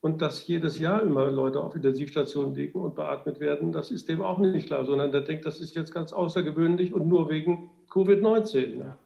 [0.00, 4.20] Und dass jedes Jahr immer Leute auf Intensivstationen liegen und beatmet werden, das ist dem
[4.22, 8.78] auch nicht klar, sondern der denkt, das ist jetzt ganz außergewöhnlich und nur wegen Covid-19.
[8.78, 8.98] Ja.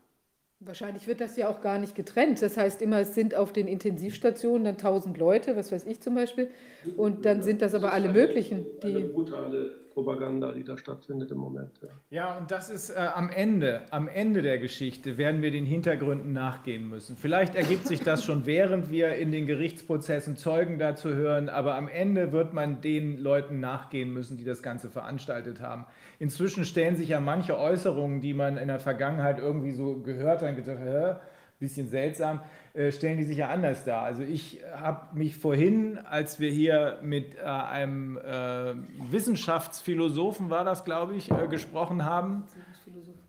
[0.61, 2.43] Wahrscheinlich wird das ja auch gar nicht getrennt.
[2.43, 6.17] Das heißt immer, es sind auf den Intensivstationen dann 1000 Leute, was weiß ich zum
[6.17, 6.51] Beispiel.
[6.97, 8.67] Und dann sind das aber alle möglichen.
[8.83, 11.73] Die eine brutale Propaganda, die da stattfindet im Moment.
[11.83, 15.67] Ja, ja und das ist äh, am Ende, am Ende der Geschichte werden wir den
[15.67, 17.17] Hintergründen nachgehen müssen.
[17.17, 21.89] Vielleicht ergibt sich das schon, während wir in den Gerichtsprozessen Zeugen dazu hören, aber am
[21.89, 25.85] Ende wird man den Leuten nachgehen müssen, die das Ganze veranstaltet haben.
[26.21, 30.55] Inzwischen stellen sich ja manche Äußerungen, die man in der Vergangenheit irgendwie so gehört hat,
[30.55, 31.15] gedacht, hä,
[31.59, 32.41] bisschen seltsam,
[32.75, 34.03] äh, stellen die sich ja anders dar.
[34.03, 38.75] Also ich habe mich vorhin, als wir hier mit äh, einem äh,
[39.11, 42.45] Wissenschaftsphilosophen, war das glaube ich, gesprochen haben,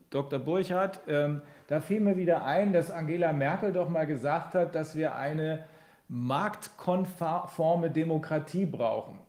[0.10, 0.40] Dr.
[0.40, 4.96] Burchardt, ähm, da fiel mir wieder ein, dass Angela Merkel doch mal gesagt hat, dass
[4.96, 5.66] wir eine
[6.08, 9.20] marktkonforme Demokratie brauchen.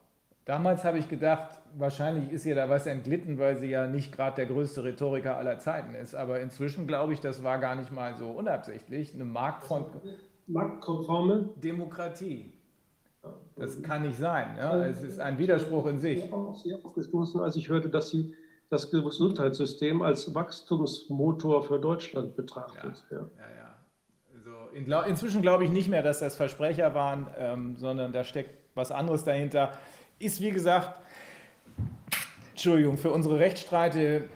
[0.47, 4.37] Damals habe ich gedacht, wahrscheinlich ist ihr da was entglitten, weil sie ja nicht gerade
[4.37, 6.15] der größte Rhetoriker aller Zeiten ist.
[6.15, 9.15] Aber inzwischen glaube ich, das war gar nicht mal so unabsichtlich.
[9.15, 9.87] Eine Marktkon
[10.47, 12.53] marktkonforme Demokratie.
[13.57, 14.57] Das kann nicht sein.
[14.57, 14.85] Ja?
[14.87, 16.25] Es ist ein Widerspruch in sich.
[16.25, 18.35] Ich habe sehr aufgestoßen, als ich hörte, dass sie
[18.71, 23.05] das Gesundheitssystem als Wachstumsmotor für Deutschland betrachtet.
[23.11, 23.23] Ja, ja.
[23.39, 23.77] ja,
[24.35, 28.57] Also in, inzwischen glaube ich nicht mehr, dass das Versprecher waren, ähm, sondern da steckt
[28.75, 29.73] was anderes dahinter.
[30.19, 30.95] Ist wie gesagt
[32.51, 34.29] Entschuldigung, für unsere Rechtsstreite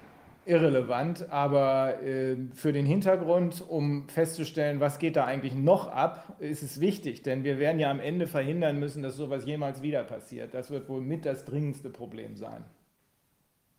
[0.47, 6.63] irrelevant, aber äh, für den Hintergrund, um festzustellen, was geht da eigentlich noch ab, ist
[6.63, 10.55] es wichtig, denn wir werden ja am Ende verhindern müssen, dass sowas jemals wieder passiert.
[10.55, 12.65] Das wird wohl mit das dringendste Problem sein.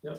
[0.02, 0.16] Ja.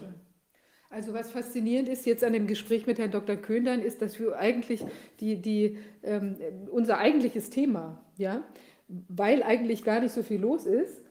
[0.89, 3.35] Also was faszinierend ist jetzt an dem Gespräch mit Herrn Dr.
[3.35, 4.85] Köhnlein, ist, dass wir eigentlich
[5.19, 6.37] die, die, ähm,
[6.71, 8.43] unser eigentliches Thema, ja,
[8.87, 11.01] weil eigentlich gar nicht so viel los ist,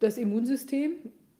[0.00, 0.92] das Immunsystem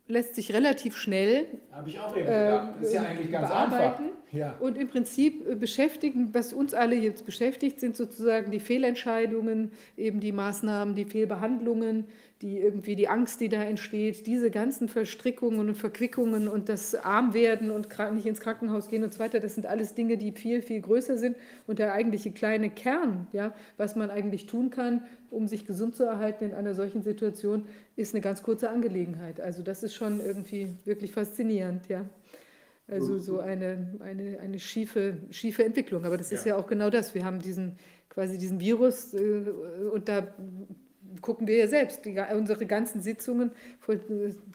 [0.09, 2.75] lässt sich relativ schnell Habe ich auch eben gedacht.
[2.81, 3.51] Das ist ja eigentlich ganz.
[3.51, 4.01] Einfach.
[4.33, 4.55] Ja.
[4.60, 10.20] Und im Prinzip äh, beschäftigen, was uns alle jetzt beschäftigt, sind sozusagen die Fehlentscheidungen, eben
[10.20, 12.07] die Maßnahmen, die Fehlbehandlungen,
[12.42, 17.70] die irgendwie die Angst, die da entsteht, diese ganzen Verstrickungen und Verquickungen und das Armwerden
[17.70, 20.82] und nicht ins Krankenhaus gehen und so weiter, das sind alles Dinge, die viel, viel
[20.82, 21.36] größer sind.
[21.66, 26.05] Und der eigentliche kleine Kern, ja, was man eigentlich tun kann, um sich gesund zu
[26.05, 27.66] erhalten in einer solchen Situation,
[27.97, 29.40] ist eine ganz kurze Angelegenheit.
[29.40, 32.05] Also das ist schon irgendwie wirklich faszinierend, ja.
[32.89, 36.05] Also so eine, eine, eine schiefe, schiefe Entwicklung.
[36.05, 36.55] Aber das ist ja.
[36.55, 37.15] ja auch genau das.
[37.15, 37.78] Wir haben diesen
[38.16, 39.44] quasi diesen Virus äh,
[39.92, 40.28] und da
[41.20, 42.05] gucken wir ja selbst.
[42.05, 43.53] Die, unsere ganzen Sitzungen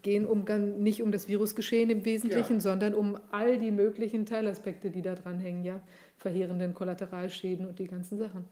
[0.02, 0.46] gehen um,
[0.80, 2.62] nicht um das Virusgeschehen im Wesentlichen, ja.
[2.62, 5.82] sondern um all die möglichen Teilaspekte, die da dran hängen, ja,
[6.18, 8.46] verheerenden Kollateralschäden und die ganzen Sachen.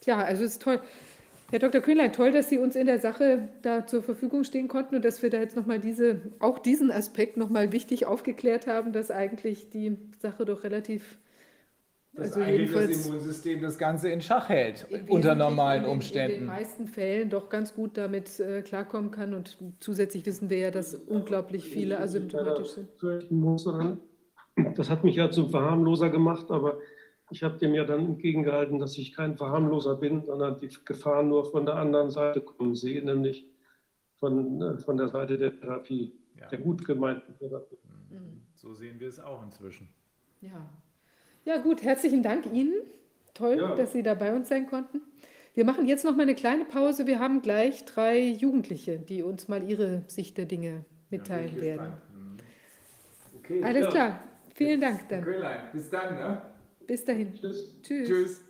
[0.00, 0.80] Tja, also es ist toll.
[1.50, 1.80] Herr Dr.
[1.80, 5.22] Kühnlein, toll, dass Sie uns in der Sache da zur Verfügung stehen konnten und dass
[5.22, 9.96] wir da jetzt nochmal diese, auch diesen Aspekt nochmal wichtig aufgeklärt haben, dass eigentlich die
[10.20, 11.16] Sache doch relativ
[12.16, 16.32] dass also eigentlich das Immunsystem das Ganze in Schach hält, unter normalen in, Umständen.
[16.32, 19.34] In den meisten Fällen doch ganz gut damit äh, klarkommen kann.
[19.34, 22.88] Und zusätzlich wissen wir ja, dass unglaublich viele asymptomatisch sind.
[24.76, 26.78] Das hat mich ja zum Verharmloser gemacht, aber
[27.30, 31.50] ich habe dem ja dann entgegengehalten, dass ich kein Verharmloser bin, sondern die Gefahr nur
[31.50, 33.46] von der anderen Seite kommen sehe, nämlich
[34.20, 36.46] von, äh, von der Seite der Therapie, ja.
[36.48, 37.76] der gut gemeinten Therapie.
[38.08, 38.40] Mhm.
[38.54, 39.88] So sehen wir es auch inzwischen.
[40.40, 40.66] Ja,
[41.46, 42.74] ja, gut, herzlichen Dank Ihnen.
[43.34, 43.74] Toll, ja.
[43.74, 45.00] dass Sie da bei uns sein konnten.
[45.54, 47.06] Wir machen jetzt noch mal eine kleine Pause.
[47.06, 51.94] Wir haben gleich drei Jugendliche, die uns mal ihre Sicht der Dinge mitteilen werden.
[53.38, 53.62] Okay.
[53.62, 53.90] Alles Ja.
[53.90, 54.24] klar.
[54.54, 55.24] Vielen Dank dann.
[55.72, 56.42] Bis dann, ne?
[56.86, 57.34] Bis dahin.
[57.34, 57.74] Tschüss.
[57.82, 58.08] Tschüss.
[58.08, 58.45] Tschüss.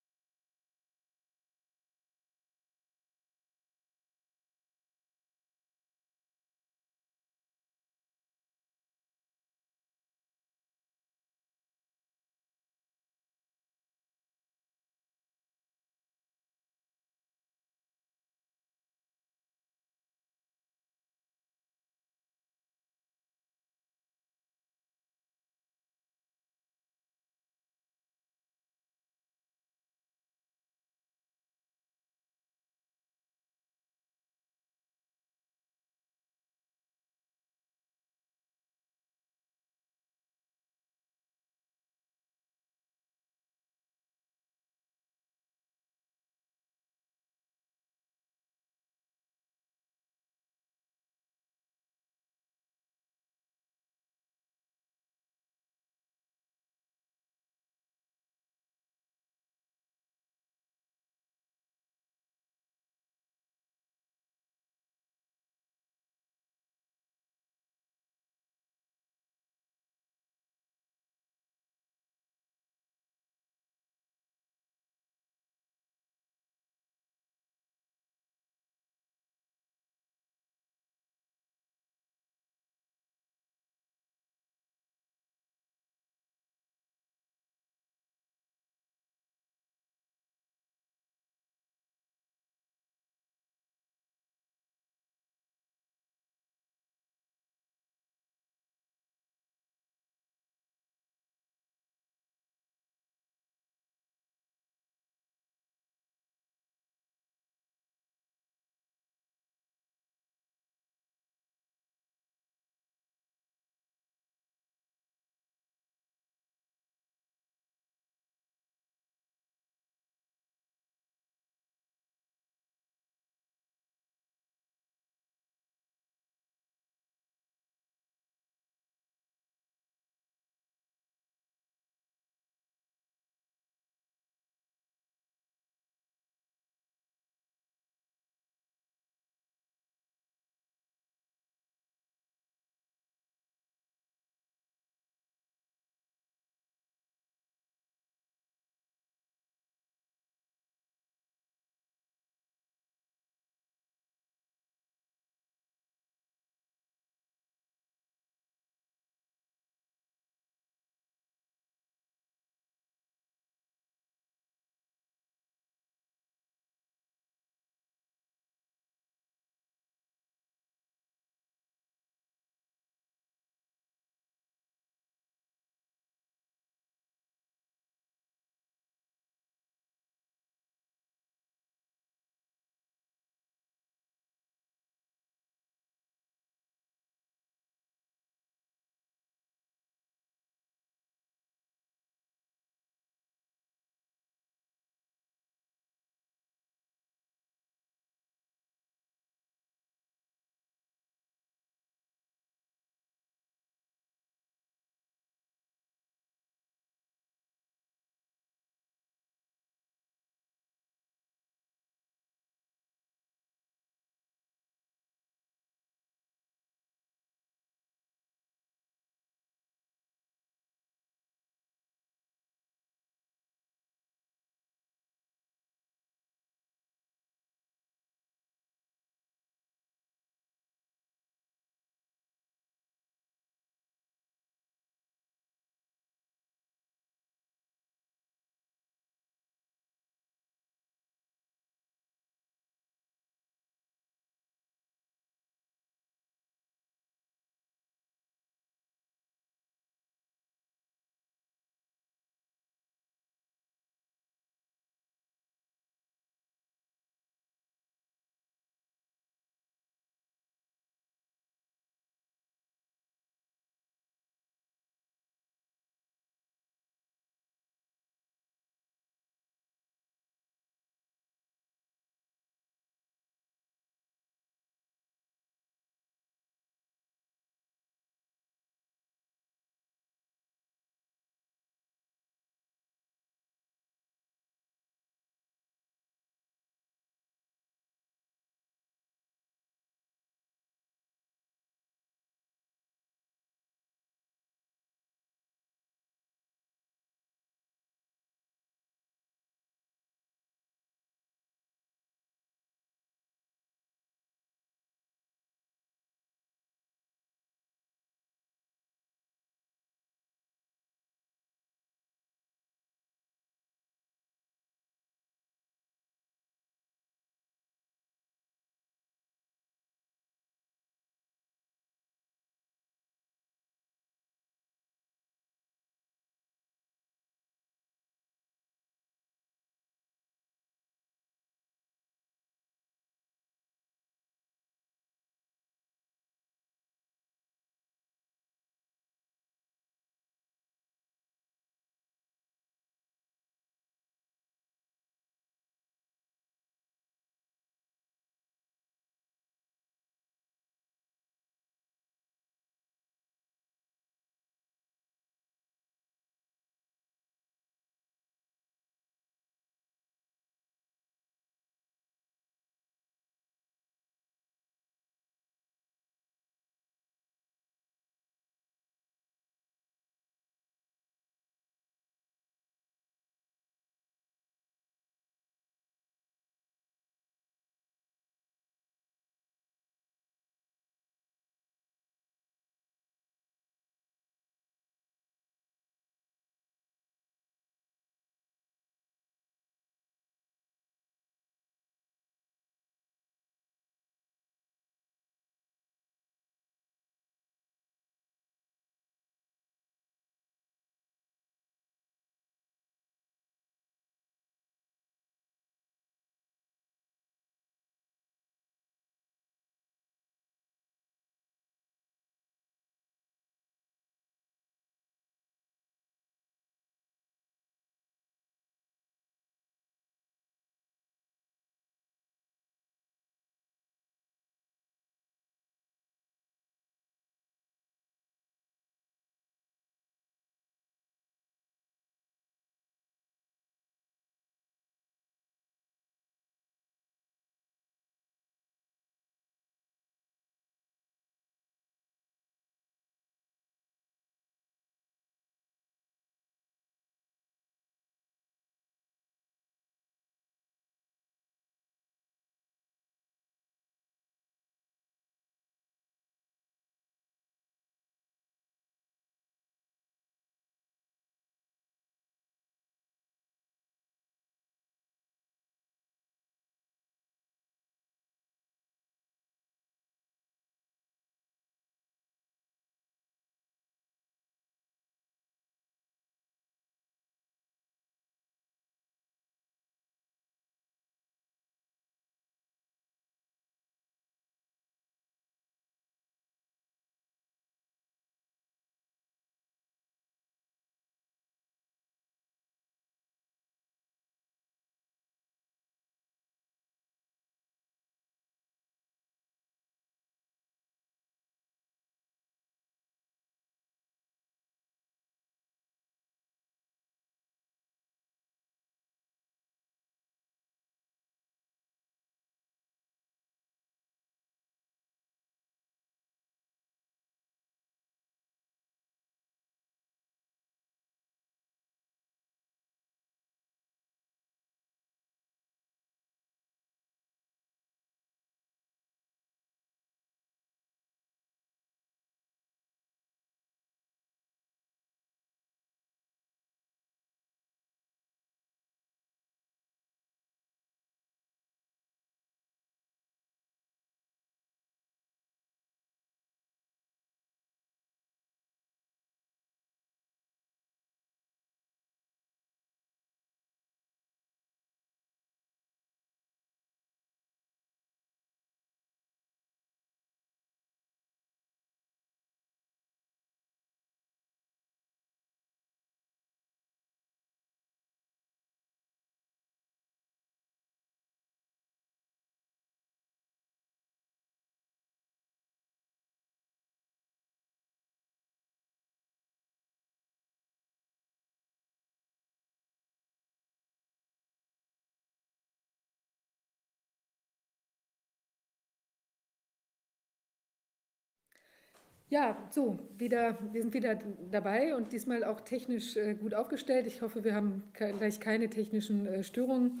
[592.34, 594.18] Ja, so, wieder, wir sind wieder
[594.50, 597.06] dabei und diesmal auch technisch äh, gut aufgestellt.
[597.06, 600.00] Ich hoffe, wir haben gleich keine technischen äh, Störungen.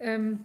[0.00, 0.38] Ähm,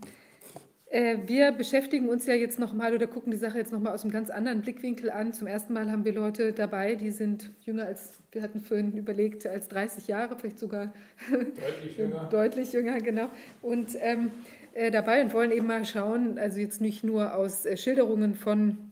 [0.88, 4.12] äh, wir beschäftigen uns ja jetzt nochmal oder gucken die Sache jetzt nochmal aus einem
[4.12, 5.32] ganz anderen Blickwinkel an.
[5.32, 9.48] Zum ersten Mal haben wir Leute dabei, die sind jünger als, wir hatten vorhin überlegt,
[9.48, 10.94] als 30 Jahre, vielleicht sogar
[11.32, 12.26] deutlich jünger.
[12.32, 13.30] deutlich jünger, genau.
[13.62, 14.32] Und ähm,
[14.74, 18.89] äh, dabei und wollen eben mal schauen, also jetzt nicht nur aus äh, Schilderungen von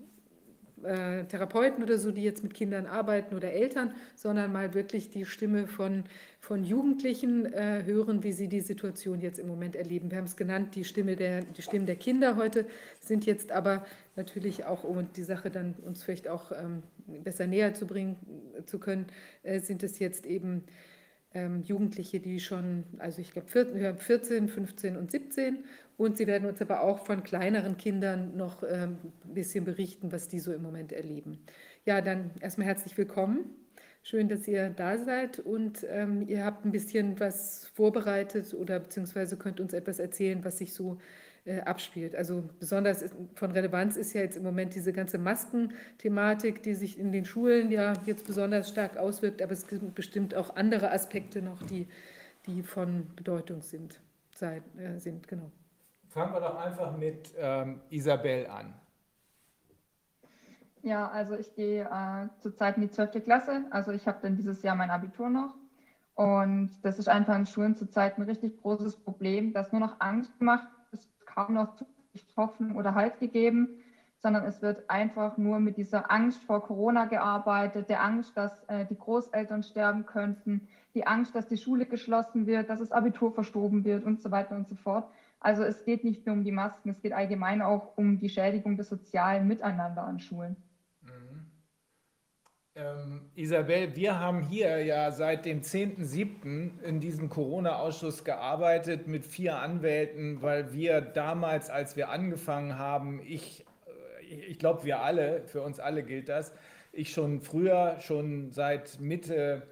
[0.83, 5.25] äh, Therapeuten oder so, die jetzt mit Kindern arbeiten oder Eltern, sondern mal wirklich die
[5.25, 6.03] Stimme von,
[6.39, 10.11] von Jugendlichen äh, hören, wie sie die Situation jetzt im Moment erleben.
[10.11, 12.65] Wir haben es genannt, die, Stimme der, die Stimmen der Kinder heute
[12.99, 16.83] sind jetzt aber natürlich auch, um die Sache dann uns vielleicht auch ähm,
[17.23, 18.17] besser näher zu bringen
[18.65, 19.07] zu können,
[19.43, 20.63] äh, sind es jetzt eben
[21.33, 25.63] ähm, Jugendliche, die schon, also ich glaube 14, 15 und 17
[25.97, 30.27] und Sie werden uns aber auch von kleineren Kindern noch ähm, ein bisschen berichten, was
[30.27, 31.39] die so im Moment erleben.
[31.85, 33.49] Ja, dann erstmal herzlich willkommen.
[34.03, 39.35] Schön, dass ihr da seid und ähm, ihr habt ein bisschen was vorbereitet oder beziehungsweise
[39.35, 40.97] könnt uns etwas erzählen, was sich so
[41.43, 42.15] äh, abspielt.
[42.15, 43.03] Also besonders
[43.35, 47.71] von Relevanz ist ja jetzt im Moment diese ganze Maskenthematik, die sich in den Schulen
[47.71, 51.87] ja jetzt besonders stark auswirkt, aber es gibt bestimmt auch andere Aspekte noch, die,
[52.45, 53.99] die von Bedeutung sind.
[54.35, 55.51] Sei, äh, sind genau.
[56.09, 58.73] Fangen wir doch einfach mit ähm, Isabel an.
[60.81, 63.23] Ja, also ich gehe äh, zurzeit in die 12.
[63.23, 63.65] Klasse.
[63.71, 65.53] Also ich habe dann dieses Jahr mein Abitur noch.
[66.15, 70.41] Und das ist einfach in Schulen zurzeit ein richtig großes Problem, dass nur noch Angst
[70.41, 71.77] macht, es ist kaum noch
[72.35, 73.77] Hoffnung oder Halt gegeben,
[74.19, 78.85] sondern es wird einfach nur mit dieser Angst vor Corona gearbeitet, der Angst, dass äh,
[78.85, 83.85] die Großeltern sterben könnten, die Angst, dass die Schule geschlossen wird, dass das Abitur verschoben
[83.85, 85.07] wird und so weiter und so fort.
[85.39, 88.75] Also es geht nicht nur um die Masken, es geht allgemein auch um die Schädigung
[88.77, 90.55] des sozialen Miteinander an Schulen.
[91.01, 91.51] Mhm.
[92.75, 96.81] Ähm, Isabel, wir haben hier ja seit dem 10.07.
[96.81, 103.65] in diesem Corona-Ausschuss gearbeitet mit vier Anwälten, weil wir damals, als wir angefangen haben, ich,
[104.17, 106.53] äh, ich glaube, wir alle, für uns alle gilt das,
[106.91, 109.67] ich schon früher, schon seit Mitte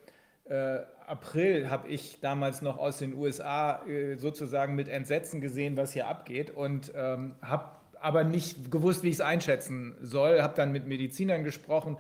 [0.46, 5.94] äh, April habe ich damals noch aus den USA äh, sozusagen mit Entsetzen gesehen, was
[5.94, 10.42] hier abgeht und ähm, habe aber nicht gewusst, wie ich es einschätzen soll.
[10.42, 11.98] Habe dann mit Medizinern gesprochen.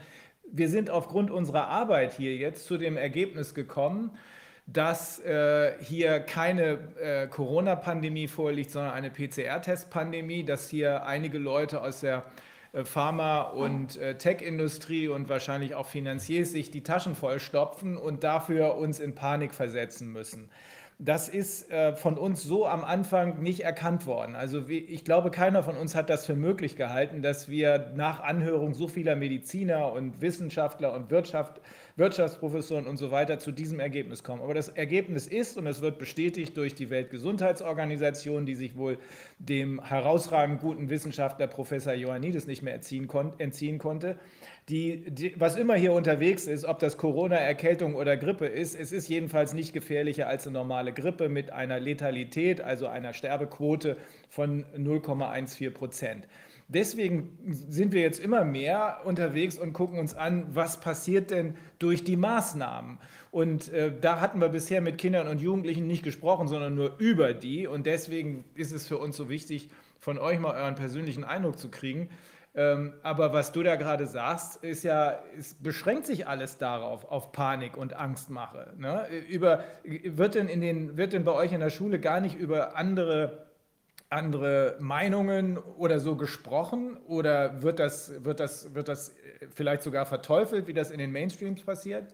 [0.51, 4.11] Wir sind aufgrund unserer Arbeit hier jetzt zu dem Ergebnis gekommen,
[4.67, 12.01] dass äh, hier keine äh, Corona-Pandemie vorliegt, sondern eine PCR-Test-Pandemie, dass hier einige Leute aus
[12.01, 12.23] der
[12.83, 18.99] Pharma- und äh, Tech-Industrie und wahrscheinlich auch Finanziers sich die Taschen vollstopfen und dafür uns
[18.99, 20.49] in Panik versetzen müssen.
[20.97, 24.33] Das ist äh, von uns so am Anfang nicht erkannt worden.
[24.33, 28.73] Also ich glaube, keiner von uns hat das für möglich gehalten, dass wir nach Anhörung
[28.73, 31.59] so vieler Mediziner und Wissenschaftler und Wirtschaft,
[31.97, 34.41] Wirtschaftsprofessoren und so weiter zu diesem Ergebnis kommen.
[34.41, 38.97] Aber das Ergebnis ist, und es wird bestätigt durch die Weltgesundheitsorganisation, die sich wohl
[39.37, 44.17] dem herausragend guten Wissenschaftler Professor Ioannidis nicht mehr entziehen, kon entziehen konnte,
[44.69, 48.91] die, die, was immer hier unterwegs ist, ob das Corona, Erkältung oder Grippe ist, es
[48.91, 53.97] ist jedenfalls nicht gefährlicher als eine normale Grippe mit einer Letalität, also einer Sterbequote
[54.29, 56.27] von 0,14 Prozent.
[56.67, 62.03] Deswegen sind wir jetzt immer mehr unterwegs und gucken uns an, was passiert denn durch
[62.03, 62.97] die Maßnahmen.
[63.29, 67.35] Und äh, da hatten wir bisher mit Kindern und Jugendlichen nicht gesprochen, sondern nur über
[67.35, 67.67] die.
[67.67, 69.69] Und deswegen ist es für uns so wichtig,
[69.99, 72.09] von euch mal euren persönlichen Eindruck zu kriegen.
[72.57, 77.33] Ähm, aber was du da gerade sagst, ist ja, es beschränkt sich alles darauf, auf
[77.33, 78.73] Panik und Angstmache.
[78.77, 79.07] Ne?
[79.29, 82.77] Über, wird, denn in den, wird denn bei euch in der Schule gar nicht über
[82.77, 83.45] andere
[84.09, 89.15] andere Meinungen oder so gesprochen oder wird das, wird das, wird das
[89.53, 92.13] vielleicht sogar verteufelt, wie das in den Mainstreams passiert?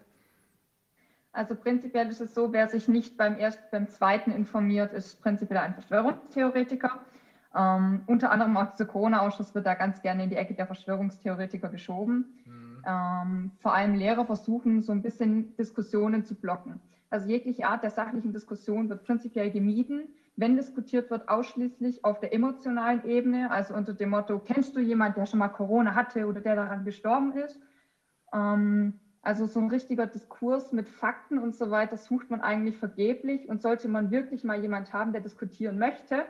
[1.34, 5.60] Also prinzipiell ist es so, wer sich nicht beim ersten, beim zweiten informiert, ist prinzipiell
[5.60, 7.00] ein Verschwörungstheoretiker.
[7.54, 11.70] Ähm, unter anderem auch dieser Corona-Ausschuss wird da ganz gerne in die Ecke der Verschwörungstheoretiker
[11.70, 12.26] geschoben.
[12.46, 12.84] Mhm.
[12.86, 16.80] Ähm, vor allem Lehrer versuchen so ein bisschen Diskussionen zu blocken.
[17.10, 22.34] Also jegliche Art der sachlichen Diskussion wird prinzipiell gemieden wenn diskutiert wird, ausschließlich auf der
[22.34, 26.42] emotionalen Ebene, also unter dem Motto, kennst du jemanden, der schon mal Corona hatte oder
[26.42, 27.60] der daran gestorben ist?
[28.34, 33.48] Ähm, also so ein richtiger Diskurs mit Fakten und so weiter sucht man eigentlich vergeblich.
[33.48, 36.26] Und sollte man wirklich mal jemanden haben, der diskutieren möchte,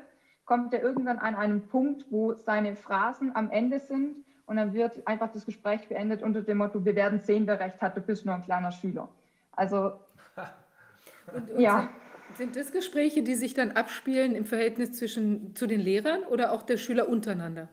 [0.51, 5.07] kommt er irgendwann an einen Punkt, wo seine Phrasen am Ende sind und dann wird
[5.07, 8.25] einfach das Gespräch beendet unter dem Motto, wir werden sehen, wer recht hat, du bist
[8.25, 9.07] nur ein kleiner Schüler.
[9.53, 9.93] Also
[11.33, 11.87] und, und ja.
[12.33, 16.63] Sind das Gespräche, die sich dann abspielen im Verhältnis zwischen zu den Lehrern oder auch
[16.63, 17.69] der Schüler untereinander?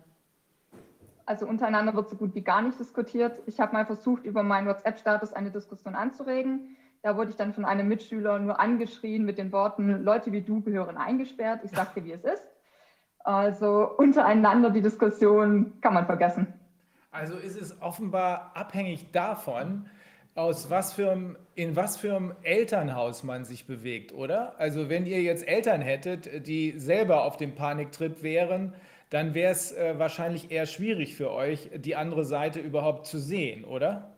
[1.27, 3.41] Also untereinander wird so gut wie gar nicht diskutiert.
[3.47, 6.77] Ich habe mal versucht, über meinen WhatsApp-Status eine Diskussion anzuregen.
[7.03, 10.61] Da wurde ich dann von einem Mitschüler nur angeschrien mit den Worten, Leute wie du
[10.61, 11.63] gehören eingesperrt.
[11.65, 12.45] Ich sagte, wie es ist.
[13.29, 16.47] Also untereinander die Diskussion kann man vergessen.
[17.11, 19.85] Also ist es offenbar abhängig davon,
[20.35, 24.59] aus was für einem, in was für einem Elternhaus man sich bewegt, oder?
[24.59, 28.73] Also wenn ihr jetzt Eltern hättet, die selber auf dem Paniktrip wären,
[29.11, 33.67] dann wäre es äh, wahrscheinlich eher schwierig für euch, die andere Seite überhaupt zu sehen,
[33.67, 34.09] oder?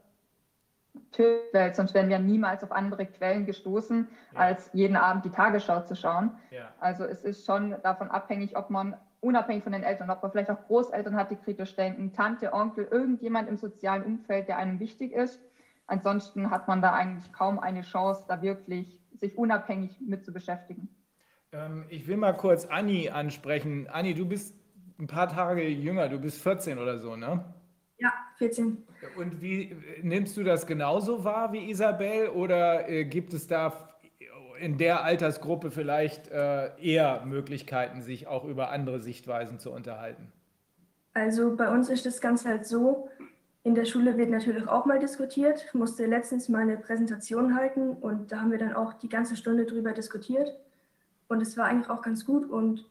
[0.93, 4.39] Natürlich, sonst wären wir niemals auf andere Quellen gestoßen, ja.
[4.39, 6.33] als jeden Abend die Tagesschau zu schauen.
[6.51, 6.73] Ja.
[6.81, 10.51] Also es ist schon davon abhängig, ob man unabhängig von den Eltern, ob man vielleicht
[10.51, 15.13] auch Großeltern hat, die kritisch denken, Tante, Onkel, irgendjemand im sozialen Umfeld, der einem wichtig
[15.13, 15.41] ist.
[15.87, 20.89] Ansonsten hat man da eigentlich kaum eine Chance, da wirklich sich unabhängig mit zu beschäftigen.
[21.53, 23.89] Ähm, ich will mal kurz Anni ansprechen.
[23.89, 24.55] Anni, du bist
[24.99, 27.45] ein paar Tage jünger, du bist 14 oder so, ne?
[27.99, 28.87] Ja, 14.
[29.17, 33.91] Und wie nimmst du das genauso wahr wie Isabel oder äh, gibt es da
[34.61, 40.31] in der Altersgruppe vielleicht äh, eher Möglichkeiten, sich auch über andere Sichtweisen zu unterhalten?
[41.15, 43.09] Also bei uns ist das Ganze halt so,
[43.63, 45.65] in der Schule wird natürlich auch mal diskutiert.
[45.67, 49.37] Ich musste letztens mal eine Präsentation halten und da haben wir dann auch die ganze
[49.37, 50.55] Stunde drüber diskutiert.
[51.29, 52.49] Und es war eigentlich auch ganz gut.
[52.49, 52.87] Und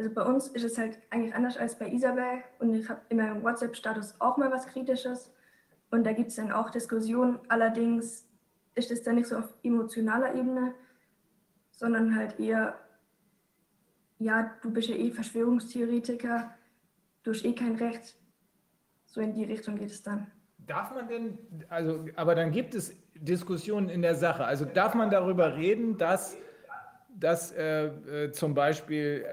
[0.00, 2.42] also bei uns ist es halt eigentlich anders als bei Isabel.
[2.58, 5.30] Und ich habe in meinem WhatsApp-Status auch mal was Kritisches.
[5.90, 7.38] Und da gibt es dann auch Diskussionen.
[7.48, 8.26] Allerdings
[8.74, 10.74] ist es dann nicht so auf emotionaler Ebene,
[11.70, 12.78] sondern halt eher,
[14.18, 16.54] ja, du bist ja eh Verschwörungstheoretiker,
[17.22, 18.16] du hast eh kein Recht,
[19.04, 20.30] so in die Richtung geht es dann.
[20.58, 21.38] Darf man denn,
[21.68, 24.44] also, aber dann gibt es Diskussionen in der Sache.
[24.44, 26.38] Also darf man darüber reden, dass,
[27.20, 29.24] dass äh, äh, zum Beispiel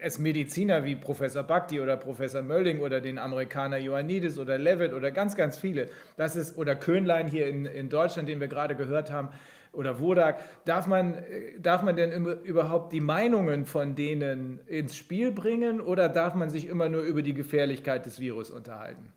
[0.00, 5.10] es Mediziner wie Professor Bhakti oder Professor Mölling oder den Amerikaner Ioannidis oder Levitt oder
[5.10, 9.10] ganz, ganz viele, das ist, oder Köhnlein hier in, in Deutschland, den wir gerade gehört
[9.10, 9.30] haben,
[9.72, 11.16] oder Wodak, darf man,
[11.60, 16.68] darf man denn überhaupt die Meinungen von denen ins Spiel bringen oder darf man sich
[16.68, 19.12] immer nur über die Gefährlichkeit des Virus unterhalten?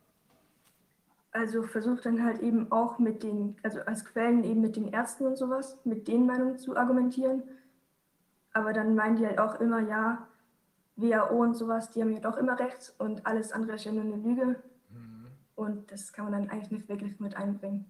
[1.32, 5.26] Also versucht dann halt eben auch mit den, also als Quellen eben mit den Ärzten
[5.26, 7.42] und sowas, mit den Meinungen zu argumentieren.
[8.58, 10.26] Aber dann meinen die halt auch immer, ja,
[10.96, 14.02] WHO und sowas, die haben ja doch immer recht und alles andere ist ja nur
[14.02, 14.56] eine Lüge.
[14.90, 15.26] Mhm.
[15.54, 17.84] Und das kann man dann eigentlich nicht wirklich mit einbringen.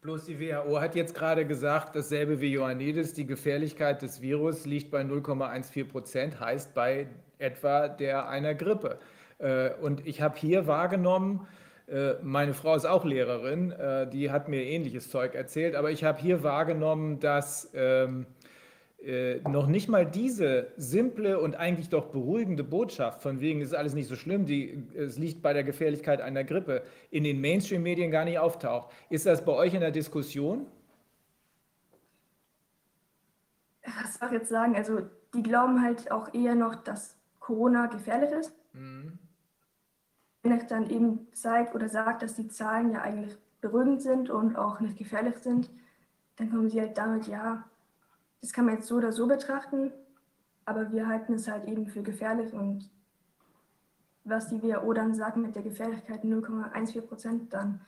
[0.00, 4.90] Bloß die WHO hat jetzt gerade gesagt, dasselbe wie Ioannidis, die Gefährlichkeit des Virus liegt
[4.90, 8.98] bei 0,14 Prozent, heißt bei etwa der einer Grippe.
[9.38, 11.46] Äh, und ich habe hier wahrgenommen,
[11.88, 16.04] äh, meine Frau ist auch Lehrerin, äh, die hat mir ähnliches Zeug erzählt, aber ich
[16.04, 18.26] habe hier wahrgenommen, dass ähm,
[19.00, 23.94] äh, noch nicht mal diese simple und eigentlich doch beruhigende Botschaft, von wegen ist alles
[23.94, 28.24] nicht so schlimm, die, es liegt bei der Gefährlichkeit einer Grippe, in den Mainstream-Medien gar
[28.24, 28.92] nicht auftaucht.
[29.08, 30.66] Ist das bei euch in der Diskussion?
[34.02, 34.74] Was soll ich jetzt sagen?
[34.74, 35.02] Also,
[35.32, 38.52] die glauben halt auch eher noch, dass Corona gefährlich ist.
[38.72, 39.18] Mhm.
[40.42, 44.56] Wenn ich dann eben zeige oder sage, dass die Zahlen ja eigentlich beruhigend sind und
[44.56, 45.70] auch nicht gefährlich sind,
[46.36, 47.64] dann kommen sie halt damit, ja,
[48.40, 49.92] das kann man jetzt so oder so betrachten,
[50.64, 52.90] aber wir halten es halt eben für gefährlich und
[54.24, 57.80] was die WHO dann sagt mit der Gefährlichkeit 0,14 Prozent, dann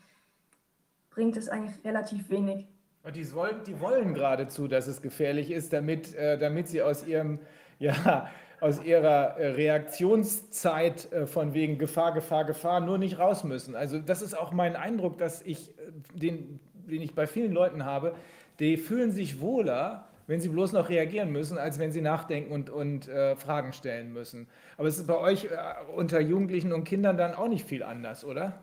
[1.11, 2.67] bringt es eigentlich relativ wenig.
[3.15, 7.41] Die wollen, die wollen geradezu, dass es gefährlich ist, damit, äh, damit sie aus ihrem,
[7.79, 8.31] ja,
[8.61, 13.75] aus ihrer äh, Reaktionszeit äh, von wegen Gefahr, Gefahr, Gefahr nur nicht raus müssen.
[13.75, 15.73] Also das ist auch mein Eindruck, dass ich,
[16.13, 18.15] den, den ich bei vielen Leuten habe,
[18.59, 22.71] die fühlen sich wohler, wenn sie bloß noch reagieren müssen, als wenn sie nachdenken und,
[22.71, 24.47] und äh, Fragen stellen müssen.
[24.77, 25.49] Aber es ist bei euch äh,
[25.97, 28.63] unter Jugendlichen und Kindern dann auch nicht viel anders, oder?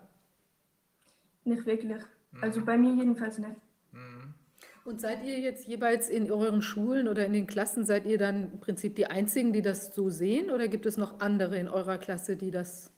[1.43, 2.01] Nicht wirklich.
[2.31, 2.39] Mhm.
[2.41, 3.57] Also bei mir jedenfalls nicht.
[3.91, 4.33] Mhm.
[4.85, 8.53] Und seid ihr jetzt jeweils in euren Schulen oder in den Klassen, seid ihr dann
[8.53, 10.49] im Prinzip die Einzigen, die das so sehen?
[10.51, 12.93] Oder gibt es noch andere in eurer Klasse, die das,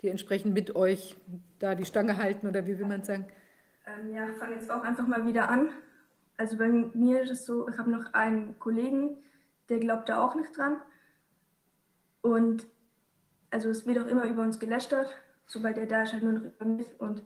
[0.00, 1.16] die entsprechend mit euch
[1.58, 3.26] da die Stange halten oder wie will man sagen?
[3.84, 5.70] Ähm, ja, ich fange jetzt auch einfach mal wieder an.
[6.36, 9.16] Also bei mir ist es so, ich habe noch einen Kollegen,
[9.68, 10.80] der glaubt da auch nicht dran.
[12.20, 12.66] Und
[13.50, 15.08] also es wird auch immer über uns gelästert,
[15.46, 17.22] sobald er da ist, halt nur noch über mich und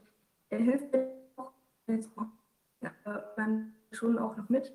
[0.50, 1.52] er hilft mir auch,
[1.86, 2.26] jetzt auch
[3.36, 4.72] dann schon auch noch mit.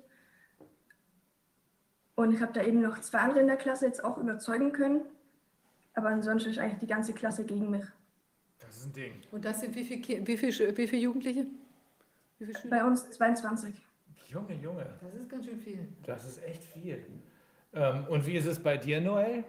[2.14, 5.02] Und ich habe da eben noch zwei andere in der Klasse jetzt auch überzeugen können.
[5.94, 7.84] Aber ansonsten ist eigentlich die ganze Klasse gegen mich.
[8.58, 9.22] Das ist ein Ding.
[9.30, 11.46] Und das sind wie viele, wie viele, wie viele Jugendliche?
[12.38, 13.74] Wie viele Bei uns 22.
[14.32, 14.86] Junge, Junge.
[15.02, 15.88] Das ist ganz schön viel.
[16.06, 17.04] Das ist echt viel.
[17.74, 19.44] Ähm, und wie ist es bei dir, Noel?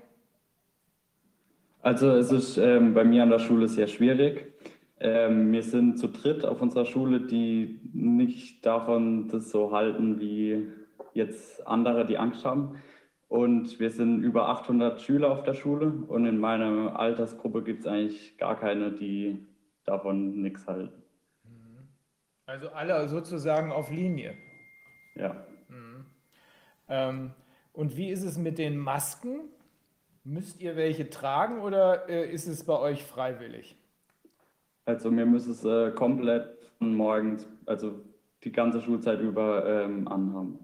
[1.81, 4.53] Also es ist ähm, bei mir an der Schule sehr schwierig.
[4.99, 10.67] Ähm, wir sind zu dritt auf unserer Schule, die nicht davon das so halten wie
[11.13, 12.81] jetzt andere, die Angst haben.
[13.29, 17.87] Und wir sind über 800 Schüler auf der Schule und in meiner Altersgruppe gibt es
[17.87, 19.47] eigentlich gar keine, die
[19.85, 21.03] davon nichts halten.
[22.45, 24.35] Also alle sozusagen auf Linie.
[25.15, 25.45] Ja.
[25.69, 26.05] Mhm.
[26.87, 27.31] Ähm,
[27.71, 29.49] und wie ist es mit den Masken?
[30.23, 33.75] Müsst ihr welche tragen oder äh, ist es bei euch freiwillig?
[34.85, 38.01] Also wir müssen es äh, komplett von morgens, also
[38.43, 40.59] die ganze Schulzeit über ähm, anhaben.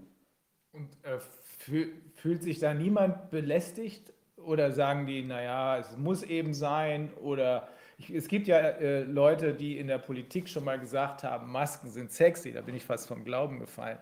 [0.72, 1.20] Und äh,
[1.58, 7.68] fühl, fühlt sich da niemand belästigt oder sagen die, naja, es muss eben sein oder
[7.98, 11.90] ich, es gibt ja äh, Leute, die in der Politik schon mal gesagt haben, Masken
[11.90, 13.98] sind sexy, da bin ich fast vom Glauben gefallen.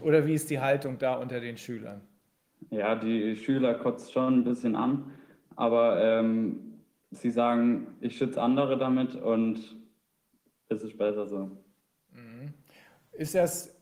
[0.00, 2.00] Oder wie ist die Haltung da unter den Schülern?
[2.70, 5.12] Ja, die Schüler kotzt schon ein bisschen an,
[5.56, 6.80] aber ähm,
[7.10, 9.76] sie sagen, ich schütze andere damit und
[10.68, 11.50] es ist besser so.
[12.12, 12.54] Mhm.
[13.12, 13.74] Ist das,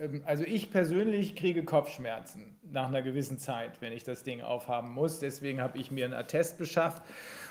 [0.00, 4.92] ähm, also ich persönlich kriege Kopfschmerzen nach einer gewissen Zeit, wenn ich das Ding aufhaben
[4.92, 5.20] muss.
[5.20, 7.02] Deswegen habe ich mir einen Attest beschafft.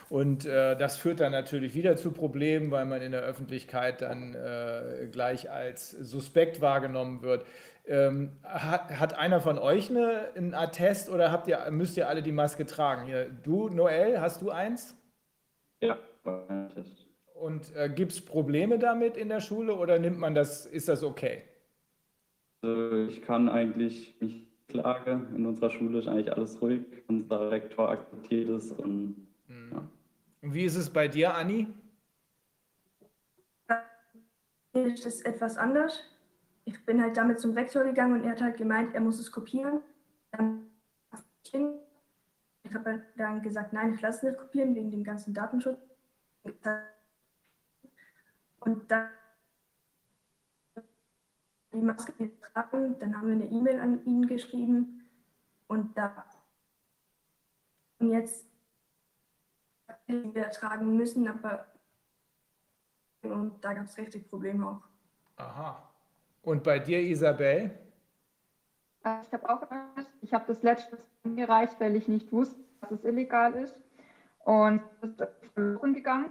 [0.09, 4.35] Und äh, das führt dann natürlich wieder zu Problemen, weil man in der Öffentlichkeit dann
[4.35, 7.45] äh, gleich als suspekt wahrgenommen wird.
[7.87, 12.23] Ähm, hat, hat, einer von euch eine, einen Attest oder habt ihr, müsst ihr alle
[12.23, 13.05] die Maske tragen?
[13.05, 14.97] Hier, du, Noel, hast du eins?
[15.81, 17.05] Ja, ein Attest.
[17.35, 21.03] Und äh, gibt es Probleme damit in der Schule oder nimmt man das, ist das
[21.03, 21.43] okay?
[22.63, 25.35] Also ich kann eigentlich nicht klagen.
[25.35, 26.81] In unserer Schule ist eigentlich alles ruhig.
[27.07, 28.71] Unser Rektor akzeptiert es.
[28.71, 29.71] Und, mhm.
[29.71, 29.89] ja.
[30.41, 31.67] und wie ist es bei dir, Anni?
[34.73, 36.03] Ist es etwas anders?
[36.65, 39.31] Ich bin halt damit zum Rektor gegangen und er hat halt gemeint, er muss es
[39.31, 39.81] kopieren.
[42.63, 45.79] Ich habe halt dann gesagt, nein, ich lasse es nicht kopieren wegen dem ganzen Datenschutz.
[48.59, 49.09] Und dann
[51.71, 55.09] die Maske getragen, dann haben wir eine E-Mail an ihn geschrieben
[55.67, 56.25] und da
[57.99, 58.47] und jetzt
[60.07, 61.71] wir tragen müssen, aber
[63.21, 64.83] und da gab es richtig Probleme auch.
[65.37, 65.94] Aha.
[66.45, 67.71] Und bei dir, Isabel?
[69.01, 69.63] Ich habe auch
[70.21, 73.75] ich habe das letzte gereicht, weil ich nicht wusste, dass es illegal ist.
[74.43, 76.29] Und das ist verloren gegangen.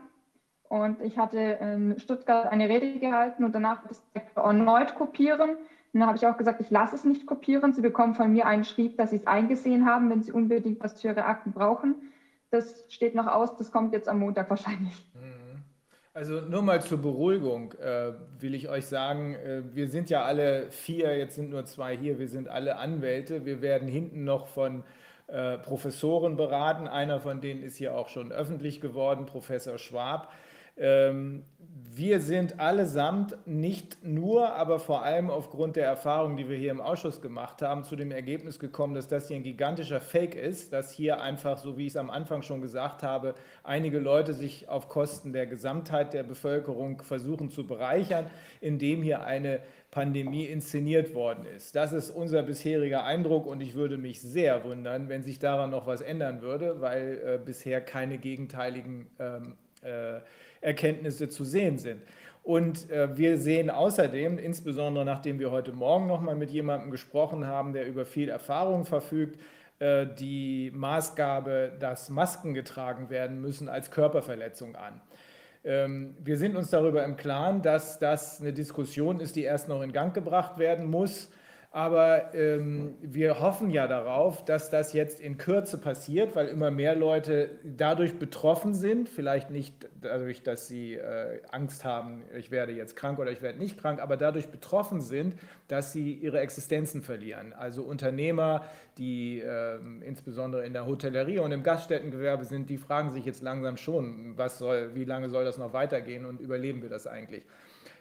[0.69, 4.03] Und ich hatte in Stuttgart eine Rede gehalten und danach das
[4.35, 5.51] erneut kopieren.
[5.51, 7.73] Und dann habe ich auch gesagt, ich lasse es nicht kopieren.
[7.73, 11.01] Sie bekommen von mir einen Schrieb, dass Sie es eingesehen haben, wenn Sie unbedingt was
[11.01, 12.13] für Ihre Akten brauchen.
[12.51, 15.07] Das steht noch aus, das kommt jetzt am Montag wahrscheinlich.
[15.15, 15.44] Mhm.
[16.17, 20.71] Also nur mal zur Beruhigung äh, will ich euch sagen, äh, wir sind ja alle
[20.71, 23.45] vier, jetzt sind nur zwei hier, wir sind alle Anwälte.
[23.45, 24.85] Wir werden hinten noch von
[25.27, 26.87] äh, Professoren beraten.
[26.87, 30.33] Einer von denen ist hier auch schon öffentlich geworden, Professor Schwab.
[30.77, 31.45] Ähm,
[31.97, 36.81] wir sind allesamt nicht nur, aber vor allem aufgrund der Erfahrungen, die wir hier im
[36.81, 40.93] Ausschuss gemacht haben, zu dem Ergebnis gekommen, dass das hier ein gigantischer Fake ist, dass
[40.93, 44.89] hier einfach, so wie ich es am Anfang schon gesagt habe, einige Leute sich auf
[44.89, 48.27] Kosten der Gesamtheit der Bevölkerung versuchen zu bereichern,
[48.61, 49.61] indem hier eine
[49.93, 51.77] Pandemie inszeniert worden ist.
[51.77, 55.87] Das ist unser bisheriger Eindruck und ich würde mich sehr wundern, wenn sich daran noch
[55.87, 60.21] was ändern würde, weil äh, bisher keine gegenteiligen ähm, äh,
[60.65, 62.03] Erkenntnisse zu sehen sind.
[62.43, 67.47] Und äh, wir sehen außerdem, insbesondere nachdem wir heute Morgen noch mal mit jemandem gesprochen
[67.47, 69.41] haben, der über viel Erfahrung verfügt,
[69.79, 75.01] äh, die Maßgabe, dass Masken getragen werden müssen, als Körperverletzung an.
[75.65, 79.83] Ähm, wir sind uns darüber im Klaren, dass das eine Diskussion ist, die erst noch
[79.83, 81.31] in Gang gebracht werden muss
[81.75, 86.95] aber ähm, wir hoffen ja darauf, dass das jetzt in Kürze passiert, weil immer mehr
[86.95, 89.09] Leute dadurch betroffen sind.
[89.09, 93.59] Vielleicht nicht dadurch, dass sie äh, Angst haben, ich werde jetzt krank oder ich werde
[93.59, 95.35] nicht krank, aber dadurch betroffen sind,
[95.67, 97.53] dass sie ihre Existenzen verlieren.
[97.53, 103.25] Also Unternehmer, die äh, insbesondere in der Hotellerie und im Gaststättengewerbe sind, die fragen sich
[103.25, 107.09] jetzt langsam schon, was soll, wie lange soll das noch weitergehen und überleben wir das
[107.09, 107.43] eigentlich?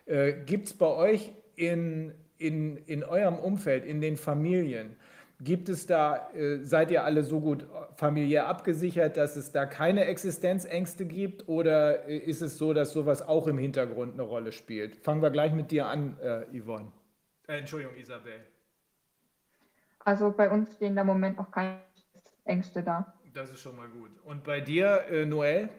[0.05, 2.13] Äh, Gibt es bei euch in
[2.43, 4.97] in, in eurem Umfeld, in den Familien,
[5.39, 7.65] gibt es da, äh, seid ihr alle so gut
[7.95, 13.21] familiär abgesichert, dass es da keine Existenzängste gibt oder äh, ist es so, dass sowas
[13.21, 14.95] auch im Hintergrund eine Rolle spielt?
[14.97, 16.91] Fangen wir gleich mit dir an, äh, Yvonne.
[17.47, 18.41] Äh, Entschuldigung, Isabel.
[19.99, 21.79] Also bei uns stehen da im Moment noch keine
[22.43, 23.13] Ängste da.
[23.33, 24.11] Das ist schon mal gut.
[24.25, 25.69] Und bei dir, äh, Noel?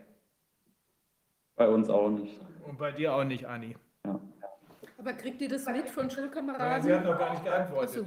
[1.56, 2.40] Bei uns auch nicht.
[2.66, 3.76] Und bei dir auch nicht, Anni?
[4.04, 4.20] Ja.
[5.04, 6.66] Aber kriegt ihr das mit von Schulkameraden?
[6.66, 7.90] Nein, sie hat noch gar nicht geantwortet.
[7.90, 8.06] Ach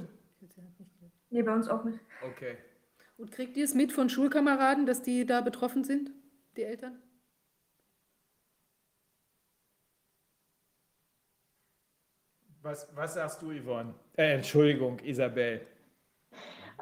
[1.30, 2.00] Nee, bei uns auch nicht.
[2.26, 2.56] Okay.
[3.16, 6.10] Und kriegt ihr es mit von Schulkameraden, dass die da betroffen sind?
[6.56, 7.00] die Eltern?
[12.62, 13.94] Was, was sagst du, Yvonne?
[14.16, 15.64] Äh, Entschuldigung, Isabel.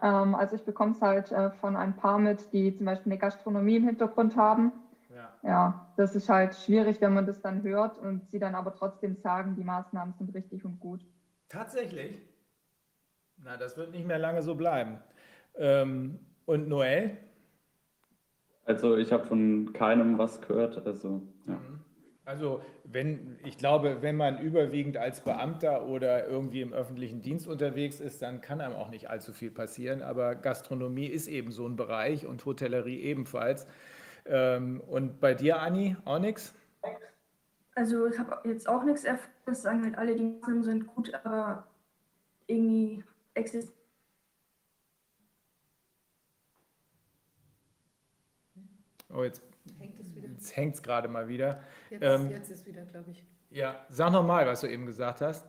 [0.03, 3.21] Ähm, also ich bekomme es halt äh, von ein paar mit, die zum Beispiel eine
[3.21, 4.73] Gastronomie im Hintergrund haben.
[5.43, 5.49] Ja.
[5.49, 9.17] Ja, das ist halt schwierig, wenn man das dann hört und sie dann aber trotzdem
[9.17, 11.05] sagen, die Maßnahmen sind richtig und gut.
[11.49, 12.19] Tatsächlich?
[13.39, 14.99] Na, das wird nicht mehr lange so bleiben.
[15.57, 17.17] Ähm, und Noel?
[18.65, 20.85] Also ich habe von keinem was gehört.
[20.87, 21.61] Also ja.
[22.27, 28.01] Also wenn, ich glaube, wenn man überwiegend als Beamter oder irgendwie im öffentlichen Dienst unterwegs
[28.01, 30.03] ist, dann kann einem auch nicht allzu viel passieren.
[30.03, 33.69] Aber Gastronomie ist eben so ein Bereich und Hotellerie ebenfalls.
[34.29, 36.55] Ähm, und bei dir, Anni, auch nichts?
[37.75, 41.13] Also ich habe jetzt auch nichts erfahren, das sagen halt alle, die Maßnahmen sind gut,
[41.25, 41.67] aber
[42.47, 43.77] irgendwie existiert
[49.17, 49.43] Oh, jetzt
[49.79, 50.29] Hängt es wieder?
[50.29, 51.63] jetzt hängt es gerade mal wieder.
[51.91, 53.25] Jetzt, Ähm, jetzt ist wieder, glaube ich.
[53.51, 55.47] Ja, sag nochmal, was du eben gesagt hast.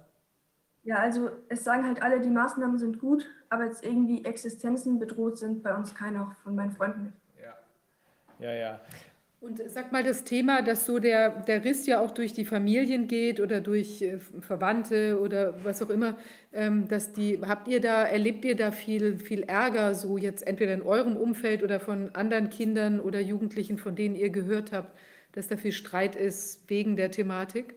[0.83, 5.37] Ja, also es sagen halt alle, die Maßnahmen sind gut, aber jetzt irgendwie Existenzen bedroht
[5.37, 7.13] sind bei uns keine, auch von meinen Freunden.
[8.39, 8.81] Ja, ja.
[9.39, 13.07] Und sag mal das Thema, dass so der, der Riss ja auch durch die Familien
[13.07, 16.17] geht oder durch äh, Verwandte oder was auch immer,
[16.53, 20.73] ähm, dass die, habt ihr da, erlebt ihr da viel, viel Ärger, so jetzt entweder
[20.73, 24.97] in eurem Umfeld oder von anderen Kindern oder Jugendlichen, von denen ihr gehört habt,
[25.33, 27.75] dass da viel Streit ist wegen der Thematik?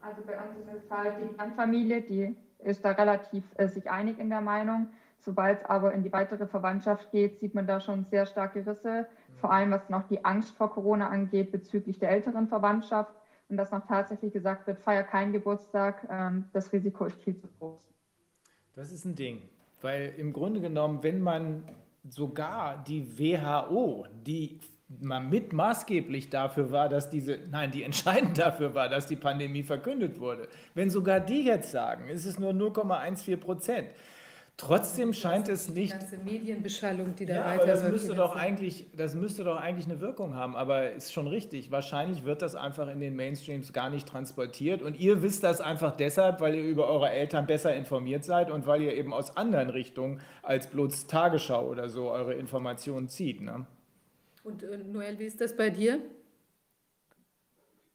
[0.00, 4.18] Also bei uns ist es halt die Kernfamilie, die ist da relativ äh, sich einig
[4.18, 4.88] in der Meinung.
[5.22, 9.06] Sobald es aber in die weitere Verwandtschaft geht, sieht man da schon sehr starke Risse,
[9.40, 13.14] vor allem was noch die Angst vor Corona angeht bezüglich der älteren Verwandtschaft.
[13.48, 17.48] Und dass noch tatsächlich gesagt wird, feier keinen Geburtstag, ähm, das Risiko ist viel zu
[17.58, 17.80] groß.
[18.76, 19.42] Das ist ein Ding,
[19.82, 21.64] weil im Grunde genommen, wenn man
[22.08, 28.88] sogar die WHO, die mit maßgeblich dafür war, dass diese, nein, die entscheidend dafür war,
[28.88, 33.88] dass die Pandemie verkündet wurde, wenn sogar die jetzt sagen, ist es nur 0,14 Prozent.
[34.60, 38.16] Trotzdem scheint es Die nicht ganze Medienbeschallung, die da Ja, weiter aber das müsste die
[38.16, 41.70] doch eigentlich, das müsste doch eigentlich eine Wirkung haben, aber ist schon richtig.
[41.70, 45.96] Wahrscheinlich wird das einfach in den Mainstreams gar nicht transportiert und ihr wisst das einfach
[45.96, 49.70] deshalb, weil ihr über eure Eltern besser informiert seid und weil ihr eben aus anderen
[49.70, 53.40] Richtungen als bloß Tagesschau oder so eure Informationen zieht.
[53.40, 53.64] Ne?
[54.44, 56.00] Und äh, Noel, wie ist das bei dir?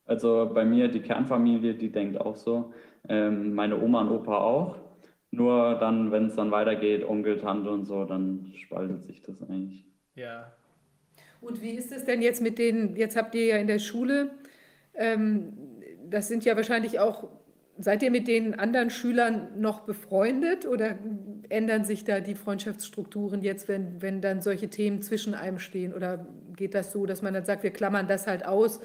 [0.07, 2.73] Also bei mir, die Kernfamilie, die denkt auch so.
[3.07, 4.84] Ähm, meine Oma und Opa auch.
[5.31, 9.83] Nur dann, wenn es dann weitergeht, Onkel, Tante und so, dann spaltet sich das eigentlich.
[10.15, 10.53] Ja.
[11.41, 14.31] Und wie ist es denn jetzt mit den, jetzt habt ihr ja in der Schule,
[14.93, 15.53] ähm,
[16.09, 17.27] das sind ja wahrscheinlich auch,
[17.77, 20.97] seid ihr mit den anderen Schülern noch befreundet oder
[21.49, 25.93] ändern sich da die Freundschaftsstrukturen jetzt, wenn, wenn dann solche Themen zwischen einem stehen?
[25.93, 28.79] Oder geht das so, dass man dann sagt, wir klammern das halt aus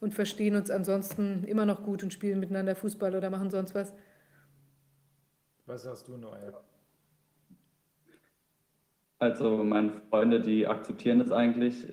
[0.00, 3.92] und verstehen uns ansonsten immer noch gut und spielen miteinander Fußball oder machen sonst was?
[5.66, 6.54] Was sagst du, Noel?
[9.18, 11.86] Also meine Freunde, die akzeptieren das eigentlich.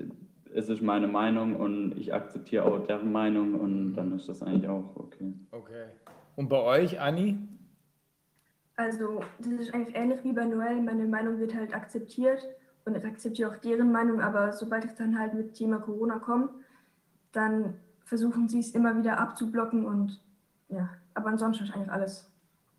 [0.53, 4.69] Es ist meine Meinung und ich akzeptiere auch deren Meinung und dann ist das eigentlich
[4.69, 5.33] auch okay.
[5.51, 5.85] Okay.
[6.35, 7.39] Und bei euch, Anni?
[8.75, 10.81] Also das ist eigentlich ähnlich wie bei Noel.
[10.81, 12.45] Meine Meinung wird halt akzeptiert
[12.85, 16.51] und ich akzeptiere auch deren Meinung, aber sobald es dann halt mit Thema Corona kommt,
[17.31, 20.19] dann versuchen sie es immer wieder abzublocken und
[20.69, 22.29] ja, aber ansonsten ist eigentlich alles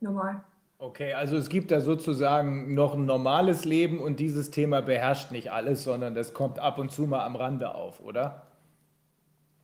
[0.01, 0.45] normal.
[0.85, 5.51] Okay, also es gibt da sozusagen noch ein normales Leben und dieses Thema beherrscht nicht
[5.51, 8.43] alles, sondern das kommt ab und zu mal am Rande auf, oder?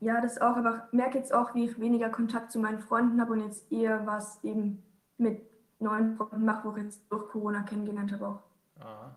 [0.00, 3.20] Ja, das auch, aber ich merke jetzt auch, wie ich weniger Kontakt zu meinen Freunden
[3.20, 4.82] habe und jetzt eher was eben
[5.18, 5.42] mit
[5.78, 8.42] neuen Freunden mache, wo ich jetzt durch Corona kennengelernt habe auch.
[8.78, 9.15] Aha.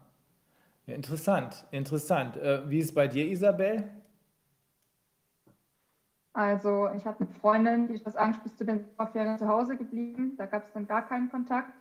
[0.88, 2.36] Ja, interessant, interessant.
[2.36, 3.90] Äh, wie ist es bei dir, Isabel?
[6.34, 10.34] Also ich hatte eine Freundin, die aus Angst bis zu den Sommerferien zu Hause geblieben.
[10.38, 11.72] Da gab es dann gar keinen Kontakt.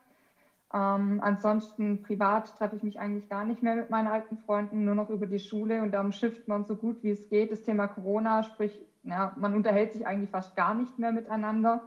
[0.74, 4.94] Ähm, ansonsten privat treffe ich mich eigentlich gar nicht mehr mit meinen alten Freunden, nur
[4.94, 7.88] noch über die Schule und darum schifft man so gut wie es geht das Thema
[7.88, 11.82] Corona, sprich, ja, man unterhält sich eigentlich fast gar nicht mehr miteinander.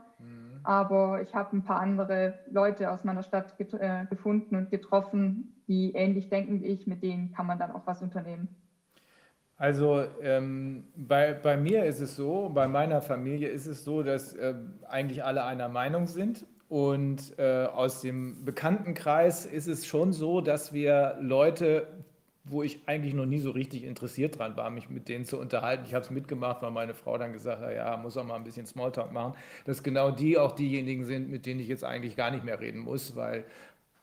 [0.66, 5.92] Aber ich habe ein paar andere Leute aus meiner Stadt äh, gefunden und getroffen, die
[5.92, 8.48] ähnlich denken wie ich, mit denen kann man dann auch was unternehmen.
[9.56, 14.34] Also ähm, bei, bei mir ist es so, bei meiner Familie ist es so, dass
[14.34, 14.54] äh,
[14.88, 16.44] eigentlich alle einer Meinung sind.
[16.68, 21.86] Und äh, aus dem Bekanntenkreis ist es schon so, dass wir Leute,
[22.44, 25.84] wo ich eigentlich noch nie so richtig interessiert dran war, mich mit denen zu unterhalten.
[25.86, 28.44] Ich habe es mitgemacht, weil meine Frau dann gesagt hat, ja, muss auch mal ein
[28.44, 32.30] bisschen Smalltalk machen, dass genau die auch diejenigen sind, mit denen ich jetzt eigentlich gar
[32.30, 33.44] nicht mehr reden muss, weil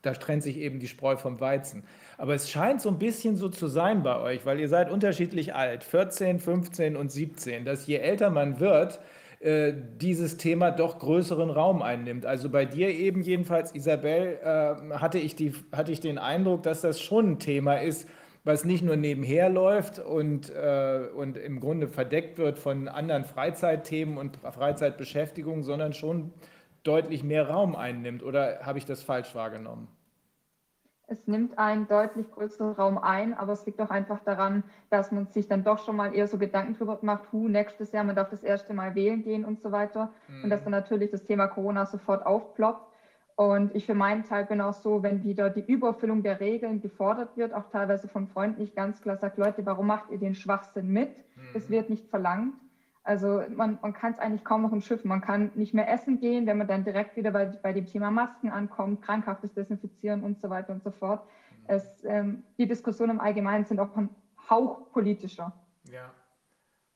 [0.04, 1.84] da trennt sich eben die Spreu vom Weizen.
[2.18, 5.54] Aber es scheint so ein bisschen so zu sein bei euch, weil ihr seid unterschiedlich
[5.54, 9.00] alt, 14, 15 und 17, dass je älter man wird,
[9.44, 12.24] äh, dieses Thema doch größeren Raum einnimmt.
[12.24, 16.80] Also bei dir eben jedenfalls, Isabel, äh, hatte, ich die, hatte ich den Eindruck, dass
[16.80, 18.08] das schon ein Thema ist,
[18.44, 24.16] was nicht nur nebenher läuft und, äh, und im Grunde verdeckt wird von anderen Freizeitthemen
[24.16, 26.32] und Freizeitbeschäftigung, sondern schon
[26.82, 28.22] deutlich mehr Raum einnimmt.
[28.22, 29.88] Oder habe ich das falsch wahrgenommen?
[31.14, 35.28] Es nimmt einen deutlich größeren Raum ein, aber es liegt auch einfach daran, dass man
[35.28, 38.30] sich dann doch schon mal eher so Gedanken drüber macht, hu, nächstes Jahr, man darf
[38.30, 40.10] das erste Mal wählen gehen und so weiter.
[40.26, 40.42] Mhm.
[40.42, 42.92] Und dass dann natürlich das Thema Corona sofort aufploppt.
[43.36, 47.36] Und ich für meinen Teil bin auch so, wenn wieder die Überfüllung der Regeln gefordert
[47.36, 50.88] wird, auch teilweise von Freunden, ich ganz klar sage, Leute, warum macht ihr den Schwachsinn
[50.88, 51.10] mit?
[51.54, 51.74] Es mhm.
[51.74, 52.54] wird nicht verlangt.
[53.04, 55.04] Also man, man kann es eigentlich kaum noch im Schiff.
[55.04, 58.10] Man kann nicht mehr essen gehen, wenn man dann direkt wieder bei, bei dem Thema
[58.10, 61.22] Masken ankommt, krankhaftes Desinfizieren und so weiter und so fort.
[61.22, 61.64] Mhm.
[61.66, 64.08] Es, ähm, die Diskussionen im Allgemeinen sind auch ein
[64.48, 65.52] Hauch politischer.
[65.92, 66.10] Ja.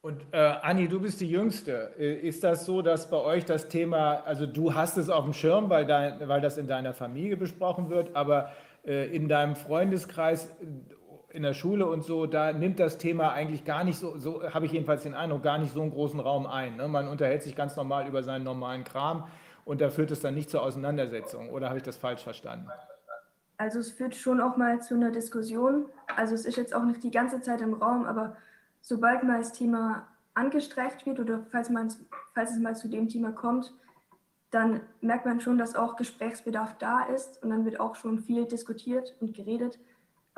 [0.00, 1.92] Und äh, Anni, du bist die Jüngste.
[1.98, 5.34] Äh, ist das so, dass bei euch das Thema, also du hast es auf dem
[5.34, 8.52] Schirm, weil, dein, weil das in deiner Familie besprochen wird, aber
[8.86, 10.50] äh, in deinem Freundeskreis
[11.30, 14.66] in der Schule und so, da nimmt das Thema eigentlich gar nicht so, so habe
[14.66, 16.76] ich jedenfalls den Eindruck, gar nicht so einen großen Raum ein.
[16.76, 16.88] Ne?
[16.88, 19.28] Man unterhält sich ganz normal über seinen normalen Kram
[19.64, 21.50] und da führt es dann nicht zur Auseinandersetzung.
[21.50, 22.68] Oder habe ich das falsch verstanden?
[23.58, 25.86] Also es führt schon auch mal zu einer Diskussion.
[26.16, 28.36] Also es ist jetzt auch nicht die ganze Zeit im Raum, aber
[28.80, 31.92] sobald mal das Thema angestreift wird oder falls, man,
[32.32, 33.74] falls es mal zu dem Thema kommt,
[34.50, 38.46] dann merkt man schon, dass auch Gesprächsbedarf da ist und dann wird auch schon viel
[38.46, 39.78] diskutiert und geredet.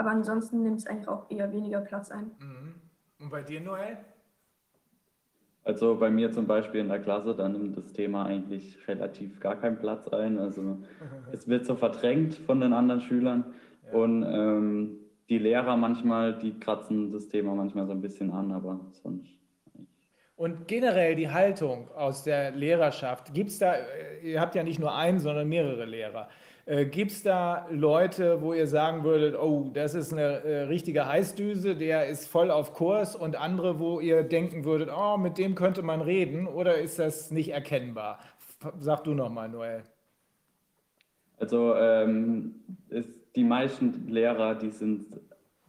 [0.01, 2.31] Aber ansonsten nimmt es eigentlich auch eher weniger Platz ein.
[2.39, 2.75] Mhm.
[3.19, 3.99] Und bei dir, Noel?
[5.63, 9.57] Also bei mir zum Beispiel in der Klasse, da nimmt das Thema eigentlich relativ gar
[9.61, 10.39] keinen Platz ein.
[10.39, 10.79] Also
[11.33, 13.53] es wird so verdrängt von den anderen Schülern.
[13.89, 13.99] Ja.
[13.99, 14.97] Und ähm,
[15.29, 19.39] die Lehrer manchmal, die kratzen das Thema manchmal so ein bisschen an, aber sonst.
[20.35, 24.81] Und generell die Haltung aus der Lehrerschaft, gibt es da, äh, ihr habt ja nicht
[24.81, 26.31] nur einen, sondern mehrere Lehrer.
[26.71, 31.05] Äh, Gibt es da Leute, wo ihr sagen würdet, oh, das ist eine äh, richtige
[31.05, 35.57] Heißdüse, der ist voll auf Kurs und andere, wo ihr denken würdet, oh, mit dem
[35.57, 38.21] könnte man reden oder ist das nicht erkennbar?
[38.79, 39.83] Sag du nochmal, Noel.
[41.41, 42.55] Also ähm,
[42.89, 45.07] ist, die meisten Lehrer, die sind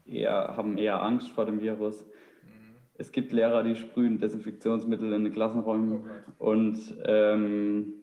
[0.06, 2.06] eher, haben eher Angst vor dem Virus.
[2.44, 2.76] Mhm.
[3.00, 6.04] Es gibt Lehrer, die sprühen Desinfektionsmittel in den Klassenräumen.
[6.38, 7.94] Oh und ähm,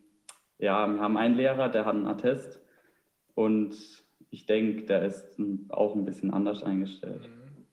[0.59, 2.59] ja, wir haben einen Lehrer, der hat einen Attest
[3.39, 3.77] und
[4.31, 5.25] ich denke, der ist
[5.69, 7.29] auch ein bisschen anders eingestellt.
[7.29, 7.67] Mhm.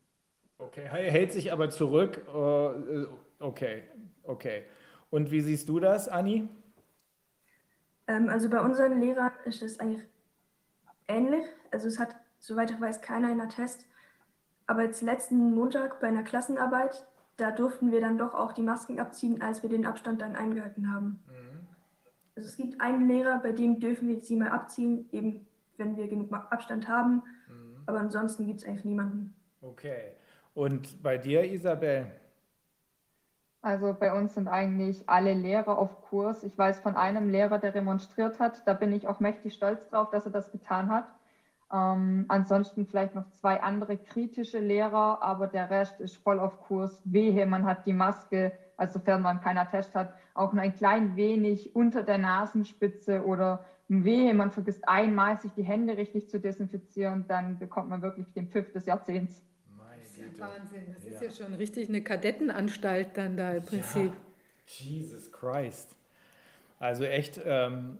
[0.59, 2.23] Okay, er hält sich aber zurück.
[2.27, 3.05] Äh,
[3.39, 3.83] okay,
[4.21, 4.65] okay.
[5.09, 6.47] Und wie siehst du das, Anni?
[8.05, 10.03] Ähm, also bei unseren Lehrern ist es eigentlich
[11.07, 11.45] ähnlich.
[11.71, 13.87] Also es hat, soweit ich weiß, keiner einen Attest.
[14.67, 18.99] Aber jetzt letzten Montag bei einer Klassenarbeit, da durften wir dann doch auch die Masken
[18.99, 21.23] abziehen, als wir den Abstand dann eingehalten haben.
[21.27, 21.67] Mhm.
[22.35, 26.07] Also es gibt einen Lehrer, bei dem dürfen wir sie mal abziehen, eben wenn wir
[26.07, 27.23] genug Abstand haben.
[27.47, 27.83] Mhm.
[27.85, 29.35] Aber ansonsten gibt es eigentlich niemanden.
[29.61, 30.13] Okay.
[30.53, 32.07] Und bei dir, Isabel?
[33.61, 36.43] Also bei uns sind eigentlich alle Lehrer auf Kurs.
[36.43, 38.61] Ich weiß von einem Lehrer, der demonstriert hat.
[38.67, 41.07] Da bin ich auch mächtig stolz drauf, dass er das getan hat.
[41.73, 47.01] Ähm, ansonsten vielleicht noch zwei andere kritische Lehrer, aber der Rest ist voll auf Kurs.
[47.05, 51.15] Wehe, man hat die Maske, also sofern man keinen Test hat, auch nur ein klein
[51.15, 57.25] wenig unter der Nasenspitze oder wehe, man vergisst einmal, sich die Hände richtig zu desinfizieren,
[57.27, 59.43] dann bekommt man wirklich den Pfiff des Jahrzehnts.
[59.77, 60.93] Das ist ja Wahnsinn.
[60.93, 61.11] Das ja.
[61.11, 64.11] ist ja schon richtig eine Kadettenanstalt dann da im Prinzip.
[64.11, 64.17] Ja.
[64.65, 65.95] Jesus Christ.
[66.79, 67.99] Also echt, ähm,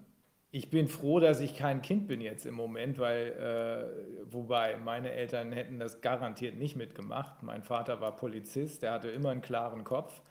[0.51, 5.11] ich bin froh, dass ich kein Kind bin jetzt im Moment, weil, äh, wobei meine
[5.11, 7.43] Eltern hätten das garantiert nicht mitgemacht.
[7.43, 10.21] Mein Vater war Polizist, der hatte immer einen klaren Kopf.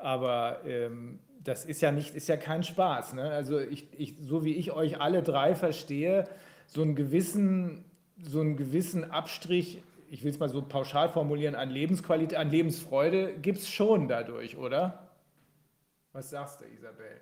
[0.00, 3.14] Aber ähm, das ist ja nicht, ist ja kein Spaß.
[3.14, 3.30] Ne?
[3.30, 6.28] Also ich, ich, so wie ich euch alle drei verstehe,
[6.66, 7.84] so einen gewissen,
[8.18, 13.34] so einen gewissen Abstrich, ich will es mal so pauschal formulieren, an Lebensqualität, an Lebensfreude
[13.34, 15.10] gibt es schon dadurch, oder?
[16.12, 17.20] Was sagst du, Isabel?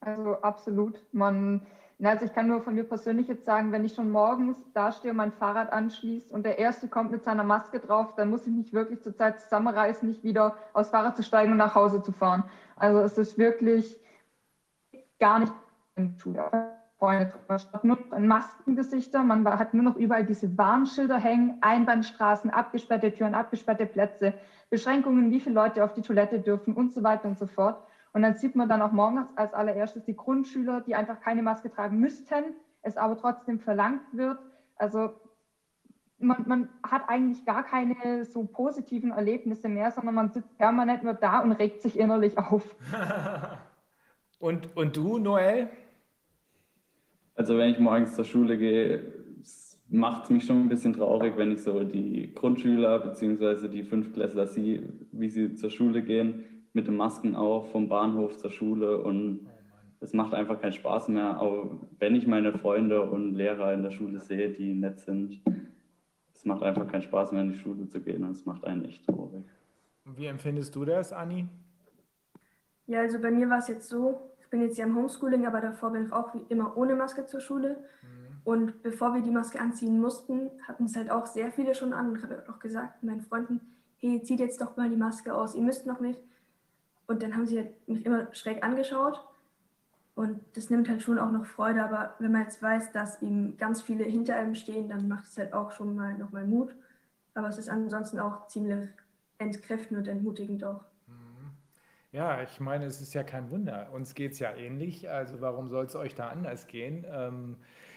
[0.00, 1.02] Also absolut.
[1.12, 1.66] Man,
[2.02, 5.16] also ich kann nur von mir persönlich jetzt sagen, wenn ich schon morgens dastehe und
[5.16, 8.72] mein Fahrrad anschließt und der Erste kommt mit seiner Maske drauf, dann muss ich mich
[8.72, 12.44] wirklich zur Zeit zusammenreißen, nicht wieder aufs Fahrrad zu steigen und nach Hause zu fahren.
[12.76, 14.00] Also es ist wirklich
[15.18, 15.52] gar nicht.
[16.98, 19.22] Freunde statt nur in Maskengesichter.
[19.22, 24.34] Man hat nur noch überall diese Warnschilder hängen, Einbahnstraßen, abgesperrte Türen, abgesperrte Plätze,
[24.70, 27.84] Beschränkungen, wie viele Leute auf die Toilette dürfen und so weiter und so fort.
[28.14, 31.68] Und dann sieht man dann auch morgens als allererstes die Grundschüler, die einfach keine Maske
[31.68, 34.38] tragen müssten, es aber trotzdem verlangt wird.
[34.76, 35.14] Also
[36.18, 41.14] man, man, hat eigentlich gar keine so positiven Erlebnisse mehr, sondern man sitzt permanent nur
[41.14, 42.76] da und regt sich innerlich auf.
[44.38, 45.68] und, und du, Noel?
[47.34, 49.12] Also wenn ich morgens zur Schule gehe,
[49.88, 53.66] macht es mich schon ein bisschen traurig, wenn ich so die Grundschüler bzw.
[53.66, 58.50] die Fünftklässler sehe, wie sie zur Schule gehen, mit den Masken auf, vom Bahnhof zur
[58.50, 59.46] Schule und
[60.00, 61.38] es macht einfach keinen Spaß mehr.
[61.38, 65.40] Aber wenn ich meine Freunde und Lehrer in der Schule sehe, die nett sind,
[66.34, 68.84] es macht einfach keinen Spaß mehr in die Schule zu gehen und es macht einen
[68.84, 69.44] echt traurig.
[70.04, 71.48] Wie empfindest du das, Anni?
[72.86, 75.60] Ja, also bei mir war es jetzt so, ich bin jetzt ja im Homeschooling, aber
[75.60, 77.78] davor bin ich auch wie immer ohne Maske zur Schule.
[78.02, 78.40] Mhm.
[78.44, 82.10] Und bevor wir die Maske anziehen mussten, hatten es halt auch sehr viele schon an.
[82.10, 83.60] Und ich habe auch gesagt meinen Freunden,
[83.96, 86.20] hey, zieht jetzt doch mal die Maske aus, ihr müsst noch nicht.
[87.06, 89.20] Und dann haben sie halt mich immer schräg angeschaut.
[90.14, 93.56] Und das nimmt halt schon auch noch Freude, aber wenn man jetzt weiß, dass eben
[93.56, 96.74] ganz viele hinter einem stehen, dann macht es halt auch schon mal nochmal Mut.
[97.34, 98.88] Aber es ist ansonsten auch ziemlich
[99.38, 100.84] entkräftend und entmutigend auch.
[101.08, 101.50] Mhm.
[102.12, 103.88] Ja, ich meine, es ist ja kein Wunder.
[103.92, 105.10] Uns geht es ja ähnlich.
[105.10, 107.04] Also warum soll es euch da anders gehen?
[107.10, 107.56] Ähm,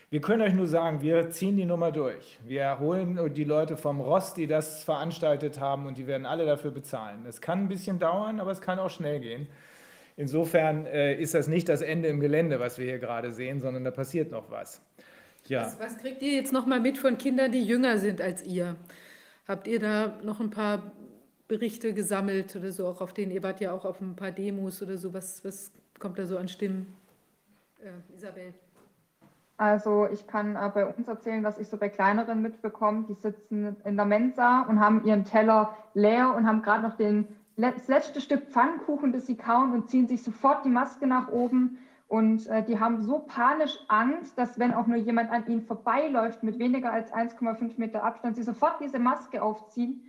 [0.09, 2.39] wir können euch nur sagen, wir ziehen die Nummer durch.
[2.45, 6.71] Wir holen die Leute vom Ross, die das veranstaltet haben und die werden alle dafür
[6.71, 7.25] bezahlen.
[7.27, 9.47] Es kann ein bisschen dauern, aber es kann auch schnell gehen.
[10.15, 13.83] Insofern äh, ist das nicht das Ende im Gelände, was wir hier gerade sehen, sondern
[13.83, 14.81] da passiert noch was.
[15.45, 15.65] Ja.
[15.65, 18.77] Was, was kriegt ihr jetzt noch mal mit von Kindern, die jünger sind als ihr?
[19.45, 20.91] Habt ihr da noch ein paar
[21.47, 24.81] Berichte gesammelt oder so, auch auf denen, ihr wart ja auch auf ein paar Demos
[24.81, 26.95] oder so, was, was kommt da so an Stimmen?
[27.79, 28.53] Äh, Isabel.
[29.57, 33.05] Also ich kann äh, bei uns erzählen, was ich so bei kleineren mitbekomme.
[33.09, 37.27] Die sitzen in der Mensa und haben ihren Teller leer und haben gerade noch den
[37.55, 41.79] das letzte Stück Pfannkuchen, das sie kauen und ziehen sich sofort die Maske nach oben.
[42.07, 46.43] Und äh, die haben so panisch Angst, dass wenn auch nur jemand an ihnen vorbeiläuft
[46.43, 50.03] mit weniger als 1,5 Meter Abstand, sie sofort diese Maske aufziehen.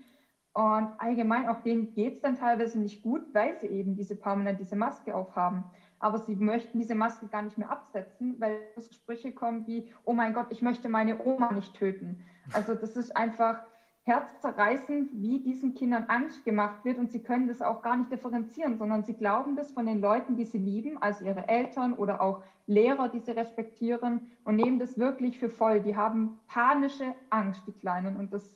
[0.52, 4.60] Und allgemein auch denen geht es dann teilweise nicht gut, weil sie eben diese permanent
[4.60, 5.65] diese Maske aufhaben.
[6.01, 8.60] Aber sie möchten diese Maske gar nicht mehr absetzen, weil
[8.93, 12.25] Sprüche kommen wie, oh mein Gott, ich möchte meine Oma nicht töten.
[12.52, 13.62] Also das ist einfach,
[14.09, 18.78] herzzerreißend, wie diesen Kindern Angst gemacht wird und sie können das auch gar nicht differenzieren,
[18.78, 22.43] sondern sie glauben das von den Leuten, die sie lieben, also ihre Eltern oder auch
[22.67, 25.81] Lehrer, die sie respektieren und nehmen das wirklich für voll.
[25.81, 28.51] Die haben panische Angst, die Kleinen und das,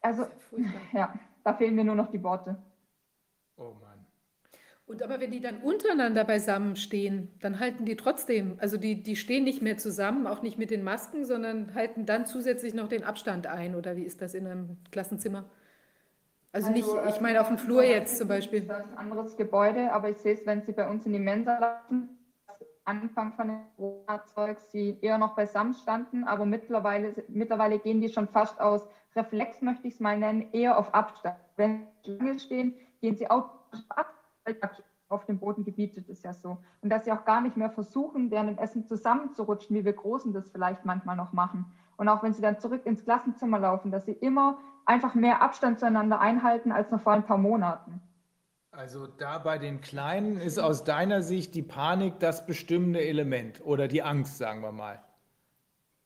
[0.00, 0.26] also
[0.92, 2.60] ja, da fehlen mir nur noch die Worte.
[3.56, 3.87] Oh Mann.
[4.88, 9.16] Und aber wenn die dann untereinander beisammen stehen, dann halten die trotzdem, also die, die
[9.16, 13.04] stehen nicht mehr zusammen, auch nicht mit den Masken, sondern halten dann zusätzlich noch den
[13.04, 13.74] Abstand ein.
[13.74, 15.44] Oder wie ist das in einem Klassenzimmer?
[16.52, 18.62] Also, also nicht, ich äh, meine auf dem Flur jetzt zum Beispiel.
[18.62, 21.18] Das ist ein anderes Gebäude, aber ich sehe es, wenn Sie bei uns in die
[21.18, 22.18] Mensa laufen,
[22.86, 28.28] Anfang von dem Corona-Zeug, sie eher noch beisammen standen, aber mittlerweile, mittlerweile gehen die schon
[28.28, 28.80] fast aus
[29.14, 31.36] Reflex, möchte ich es mal nennen, eher auf Abstand.
[31.56, 34.17] Wenn sie lange stehen, gehen sie automatisch ab
[35.08, 36.58] auf dem Boden gebietet ist ja so.
[36.82, 40.32] Und dass sie auch gar nicht mehr versuchen, während dem Essen zusammenzurutschen, wie wir Großen
[40.32, 41.72] das vielleicht manchmal noch machen.
[41.96, 45.80] Und auch wenn sie dann zurück ins Klassenzimmer laufen, dass sie immer einfach mehr Abstand
[45.80, 48.00] zueinander einhalten als noch vor ein paar Monaten.
[48.70, 53.88] Also da bei den Kleinen ist aus deiner Sicht die Panik das bestimmende Element oder
[53.88, 55.02] die Angst, sagen wir mal.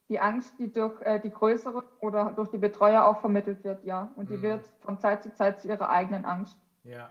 [0.09, 4.11] Die Angst, die durch äh, die größere oder durch die Betreuer auch vermittelt wird, ja.
[4.17, 4.43] Und die mhm.
[4.43, 6.57] wird von Zeit zu Zeit zu ihrer eigenen Angst.
[6.85, 7.11] Ja,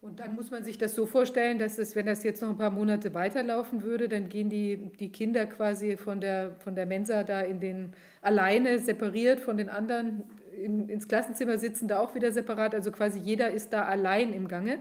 [0.00, 2.56] und dann muss man sich das so vorstellen, dass es, wenn das jetzt noch ein
[2.56, 7.22] paar Monate weiterlaufen würde, dann gehen die, die Kinder quasi von der, von der Mensa
[7.22, 7.92] da in den
[8.22, 10.24] alleine separiert von den anderen
[10.56, 12.74] in, ins Klassenzimmer sitzen, da auch wieder separat.
[12.74, 14.78] Also quasi jeder ist da allein im Gange,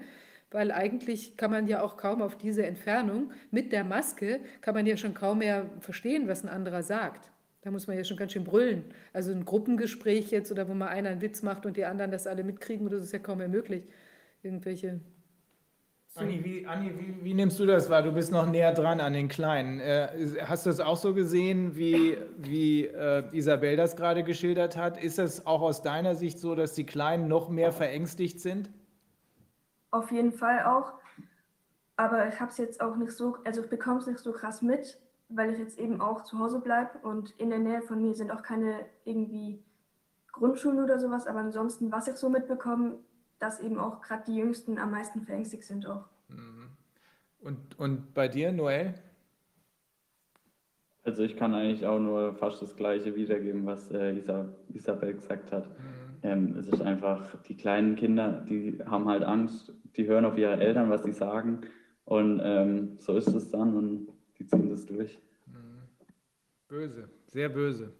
[0.51, 4.85] weil eigentlich kann man ja auch kaum auf diese Entfernung mit der Maske, kann man
[4.85, 7.29] ja schon kaum mehr verstehen, was ein anderer sagt.
[7.61, 8.85] Da muss man ja schon ganz schön brüllen.
[9.11, 12.25] Also ein Gruppengespräch jetzt oder wo mal einer einen Witz macht und die anderen das
[12.25, 13.83] alle mitkriegen, das ist ja kaum mehr möglich
[14.43, 15.01] irgendwelche.
[16.15, 18.01] Anni, wie, Anni wie, wie, nimmst du das wahr?
[18.01, 19.79] Du bist noch näher dran an den Kleinen.
[19.79, 25.01] Äh, hast du das auch so gesehen, wie, wie äh, Isabel das gerade geschildert hat?
[25.01, 28.69] Ist es auch aus deiner Sicht so, dass die Kleinen noch mehr verängstigt sind?
[29.91, 30.93] Auf jeden Fall auch.
[31.95, 34.61] Aber ich habe es jetzt auch nicht so, also ich bekomme es nicht so krass
[34.61, 38.15] mit, weil ich jetzt eben auch zu Hause bleibe und in der Nähe von mir
[38.15, 39.63] sind auch keine irgendwie
[40.31, 41.27] Grundschulen oder sowas.
[41.27, 42.99] Aber ansonsten, was ich so mitbekomme,
[43.39, 46.05] dass eben auch gerade die Jüngsten am meisten verängstigt sind auch.
[46.27, 46.69] Mhm.
[47.39, 48.93] Und, und bei dir, Noel?
[51.03, 54.21] Also ich kann eigentlich auch nur fast das Gleiche wiedergeben, was äh,
[54.73, 55.67] Isabel gesagt hat.
[55.67, 55.73] Mhm.
[56.21, 60.59] Ähm, es ist einfach, die kleinen Kinder, die haben halt Angst, die hören auf ihre
[60.59, 61.61] Eltern, was sie sagen
[62.05, 65.17] und ähm, so ist es dann und die ziehen das durch.
[65.47, 65.83] Mhm.
[66.67, 67.93] Böse, sehr böse.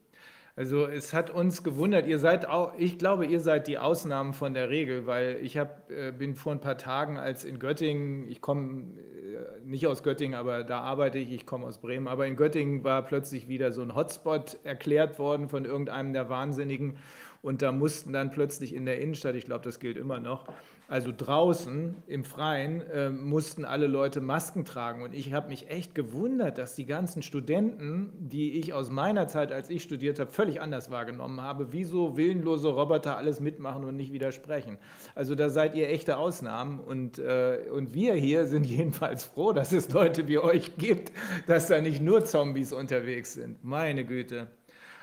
[0.59, 4.53] Also es hat uns gewundert, ihr seid auch, ich glaube, ihr seid die Ausnahmen von
[4.53, 8.41] der Regel, weil ich hab, äh, bin vor ein paar Tagen als in Göttingen, ich
[8.41, 12.35] komme äh, nicht aus Göttingen, aber da arbeite ich, ich komme aus Bremen, aber in
[12.35, 16.97] Göttingen war plötzlich wieder so ein Hotspot erklärt worden von irgendeinem der Wahnsinnigen
[17.41, 20.43] und da mussten dann plötzlich in der Innenstadt, ich glaube, das gilt immer noch,
[20.89, 25.03] also draußen im Freien äh, mussten alle Leute Masken tragen.
[25.03, 29.51] Und ich habe mich echt gewundert, dass die ganzen Studenten, die ich aus meiner Zeit,
[29.51, 33.97] als ich studiert habe, völlig anders wahrgenommen habe, wie so willenlose Roboter alles mitmachen und
[33.97, 34.79] nicht widersprechen.
[35.13, 36.79] Also da seid ihr echte Ausnahmen.
[36.79, 41.11] Und, äh, und wir hier sind jedenfalls froh, dass es Leute wie euch gibt,
[41.45, 43.63] dass da nicht nur Zombies unterwegs sind.
[43.63, 44.47] Meine Güte.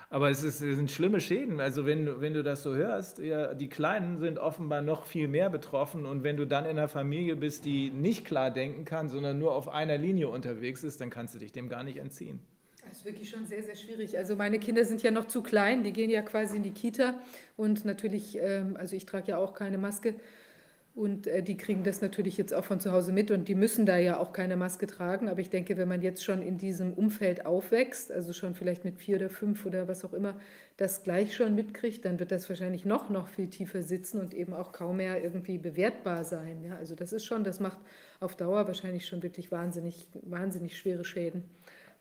[0.09, 1.61] Aber es, ist, es sind schlimme Schäden.
[1.61, 5.51] Also wenn, wenn du das so hörst, ja, die Kleinen sind offenbar noch viel mehr
[5.51, 6.07] betroffen.
[6.07, 9.55] Und wenn du dann in einer Familie bist, die nicht klar denken kann, sondern nur
[9.55, 12.41] auf einer Linie unterwegs ist, dann kannst du dich dem gar nicht entziehen.
[12.89, 14.17] Das ist wirklich schon sehr, sehr schwierig.
[14.17, 17.15] Also meine Kinder sind ja noch zu klein, die gehen ja quasi in die Kita
[17.57, 20.15] und natürlich, ähm, also ich trage ja auch keine Maske.
[20.97, 23.85] Und äh, die kriegen das natürlich jetzt auch von zu Hause mit und die müssen
[23.85, 25.29] da ja auch keine Maske tragen.
[25.29, 28.97] Aber ich denke, wenn man jetzt schon in diesem Umfeld aufwächst, also schon vielleicht mit
[28.97, 30.37] vier oder fünf oder was auch immer,
[30.79, 34.55] das gleich schon mitkriegt, dann wird das wahrscheinlich noch, noch viel tiefer sitzen und eben
[34.55, 36.65] auch kaum mehr irgendwie bewertbar sein.
[36.65, 37.79] Ja, also das ist schon, das macht
[38.21, 41.45] auf Dauer wahrscheinlich schon wirklich wahnsinnig, wahnsinnig schwere Schäden.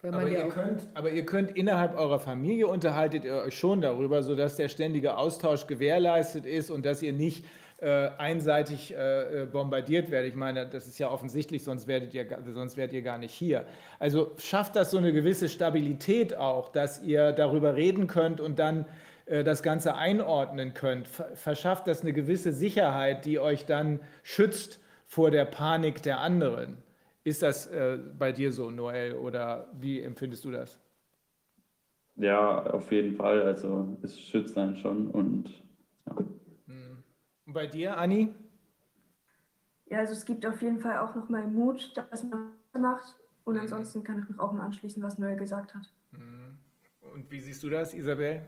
[0.04, 4.56] Aber ihr, könnt, aber ihr könnt innerhalb eurer Familie unterhaltet ihr euch schon darüber, sodass
[4.56, 7.44] der ständige Austausch gewährleistet ist und dass ihr nicht
[7.78, 10.28] äh, einseitig äh, äh, bombardiert werde.
[10.28, 13.66] Ich meine, das ist ja offensichtlich, sonst werdet, ihr, sonst werdet ihr gar nicht hier.
[14.00, 18.86] Also schafft das so eine gewisse Stabilität auch, dass ihr darüber reden könnt und dann
[19.26, 21.08] äh, das Ganze einordnen könnt.
[21.08, 26.78] Verschafft das eine gewisse Sicherheit, die euch dann schützt vor der Panik der anderen.
[27.26, 30.80] Ist das äh, bei dir so, Noel, oder wie empfindest du das?
[32.16, 33.42] Ja, auf jeden Fall.
[33.42, 35.50] Also es schützt einen schon und
[36.08, 36.16] ja.
[37.46, 38.34] Und bei dir, Anni?
[39.86, 43.16] Ja, also es gibt auf jeden Fall auch nochmal Mut, dass man macht.
[43.44, 43.62] Und mhm.
[43.62, 45.92] ansonsten kann ich mich auch mal anschließen, was Noel gesagt hat.
[46.12, 46.58] Mhm.
[47.14, 48.42] Und wie siehst du das, Isabel?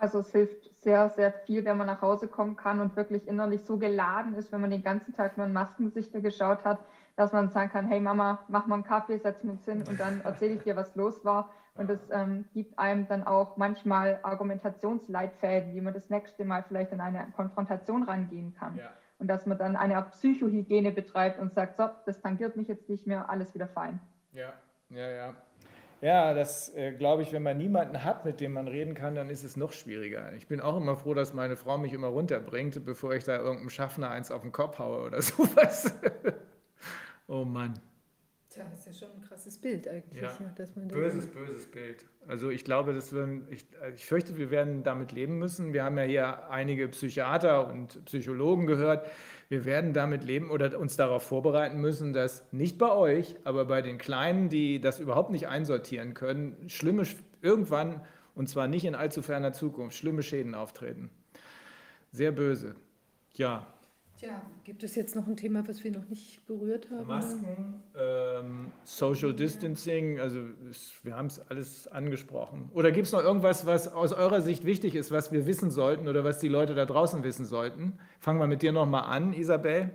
[0.00, 3.62] Also es hilft sehr, sehr viel, wenn man nach Hause kommen kann und wirklich innerlich
[3.64, 6.78] so geladen ist, wenn man den ganzen Tag nur in Maskengesichter geschaut hat,
[7.16, 10.20] dass man sagen kann, hey Mama, mach mal einen Kaffee, setz uns hin und dann
[10.20, 11.52] erzähle ich dir, was los war.
[11.78, 16.92] Und es ähm, gibt einem dann auch manchmal Argumentationsleitfäden, wie man das nächste Mal vielleicht
[16.92, 18.76] an eine Konfrontation rangehen kann.
[18.76, 18.90] Ja.
[19.18, 22.88] Und dass man dann eine Art Psychohygiene betreibt und sagt, so, das tangiert mich jetzt
[22.88, 24.00] nicht mehr, alles wieder fein.
[24.32, 24.52] Ja,
[24.90, 25.34] ja, ja.
[26.00, 29.30] Ja, das äh, glaube ich, wenn man niemanden hat, mit dem man reden kann, dann
[29.30, 30.32] ist es noch schwieriger.
[30.34, 33.70] Ich bin auch immer froh, dass meine Frau mich immer runterbringt, bevor ich da irgendeinem
[33.70, 35.92] Schaffner eins auf den Kopf haue oder sowas.
[37.26, 37.74] oh Mann.
[38.50, 40.22] Tja, das ist ja schon ein krasses Bild eigentlich.
[40.22, 42.06] Ja, ja dass man böses, böses Bild.
[42.26, 45.74] Also ich glaube, dass wir, ich, ich fürchte, wir werden damit leben müssen.
[45.74, 49.06] Wir haben ja hier einige Psychiater und Psychologen gehört.
[49.50, 53.82] Wir werden damit leben oder uns darauf vorbereiten müssen, dass nicht bei euch, aber bei
[53.82, 57.04] den Kleinen, die das überhaupt nicht einsortieren können, schlimme,
[57.42, 58.02] irgendwann,
[58.34, 61.10] und zwar nicht in allzu ferner Zukunft, schlimme Schäden auftreten.
[62.12, 62.76] Sehr böse.
[63.34, 63.66] Ja,
[64.18, 67.06] Tja, gibt es jetzt noch ein Thema, was wir noch nicht berührt haben?
[67.06, 70.40] Masken, ähm, Social Distancing, also
[71.04, 72.68] wir haben es alles angesprochen.
[72.74, 76.08] Oder gibt es noch irgendwas, was aus eurer Sicht wichtig ist, was wir wissen sollten
[76.08, 77.96] oder was die Leute da draußen wissen sollten?
[78.18, 79.90] Fangen wir mit dir nochmal an, Isabel.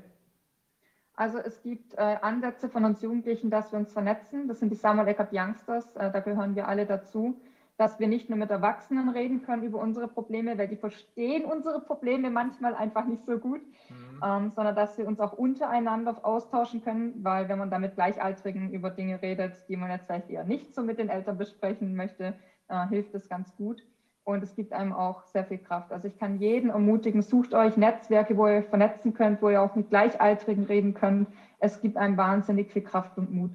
[1.15, 4.47] Also es gibt äh, Ansätze von uns Jugendlichen, dass wir uns vernetzen.
[4.47, 7.41] Das sind die Summer Lake Youngsters, äh, da gehören wir alle dazu
[7.77, 11.81] dass wir nicht nur mit Erwachsenen reden können über unsere Probleme, weil die verstehen unsere
[11.81, 14.21] Probleme manchmal einfach nicht so gut, mhm.
[14.23, 18.71] ähm, sondern dass wir uns auch untereinander austauschen können, weil wenn man da mit Gleichaltrigen
[18.71, 22.35] über Dinge redet, die man jetzt vielleicht eher nicht so mit den Eltern besprechen möchte,
[22.67, 23.83] äh, hilft es ganz gut.
[24.25, 25.91] Und es gibt einem auch sehr viel Kraft.
[25.91, 29.61] Also ich kann jeden ermutigen, sucht euch Netzwerke, wo ihr euch vernetzen könnt, wo ihr
[29.61, 31.27] auch mit Gleichaltrigen reden könnt.
[31.59, 33.51] Es gibt einem wahnsinnig viel Kraft und Mut.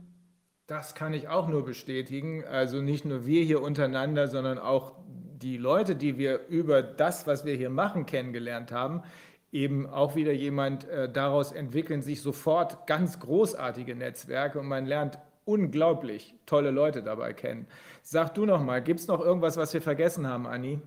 [0.69, 2.45] Das kann ich auch nur bestätigen.
[2.45, 7.47] Also nicht nur wir hier untereinander, sondern auch die Leute, die wir über das, was
[7.47, 9.03] wir hier machen, kennengelernt haben,
[9.51, 15.19] eben auch wieder jemand äh, daraus entwickeln sich sofort ganz großartige Netzwerke und man lernt
[15.47, 17.67] unglaublich tolle Leute dabei kennen.
[18.03, 20.83] Sag du noch mal, gibt es noch irgendwas, was wir vergessen haben, Anni?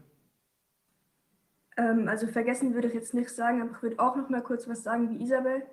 [1.75, 4.69] Ähm, also vergessen würde ich jetzt nicht sagen, aber ich würde auch noch mal kurz
[4.69, 5.63] was sagen wie Isabel.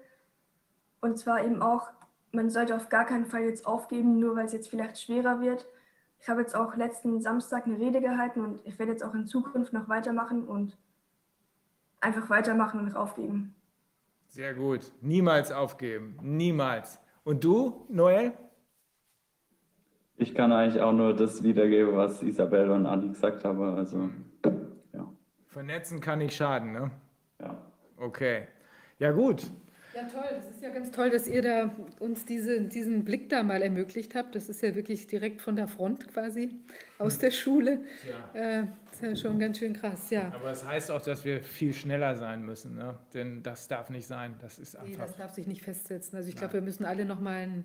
[1.03, 1.91] Und zwar eben auch,
[2.33, 5.67] man sollte auf gar keinen Fall jetzt aufgeben, nur weil es jetzt vielleicht schwerer wird.
[6.21, 9.27] Ich habe jetzt auch letzten Samstag eine Rede gehalten und ich werde jetzt auch in
[9.27, 10.77] Zukunft noch weitermachen und
[12.01, 13.55] einfach weitermachen und nicht aufgeben.
[14.29, 14.93] Sehr gut.
[15.01, 16.19] Niemals aufgeben.
[16.23, 16.99] Niemals.
[17.25, 18.33] Und du, Noel?
[20.17, 23.63] Ich kann eigentlich auch nur das wiedergeben, was Isabel und Andi gesagt haben.
[23.77, 24.11] Also,
[24.93, 25.09] ja.
[25.47, 26.91] Vernetzen kann nicht schaden, ne?
[27.41, 27.57] ja.
[27.97, 28.49] Okay.
[28.99, 29.49] Ja, gut.
[29.99, 30.29] Ja, toll.
[30.37, 34.15] Das ist ja ganz toll, dass ihr da uns diese, diesen Blick da mal ermöglicht
[34.15, 34.35] habt.
[34.35, 36.51] Das ist ja wirklich direkt von der Front quasi
[36.99, 37.81] aus der Schule.
[38.35, 38.61] Ja.
[38.61, 40.33] Äh, ist ja schon ganz schön krass, ja.
[40.35, 42.97] Aber es das heißt auch, dass wir viel schneller sein müssen, ne?
[43.15, 44.37] denn das darf nicht sein.
[44.41, 45.07] Das ist Nee, einfach.
[45.07, 46.17] das darf sich nicht festsetzen.
[46.17, 47.65] Also ich glaube, wir müssen alle noch mal einen,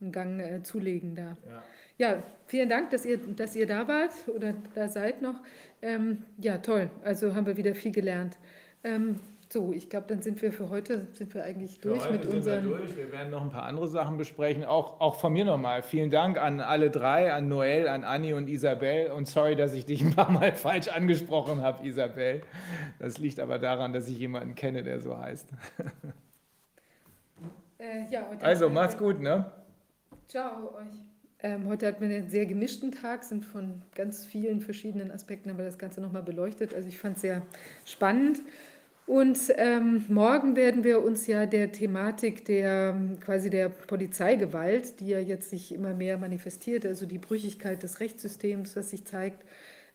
[0.00, 1.36] einen Gang äh, zulegen da.
[1.48, 1.62] Ja.
[1.98, 5.40] Ja, vielen Dank, dass ihr, dass ihr da wart oder da seid noch.
[5.82, 6.90] Ähm, ja, toll.
[7.04, 8.36] Also haben wir wieder viel gelernt.
[8.82, 9.20] Ähm,
[9.52, 12.22] so, ich glaube, dann sind wir für heute sind wir eigentlich Für durch heute mit
[12.22, 12.64] sind unseren.
[12.64, 12.96] Wir, durch.
[12.96, 14.64] wir werden noch ein paar andere Sachen besprechen.
[14.64, 15.82] Auch, auch von mir nochmal.
[15.82, 19.10] Vielen Dank an alle drei, an Noel, an Anni und Isabel.
[19.12, 22.42] Und sorry, dass ich dich ein paar Mal falsch angesprochen habe, Isabel.
[22.98, 25.48] Das liegt aber daran, dass ich jemanden kenne, der so heißt.
[27.78, 29.50] Äh, ja, Also, macht's gut, ne?
[30.28, 31.02] Ciao euch.
[31.40, 35.58] Ähm, heute hatten wir einen sehr gemischten Tag, sind von ganz vielen verschiedenen Aspekten haben
[35.58, 36.72] wir das Ganze nochmal beleuchtet.
[36.72, 37.42] Also ich fand es sehr
[37.84, 38.38] spannend.
[39.06, 45.18] Und ähm, morgen werden wir uns ja der Thematik der quasi der Polizeigewalt, die ja
[45.18, 49.44] jetzt sich immer mehr manifestiert, also die Brüchigkeit des Rechtssystems, was sich zeigt,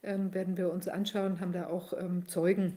[0.03, 2.75] ähm, werden wir uns anschauen, haben da auch ähm, Zeugen,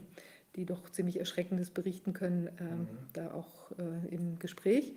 [0.55, 4.95] die doch ziemlich Erschreckendes berichten können, ähm, da auch äh, im Gespräch.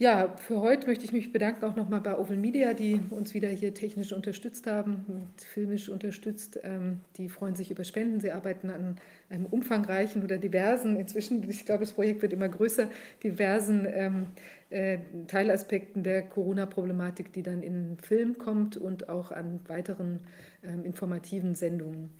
[0.00, 3.48] Ja, für heute möchte ich mich bedanken auch nochmal bei Oval Media, die uns wieder
[3.48, 6.60] hier technisch unterstützt haben und filmisch unterstützt.
[6.62, 8.20] Ähm, die freuen sich über Spenden.
[8.20, 8.96] Sie arbeiten an
[9.28, 12.88] einem umfangreichen oder diversen, inzwischen, ich glaube, das Projekt wird immer größer,
[13.24, 14.26] diversen ähm,
[14.70, 20.20] äh, Teilaspekten der Corona-Problematik, die dann in den Film kommt und auch an weiteren
[20.62, 22.10] ähm, informativen Sendungen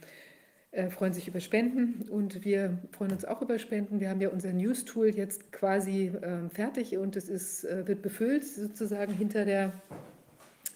[0.91, 4.01] freuen sich über Spenden und wir freuen uns auch über Spenden.
[4.01, 8.45] Wir haben ja unser News-Tool jetzt quasi ähm, fertig und es ist, äh, wird befüllt
[8.45, 9.73] sozusagen hinter, der,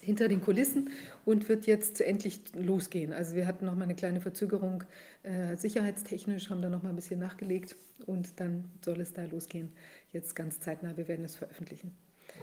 [0.01, 0.89] hinter den Kulissen
[1.25, 3.13] und wird jetzt endlich losgehen.
[3.13, 4.83] Also wir hatten noch mal eine kleine Verzögerung
[5.21, 7.75] äh, sicherheitstechnisch, haben da noch mal ein bisschen nachgelegt
[8.07, 9.71] und dann soll es da losgehen.
[10.11, 11.95] Jetzt ganz zeitnah, wir werden es veröffentlichen.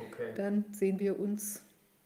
[0.09, 0.31] Okay.
[0.37, 1.63] Dann sehen wir uns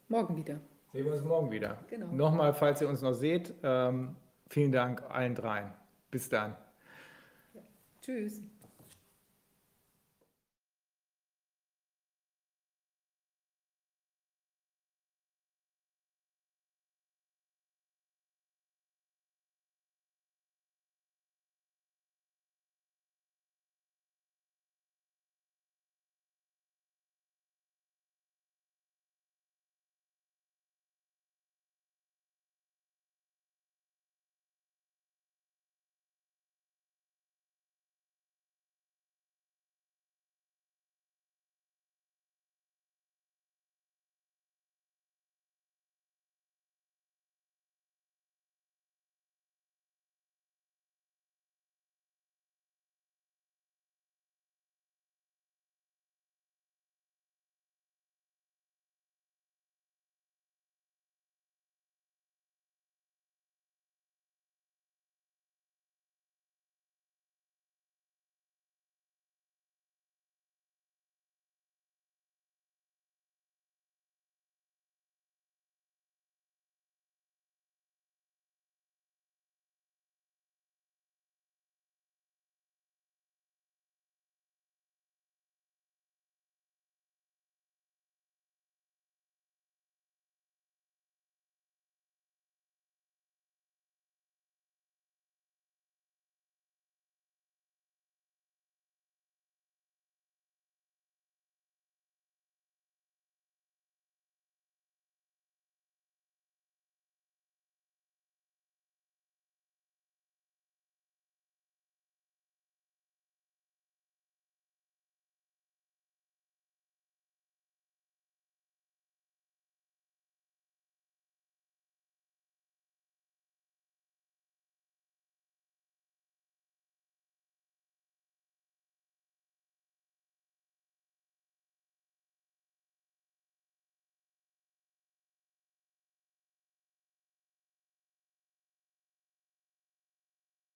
[0.09, 0.59] morgen wieder.
[0.93, 1.79] Sehen wir uns morgen wieder.
[1.91, 2.07] Genau.
[2.13, 4.17] Nochmal, falls ihr uns noch seht, ähm,
[4.55, 5.73] vielen Dank allen dreien.
[6.13, 6.57] Bis dann.
[8.01, 8.41] Tschüss.